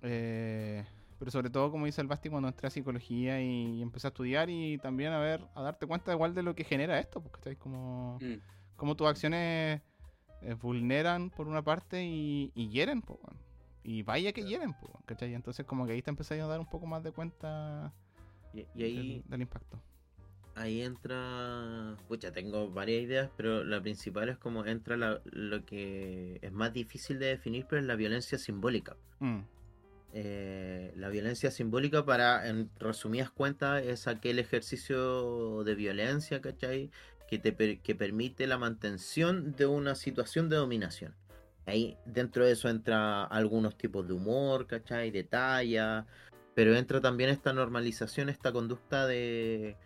Eh, 0.01 0.83
pero 1.17 1.31
sobre 1.31 1.49
todo, 1.49 1.71
como 1.71 1.85
dice 1.85 2.01
el 2.01 2.07
Basti, 2.07 2.27
cuando 2.27 2.49
entré 2.49 2.67
a 2.67 2.69
psicología 2.69 3.41
y, 3.41 3.81
empecé 3.81 4.07
a 4.07 4.09
estudiar 4.09 4.49
y 4.49 4.79
también 4.79 5.13
a 5.13 5.19
ver, 5.19 5.41
a 5.55 5.61
darte 5.61 5.87
cuenta 5.87 6.11
igual 6.11 6.35
de 6.35 6.43
lo 6.43 6.55
que 6.55 6.65
genera 6.65 6.99
esto, 6.99 7.21
porque 7.21 7.37
¿cachai? 7.37 7.55
Como, 7.55 8.17
Mm. 8.19 8.41
como 8.75 8.97
tus 8.97 9.07
acciones 9.07 9.79
eh, 10.41 10.53
vulneran 10.61 11.29
por 11.29 11.47
una 11.47 11.61
parte 11.61 12.03
y, 12.03 12.51
y 12.53 12.67
hieren, 12.67 13.01
po, 13.01 13.17
weón. 13.23 13.39
Y 13.85 14.03
vaya 14.03 14.33
que 14.33 14.43
hieren, 14.43 14.73
po, 14.73 14.87
weón, 14.87 15.03
¿cachai? 15.05 15.33
Entonces 15.35 15.65
como 15.65 15.85
que 15.85 15.93
ahí 15.93 16.01
te 16.01 16.09
empecé 16.09 16.41
a 16.41 16.47
dar 16.47 16.59
un 16.59 16.69
poco 16.69 16.85
más 16.85 17.01
de 17.01 17.13
cuenta 17.13 17.93
Y, 18.53 18.65
y 18.75 18.83
ahí, 18.83 18.97
del, 18.97 19.23
del 19.29 19.41
impacto. 19.41 19.81
Ahí 20.61 20.81
entra. 20.81 21.95
Pucha, 22.07 22.31
tengo 22.31 22.69
varias 22.69 23.03
ideas, 23.03 23.29
pero 23.37 23.63
la 23.63 23.81
principal 23.81 24.29
es 24.29 24.37
como 24.37 24.65
entra 24.65 24.97
la- 24.97 25.21
lo 25.25 25.65
que 25.65 26.39
es 26.41 26.51
más 26.51 26.71
difícil 26.73 27.19
de 27.19 27.27
definir, 27.27 27.65
pero 27.69 27.81
es 27.81 27.87
la 27.87 27.95
violencia 27.95 28.37
simbólica. 28.37 28.95
Mm, 29.19 29.39
Eh, 30.13 30.91
la 30.97 31.07
violencia 31.07 31.51
simbólica, 31.51 32.03
para, 32.03 32.49
en 32.49 32.69
resumidas 32.79 33.31
cuentas, 33.31 33.81
es 33.83 34.07
aquel 34.07 34.39
ejercicio 34.39 35.63
de 35.63 35.73
violencia, 35.73 36.41
¿cachai? 36.41 36.91
Que, 37.29 37.39
te, 37.39 37.53
per- 37.53 37.79
que 37.79 37.95
permite 37.95 38.45
la 38.45 38.57
mantención 38.57 39.55
de 39.55 39.67
una 39.67 39.95
situación 39.95 40.49
de 40.49 40.57
dominación. 40.57 41.15
Ahí 41.65 41.95
dentro 42.05 42.43
de 42.45 42.51
eso 42.51 42.67
entra 42.67 43.23
algunos 43.23 43.77
tipos 43.77 44.05
de 44.05 44.11
humor, 44.13 44.67
¿cachai? 44.67 45.11
De 45.11 45.23
talla, 45.23 46.05
pero 46.55 46.75
entra 46.75 46.99
también 46.99 47.29
esta 47.29 47.53
normalización, 47.53 48.27
esta 48.27 48.51
conducta 48.51 49.07
de, 49.07 49.77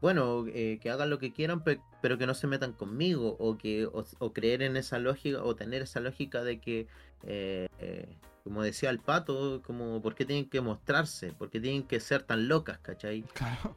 bueno, 0.00 0.44
eh, 0.48 0.78
que 0.80 0.90
hagan 0.90 1.10
lo 1.10 1.18
que 1.18 1.32
quieran, 1.32 1.64
pe- 1.64 1.80
pero 2.00 2.18
que 2.18 2.26
no 2.26 2.34
se 2.34 2.46
metan 2.46 2.72
conmigo, 2.72 3.36
o 3.38 3.58
que 3.58 3.86
o, 3.86 4.04
o 4.18 4.32
creer 4.32 4.62
en 4.62 4.76
esa 4.76 4.98
lógica, 4.98 5.42
o 5.42 5.54
tener 5.56 5.82
esa 5.82 6.00
lógica 6.00 6.42
de 6.44 6.60
que, 6.60 6.86
eh, 7.24 7.68
eh, 7.80 8.16
como 8.44 8.62
decía 8.62 8.90
el 8.90 9.00
pato, 9.00 9.60
como, 9.66 10.00
¿por 10.00 10.14
qué 10.14 10.24
tienen 10.24 10.48
que 10.48 10.60
mostrarse? 10.60 11.32
¿Por 11.32 11.50
qué 11.50 11.60
tienen 11.60 11.82
que 11.82 12.00
ser 12.00 12.22
tan 12.22 12.48
locas, 12.48 12.78
cachai? 12.78 13.22
claro. 13.34 13.76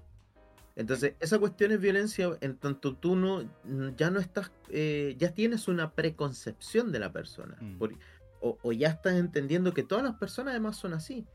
Entonces, 0.75 1.15
esa 1.19 1.37
cuestión 1.37 1.71
es 1.71 1.81
violencia 1.81 2.29
en 2.39 2.55
tanto 2.55 2.95
tú 2.95 3.15
no, 3.17 3.43
ya 3.97 4.09
no 4.09 4.19
estás, 4.19 4.51
eh, 4.69 5.15
ya 5.17 5.33
tienes 5.33 5.67
una 5.67 5.91
preconcepción 5.91 6.91
de 6.93 6.99
la 6.99 7.11
persona, 7.11 7.57
Mm. 7.59 7.77
por- 7.77 7.93
o, 8.39 8.57
o 8.63 8.71
ya 8.71 8.87
estás 8.89 9.13
entendiendo 9.15 9.73
que 9.73 9.83
todas 9.83 10.03
las 10.03 10.15
personas 10.15 10.51
además 10.51 10.77
son 10.77 10.93
así. 10.93 11.25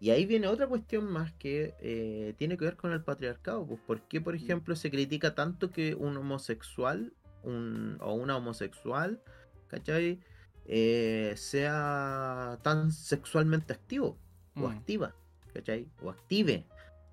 Y 0.00 0.10
ahí 0.10 0.26
viene 0.26 0.48
otra 0.48 0.66
cuestión 0.66 1.04
más 1.06 1.32
que 1.32 1.74
eh, 1.80 2.34
tiene 2.36 2.56
que 2.58 2.64
ver 2.64 2.76
con 2.76 2.92
el 2.92 3.02
patriarcado. 3.02 3.66
Pues, 3.66 3.80
¿Por 3.80 4.02
qué, 4.02 4.20
por 4.20 4.34
ejemplo, 4.34 4.76
se 4.76 4.90
critica 4.90 5.34
tanto 5.34 5.70
que 5.70 5.94
un 5.94 6.16
homosexual 6.16 7.12
un, 7.42 7.98
o 8.00 8.14
una 8.14 8.36
homosexual, 8.36 9.20
¿cachai? 9.68 10.20
Eh, 10.66 11.34
sea 11.36 12.58
tan 12.62 12.90
sexualmente 12.90 13.72
activo 13.72 14.18
o 14.56 14.60
Mm. 14.60 14.66
activa, 14.66 15.14
¿cachai? 15.52 15.88
O 16.02 16.10
active. 16.10 16.66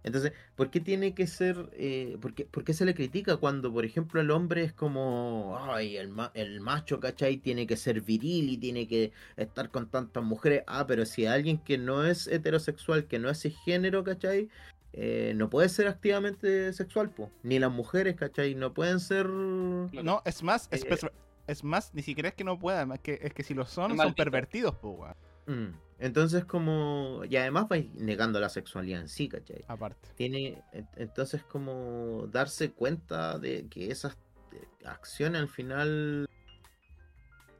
Entonces, 0.03 0.33
¿por 0.55 0.69
qué 0.71 0.79
tiene 0.79 1.13
que 1.13 1.27
ser, 1.27 1.69
eh, 1.73 2.17
por, 2.21 2.33
qué, 2.33 2.45
por 2.45 2.63
qué 2.63 2.73
se 2.73 2.85
le 2.85 2.95
critica 2.95 3.37
cuando, 3.37 3.71
por 3.71 3.85
ejemplo, 3.85 4.19
el 4.21 4.31
hombre 4.31 4.63
es 4.63 4.73
como, 4.73 5.57
ay, 5.61 5.97
el, 5.97 6.09
ma- 6.09 6.31
el 6.33 6.59
macho, 6.61 6.99
¿cachai? 6.99 7.37
Tiene 7.37 7.67
que 7.67 7.77
ser 7.77 8.01
viril 8.01 8.49
y 8.49 8.57
tiene 8.57 8.87
que 8.87 9.11
estar 9.37 9.69
con 9.69 9.89
tantas 9.89 10.23
mujeres. 10.23 10.63
Ah, 10.67 10.85
pero 10.87 11.05
si 11.05 11.25
alguien 11.25 11.57
que 11.59 11.77
no 11.77 12.03
es 12.05 12.27
heterosexual, 12.27 13.05
que 13.05 13.19
no 13.19 13.29
es 13.29 13.41
cisgénero, 13.41 14.03
¿cachai? 14.03 14.49
Eh, 14.93 15.33
no 15.35 15.49
puede 15.49 15.69
ser 15.69 15.87
activamente 15.87 16.73
sexual, 16.73 17.11
pues. 17.11 17.29
Ni 17.43 17.59
las 17.59 17.71
mujeres, 17.71 18.15
¿cachai? 18.15 18.55
No 18.55 18.73
pueden 18.73 18.99
ser... 18.99 19.27
No, 19.27 20.21
es 20.25 20.43
más, 20.43 20.67
es, 20.71 20.83
Eh, 20.83 20.89
pers- 20.89 21.11
es 21.47 21.63
más, 21.63 21.93
ni 21.93 22.01
siquiera 22.01 22.29
es 22.29 22.35
que 22.35 22.43
no 22.43 22.57
puedan, 22.59 22.91
es 22.91 22.99
que, 22.99 23.19
es 23.21 23.33
que 23.33 23.43
si 23.43 23.53
lo 23.53 23.65
son, 23.65 23.95
son 23.97 24.13
pervertidos, 24.15 24.75
pues, 24.81 24.95
weón. 24.97 25.15
Mm. 25.47 25.75
Entonces, 26.01 26.43
como... 26.45 27.21
Y 27.29 27.35
además 27.37 27.67
vais 27.69 27.93
negando 27.93 28.39
la 28.39 28.49
sexualidad 28.49 29.01
en 29.01 29.07
sí, 29.07 29.29
¿cachai? 29.29 29.63
Aparte. 29.67 30.09
tiene 30.15 30.61
en- 30.73 30.87
entonces 30.97 31.43
como 31.43 32.27
darse 32.31 32.71
cuenta 32.71 33.37
de 33.39 33.67
que 33.69 33.91
esas 33.91 34.17
eh, 34.51 34.67
acciones 34.85 35.39
al 35.41 35.47
final 35.47 36.27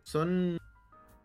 son 0.04 0.58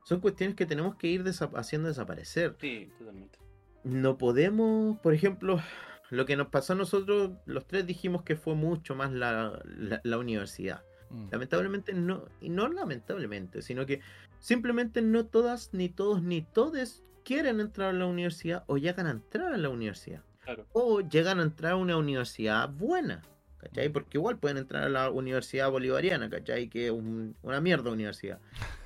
son 0.05 0.20
cuestiones 0.20 0.55
que 0.55 0.66
tenemos 0.66 0.94
que 0.97 1.09
ir 1.09 1.24
desa- 1.24 1.51
haciendo 1.56 1.88
desaparecer 1.88 2.55
Sí, 2.60 2.93
totalmente. 2.98 3.38
no 3.84 4.18
podemos 4.18 4.98
por 5.01 5.14
ejemplo 5.14 5.60
lo 6.10 6.26
que 6.26 6.36
nos 6.36 6.48
pasó 6.48 6.74
a 6.74 6.76
nosotros 6.76 7.32
los 7.47 7.66
tres 7.66 7.86
dijimos 7.86 8.22
que 8.22 8.36
fue 8.36 8.55
mucho 8.55 8.94
más 8.94 9.10
la, 9.12 9.60
la- 9.64 10.01
la 10.05 10.18
universidad 10.18 10.82
Mm. 11.09 11.28
lamentablemente 11.30 11.93
no 11.94 12.24
y 12.40 12.48
no 12.48 12.66
lamentablemente 12.68 13.62
sino 13.62 13.86
que 13.86 14.01
simplemente 14.41 15.03
no 15.03 15.27
todas 15.27 15.71
ni 15.73 15.89
todos 15.89 16.23
ni 16.23 16.43
todes 16.43 17.03
quieren 17.25 17.61
entrar 17.61 17.91
a 17.91 17.93
la 17.93 18.07
universidad 18.07 18.65
o 18.67 18.77
llegan 18.77 19.07
a 19.07 19.11
entrar 19.11 19.53
a 19.53 19.57
la 19.59 19.69
universidad 19.69 20.23
Claro. 20.45 20.65
o 20.73 21.01
llegan 21.01 21.41
a 21.41 21.43
entrar 21.43 21.73
a 21.73 21.77
una 21.77 21.97
universidad 21.97 22.69
buena, 22.69 23.23
¿cachai? 23.59 23.89
Porque 23.89 24.19
igual 24.19 24.39
pueden 24.39 24.59
entrar 24.59 24.85
a 24.85 24.89
la 24.89 25.11
Universidad 25.11 25.71
Bolivariana, 25.71 26.31
¿cachai? 26.31 26.69
Que 26.69 26.87
es 26.87 26.93
un- 26.93 27.37
una 27.43 27.61
mierda 27.61 27.91
universidad. 27.91 28.39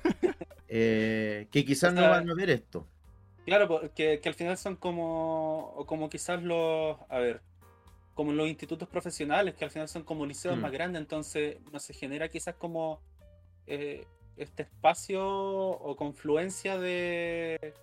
Eh, 0.73 1.47
que 1.51 1.65
quizás 1.65 1.91
O 1.91 1.95
no 1.95 2.09
van 2.09 2.29
a 2.29 2.33
ver 2.33 2.49
esto. 2.49 2.87
Claro, 3.45 3.67
porque 3.67 4.21
que 4.21 4.29
al 4.29 4.35
final 4.35 4.57
son 4.57 4.77
como, 4.77 5.73
o 5.75 5.85
como 5.85 6.09
quizás 6.09 6.41
los, 6.41 6.95
a 7.09 7.19
ver, 7.19 7.41
como 8.13 8.31
los 8.31 8.47
institutos 8.47 8.87
profesionales, 8.87 9.55
que 9.55 9.65
al 9.65 9.71
final 9.71 9.89
son 9.89 10.03
como 10.03 10.25
liceos 10.25 10.55
Mm. 10.57 10.61
más 10.61 10.71
grandes, 10.71 11.01
entonces 11.01 11.57
no 11.73 11.79
se 11.79 11.93
genera 11.93 12.29
quizás 12.29 12.55
como 12.55 13.01
eh, 13.67 14.05
este 14.37 14.63
espacio 14.63 15.25
o 15.27 15.95
confluencia 15.95 16.77
de 16.79 17.73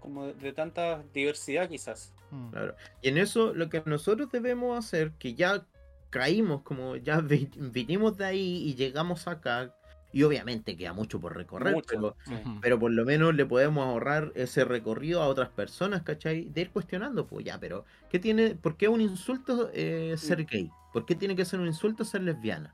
como 0.00 0.26
de, 0.26 0.34
de 0.34 0.52
tanta 0.52 1.02
diversidad 1.14 1.68
quizás. 1.68 2.12
Mm. 2.30 2.50
Claro. 2.50 2.74
Y 3.02 3.08
en 3.08 3.18
eso 3.18 3.54
lo 3.54 3.68
que 3.70 3.82
nosotros 3.86 4.30
debemos 4.30 4.78
hacer, 4.78 5.12
que 5.18 5.34
ya 5.34 5.64
caímos, 6.10 6.62
como 6.62 6.96
ya 6.96 7.20
vi- 7.20 7.50
vinimos 7.56 8.16
de 8.16 8.24
ahí 8.26 8.56
y 8.68 8.74
llegamos 8.74 9.26
acá, 9.28 9.74
Y 10.12 10.22
obviamente 10.22 10.76
queda 10.76 10.92
mucho 10.92 11.20
por 11.20 11.34
recorrer, 11.36 11.74
Mucho, 11.74 12.14
pero, 12.62 12.78
por 12.78 12.92
lo 12.92 13.04
menos 13.04 13.34
le 13.34 13.44
podemos 13.46 13.84
ahorrar 13.84 14.30
ese 14.36 14.64
recorrido 14.64 15.20
a 15.20 15.26
otras 15.26 15.48
personas, 15.48 16.02
¿cachai? 16.02 16.44
De 16.50 16.60
ir 16.60 16.70
cuestionando, 16.70 17.26
pues 17.26 17.44
ya, 17.44 17.58
pero 17.58 17.84
¿qué 18.10 18.20
tiene, 18.20 18.54
¿por 18.54 18.76
qué 18.76 18.86
un 18.86 19.00
insulto 19.00 19.70
eh, 19.74 20.14
ser 20.16 20.44
gay? 20.44 20.70
¿Por 20.92 21.04
qué 21.04 21.16
tiene 21.16 21.34
que 21.34 21.44
ser 21.44 21.58
un 21.58 21.66
insulto 21.66 22.04
ser 22.04 22.22
lesbiana? 22.22 22.72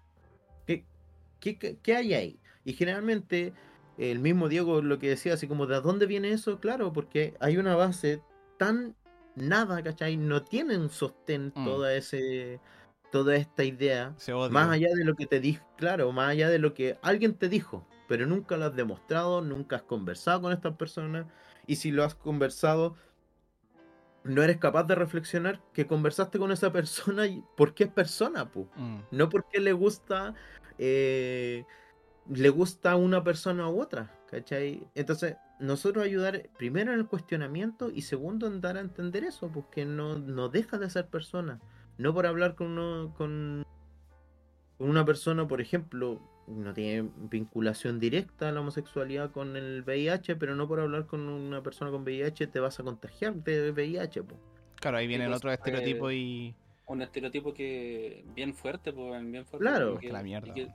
¿Qué, 0.67 0.85
qué, 1.41 1.57
qué- 1.59 1.79
qué 1.83 1.97
hay 1.97 2.13
ahí? 2.13 2.39
Y 2.71 2.73
generalmente 2.73 3.53
el 3.99 4.21
mismo 4.21 4.49
Diego 4.49 4.81
lo 4.81 5.01
que 5.01 5.09
decía, 5.09 5.35
así 5.35 5.49
como, 5.49 5.67
¿de 5.67 5.81
dónde 5.81 6.07
viene 6.07 6.31
eso? 6.31 6.61
Claro, 6.61 6.93
porque 6.93 7.35
hay 7.41 7.57
una 7.57 7.75
base 7.75 8.23
tan 8.59 8.95
nada, 9.35 9.83
¿cachai? 9.83 10.17
No 10.17 10.45
tienen 10.45 10.89
sostén 10.89 11.53
Mm. 11.57 11.65
toda 11.65 11.95
ese 11.95 12.61
toda 13.11 13.35
esta 13.35 13.65
idea 13.65 14.15
más 14.53 14.69
allá 14.69 14.89
de 14.95 15.05
lo 15.05 15.17
que 15.17 15.27
te 15.27 15.41
dije, 15.41 15.61
claro, 15.77 16.13
más 16.13 16.31
allá 16.31 16.49
de 16.49 16.61
lo 16.61 16.75
que 16.75 16.97
alguien 17.03 17.35
te 17.35 17.49
dijo, 17.49 17.85
pero 18.07 18.25
nunca 18.25 18.57
lo 18.57 18.67
has 18.67 18.77
demostrado, 18.77 19.43
nunca 19.43 19.77
has 19.77 19.83
conversado 19.83 20.43
con 20.43 20.53
estas 20.53 20.77
personas, 20.77 21.27
y 21.67 21.75
si 21.75 21.91
lo 21.91 22.05
has 22.05 22.15
conversado, 22.15 22.95
no 24.23 24.45
eres 24.45 24.59
capaz 24.59 24.85
de 24.85 24.95
reflexionar 24.95 25.61
que 25.73 25.89
conversaste 25.89 26.39
con 26.39 26.53
esa 26.53 26.71
persona 26.73 27.27
y 27.27 27.43
por 27.57 27.75
qué 27.75 27.85
es 27.85 27.91
persona, 27.91 28.49
pu. 28.49 28.69
Mm. 28.77 28.99
No 29.11 29.29
porque 29.29 29.59
le 29.59 29.73
gusta, 29.73 30.35
eh, 30.79 31.65
le 32.31 32.49
gusta 32.49 32.97
una 32.97 33.23
persona 33.25 33.69
u 33.69 33.81
otra, 33.81 34.11
¿cachai? 34.31 34.87
Entonces, 34.95 35.37
nosotros 35.59 36.05
ayudar 36.05 36.49
primero 36.57 36.93
en 36.93 37.01
el 37.01 37.07
cuestionamiento 37.07 37.91
y 37.91 38.03
segundo 38.03 38.47
en 38.47 38.61
dar 38.61 38.77
a 38.77 38.81
entender 38.81 39.25
eso, 39.25 39.49
pues 39.49 39.67
que 39.71 39.85
no, 39.85 40.19
no 40.19 40.49
deja 40.49 40.79
de 40.79 40.89
ser 40.89 41.07
persona. 41.09 41.61
No 41.99 42.15
por 42.15 42.27
hablar 42.27 42.55
con, 42.55 42.69
uno, 42.79 43.13
con, 43.17 43.67
con 44.79 44.89
una 44.89 45.05
persona, 45.05 45.47
por 45.47 45.61
ejemplo, 45.61 46.21
no 46.47 46.73
tiene 46.73 47.11
vinculación 47.31 48.01
directa 48.01 48.49
a 48.49 48.53
la 48.53 48.61
homosexualidad 48.61 49.31
con 49.33 49.57
el 49.57 49.83
VIH, 49.83 50.37
pero 50.37 50.55
no 50.55 50.67
por 50.67 50.81
hablar 50.81 51.07
con 51.07 51.29
una 51.29 51.63
persona 51.63 51.91
con 51.91 52.03
VIH 52.05 52.47
te 52.47 52.61
vas 52.61 52.81
a 52.81 52.85
contagiar 52.85 53.35
de 53.35 53.71
VIH, 53.73 54.23
pues. 54.23 54.41
Claro, 54.77 54.97
ahí 54.97 55.07
vienen 55.07 55.29
pues, 55.29 55.39
otros 55.39 55.53
eh, 55.53 55.55
estereotipos 55.57 56.13
y. 56.13 56.55
Un 56.87 57.03
estereotipo 57.03 57.53
que 57.53 58.25
bien 58.35 58.55
fuerte, 58.55 58.93
pues, 58.93 59.23
bien 59.31 59.45
fuerte. 59.45 59.59
Claro. 59.67 59.99
que- 59.99 60.07
Que 60.07 60.13
la 60.13 60.21
y 60.21 60.25
mierda. 60.25 60.55
que- 60.55 60.69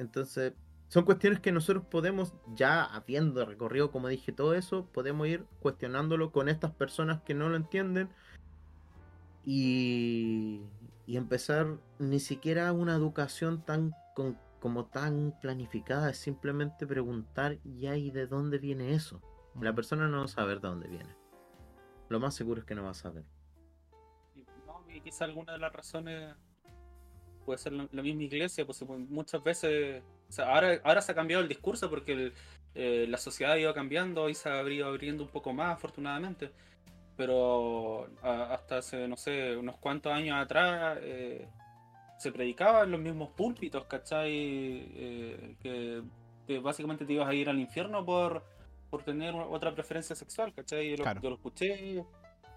Entonces, 0.00 0.54
son 0.88 1.04
cuestiones 1.04 1.40
que 1.40 1.52
nosotros 1.52 1.84
podemos, 1.84 2.32
ya 2.54 2.82
habiendo 2.82 3.44
recorrido, 3.44 3.92
como 3.92 4.08
dije, 4.08 4.32
todo 4.32 4.54
eso, 4.54 4.86
podemos 4.86 5.28
ir 5.28 5.44
cuestionándolo 5.60 6.32
con 6.32 6.48
estas 6.48 6.72
personas 6.72 7.20
que 7.22 7.34
no 7.34 7.48
lo 7.50 7.56
entienden 7.56 8.08
y, 9.44 10.62
y 11.06 11.16
empezar 11.16 11.78
ni 11.98 12.18
siquiera 12.18 12.72
una 12.72 12.94
educación 12.94 13.62
tan 13.64 13.92
con- 14.14 14.38
como 14.58 14.86
tan 14.86 15.34
planificada, 15.40 16.10
es 16.10 16.18
simplemente 16.18 16.86
preguntar, 16.86 17.58
ya, 17.64 17.96
¿y 17.96 18.10
de 18.10 18.26
dónde 18.26 18.58
viene 18.58 18.92
eso? 18.94 19.22
La 19.60 19.72
Mm. 19.72 19.76
persona 19.76 20.08
no 20.08 20.18
va 20.18 20.24
a 20.24 20.28
saber 20.28 20.60
de 20.60 20.68
dónde 20.68 20.88
viene. 20.88 21.14
Lo 22.08 22.20
más 22.20 22.34
seguro 22.34 22.60
es 22.60 22.66
que 22.66 22.74
no 22.74 22.84
va 22.84 22.90
a 22.90 22.94
saber. 22.94 23.24
no, 24.66 24.84
y 24.88 25.00
quizá 25.00 25.24
alguna 25.24 25.52
de 25.52 25.58
las 25.58 25.72
razones 25.72 26.34
puede 27.50 27.58
ser 27.58 27.72
la, 27.72 27.88
la 27.90 28.02
misma 28.02 28.22
iglesia, 28.22 28.64
pues 28.64 28.78
pues, 28.86 29.00
muchas 29.10 29.42
veces, 29.42 30.04
o 30.28 30.32
sea, 30.32 30.54
ahora, 30.54 30.80
ahora 30.84 31.00
se 31.02 31.10
ha 31.10 31.14
cambiado 31.16 31.42
el 31.42 31.48
discurso 31.48 31.90
porque 31.90 32.12
el- 32.12 32.32
eh, 32.76 33.06
la 33.08 33.18
sociedad 33.18 33.54
ha 33.54 33.58
ido 33.58 33.74
cambiando 33.74 34.28
y 34.28 34.34
se 34.34 34.48
ha 34.48 34.62
ido 34.70 34.86
abriendo 34.86 35.24
un 35.24 35.30
poco 35.30 35.52
más, 35.52 35.74
afortunadamente. 35.74 36.52
Pero 37.16 38.08
a- 38.22 38.54
hasta 38.54 38.78
hace, 38.78 39.08
no 39.08 39.16
sé, 39.16 39.56
unos 39.56 39.76
cuantos 39.78 40.12
años 40.12 40.36
atrás 40.38 40.98
eh, 41.02 41.48
se 42.18 42.30
predicaba 42.30 42.84
en 42.84 42.92
los 42.92 43.00
mismos 43.00 43.30
púlpitos, 43.30 43.84
¿cachai? 43.86 44.30
Eh, 44.32 45.56
que, 45.60 46.02
que 46.46 46.58
básicamente 46.60 47.04
te 47.04 47.12
ibas 47.14 47.28
a 47.28 47.34
ir 47.34 47.48
al 47.48 47.58
infierno 47.58 48.04
por, 48.06 48.44
por 48.90 49.02
tener 49.02 49.34
otra 49.34 49.74
preferencia 49.74 50.14
sexual, 50.14 50.52
¿cachai? 50.54 50.90
Yo 50.90 50.96
lo, 50.98 51.02
Claro. 51.02 51.20
yo 51.20 51.28
lo 51.30 51.34
escuché 51.36 52.04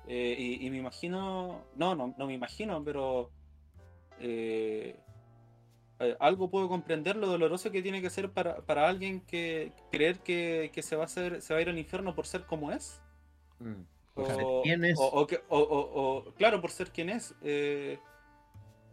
eh, 0.07 0.35
y, 0.37 0.67
y 0.67 0.69
me 0.69 0.77
imagino, 0.77 1.65
no, 1.75 1.95
no, 1.95 2.13
no 2.15 2.27
me 2.27 2.33
imagino, 2.35 2.83
pero 2.83 3.31
eh, 4.19 4.95
eh, 5.99 6.15
algo 6.19 6.49
puedo 6.49 6.67
comprender 6.67 7.15
lo 7.15 7.27
doloroso 7.27 7.71
que 7.71 7.81
tiene 7.81 8.01
que 8.01 8.09
ser 8.09 8.31
para, 8.31 8.57
para 8.61 8.87
alguien 8.87 9.21
que 9.21 9.71
creer 9.91 10.19
que, 10.19 10.71
que 10.73 10.81
se 10.81 10.95
va 10.95 11.03
a 11.03 11.05
hacer, 11.05 11.41
se 11.41 11.53
va 11.53 11.59
a 11.59 11.61
ir 11.61 11.69
al 11.69 11.77
infierno 11.79 12.15
por 12.15 12.25
ser 12.27 12.45
como 12.45 12.71
es. 12.71 13.01
Por 14.13 14.25
ser 14.27 14.43
O, 14.43 14.61
quien 14.63 14.83
es. 14.85 14.99
o- 14.99 15.07
o 15.21 15.27
que- 15.27 15.41
o- 15.49 15.59
o- 15.59 16.17
o- 16.27 16.33
claro, 16.35 16.59
por 16.61 16.71
ser 16.71 16.91
quien 16.91 17.09
es. 17.09 17.35
eh, 17.41 17.97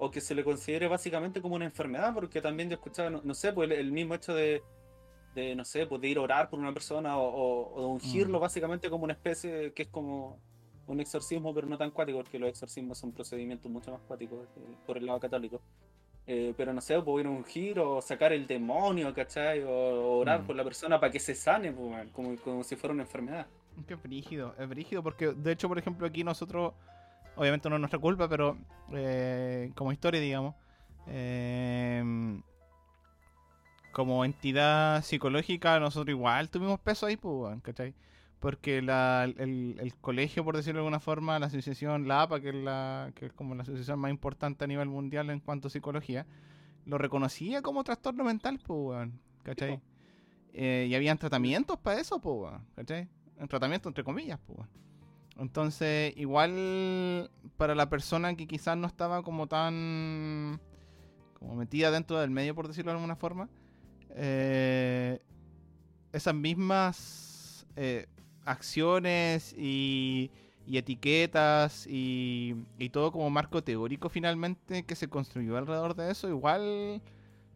o 0.03 0.11
que 0.11 0.23
se 0.23 0.35
le 0.35 0.43
considere 0.43 0.89
básicamente 0.89 1.43
como 1.43 1.57
una 1.57 1.67
enfermedad, 1.67 2.15
porque 2.15 2.41
también 2.41 2.71
yo 2.71 2.75
escuchaba, 2.77 3.11
no, 3.11 3.21
no 3.23 3.35
sé, 3.35 3.53
pues 3.53 3.71
el, 3.71 3.77
el 3.77 3.93
mismo 3.93 4.15
hecho 4.15 4.33
de, 4.35 4.63
de, 5.35 5.55
no 5.55 5.63
sé, 5.67 5.87
pues 5.87 6.01
de 6.01 6.09
ir 6.09 6.17
a 6.17 6.23
orar 6.23 6.49
por 6.49 6.59
una 6.59 6.73
persona 6.73 7.19
o, 7.19 7.29
o- 7.29 7.75
o 7.75 7.81
de 7.81 7.87
ungirlo 7.87 8.39
Mm. 8.39 8.41
básicamente 8.41 8.89
como 8.89 9.05
una 9.05 9.13
especie 9.13 9.75
que 9.75 9.83
es 9.83 9.89
como 9.89 10.41
un 10.91 11.01
exorcismo, 11.01 11.55
pero 11.55 11.67
no 11.67 11.79
tan 11.79 11.91
cuático, 11.91 12.19
porque 12.19 12.39
los 12.39 12.49
exorcismos 12.51 12.99
son 12.99 13.13
procedimientos 13.13 13.71
mucho 13.71 13.93
más 13.93 14.01
cuáticos 14.03 14.41
eh, 14.57 14.75
por 14.87 14.97
el 14.99 15.07
lado 15.07 15.21
católico. 15.21 15.61
Eh, 16.27 16.53
pero 16.57 16.73
no 16.73 16.81
sé, 16.81 17.01
pues 17.01 17.25
ir 17.25 17.27
a 17.27 17.31
ungir 17.31 17.79
o 17.81 18.01
sacar 18.01 18.33
el 18.33 18.47
demonio, 18.47 19.13
¿cachai? 19.15 19.63
O, 19.63 19.71
o 19.71 20.19
orar 20.19 20.43
Mm. 20.43 20.47
por 20.47 20.57
la 20.57 20.63
persona 20.65 21.01
para 21.01 21.11
que 21.11 21.19
se 21.19 21.35
sane, 21.35 21.73
pues, 21.73 22.09
como, 22.13 22.37
como 22.37 22.63
si 22.63 22.77
fuera 22.77 22.93
una 22.95 23.03
enfermedad. 23.03 23.47
Qué 23.87 23.95
brígido, 23.95 24.55
es 24.59 24.69
brígido 24.69 25.03
porque 25.03 25.29
de 25.33 25.53
hecho, 25.53 25.67
por 25.69 25.79
ejemplo, 25.79 26.07
aquí 26.07 26.23
nosotros, 26.23 26.73
obviamente 27.37 27.69
no 27.69 27.77
es 27.77 27.81
nuestra 27.81 27.99
culpa, 27.99 28.29
pero 28.29 28.57
eh, 28.93 29.73
como 29.75 29.91
historia, 29.93 30.21
digamos, 30.21 30.55
eh, 31.09 32.41
como 33.93 34.25
entidad 34.25 35.03
psicológica, 35.03 35.81
nosotros 35.81 36.11
igual 36.11 36.49
tuvimos 36.49 36.79
peso 36.81 37.07
ahí, 37.07 37.17
pues, 37.17 37.61
¿cachai? 37.63 37.95
Porque 38.41 38.81
la, 38.81 39.25
el, 39.25 39.77
el 39.79 39.95
colegio, 39.97 40.45
por 40.45 40.57
decirlo 40.57 40.79
de 40.79 40.87
alguna 40.87 41.01
forma, 41.01 41.39
la 41.39 41.47
asociación, 41.47 42.09
la 42.09 42.23
APA, 42.23 42.41
que 42.41 42.49
es, 42.49 42.55
la, 42.55 43.13
que 43.15 43.27
es 43.27 43.33
como 43.35 43.55
la 43.55 43.63
asociación 43.63 43.99
más 43.99 44.11
importante 44.11 44.65
a 44.65 44.67
nivel 44.67 44.89
mundial 44.89 45.29
en 45.29 45.41
cuanto 45.41 45.69
a 45.69 45.71
psicología, 45.71 46.27
lo 46.87 46.97
reconocía 46.97 47.61
como 47.61 47.85
trastorno 47.85 48.25
mental, 48.25 48.59
pues, 48.59 48.79
weón, 48.81 49.21
¿cachai? 49.43 49.81
Eh, 50.55 50.89
y 50.91 50.95
habían 50.95 51.19
tratamientos 51.19 51.79
para 51.79 52.01
eso, 52.01 52.19
pues, 52.19 52.35
weón, 52.35 52.67
¿cachai? 52.75 53.09
En 53.39 53.47
tratamiento 53.47 53.89
entre 53.91 54.05
comillas, 54.05 54.41
pues. 54.47 54.59
weón. 54.59 54.71
Entonces, 55.41 56.13
igual 56.17 57.31
para 57.57 57.75
la 57.75 57.89
persona 57.89 58.35
que 58.37 58.47
quizás 58.47 58.77
no 58.77 58.87
estaba 58.87 59.23
como 59.23 59.47
tan 59.47 60.61
como 61.33 61.55
metida 61.55 61.91
dentro 61.91 62.19
del 62.19 62.31
medio, 62.31 62.55
por 62.55 62.69
decirlo 62.69 62.91
de 62.91 62.97
alguna 62.99 63.17
forma, 63.17 63.49
eh, 64.11 65.19
esas 66.13 66.35
mismas 66.35 67.67
eh, 67.77 68.07
acciones 68.45 69.55
y, 69.59 70.31
y 70.67 70.79
etiquetas 70.79 71.87
y, 71.87 72.57
y 72.79 72.91
todo 72.91 73.13
como 73.13 73.31
marco 73.31 73.63
teórico 73.65 74.09
finalmente 74.09 74.85
que 74.85 74.95
se 74.97 75.09
construyó 75.09 75.57
alrededor 75.57 75.95
de 75.95 76.11
eso, 76.11 76.29
igual 76.29 77.03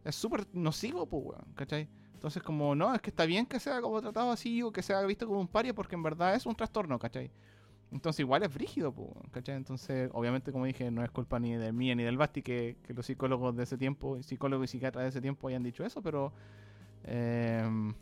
es 0.03 0.15
súper 0.15 0.47
nocivo, 0.53 1.05
pues, 1.07 1.23
weón, 1.25 1.45
¿cachai? 1.55 1.89
Entonces, 2.13 2.41
como, 2.43 2.75
no, 2.75 2.93
es 2.95 3.01
que 3.01 3.09
está 3.11 3.25
bien 3.25 3.45
que 3.45 3.59
sea 3.59 3.81
como 3.81 4.01
tratado 4.01 4.31
así 4.31 4.61
o 4.63 4.71
que 4.71 4.81
sea 4.81 5.01
visto 5.03 5.27
como 5.27 5.39
un 5.41 5.47
paria 5.47 5.73
porque 5.75 5.95
en 5.95 6.03
verdad 6.03 6.35
es 6.35 6.45
un 6.45 6.55
trastorno, 6.55 6.97
¿cachai? 6.99 7.31
Entonces, 7.91 8.21
igual 8.21 8.43
es 8.43 8.53
brígido, 8.53 8.93
po, 8.93 9.13
¿cachai? 9.31 9.55
Entonces, 9.55 10.09
obviamente, 10.13 10.51
como 10.51 10.65
dije, 10.65 10.91
no 10.91 11.03
es 11.03 11.11
culpa 11.11 11.39
ni 11.39 11.55
de 11.55 11.71
mí 11.71 11.93
ni 11.95 12.03
del 12.03 12.17
Basti 12.17 12.41
que, 12.41 12.77
que 12.83 12.93
los 12.93 13.05
psicólogos 13.05 13.55
de 13.55 13.63
ese 13.63 13.77
tiempo, 13.77 14.21
psicólogos 14.23 14.65
y 14.65 14.67
psiquiatras 14.73 15.03
de 15.05 15.09
ese 15.09 15.21
tiempo 15.21 15.47
hayan 15.47 15.63
dicho 15.63 15.85
eso, 15.85 16.01
pero. 16.01 16.33
eh, 17.03 17.93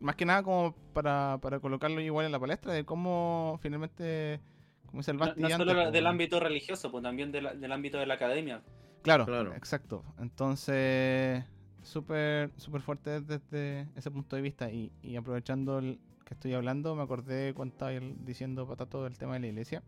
más 0.00 0.16
que 0.16 0.24
nada, 0.24 0.42
como 0.42 0.74
para, 0.92 1.38
para 1.40 1.60
colocarlo 1.60 2.00
igual 2.00 2.26
en 2.26 2.32
la 2.32 2.40
palestra 2.40 2.72
de 2.72 2.84
cómo 2.84 3.58
finalmente. 3.62 4.40
Como 4.86 5.00
dice 5.00 5.10
el 5.10 5.18
No, 5.18 5.50
solo 5.50 5.90
del 5.90 6.06
ámbito 6.06 6.40
religioso, 6.40 6.90
pues 6.90 7.02
también 7.02 7.30
de 7.30 7.42
la- 7.42 7.54
del 7.54 7.70
ámbito 7.72 7.98
de 7.98 8.06
la 8.06 8.14
academia. 8.14 8.62
Claro, 9.02 9.26
Claro. 9.26 9.54
exacto. 9.54 10.02
Entonces, 10.18 11.44
súper 11.82 12.50
súper 12.56 12.80
fuerte 12.80 13.20
desde 13.20 13.86
ese 13.96 14.10
punto 14.10 14.34
de 14.36 14.42
vista. 14.42 14.70
Y, 14.70 14.90
y 15.02 15.16
aprovechando 15.16 15.78
el 15.78 15.98
que 16.24 16.34
estoy 16.34 16.54
hablando, 16.54 16.94
me 16.94 17.02
acordé 17.02 17.52
cuando 17.54 17.72
estaba 17.74 17.90
diciendo 18.24 18.66
Patato 18.66 19.04
del 19.04 19.18
tema 19.18 19.34
de 19.34 19.40
la 19.40 19.46
iglesia. 19.48 19.82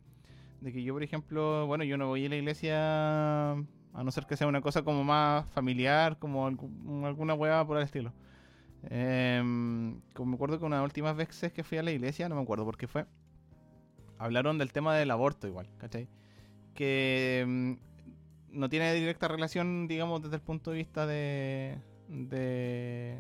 De 0.61 0.73
que 0.73 0.83
yo, 0.83 0.93
por 0.93 1.03
ejemplo, 1.03 1.67
bueno, 1.67 1.85
yo 1.85 1.97
no 1.97 2.09
voy 2.09 2.27
a 2.27 2.29
la 2.29 2.37
iglesia 2.37 3.53
a 3.53 4.05
no 4.05 4.11
ser 4.11 4.27
que 4.27 4.37
sea 4.37 4.47
una 4.47 4.61
cosa 4.61 4.83
como 4.83 5.03
más 5.03 5.47
familiar, 5.51 6.19
como 6.19 6.49
algu- 6.49 7.07
alguna 7.07 7.33
hueá 7.35 7.67
por 7.67 7.79
el 7.79 7.85
estilo. 7.85 8.13
Como 8.83 10.31
me 10.31 10.35
acuerdo 10.35 10.59
que 10.59 10.65
una 10.65 10.77
de 10.77 10.83
las 10.83 10.89
últimas 10.89 11.17
veces 11.17 11.53
que 11.53 11.65
fui 11.65 11.79
a 11.79 11.83
la 11.83 11.91
iglesia, 11.91 12.29
no 12.29 12.37
me 12.37 12.43
acuerdo 12.43 12.65
por 12.65 12.77
qué 12.77 12.87
fue, 12.87 13.07
hablaron 14.19 14.59
del 14.59 14.73
tema 14.73 14.95
del 14.97 15.11
aborto 15.11 15.47
igual, 15.49 15.69
¿cachai? 15.79 16.09
Que 16.75 17.41
em, 17.41 17.79
no 18.53 18.69
tiene 18.69 18.93
directa 18.95 19.29
relación, 19.29 19.89
digamos, 19.89 20.23
desde 20.23 20.37
el 20.37 20.43
punto 20.43 20.71
de 20.71 20.77
vista 20.77 21.07
de, 21.07 21.79
de, 22.09 23.19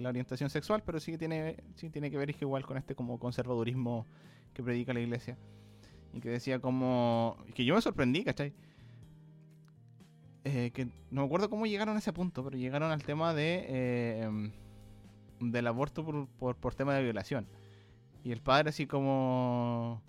la 0.00 0.08
orientación 0.08 0.50
sexual, 0.50 0.82
pero 0.84 1.00
sí 1.00 1.12
que 1.12 1.18
tiene, 1.18 1.56
sí 1.74 1.90
tiene 1.90 2.10
que 2.10 2.18
ver 2.18 2.30
es 2.30 2.36
que 2.36 2.44
igual 2.44 2.64
con 2.64 2.76
este 2.76 2.94
como 2.94 3.18
conservadurismo 3.18 4.06
que 4.54 4.62
predica 4.62 4.92
la 4.92 5.00
iglesia. 5.00 5.36
Y 6.12 6.20
que 6.20 6.30
decía 6.30 6.60
como... 6.60 7.36
que 7.54 7.64
yo 7.64 7.74
me 7.74 7.82
sorprendí, 7.82 8.24
¿cachai? 8.24 8.52
Eh, 10.46 10.70
que 10.72 10.86
no 11.10 11.22
me 11.22 11.24
acuerdo 11.26 11.50
cómo 11.50 11.66
llegaron 11.66 11.96
a 11.96 11.98
ese 11.98 12.12
punto, 12.12 12.44
pero 12.44 12.56
llegaron 12.56 12.90
al 12.92 13.02
tema 13.02 13.34
de 13.34 13.66
eh, 13.68 14.22
em, 14.22 14.52
del 15.40 15.66
aborto 15.66 16.04
por, 16.04 16.28
por, 16.28 16.56
por 16.56 16.74
tema 16.74 16.94
de 16.94 17.02
violación. 17.02 17.46
Y 18.24 18.32
el 18.32 18.40
padre 18.40 18.70
así 18.70 18.86
como... 18.86 20.02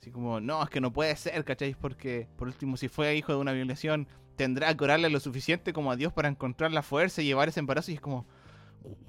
Así 0.00 0.10
como, 0.10 0.38
no, 0.38 0.62
es 0.62 0.68
que 0.68 0.82
no 0.82 0.92
puede 0.92 1.16
ser, 1.16 1.42
¿cacháis? 1.44 1.76
Porque, 1.76 2.28
por 2.36 2.48
último, 2.48 2.76
si 2.76 2.88
fue 2.88 3.16
hijo 3.16 3.32
de 3.32 3.38
una 3.38 3.52
violación, 3.52 4.06
tendrá 4.36 4.76
que 4.76 4.84
orarle 4.84 5.08
lo 5.08 5.18
suficiente 5.18 5.72
como 5.72 5.90
a 5.90 5.96
Dios 5.96 6.12
para 6.12 6.28
encontrar 6.28 6.72
la 6.72 6.82
fuerza 6.82 7.22
y 7.22 7.24
llevar 7.26 7.48
ese 7.48 7.60
embarazo. 7.60 7.90
Y 7.90 7.94
es 7.94 8.00
como, 8.02 8.26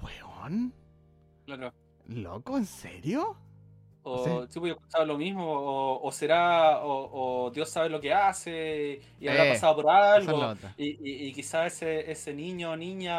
weón, 0.00 0.72
Claro. 1.44 1.74
loco, 2.06 2.56
¿en 2.56 2.64
serio? 2.64 3.36
O 4.08 4.46
Sí. 4.46 4.46
sí, 4.48 4.60
pues, 4.60 4.70
yo 4.70 4.74
he 4.74 4.78
escuchado 4.78 5.04
lo 5.06 5.18
mismo, 5.18 5.44
o, 5.52 6.00
o 6.06 6.12
será, 6.12 6.80
o, 6.84 7.46
o 7.46 7.50
Dios 7.50 7.68
sabe 7.70 7.88
lo 7.90 8.00
que 8.00 8.12
hace 8.14 9.00
y 9.18 9.26
habrá 9.28 9.42
Eh, 9.44 9.48
pasado 9.48 9.74
por 9.76 9.86
es 10.14 10.28
algo. 10.28 10.54
Y, 10.76 10.90
y, 11.26 11.28
y 11.28 11.32
quizás 11.34 11.74
ese, 11.74 12.10
ese 12.10 12.32
niño 12.34 12.72
o 12.72 12.76
niña 12.76 13.18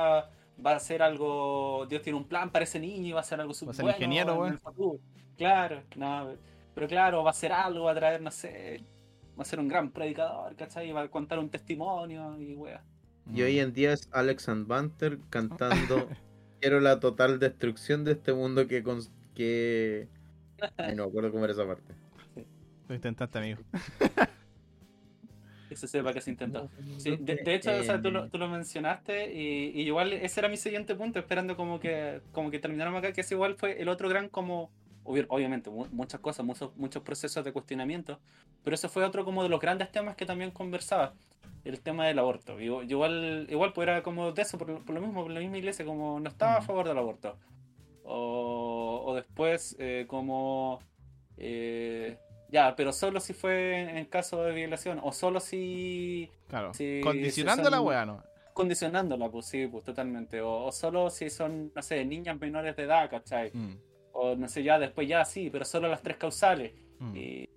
va 0.66 0.72
a 0.72 0.76
hacer 0.78 1.02
algo, 1.02 1.86
Dios 1.88 2.02
tiene 2.02 2.18
un 2.18 2.28
plan 2.28 2.52
para 2.52 2.64
ese 2.64 2.80
niño 2.80 3.08
y 3.10 3.12
va 3.12 3.20
a 3.20 3.22
hacer 3.22 3.40
algo 3.42 3.54
súper 3.54 3.76
ser 3.76 3.84
bueno 3.84 3.98
ingeniero, 3.98 4.34
en 4.36 4.40
weón. 4.40 4.54
el 4.54 4.60
futuro. 4.60 5.00
Claro, 5.36 5.84
no, 5.96 6.38
pero 6.74 6.88
claro, 6.88 7.24
va 7.24 7.30
a 7.30 7.32
hacer 7.32 7.52
algo, 7.52 7.86
va 7.86 7.92
a 7.92 7.96
traer, 7.96 8.22
no 8.22 8.32
sé, 8.32 8.84
va 9.38 9.44
a 9.44 9.46
ser 9.46 9.60
un 9.60 9.68
gran 9.68 9.92
predicador, 9.92 10.56
¿cachai? 10.56 10.92
Va 10.92 11.02
a 11.04 11.10
contar 11.12 11.40
un 11.40 11.50
testimonio 11.50 12.38
y 12.40 12.56
wea. 12.56 12.84
Y 13.30 13.42
hoy 13.42 13.60
en 13.60 13.74
día 13.74 13.94
es 13.94 14.08
Alex 14.12 14.50
and 14.50 14.68
Banter 14.68 15.20
cantando 15.30 16.10
Quiero 16.60 16.80
la 16.80 17.00
total 17.00 17.40
destrucción 17.40 18.04
de 18.04 18.14
este 18.14 18.34
mundo 18.34 18.68
que... 18.68 18.84
que... 19.36 20.10
Ay, 20.78 20.96
no 20.96 21.04
me 21.04 21.10
acuerdo 21.10 21.32
cómo 21.32 21.44
era 21.46 21.54
esa 21.54 21.66
parte. 21.66 21.94
Lo 22.88 22.96
intentaste, 22.96 23.38
amigo. 23.38 23.62
Que 25.70 25.76
se 25.76 25.88
sepa 25.88 26.14
que 26.14 26.22
se 26.22 26.30
intentó. 26.32 26.70
Sí, 26.98 27.18
de, 27.18 27.36
de 27.36 27.56
hecho, 27.56 27.72
o 27.72 27.84
sea, 27.84 28.02
tú, 28.02 28.10
lo, 28.10 28.30
tú 28.30 28.38
lo 28.38 28.48
mencionaste 28.48 29.34
y, 29.34 29.72
y 29.76 29.82
igual 29.82 30.14
ese 30.14 30.40
era 30.40 30.48
mi 30.48 30.56
siguiente 30.56 30.96
punto, 30.96 31.20
esperando 31.20 31.58
como 31.58 31.80
que 31.82 32.22
como 32.32 32.50
que 32.50 32.60
termináramos 32.60 33.00
acá, 33.00 33.12
que 33.12 33.20
ese 33.22 33.36
igual 33.36 33.56
fue 33.56 33.82
el 33.82 33.90
otro 33.90 34.08
gran 34.08 34.30
como, 34.30 34.72
obvi- 35.04 35.26
obviamente, 35.28 35.70
mu- 35.70 35.88
muchas 35.92 36.22
cosas, 36.22 36.46
muchos, 36.46 36.74
muchos 36.78 37.04
procesos 37.04 37.44
de 37.44 37.52
cuestionamiento, 37.52 38.18
pero 38.64 38.76
ese 38.76 38.88
fue 38.88 39.04
otro 39.04 39.26
como 39.26 39.44
de 39.44 39.50
los 39.50 39.60
grandes 39.60 39.92
temas 39.92 40.16
que 40.16 40.26
también 40.26 40.52
conversaba, 40.52 41.14
el 41.66 41.82
tema 41.82 42.08
del 42.08 42.20
aborto. 42.20 42.62
Y, 42.62 42.68
igual, 42.90 43.48
igual 43.50 43.74
pues 43.74 43.90
era 43.90 44.04
como 44.04 44.32
de 44.32 44.42
eso, 44.42 44.58
por, 44.58 44.70
lo- 44.70 44.86
por 44.86 44.96
lo 44.96 45.02
mismo, 45.02 45.24
por 45.24 45.32
la 45.32 45.42
misma 45.42 45.58
iglesia, 45.58 45.84
como 45.84 46.18
no 46.22 46.30
estaba 46.30 46.56
a 46.56 46.62
favor 46.62 46.88
del 46.88 46.98
aborto. 46.98 47.36
O, 48.10 49.04
o 49.06 49.16
después 49.16 49.76
eh, 49.80 50.06
como... 50.08 50.80
eh, 51.38 52.18
ya, 52.50 52.76
pero 52.78 52.94
solo 52.94 53.20
si 53.20 53.34
fue 53.34 53.82
en, 53.82 53.98
en 53.98 54.06
caso 54.06 54.42
de 54.44 54.54
violación, 54.54 55.00
o 55.04 55.12
solo 55.12 55.40
si 55.42 56.30
Claro. 56.48 56.74
Sí, 56.74 57.02
Condicionando 57.04 57.70
la 57.70 57.82
weá, 57.82 58.06
¿no? 58.06 58.24
condicionándola, 58.54 59.30
pues 59.30 59.46
sí, 59.46 59.68
pues 59.68 59.84
totalmente. 59.84 60.42
O, 60.42 60.66
o 60.66 60.72
solo 60.72 61.12
si 61.12 61.30
son, 61.30 61.72
no 61.76 61.82
sé, 61.84 62.04
niñas 62.06 62.40
menores 62.40 62.76
de 62.76 62.84
edad, 62.84 63.08
¿cachai? 63.08 63.52
Mm, 63.54 63.76
O 64.14 64.36
no 64.36 64.48
sé, 64.48 64.64
ya 64.64 64.80
después 64.80 65.08
ya 65.08 65.24
sí, 65.26 65.50
pero 65.52 65.64
solo 65.64 65.88
las 65.88 66.02
tres 66.02 66.18
causales. 66.18 66.74
mm. 67.00 67.16
Y, 67.16 67.50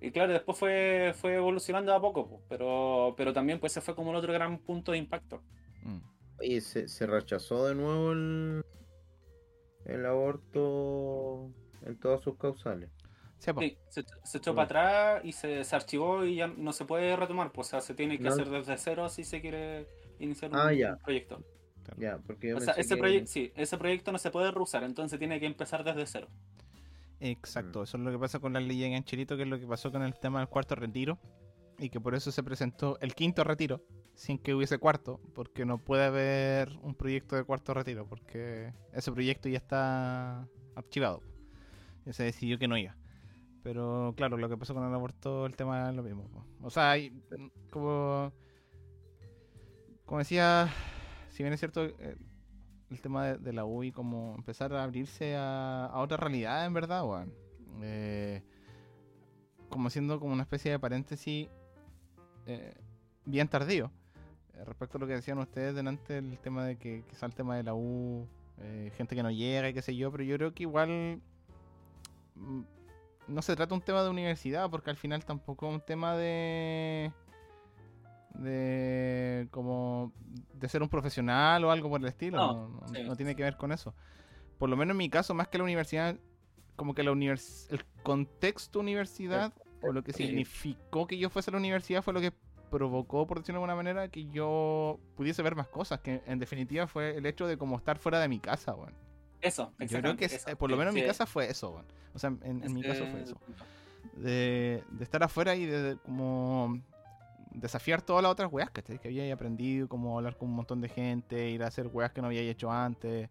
y 0.00 0.10
claro, 0.10 0.32
después 0.32 0.56
fue, 0.58 1.12
fue 1.20 1.34
evolucionando 1.34 1.92
a 1.94 2.00
poco, 2.00 2.26
pues, 2.28 2.40
pero, 2.48 3.12
pero 3.16 3.32
también 3.34 3.60
pues 3.60 3.72
ese 3.72 3.82
fue 3.82 3.94
como 3.94 4.10
el 4.10 4.16
otro 4.16 4.32
gran 4.32 4.56
punto 4.58 4.92
de 4.92 4.98
impacto. 4.98 5.42
Mm. 5.82 5.98
Oye, 6.40 6.60
se, 6.62 6.88
se 6.88 7.06
rechazó 7.06 7.66
de 7.68 7.74
nuevo 7.74 8.12
el, 8.12 8.64
el 9.84 10.04
aborto 10.06 11.50
en 11.84 11.98
todas 11.98 12.20
sus 12.22 12.36
causales. 12.36 12.90
Sí, 13.38 13.52
po. 13.52 13.60
Sí, 13.60 13.76
se, 13.88 14.04
se 14.22 14.38
echó 14.38 14.54
para 14.54 14.64
atrás 14.66 15.24
y 15.24 15.32
se, 15.32 15.64
se 15.64 15.74
archivó 15.76 16.24
y 16.24 16.36
ya 16.36 16.46
no 16.46 16.72
se 16.72 16.84
puede 16.84 17.16
retomar, 17.16 17.50
pues 17.50 17.68
o 17.68 17.70
sea, 17.70 17.80
se 17.80 17.94
tiene 17.94 18.16
que 18.18 18.24
No. 18.24 18.30
hacer 18.30 18.48
desde 18.48 18.76
cero 18.78 19.08
si 19.08 19.24
se 19.24 19.40
quiere 19.40 19.88
iniciar 20.20 20.52
un 20.52 20.58
Ah, 20.58 20.72
ya. 20.72 20.96
proyecto. 20.96 21.42
Ya, 21.98 22.18
porque 22.18 22.50
yo 22.50 22.58
O 22.58 22.60
sea, 22.60 22.74
ese 22.74 22.94
que- 22.94 23.00
proyecto, 23.00 23.30
sí, 23.30 23.52
ese 23.56 23.76
proyecto 23.76 24.12
no 24.12 24.18
se 24.18 24.30
puede 24.30 24.50
reusar, 24.52 24.84
entonces 24.84 25.18
tiene 25.18 25.40
que 25.40 25.46
empezar 25.46 25.82
desde 25.82 26.06
cero. 26.06 26.28
Exacto, 27.20 27.80
Mm. 27.80 27.82
eso 27.82 27.96
es 27.96 28.02
lo 28.04 28.10
que 28.12 28.18
pasa 28.18 28.38
con 28.38 28.52
las 28.52 28.62
leyes 28.62 28.86
en 28.88 28.94
Ancherito, 28.94 29.36
que 29.36 29.42
es 29.42 29.48
lo 29.48 29.58
que 29.58 29.66
pasó 29.66 29.90
con 29.90 30.02
el 30.02 30.14
tema 30.14 30.38
del 30.40 30.48
cuarto 30.48 30.74
retiro, 30.76 31.18
y 31.78 31.88
que 31.90 32.00
por 32.00 32.14
eso 32.14 32.30
se 32.30 32.42
presentó 32.44 32.96
el 33.00 33.14
quinto 33.14 33.42
retiro, 33.42 33.82
sin 34.14 34.38
que 34.38 34.54
hubiese 34.54 34.78
cuarto, 34.78 35.20
porque 35.34 35.64
no 35.64 35.78
puede 35.78 36.04
haber 36.04 36.78
un 36.82 36.94
proyecto 36.94 37.36
de 37.36 37.44
cuarto 37.44 37.74
retiro, 37.74 38.06
porque 38.06 38.72
ese 38.92 39.12
proyecto 39.12 39.48
ya 39.48 39.58
está 39.58 40.48
archivado. 40.74 41.22
Ya 42.04 42.12
se 42.12 42.24
decidió 42.24 42.58
que 42.58 42.68
no 42.68 42.76
iba. 42.76 42.96
Pero 43.62 44.14
claro, 44.16 44.36
lo 44.36 44.48
que 44.48 44.56
pasó 44.56 44.74
con 44.74 44.86
el 44.86 44.94
aborto, 44.94 45.46
el 45.46 45.56
tema 45.56 45.90
es 45.90 45.96
lo 45.96 46.02
mismo. 46.02 46.46
O 46.60 46.70
sea, 46.70 46.94
como, 47.70 48.32
como 50.04 50.18
decía, 50.18 50.68
si 51.30 51.42
bien 51.42 51.52
es 51.52 51.60
cierto, 51.60 51.84
eh, 51.84 52.16
el 52.90 53.00
tema 53.00 53.34
de, 53.34 53.52
la 53.52 53.64
UI, 53.64 53.92
como 53.92 54.34
empezar 54.36 54.74
a 54.74 54.82
abrirse 54.82 55.36
a, 55.36 55.86
a 55.86 56.00
otra 56.00 56.16
realidad, 56.16 56.66
en 56.66 56.74
verdad, 56.74 57.04
weón. 57.04 57.32
Eh, 57.82 58.42
como 59.68 59.88
siendo 59.90 60.20
como 60.20 60.32
una 60.32 60.42
especie 60.42 60.70
de 60.70 60.78
paréntesis 60.78 61.48
eh, 62.46 62.74
bien 63.24 63.48
tardío. 63.48 63.90
Eh, 64.62 64.64
respecto 64.64 64.98
a 64.98 65.00
lo 65.00 65.06
que 65.06 65.14
decían 65.14 65.38
ustedes 65.38 65.74
delante, 65.74 66.18
el 66.18 66.38
tema 66.38 66.64
de 66.64 66.76
que 66.76 67.04
quizá 67.08 67.26
el 67.26 67.34
tema 67.34 67.56
de 67.56 67.62
la 67.64 67.74
U, 67.74 68.26
eh, 68.60 68.92
gente 68.96 69.14
que 69.16 69.22
no 69.22 69.30
llega 69.30 69.68
y 69.68 69.74
qué 69.74 69.82
sé 69.82 69.94
yo, 69.96 70.10
pero 70.12 70.24
yo 70.24 70.36
creo 70.36 70.54
que 70.54 70.62
igual 70.64 71.20
mm, 72.36 72.60
no 73.28 73.42
se 73.42 73.56
trata 73.56 73.74
un 73.74 73.80
tema 73.82 74.02
de 74.02 74.10
universidad, 74.10 74.70
porque 74.70 74.90
al 74.90 74.96
final 74.96 75.24
tampoco 75.24 75.68
es 75.68 75.74
un 75.74 75.80
tema 75.80 76.16
de 76.16 77.12
de 78.34 79.46
como 79.50 80.10
de 80.54 80.66
ser 80.68 80.82
un 80.82 80.88
profesional 80.88 81.62
o 81.64 81.70
algo 81.70 81.90
por 81.90 82.00
el 82.00 82.06
estilo, 82.06 82.38
No, 82.38 82.68
no, 82.68 82.80
no- 82.80 82.88
sí. 82.88 83.02
no 83.04 83.14
tiene 83.14 83.36
que 83.36 83.42
ver 83.42 83.56
con 83.58 83.72
eso. 83.72 83.94
Por 84.58 84.70
lo 84.70 84.76
menos 84.76 84.92
en 84.92 84.98
mi 84.98 85.10
caso, 85.10 85.34
más 85.34 85.48
que 85.48 85.58
la 85.58 85.64
universidad, 85.64 86.16
como 86.76 86.94
que 86.94 87.02
la 87.02 87.12
univers 87.12 87.68
el 87.70 87.84
contexto 88.02 88.80
universidad 88.80 89.52
o 89.82 89.92
lo 89.92 90.02
que 90.02 90.12
significó 90.14 91.06
que 91.06 91.18
yo 91.18 91.28
fuese 91.28 91.50
a 91.50 91.52
la 91.52 91.58
universidad 91.58 92.02
fue 92.02 92.14
lo 92.14 92.20
que 92.22 92.32
provocó, 92.72 93.26
por 93.26 93.38
decirlo 93.38 93.60
de 93.60 93.64
alguna 93.64 93.76
manera, 93.76 94.08
que 94.08 94.26
yo 94.30 94.98
pudiese 95.14 95.42
ver 95.42 95.54
más 95.54 95.68
cosas, 95.68 96.00
que 96.00 96.22
en 96.26 96.38
definitiva 96.38 96.88
fue 96.88 97.16
el 97.16 97.26
hecho 97.26 97.46
de 97.46 97.56
como 97.56 97.76
estar 97.76 97.98
fuera 97.98 98.18
de 98.18 98.28
mi 98.28 98.40
casa, 98.40 98.74
weón. 98.74 98.94
Eso, 99.40 99.72
Yo 99.78 100.00
creo 100.00 100.16
que 100.16 100.24
eso. 100.24 100.56
por 100.56 100.70
lo 100.70 100.76
menos 100.76 100.94
en 100.94 101.02
mi 101.02 101.06
casa 101.06 101.26
fue 101.26 101.50
eso, 101.50 101.70
weón. 101.70 101.86
O 102.14 102.18
sea, 102.18 102.32
en, 102.42 102.64
en 102.64 102.72
mi 102.72 102.82
caso 102.82 103.06
fue 103.06 103.22
es 103.22 103.28
eso. 103.28 103.40
De, 104.16 104.82
de 104.90 105.04
estar 105.04 105.22
afuera 105.22 105.54
y 105.54 105.66
de, 105.66 105.82
de 105.82 105.96
como 105.98 106.80
desafiar 107.52 108.02
todas 108.02 108.22
las 108.22 108.32
otras 108.32 108.50
weas, 108.50 108.70
¿cachai? 108.70 108.98
Que 108.98 109.08
había 109.08 109.32
aprendido, 109.32 109.88
como 109.88 110.16
hablar 110.16 110.36
con 110.36 110.48
un 110.48 110.56
montón 110.56 110.80
de 110.80 110.88
gente, 110.88 111.50
ir 111.50 111.62
a 111.62 111.66
hacer 111.66 111.88
weas 111.92 112.12
que 112.12 112.20
no 112.22 112.28
había 112.28 112.40
hecho 112.40 112.70
antes. 112.70 113.28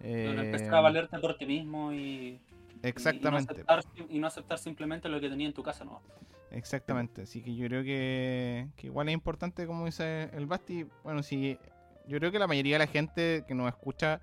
Bueno, 0.00 0.42
eh, 0.42 0.46
empezar 0.46 0.74
a 0.74 0.80
valerte 0.80 1.18
por 1.18 1.38
ti 1.38 1.46
mismo 1.46 1.92
y, 1.92 2.40
Exactamente. 2.82 3.54
Y 3.54 3.56
no, 3.56 3.62
aceptar, 3.74 4.06
y 4.10 4.18
no 4.18 4.26
aceptar 4.26 4.58
simplemente 4.58 5.08
lo 5.08 5.20
que 5.20 5.30
tenía 5.30 5.46
en 5.46 5.54
tu 5.54 5.62
casa, 5.62 5.84
¿no? 5.84 6.02
Exactamente, 6.50 7.22
así 7.22 7.42
que 7.42 7.54
yo 7.54 7.66
creo 7.66 7.82
que, 7.82 8.68
igual 8.82 9.08
es 9.08 9.14
importante, 9.14 9.66
como 9.66 9.86
dice 9.86 10.30
el 10.34 10.46
Basti, 10.46 10.86
bueno, 11.02 11.22
si 11.22 11.58
yo 12.06 12.18
creo 12.18 12.30
que 12.30 12.38
la 12.38 12.46
mayoría 12.46 12.76
de 12.76 12.78
la 12.78 12.86
gente 12.86 13.44
que 13.48 13.54
nos 13.54 13.68
escucha 13.68 14.20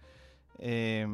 eh, 0.60 1.06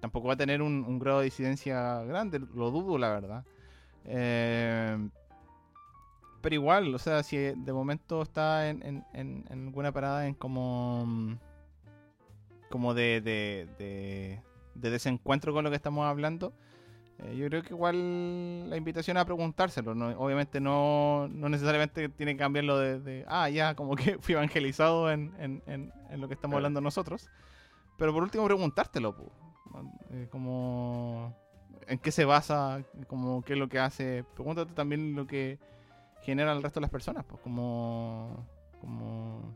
tampoco 0.00 0.28
va 0.28 0.34
a 0.34 0.36
tener 0.36 0.62
un, 0.62 0.98
grado 0.98 1.18
de 1.18 1.26
disidencia 1.26 2.02
grande, 2.04 2.38
lo 2.38 2.70
dudo, 2.70 2.96
la 2.98 3.10
verdad. 3.10 3.44
Eh, 4.06 5.08
pero 6.40 6.54
igual, 6.54 6.94
o 6.94 6.98
sea, 6.98 7.22
si 7.22 7.36
de 7.36 7.72
momento 7.72 8.20
está 8.22 8.68
en, 8.68 9.04
en, 9.14 9.44
alguna 9.50 9.92
parada 9.92 10.26
en 10.26 10.34
como 10.34 11.38
como 12.68 12.92
de, 12.92 13.20
de, 13.20 14.42
de 14.74 14.90
desencuentro 14.90 15.52
con 15.54 15.64
lo 15.64 15.70
que 15.70 15.76
estamos 15.76 16.04
hablando, 16.06 16.52
eh, 17.18 17.36
yo 17.36 17.46
creo 17.48 17.62
que 17.62 17.72
igual 17.74 18.68
la 18.70 18.76
invitación 18.76 19.16
a 19.16 19.24
preguntárselo, 19.24 19.94
¿no? 19.94 20.08
obviamente 20.18 20.60
no, 20.60 21.28
no 21.28 21.48
necesariamente 21.48 22.08
tiene 22.08 22.32
que 22.32 22.38
cambiarlo 22.38 22.78
de, 22.78 22.98
de, 23.00 23.24
ah, 23.28 23.48
ya, 23.48 23.74
como 23.74 23.94
que 23.96 24.18
fui 24.20 24.34
evangelizado 24.34 25.10
en, 25.10 25.32
en, 25.38 25.62
en, 25.66 25.92
en 26.10 26.20
lo 26.20 26.28
que 26.28 26.34
estamos 26.34 26.54
Claro. 26.54 26.58
hablando 26.66 26.80
nosotros, 26.80 27.30
pero 27.96 28.12
por 28.12 28.22
último 28.22 28.44
preguntártelo. 28.44 29.14
Eh, 30.10 30.28
como 30.30 31.34
en 31.88 31.98
qué 31.98 32.12
se 32.12 32.24
basa, 32.24 32.84
como 33.08 33.42
qué 33.42 33.54
es 33.54 33.58
lo 33.58 33.68
que 33.68 33.78
hace, 33.80 34.24
pregúntate 34.34 34.72
también 34.72 35.14
lo 35.16 35.26
que 35.26 35.58
genera 36.22 36.52
el 36.52 36.62
resto 36.62 36.78
de 36.80 36.82
las 36.82 36.90
personas, 36.90 37.24
pues 37.24 37.40
como, 37.42 38.46
como 38.80 39.54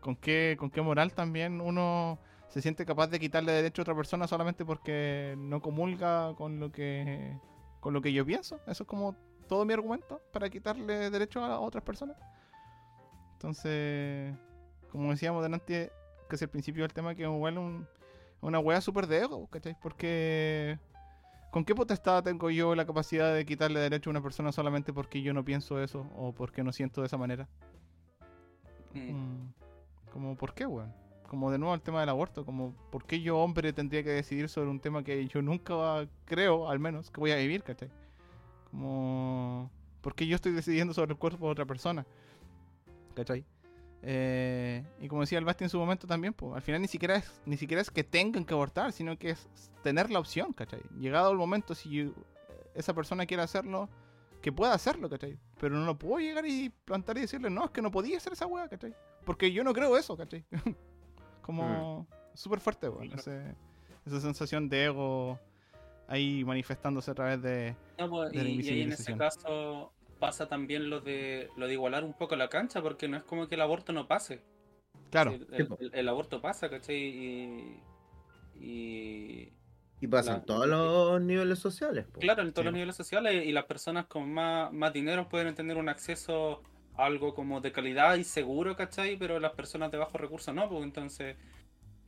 con 0.00 0.16
qué, 0.16 0.56
con 0.58 0.70
qué 0.70 0.82
moral 0.82 1.12
también 1.14 1.60
uno 1.60 2.18
se 2.52 2.60
siente 2.60 2.84
capaz 2.84 3.06
de 3.06 3.18
quitarle 3.18 3.50
derecho 3.50 3.80
a 3.80 3.84
otra 3.84 3.94
persona 3.94 4.26
solamente 4.26 4.62
porque 4.66 5.34
no 5.38 5.62
comulga 5.62 6.34
con 6.36 6.60
lo 6.60 6.70
que 6.70 7.34
con 7.80 7.94
lo 7.94 8.02
que 8.02 8.12
yo 8.12 8.26
pienso. 8.26 8.60
Eso 8.66 8.82
es 8.82 8.86
como 8.86 9.16
todo 9.48 9.64
mi 9.64 9.72
argumento 9.72 10.20
para 10.32 10.50
quitarle 10.50 11.08
derecho 11.08 11.42
a 11.42 11.58
otras 11.60 11.82
personas. 11.82 12.18
Entonces, 13.32 14.34
como 14.90 15.10
decíamos 15.10 15.42
delante, 15.42 15.90
que 16.28 16.36
es 16.36 16.42
el 16.42 16.50
principio 16.50 16.82
del 16.82 16.92
tema, 16.92 17.14
que 17.14 17.22
es 17.22 17.28
igual 17.28 17.56
un, 17.56 17.88
una 18.42 18.58
wea 18.58 18.82
súper 18.82 19.06
de 19.06 19.22
ego, 19.22 19.46
¿cachai? 19.46 19.74
Porque 19.80 20.78
¿con 21.50 21.64
qué 21.64 21.74
potestad 21.74 22.22
tengo 22.22 22.50
yo 22.50 22.74
la 22.74 22.84
capacidad 22.84 23.34
de 23.34 23.46
quitarle 23.46 23.80
derecho 23.80 24.10
a 24.10 24.12
una 24.12 24.22
persona 24.22 24.52
solamente 24.52 24.92
porque 24.92 25.22
yo 25.22 25.32
no 25.32 25.42
pienso 25.42 25.82
eso 25.82 26.06
o 26.16 26.34
porque 26.34 26.62
no 26.62 26.70
siento 26.70 27.00
de 27.00 27.06
esa 27.06 27.16
manera? 27.16 27.48
Mm. 28.92 29.08
Como, 29.08 29.54
como, 30.12 30.36
¿por 30.36 30.52
qué, 30.52 30.66
weón? 30.66 31.01
Como 31.32 31.50
de 31.50 31.56
nuevo 31.56 31.74
el 31.74 31.80
tema 31.80 32.00
del 32.00 32.10
aborto, 32.10 32.44
como, 32.44 32.74
¿por 32.90 33.06
qué 33.06 33.22
yo, 33.22 33.38
hombre, 33.38 33.72
tendría 33.72 34.02
que 34.02 34.10
decidir 34.10 34.50
sobre 34.50 34.68
un 34.68 34.78
tema 34.78 35.02
que 35.02 35.26
yo 35.28 35.40
nunca 35.40 36.06
creo, 36.26 36.68
al 36.68 36.78
menos, 36.78 37.10
que 37.10 37.20
voy 37.20 37.30
a 37.30 37.36
vivir, 37.36 37.62
¿cachai? 37.62 37.88
Como, 38.70 39.70
¿por 40.02 40.14
qué 40.14 40.26
yo 40.26 40.36
estoy 40.36 40.52
decidiendo 40.52 40.92
sobre 40.92 41.12
el 41.12 41.18
cuerpo 41.18 41.46
de 41.46 41.52
otra 41.52 41.64
persona? 41.64 42.04
¿Cachai? 43.14 43.46
Eh, 44.02 44.84
y 45.00 45.08
como 45.08 45.22
decía 45.22 45.38
el 45.38 45.46
Basti 45.46 45.64
en 45.64 45.70
su 45.70 45.78
momento 45.78 46.06
también, 46.06 46.34
pues, 46.34 46.54
al 46.54 46.60
final 46.60 46.82
ni 46.82 46.88
siquiera 46.88 47.16
es 47.16 47.40
ni 47.46 47.56
siquiera 47.56 47.80
es 47.80 47.90
que 47.90 48.04
tengan 48.04 48.44
que 48.44 48.52
abortar, 48.52 48.92
sino 48.92 49.16
que 49.16 49.30
es 49.30 49.48
tener 49.82 50.10
la 50.10 50.18
opción, 50.18 50.52
¿cachai? 50.52 50.82
Llegado 50.98 51.30
el 51.32 51.38
momento, 51.38 51.74
si 51.74 51.88
yo- 51.88 52.12
esa 52.74 52.92
persona 52.92 53.24
quiere 53.24 53.42
hacerlo, 53.42 53.88
que 54.42 54.52
pueda 54.52 54.74
hacerlo, 54.74 55.08
¿cachai? 55.08 55.38
Pero 55.58 55.76
no 55.76 55.86
lo 55.86 55.98
puedo 55.98 56.18
llegar 56.18 56.44
y 56.44 56.68
plantar 56.84 57.16
y 57.16 57.22
decirle, 57.22 57.48
no, 57.48 57.64
es 57.64 57.70
que 57.70 57.80
no 57.80 57.90
podía 57.90 58.18
hacer 58.18 58.34
esa 58.34 58.46
weá, 58.46 58.68
¿cachai? 58.68 58.94
Porque 59.24 59.50
yo 59.50 59.64
no 59.64 59.72
creo 59.72 59.96
eso, 59.96 60.14
¿cachai? 60.14 60.44
Como 61.42 62.06
súper 62.34 62.60
fuerte. 62.60 62.88
Claro. 62.90 63.14
ese- 63.14 63.54
esa 64.06 64.20
sensación 64.20 64.68
de 64.68 64.84
ego 64.86 65.38
ahí 66.08 66.44
manifestándose 66.44 67.10
a 67.10 67.14
través 67.14 67.40
de... 67.42 67.76
No, 67.98 68.08
pues, 68.08 68.32
de 68.32 68.42
la 68.42 68.48
y, 68.48 68.68
ahí 68.68 68.80
en 68.82 68.92
ese 68.92 69.16
caso 69.16 69.92
pasa 70.18 70.48
también 70.48 70.88
lo 70.90 71.00
de 71.00 71.48
lo 71.56 71.66
de 71.66 71.72
igualar 71.74 72.04
un 72.04 72.12
poco 72.14 72.36
la 72.36 72.48
cancha, 72.48 72.80
porque 72.82 73.08
no 73.08 73.16
es 73.16 73.24
como 73.24 73.48
que 73.48 73.54
el 73.56 73.60
aborto 73.60 73.92
no 73.92 74.06
pase. 74.08 74.40
Claro, 75.10 75.32
el, 75.52 75.66
po. 75.66 75.76
el- 75.80 75.94
el 75.94 76.08
aborto 76.08 76.40
pasa, 76.40 76.68
¿cachai? 76.70 76.96
Y, 76.96 77.80
y- 78.60 79.52
Y 80.00 80.06
pasa 80.08 80.36
en 80.36 80.44
todos 80.44 80.66
los 80.66 81.20
niveles 81.22 81.58
sociales. 81.58 82.06
po. 82.06 82.20
claro, 82.20 82.42
en 82.42 82.52
todos 82.52 82.62
Sí, 82.64 82.66
los 82.66 82.74
niveles 82.74 82.96
sociales 82.96 83.46
y 83.46 83.52
las 83.52 83.64
personas 83.64 84.06
con 84.06 84.32
más, 84.32 84.72
más 84.72 84.92
dinero 84.92 85.28
pueden 85.28 85.54
tener 85.54 85.76
un 85.76 85.88
acceso 85.88 86.62
algo 86.96 87.34
como 87.34 87.60
de 87.60 87.72
calidad 87.72 88.16
y 88.16 88.24
seguro, 88.24 88.76
¿cachai? 88.76 89.16
Pero 89.16 89.38
las 89.40 89.52
personas 89.52 89.90
de 89.90 89.98
bajos 89.98 90.20
recursos 90.20 90.54
no, 90.54 90.68
pues 90.68 90.82
entonces 90.84 91.36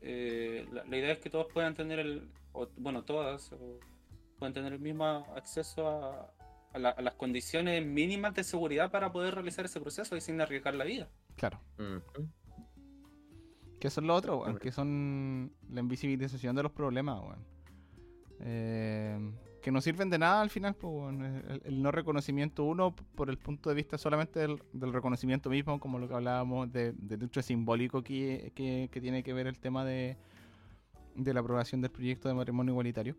eh, 0.01 0.67
la, 0.73 0.85
la 0.85 0.97
idea 0.97 1.13
es 1.13 1.19
que 1.19 1.31
todos 1.31 1.47
puedan 1.53 1.75
tener 1.75 1.99
el, 1.99 2.29
o, 2.53 2.69
bueno, 2.77 3.03
todas, 3.05 3.53
o 3.53 3.81
pueden 4.39 4.53
tener 4.53 4.73
el 4.75 4.81
mismo 4.81 5.05
acceso 5.35 5.89
a, 5.89 6.31
a 6.73 6.79
la- 6.79 6.91
a 6.91 7.01
las 7.03 7.15
condiciones 7.15 7.85
mínimas 7.87 8.35
de 8.35 8.45
seguridad 8.45 8.91
para 8.91 9.11
poder 9.13 9.35
realizar 9.35 9.65
ese 9.65 9.81
proceso 9.81 10.17
y 10.17 10.21
sin 10.21 10.41
arriesgar 10.41 10.75
la 10.75 10.85
vida. 10.85 11.09
claro. 11.37 11.61
Ujú. 11.79 12.29
Que 13.81 13.89
eso 13.89 14.01
es 14.01 14.07
lo 14.07 14.15
otro, 14.15 14.39
weón, 14.39 14.59
que 14.59 14.73
son 14.73 15.53
la 15.71 15.81
invisibilización 15.81 16.57
de 16.57 16.63
los 16.63 16.73
problemas, 16.73 17.21
weón. 17.21 17.45
Eh, 18.41 19.19
que 19.65 19.73
no 19.73 19.81
sirven 19.81 20.11
de 20.11 20.19
nada 20.19 20.43
al 20.43 20.51
final, 20.51 20.77
el, 21.65 21.83
no 21.83 21.91
reconocimiento, 21.91 22.65
uno, 22.65 22.95
por 23.15 23.31
el 23.31 23.39
punto 23.39 23.71
de 23.71 23.75
vista 23.75 23.97
solamente 23.97 24.39
del, 24.39 24.59
reconocimiento 24.93 25.49
mismo, 25.49 25.81
como 25.81 25.99
lo 25.99 26.07
que 26.07 26.13
hablábamos 26.13 26.71
de- 26.71 26.93
del 26.93 27.23
hecho 27.23 27.41
simbólico 27.41 28.03
que, 28.03 28.53
que, 28.55 28.91
que 28.93 29.01
tiene 29.01 29.23
que 29.23 29.33
ver 29.33 29.47
el 29.47 29.59
tema 29.59 29.83
de, 29.83 30.19
de 31.15 31.33
la 31.33 31.41
aprobación 31.41 31.81
del 31.81 31.91
proyecto 31.91 32.29
de 32.29 32.35
matrimonio 32.35 32.73
igualitario. 32.73 33.17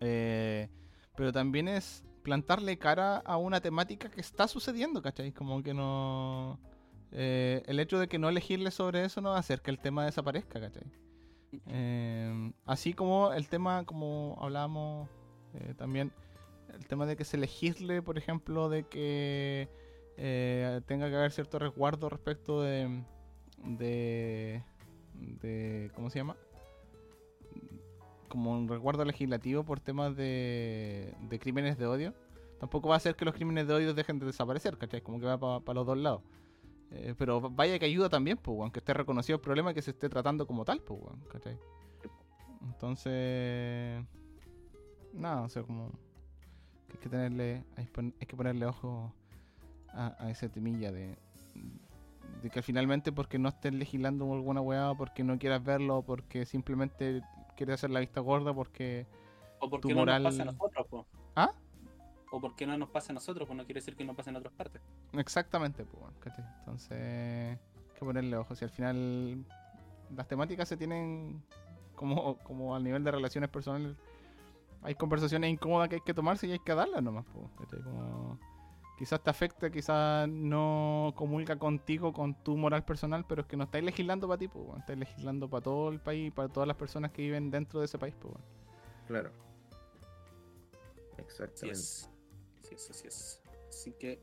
Eh, 0.00 0.68
pero 1.16 1.32
también 1.32 1.68
es 1.68 2.04
plantarle 2.22 2.76
cara 2.76 3.16
a 3.16 3.38
una 3.38 3.62
temática 3.62 4.10
que 4.10 4.20
está 4.20 4.46
sucediendo, 4.46 5.00
¿cachai? 5.00 5.32
Como 5.32 5.62
que 5.62 5.72
no... 5.72 6.60
eh, 7.12 7.62
el 7.64 7.80
hecho 7.80 7.98
de 7.98 8.08
que 8.08 8.18
no 8.18 8.28
elegirle 8.28 8.70
sobre 8.70 9.06
eso 9.06 9.22
no 9.22 9.30
va 9.30 9.36
a 9.36 9.40
hacer 9.40 9.62
que 9.62 9.70
el 9.70 9.78
tema 9.78 10.04
desaparezca, 10.04 10.60
¿cachai? 10.60 10.84
Eh, 11.68 12.52
así 12.66 12.94
como 12.94 13.32
el 13.32 13.48
tema, 13.48 13.84
como 13.84 14.36
hablábamos 14.40 15.08
eh, 15.54 15.74
también, 15.76 16.12
el 16.72 16.86
tema 16.86 17.06
de 17.06 17.16
que 17.16 17.24
se 17.24 17.36
legisle, 17.36 18.02
por 18.02 18.18
ejemplo, 18.18 18.68
de 18.68 18.84
que 18.84 19.68
eh, 20.16 20.80
tenga 20.86 21.08
que 21.08 21.16
haber 21.16 21.32
cierto 21.32 21.58
resguardo 21.58 22.08
respecto 22.08 22.62
de, 22.62 23.02
de, 23.64 24.62
de, 25.14 25.90
¿cómo 25.94 26.10
se 26.10 26.18
llama? 26.18 26.36
Como 28.28 28.52
un 28.52 28.68
resguardo 28.68 29.04
legislativo 29.04 29.64
por 29.64 29.80
temas 29.80 30.16
de, 30.16 31.14
crímenes 31.40 31.78
de 31.78 31.86
odio. 31.86 32.14
Tampoco 32.58 32.88
va 32.88 32.94
a 32.94 32.98
hacer 32.98 33.16
que 33.16 33.24
los 33.24 33.34
crímenes 33.34 33.66
de 33.66 33.74
odio 33.74 33.94
dejen 33.94 34.18
de 34.18 34.26
desaparecer, 34.26 34.78
¿cachai? 34.78 35.02
Como 35.02 35.20
que 35.20 35.26
va 35.26 35.38
para 35.60 35.74
los 35.74 35.86
dos 35.86 35.98
lados. 35.98 36.22
Eh, 36.90 37.14
pero 37.18 37.40
vaya 37.50 37.78
que 37.78 37.86
ayuda 37.86 38.08
también, 38.08 38.36
pues, 38.38 38.58
aunque 38.60 38.78
esté 38.78 38.94
reconocido 38.94 39.36
el 39.36 39.42
problema 39.42 39.74
que 39.74 39.82
se 39.82 39.90
esté 39.90 40.08
tratando 40.08 40.46
como 40.46 40.64
tal, 40.64 40.80
pues, 40.80 41.00
¿cachai? 41.30 41.58
Entonces, 42.62 44.04
nada, 45.12 45.42
o 45.42 45.48
sea, 45.48 45.62
como 45.62 45.90
que 46.88 46.92
hay 46.94 46.98
que 46.98 47.08
tenerle, 47.08 47.64
hay, 47.76 47.86
que 48.26 48.36
ponerle 48.36 48.66
ojo 48.66 49.12
a, 49.92 50.14
a 50.18 50.30
ese 50.30 50.48
temilla 50.48 50.92
de, 50.92 51.16
de 52.42 52.50
que 52.50 52.62
finalmente 52.62 53.12
porque 53.12 53.38
no 53.38 53.48
estés 53.48 53.74
legislando 53.74 54.32
alguna 54.32 54.60
weá, 54.60 54.94
porque 54.96 55.24
no 55.24 55.38
quieras 55.38 55.62
verlo, 55.64 56.02
porque 56.02 56.46
simplemente 56.46 57.22
quieres 57.56 57.74
hacer 57.74 57.90
la 57.90 58.00
vista 58.00 58.20
gorda, 58.20 58.54
porque... 58.54 59.06
O 59.60 59.68
porque 59.70 59.88
Tu 59.88 59.94
no 59.94 60.00
moral- 60.00 60.22
nos 60.22 60.32
pasa 60.32 60.42
a 60.42 60.52
nosotros, 60.52 60.86
po. 60.88 61.06
¿Ah? 61.36 61.50
O 62.36 62.40
porque 62.40 62.66
no 62.66 62.76
nos 62.76 62.88
pasa 62.88 63.12
a 63.12 63.14
nosotros, 63.14 63.46
pues 63.46 63.56
no 63.56 63.64
quiere 63.64 63.78
decir 63.78 63.94
que 63.94 64.04
no 64.04 64.12
pase 64.12 64.30
en 64.30 64.36
otras 64.36 64.52
partes. 64.54 64.82
Exactamente, 65.12 65.84
pues, 65.84 66.02
¿cachai? 66.18 66.44
Entonces, 66.58 66.98
hay 66.98 67.58
que 67.96 68.04
ponerle 68.04 68.36
ojo. 68.36 68.56
Si 68.56 68.64
al 68.64 68.72
final 68.72 69.44
las 70.16 70.26
temáticas 70.26 70.68
se 70.68 70.76
tienen 70.76 71.40
como, 71.94 72.36
como 72.38 72.74
al 72.74 72.82
nivel 72.82 73.04
de 73.04 73.12
relaciones 73.12 73.48
personales, 73.50 73.94
hay 74.82 74.96
conversaciones 74.96 75.48
incómodas 75.48 75.88
que 75.88 75.94
hay 75.94 76.00
que 76.00 76.12
tomarse 76.12 76.48
y 76.48 76.50
hay 76.50 76.58
que 76.58 76.74
darlas 76.74 77.04
nomás, 77.04 77.24
pues, 77.32 77.46
quizás 78.98 79.22
te 79.22 79.30
afecta, 79.30 79.70
quizás 79.70 80.28
no 80.28 81.12
comulga 81.14 81.56
contigo, 81.56 82.12
con 82.12 82.34
tu 82.34 82.56
moral 82.56 82.84
personal, 82.84 83.24
pero 83.28 83.42
es 83.42 83.46
que 83.46 83.56
no 83.56 83.62
estáis 83.62 83.84
legislando 83.84 84.26
para 84.26 84.38
ti, 84.38 84.48
pues, 84.48 84.66
weón, 84.66 84.80
estáis 84.80 84.98
legislando 84.98 85.48
para 85.48 85.62
todo 85.62 85.88
el 85.88 86.00
país, 86.00 86.32
para 86.32 86.48
todas 86.48 86.66
las 86.66 86.76
personas 86.76 87.12
que 87.12 87.22
viven 87.22 87.52
dentro 87.52 87.78
de 87.78 87.86
ese 87.86 87.96
país, 87.96 88.14
pues, 88.20 88.34
weón. 88.34 88.44
Claro. 89.06 89.30
Exactamente. 91.16 91.78
Así 92.74 92.90
es, 92.90 92.90
así 92.90 93.06
es. 93.08 93.42
Así 93.68 93.92
que 93.92 94.20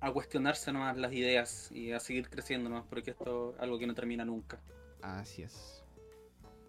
a 0.00 0.12
cuestionarse 0.12 0.72
nomás 0.72 0.96
las 0.96 1.12
ideas 1.12 1.70
y 1.72 1.92
a 1.92 2.00
seguir 2.00 2.28
creciendo 2.28 2.68
nomás, 2.68 2.86
porque 2.88 3.12
esto 3.12 3.54
es 3.54 3.60
algo 3.60 3.78
que 3.78 3.86
no 3.86 3.94
termina 3.94 4.24
nunca. 4.24 4.60
Así 5.00 5.42
es. 5.42 5.84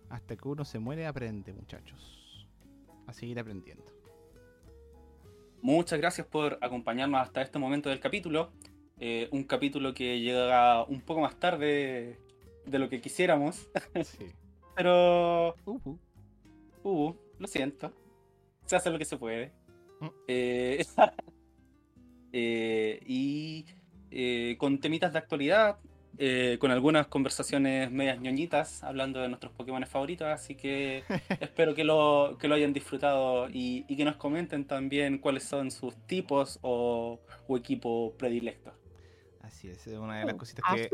Hasta 0.09 0.35
que 0.35 0.47
uno 0.47 0.65
se 0.65 0.79
muere, 0.79 1.07
aprende, 1.07 1.53
muchachos. 1.53 2.47
A 3.07 3.13
seguir 3.13 3.39
aprendiendo. 3.39 3.85
Muchas 5.61 5.97
gracias 5.99 6.27
por 6.27 6.57
acompañarnos 6.61 7.21
hasta 7.21 7.41
este 7.41 7.57
momento 7.57 7.89
del 7.89 7.99
capítulo. 7.99 8.51
Eh, 8.99 9.27
un 9.31 9.43
capítulo 9.45 9.93
que 9.93 10.19
llega 10.19 10.83
un 10.85 11.01
poco 11.01 11.21
más 11.21 11.39
tarde 11.39 12.19
de 12.65 12.79
lo 12.79 12.89
que 12.89 13.01
quisiéramos, 13.01 13.67
Sí. 14.03 14.27
pero 14.75 15.55
Uh, 15.65 15.79
uh. 15.83 15.99
uh, 16.83 17.15
lo 17.39 17.47
siento. 17.47 17.91
Se 18.65 18.75
hace 18.75 18.89
lo 18.89 18.97
que 18.99 19.05
se 19.05 19.17
puede. 19.17 19.51
Eh, 20.27 20.83
eh, 22.33 22.99
y 23.05 23.65
eh, 24.11 24.55
con 24.57 24.79
temitas 24.79 25.13
de 25.13 25.19
actualidad, 25.19 25.77
eh, 26.17 26.57
con 26.59 26.69
algunas 26.69 27.07
conversaciones 27.07 27.89
medias 27.89 28.19
ñoñitas, 28.19 28.83
hablando 28.83 29.19
de 29.19 29.29
nuestros 29.29 29.51
Pokémon 29.53 29.83
favoritos, 29.87 30.27
así 30.27 30.55
que 30.55 31.03
espero 31.39 31.73
que 31.73 31.83
lo, 31.83 32.37
que 32.39 32.47
lo 32.47 32.55
hayan 32.55 32.73
disfrutado 32.73 33.49
y, 33.49 33.85
y 33.87 33.97
que 33.97 34.05
nos 34.05 34.17
comenten 34.17 34.65
también 34.65 35.17
cuáles 35.17 35.43
son 35.43 35.71
sus 35.71 35.95
tipos 36.05 36.59
o, 36.61 37.19
o 37.47 37.57
equipo 37.57 38.13
predilecto. 38.17 38.71
Así 39.41 39.69
es, 39.69 39.87
es 39.87 39.97
una 39.97 40.19
de 40.19 40.25
las 40.25 40.35
cositas 40.35 40.63
Así 40.67 40.83
que. 40.83 40.89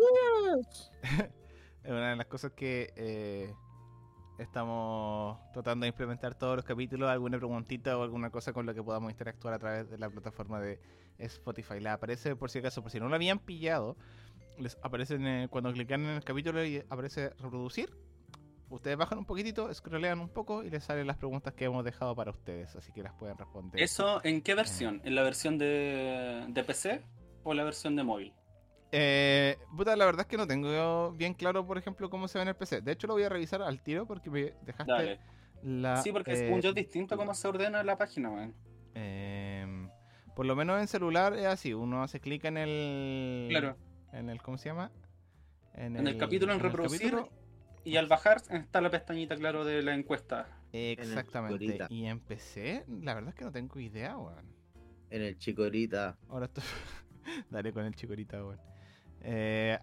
Es 1.84 1.92
una 1.92 2.10
de 2.10 2.16
las 2.18 2.26
cosas 2.26 2.52
que 2.52 2.94
eh, 2.98 3.54
estamos 4.40 5.38
tratando 5.54 5.84
de 5.84 5.90
implementar 5.90 6.36
todos 6.36 6.56
los 6.56 6.66
capítulos, 6.66 7.10
alguna 7.10 7.38
preguntita 7.38 7.98
o 7.98 8.04
alguna 8.04 8.30
cosa 8.30 8.54
con 8.54 8.66
la 8.66 8.74
que 8.74 8.82
podamos 8.84 9.12
interactuar 9.12 9.54
a 9.54 9.60
través 9.60 9.90
de 9.90 9.98
la 9.98 10.10
plataforma 10.10 10.60
de 10.60 10.80
Spotify. 11.18 11.80
Les 11.80 11.94
aparece, 11.94 12.36
por 12.36 12.50
si 12.50 12.60
acaso, 12.60 12.82
por 12.82 12.92
si 12.92 13.00
no 13.00 13.10
lo 13.10 13.16
habían 13.16 13.40
pillado, 13.40 13.98
les 14.58 14.78
aparece 14.82 15.16
en 15.16 15.26
el- 15.28 15.50
cuando 15.50 15.72
clican 15.74 16.02
en 16.06 16.12
el 16.12 16.24
capítulo 16.24 16.64
y 16.66 16.84
aparece 16.90 17.30
reproducir. 17.40 17.90
Ustedes 18.70 18.98
bajan 18.98 19.18
un 19.18 19.26
poquitito, 19.26 19.74
scrollean 19.74 20.20
un 20.20 20.30
poco 20.30 20.64
y 20.64 20.70
les 20.70 20.84
salen 20.84 21.08
las 21.08 21.18
preguntas 21.18 21.54
que 21.54 21.66
hemos 21.66 21.84
dejado 21.84 22.16
para 22.16 22.30
ustedes, 22.32 22.76
así 22.76 22.92
que 22.92 23.02
las 23.02 23.14
pueden 23.14 23.38
responder. 23.38 23.82
¿Eso 23.82 24.24
en 24.24 24.42
qué 24.42 24.54
versión? 24.54 25.02
¿En 25.04 25.16
la 25.16 25.24
versión 25.24 25.58
de, 25.58 26.46
de 26.50 26.64
PC 26.64 27.02
o 27.44 27.54
la 27.56 27.64
versión 27.64 27.96
de 27.96 28.04
móvil? 28.04 28.34
Eh, 28.92 29.58
puta, 29.76 29.96
la 29.96 30.06
verdad 30.06 30.22
es 30.22 30.28
que 30.28 30.38
no 30.38 30.48
tengo 30.48 31.12
bien 31.12 31.34
claro, 31.34 31.66
por 31.66 31.78
ejemplo, 31.78 32.10
cómo 32.10 32.28
se 32.28 32.40
ve 32.40 32.44
en 32.44 32.48
el 32.50 32.56
PC. 32.56 32.82
De 32.82 32.92
hecho, 32.92 33.08
lo 33.08 33.14
voy 33.14 33.24
a 33.24 33.30
revisar 33.30 33.62
al 33.62 33.82
tiro 33.82 34.06
porque 34.06 34.30
me 34.30 34.54
dejaste 34.64 34.92
Dale. 34.92 35.20
la. 35.64 36.02
Sí, 36.02 36.12
porque 36.12 36.32
eh, 36.32 36.36
según 36.38 36.62
yo 36.62 36.70
es 36.70 36.76
distinto 36.76 37.16
cómo 37.18 37.34
se 37.34 37.48
ordena 37.48 37.84
la 37.84 37.98
página, 37.98 38.30
man. 38.30 38.54
Em, 38.96 39.90
por 40.36 40.46
lo 40.46 40.56
menos 40.56 40.82
en 40.82 40.88
celular 40.88 41.34
es 41.34 41.46
así, 41.46 41.74
uno 41.74 42.02
hace 42.02 42.20
clic 42.20 42.46
en 42.46 42.58
el... 42.58 43.48
Claro. 43.50 43.78
En 44.12 44.30
el, 44.30 44.42
¿cómo 44.42 44.58
se 44.58 44.70
llama? 44.70 44.92
En 45.76 45.96
el 45.96 46.18
capítulo, 46.18 46.54
en 46.54 46.60
reproducir, 46.60 47.12
capítulo. 47.12 47.30
Y 47.84 47.98
al 47.98 48.08
bajar 48.08 48.42
está 48.50 48.82
la 48.82 48.90
pestañita, 48.90 49.36
claro, 49.36 49.64
de 49.64 49.82
la 49.84 49.94
encuesta. 49.94 50.48
Exactamente. 50.74 51.86
Y 51.90 52.06
en 52.06 52.20
PC, 52.20 52.86
la 53.02 53.14
verdad 53.14 53.30
es 53.30 53.36
que 53.36 53.46
no 53.46 53.52
tengo 53.52 53.80
idea, 53.80 54.18
weón. 54.18 54.46
En 55.10 55.22
el 55.22 55.38
chicorita. 55.38 56.18
Ahora 56.28 56.46
estoy... 56.46 56.64
Dale 57.50 57.72
con 57.72 57.86
el 57.86 57.96
chicorita, 57.96 58.44
weón. 58.44 58.60
Eh, 59.22 59.78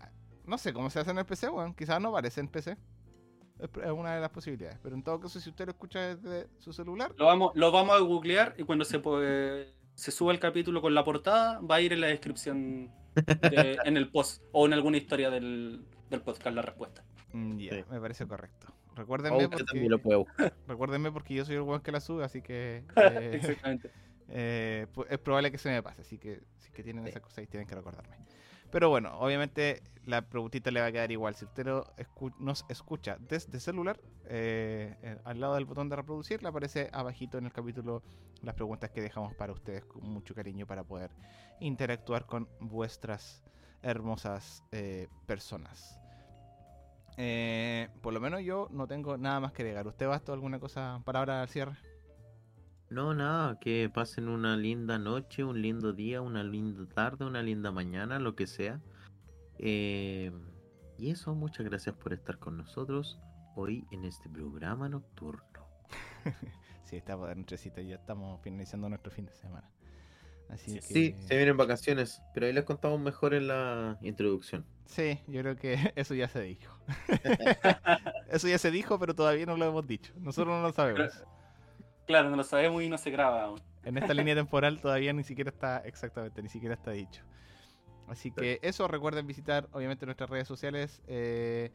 no 0.44 0.58
sé 0.58 0.72
cómo 0.72 0.90
se 0.90 1.00
hace 1.00 1.10
en 1.10 1.18
el 1.18 1.26
PC, 1.26 1.48
weón. 1.48 1.74
Quizás 1.74 2.00
no 2.00 2.08
aparece 2.10 2.40
en 2.40 2.48
PC. 2.48 2.76
Es 3.58 3.90
una 3.90 4.14
de 4.14 4.20
las 4.20 4.30
posibilidades. 4.30 4.78
Pero 4.82 4.94
en 4.94 5.02
todo 5.02 5.18
caso, 5.20 5.40
si 5.40 5.48
usted 5.50 5.64
lo 5.64 5.72
escucha 5.72 6.14
desde 6.14 6.46
su 6.58 6.72
celular, 6.72 7.12
Lo 7.16 7.26
vamos, 7.26 7.52
lo 7.54 7.72
vamos 7.72 7.96
a 7.96 8.00
googlear 8.00 8.54
y 8.58 8.64
cuando 8.64 8.84
se, 8.84 8.98
puede- 8.98 9.72
se 9.94 10.10
suba 10.12 10.32
el 10.32 10.38
capítulo 10.38 10.82
con 10.82 10.94
la 10.94 11.02
portada, 11.04 11.58
va 11.60 11.76
a 11.76 11.80
ir 11.80 11.92
en 11.94 12.02
la 12.02 12.08
descripción, 12.08 12.90
de- 13.14 13.78
en 13.84 13.96
el 13.96 14.10
post 14.10 14.42
o 14.52 14.66
en 14.66 14.74
alguna 14.74 14.98
historia 14.98 15.30
del, 15.30 15.86
del 16.10 16.20
podcast 16.20 16.54
la 16.54 16.62
respuesta. 16.62 17.02
mm, 17.32 17.58
Sí. 17.58 17.70
me 17.90 18.00
parece 18.00 18.26
correcto. 18.26 18.66
Recuérdenme 18.94 19.36
usted 19.36 19.48
porque, 19.50 19.64
también 19.64 19.90
lo 19.90 19.98
buscar. 19.98 20.54
recuérdenme 20.68 21.12
porque 21.12 21.34
yo 21.34 21.44
soy 21.44 21.54
el 21.56 21.62
weón 21.62 21.80
que 21.82 21.92
la 21.92 22.00
sube, 22.00 22.24
así 22.24 22.42
que 22.42 22.84
eh, 22.96 23.30
Exactamente. 23.34 23.90
eh, 24.28 24.86
es 25.08 25.18
probable 25.18 25.50
que 25.50 25.58
se 25.58 25.70
me 25.70 25.82
pase. 25.82 26.02
Así 26.02 26.18
que 26.18 26.40
si 26.58 26.70
que 26.72 26.82
tienen 26.82 27.04
Sí. 27.04 27.10
esa 27.10 27.20
cosa 27.20 27.40
ahí, 27.40 27.46
tienen 27.46 27.66
que 27.66 27.74
recordarme. 27.74 28.16
Pero 28.70 28.90
bueno, 28.90 29.18
obviamente 29.18 29.82
la 30.06 30.22
preguntita 30.22 30.70
le 30.70 30.80
va 30.80 30.86
a 30.86 30.92
quedar 30.92 31.10
igual. 31.10 31.34
Si 31.34 31.44
usted 31.44 31.66
nos 32.38 32.64
escucha 32.68 33.16
desde 33.20 33.60
celular, 33.60 34.00
eh, 34.26 34.96
eh, 35.02 35.18
al 35.24 35.40
lado 35.40 35.54
del 35.54 35.64
botón 35.64 35.88
de 35.88 35.96
reproducir, 35.96 36.42
le 36.42 36.48
aparece 36.48 36.88
abajito 36.92 37.38
en 37.38 37.46
el 37.46 37.52
capítulo 37.52 38.02
las 38.42 38.54
preguntas 38.54 38.90
que 38.90 39.00
dejamos 39.00 39.34
para 39.34 39.52
ustedes 39.52 39.84
con 39.84 40.08
mucho 40.08 40.34
cariño 40.34 40.66
para 40.66 40.84
poder 40.84 41.10
interactuar 41.60 42.26
con 42.26 42.48
vuestras 42.60 43.42
hermosas 43.82 44.62
eh, 44.72 45.08
personas. 45.26 45.98
Por 48.02 48.12
lo 48.12 48.20
menos 48.20 48.42
yo 48.42 48.68
no 48.70 48.86
tengo 48.86 49.16
nada 49.16 49.40
más 49.40 49.52
que 49.52 49.62
agregar. 49.62 49.86
¿Usted, 49.86 50.06
Basto, 50.06 50.32
alguna 50.32 50.60
cosa 50.60 51.00
para 51.04 51.20
ahora 51.20 51.42
al 51.42 51.48
cierre? 51.48 51.76
No, 52.88 53.14
nada, 53.14 53.58
que 53.58 53.90
pasen 53.92 54.28
una 54.28 54.56
linda 54.56 54.98
noche, 54.98 55.42
un 55.42 55.60
lindo 55.60 55.92
día, 55.92 56.20
una 56.20 56.44
linda 56.44 56.86
tarde, 56.88 57.24
una 57.24 57.42
linda 57.42 57.72
mañana, 57.72 58.18
lo 58.20 58.36
que 58.36 58.46
sea. 58.46 58.80
Eh, 59.58 60.30
y 60.98 61.10
eso, 61.10 61.34
muchas 61.34 61.66
gracias 61.66 61.96
por 61.96 62.12
estar 62.12 62.38
con 62.38 62.56
nosotros 62.56 63.18
hoy 63.56 63.84
en 63.90 64.04
este 64.04 64.28
programa 64.28 64.88
nocturno. 64.88 65.42
Sí, 66.84 66.94
estamos 66.94 67.28
de 67.28 67.34
nochecita 67.34 67.82
ya 67.82 67.96
estamos 67.96 68.40
finalizando 68.42 68.88
nuestro 68.88 69.10
fin 69.10 69.26
de 69.26 69.34
semana. 69.34 69.68
Así 70.48 70.70
Sí, 70.70 70.76
que... 70.76 70.82
Sí, 70.82 71.14
se 71.26 71.36
vienen 71.36 71.56
vacaciones, 71.56 72.22
pero 72.32 72.46
ahí 72.46 72.52
les 72.52 72.62
contamos 72.62 73.00
mejor 73.00 73.34
en 73.34 73.48
la 73.48 73.98
introducción. 74.02 74.64
Sí, 74.84 75.18
yo 75.26 75.40
creo 75.40 75.56
que 75.56 75.74
eso 75.96 76.14
ya 76.14 76.28
se 76.28 76.42
dijo. 76.42 76.72
eso 78.30 78.46
ya 78.46 78.58
se 78.58 78.70
dijo, 78.70 79.00
pero 79.00 79.16
todavía 79.16 79.46
no 79.46 79.56
lo 79.56 79.64
hemos 79.64 79.84
dicho. 79.84 80.12
Nosotros 80.20 80.54
no 80.54 80.62
lo 80.62 80.72
sabemos. 80.72 81.24
Claro, 82.06 82.30
no 82.30 82.36
lo 82.36 82.44
sabemos 82.44 82.82
y 82.82 82.88
no 82.88 82.98
se 82.98 83.10
graba 83.10 83.42
aún. 83.42 83.60
En 83.84 83.98
esta 83.98 84.14
línea 84.14 84.34
temporal 84.36 84.80
todavía 84.80 85.12
ni 85.12 85.24
siquiera 85.24 85.50
está 85.50 85.78
exactamente, 85.78 86.42
ni 86.42 86.48
siquiera 86.48 86.74
está 86.74 86.92
dicho. 86.92 87.22
Así 88.08 88.30
que 88.30 88.60
eso, 88.62 88.86
recuerden 88.86 89.26
visitar 89.26 89.68
obviamente 89.72 90.06
nuestras 90.06 90.30
redes 90.30 90.46
sociales 90.46 91.02
eh, 91.08 91.72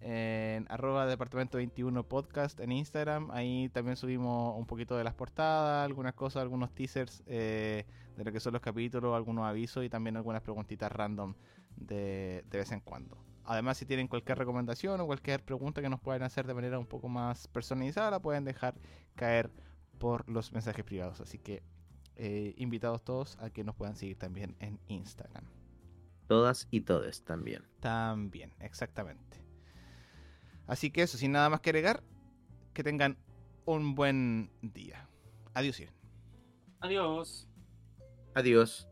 en 0.00 0.66
arroba 0.70 1.06
departamento 1.06 1.58
21 1.58 2.04
podcast 2.04 2.60
en 2.60 2.70
Instagram. 2.70 3.30
Ahí 3.32 3.68
también 3.70 3.96
subimos 3.96 4.56
un 4.56 4.66
poquito 4.66 4.96
de 4.96 5.02
las 5.02 5.14
portadas, 5.14 5.84
algunas 5.84 6.14
cosas, 6.14 6.42
algunos 6.42 6.72
teasers 6.72 7.24
eh, 7.26 7.84
de 8.16 8.24
lo 8.24 8.30
que 8.30 8.38
son 8.38 8.52
los 8.52 8.62
capítulos, 8.62 9.16
algunos 9.16 9.44
avisos 9.44 9.84
y 9.84 9.88
también 9.88 10.16
algunas 10.16 10.42
preguntitas 10.42 10.90
random 10.92 11.34
de, 11.76 12.44
de 12.48 12.58
vez 12.58 12.70
en 12.70 12.80
cuando. 12.80 13.18
Además, 13.44 13.76
si 13.76 13.86
tienen 13.86 14.06
cualquier 14.06 14.38
recomendación 14.38 15.00
o 15.00 15.06
cualquier 15.06 15.42
pregunta 15.44 15.82
que 15.82 15.88
nos 15.88 16.00
puedan 16.00 16.22
hacer 16.22 16.46
de 16.46 16.54
manera 16.54 16.78
un 16.78 16.86
poco 16.86 17.08
más 17.08 17.48
personalizada, 17.48 18.12
la 18.12 18.20
pueden 18.20 18.44
dejar 18.44 18.74
caer 19.16 19.50
por 20.02 20.28
los 20.28 20.50
mensajes 20.50 20.84
privados. 20.84 21.20
Así 21.20 21.38
que 21.38 21.62
eh, 22.16 22.54
invitados 22.56 23.04
todos 23.04 23.38
a 23.38 23.50
que 23.50 23.62
nos 23.62 23.76
puedan 23.76 23.94
seguir 23.94 24.18
también 24.18 24.56
en 24.58 24.80
Instagram. 24.88 25.44
Todas 26.26 26.66
y 26.72 26.80
todes 26.80 27.22
también. 27.22 27.62
También, 27.78 28.52
exactamente. 28.58 29.38
Así 30.66 30.90
que 30.90 31.02
eso, 31.04 31.18
sin 31.18 31.30
nada 31.30 31.48
más 31.50 31.60
que 31.60 31.70
agregar, 31.70 32.02
que 32.74 32.82
tengan 32.82 33.16
un 33.64 33.94
buen 33.94 34.50
día. 34.60 35.08
Adiós. 35.54 35.80
Adiós. 36.80 37.46
Adiós. 38.34 38.91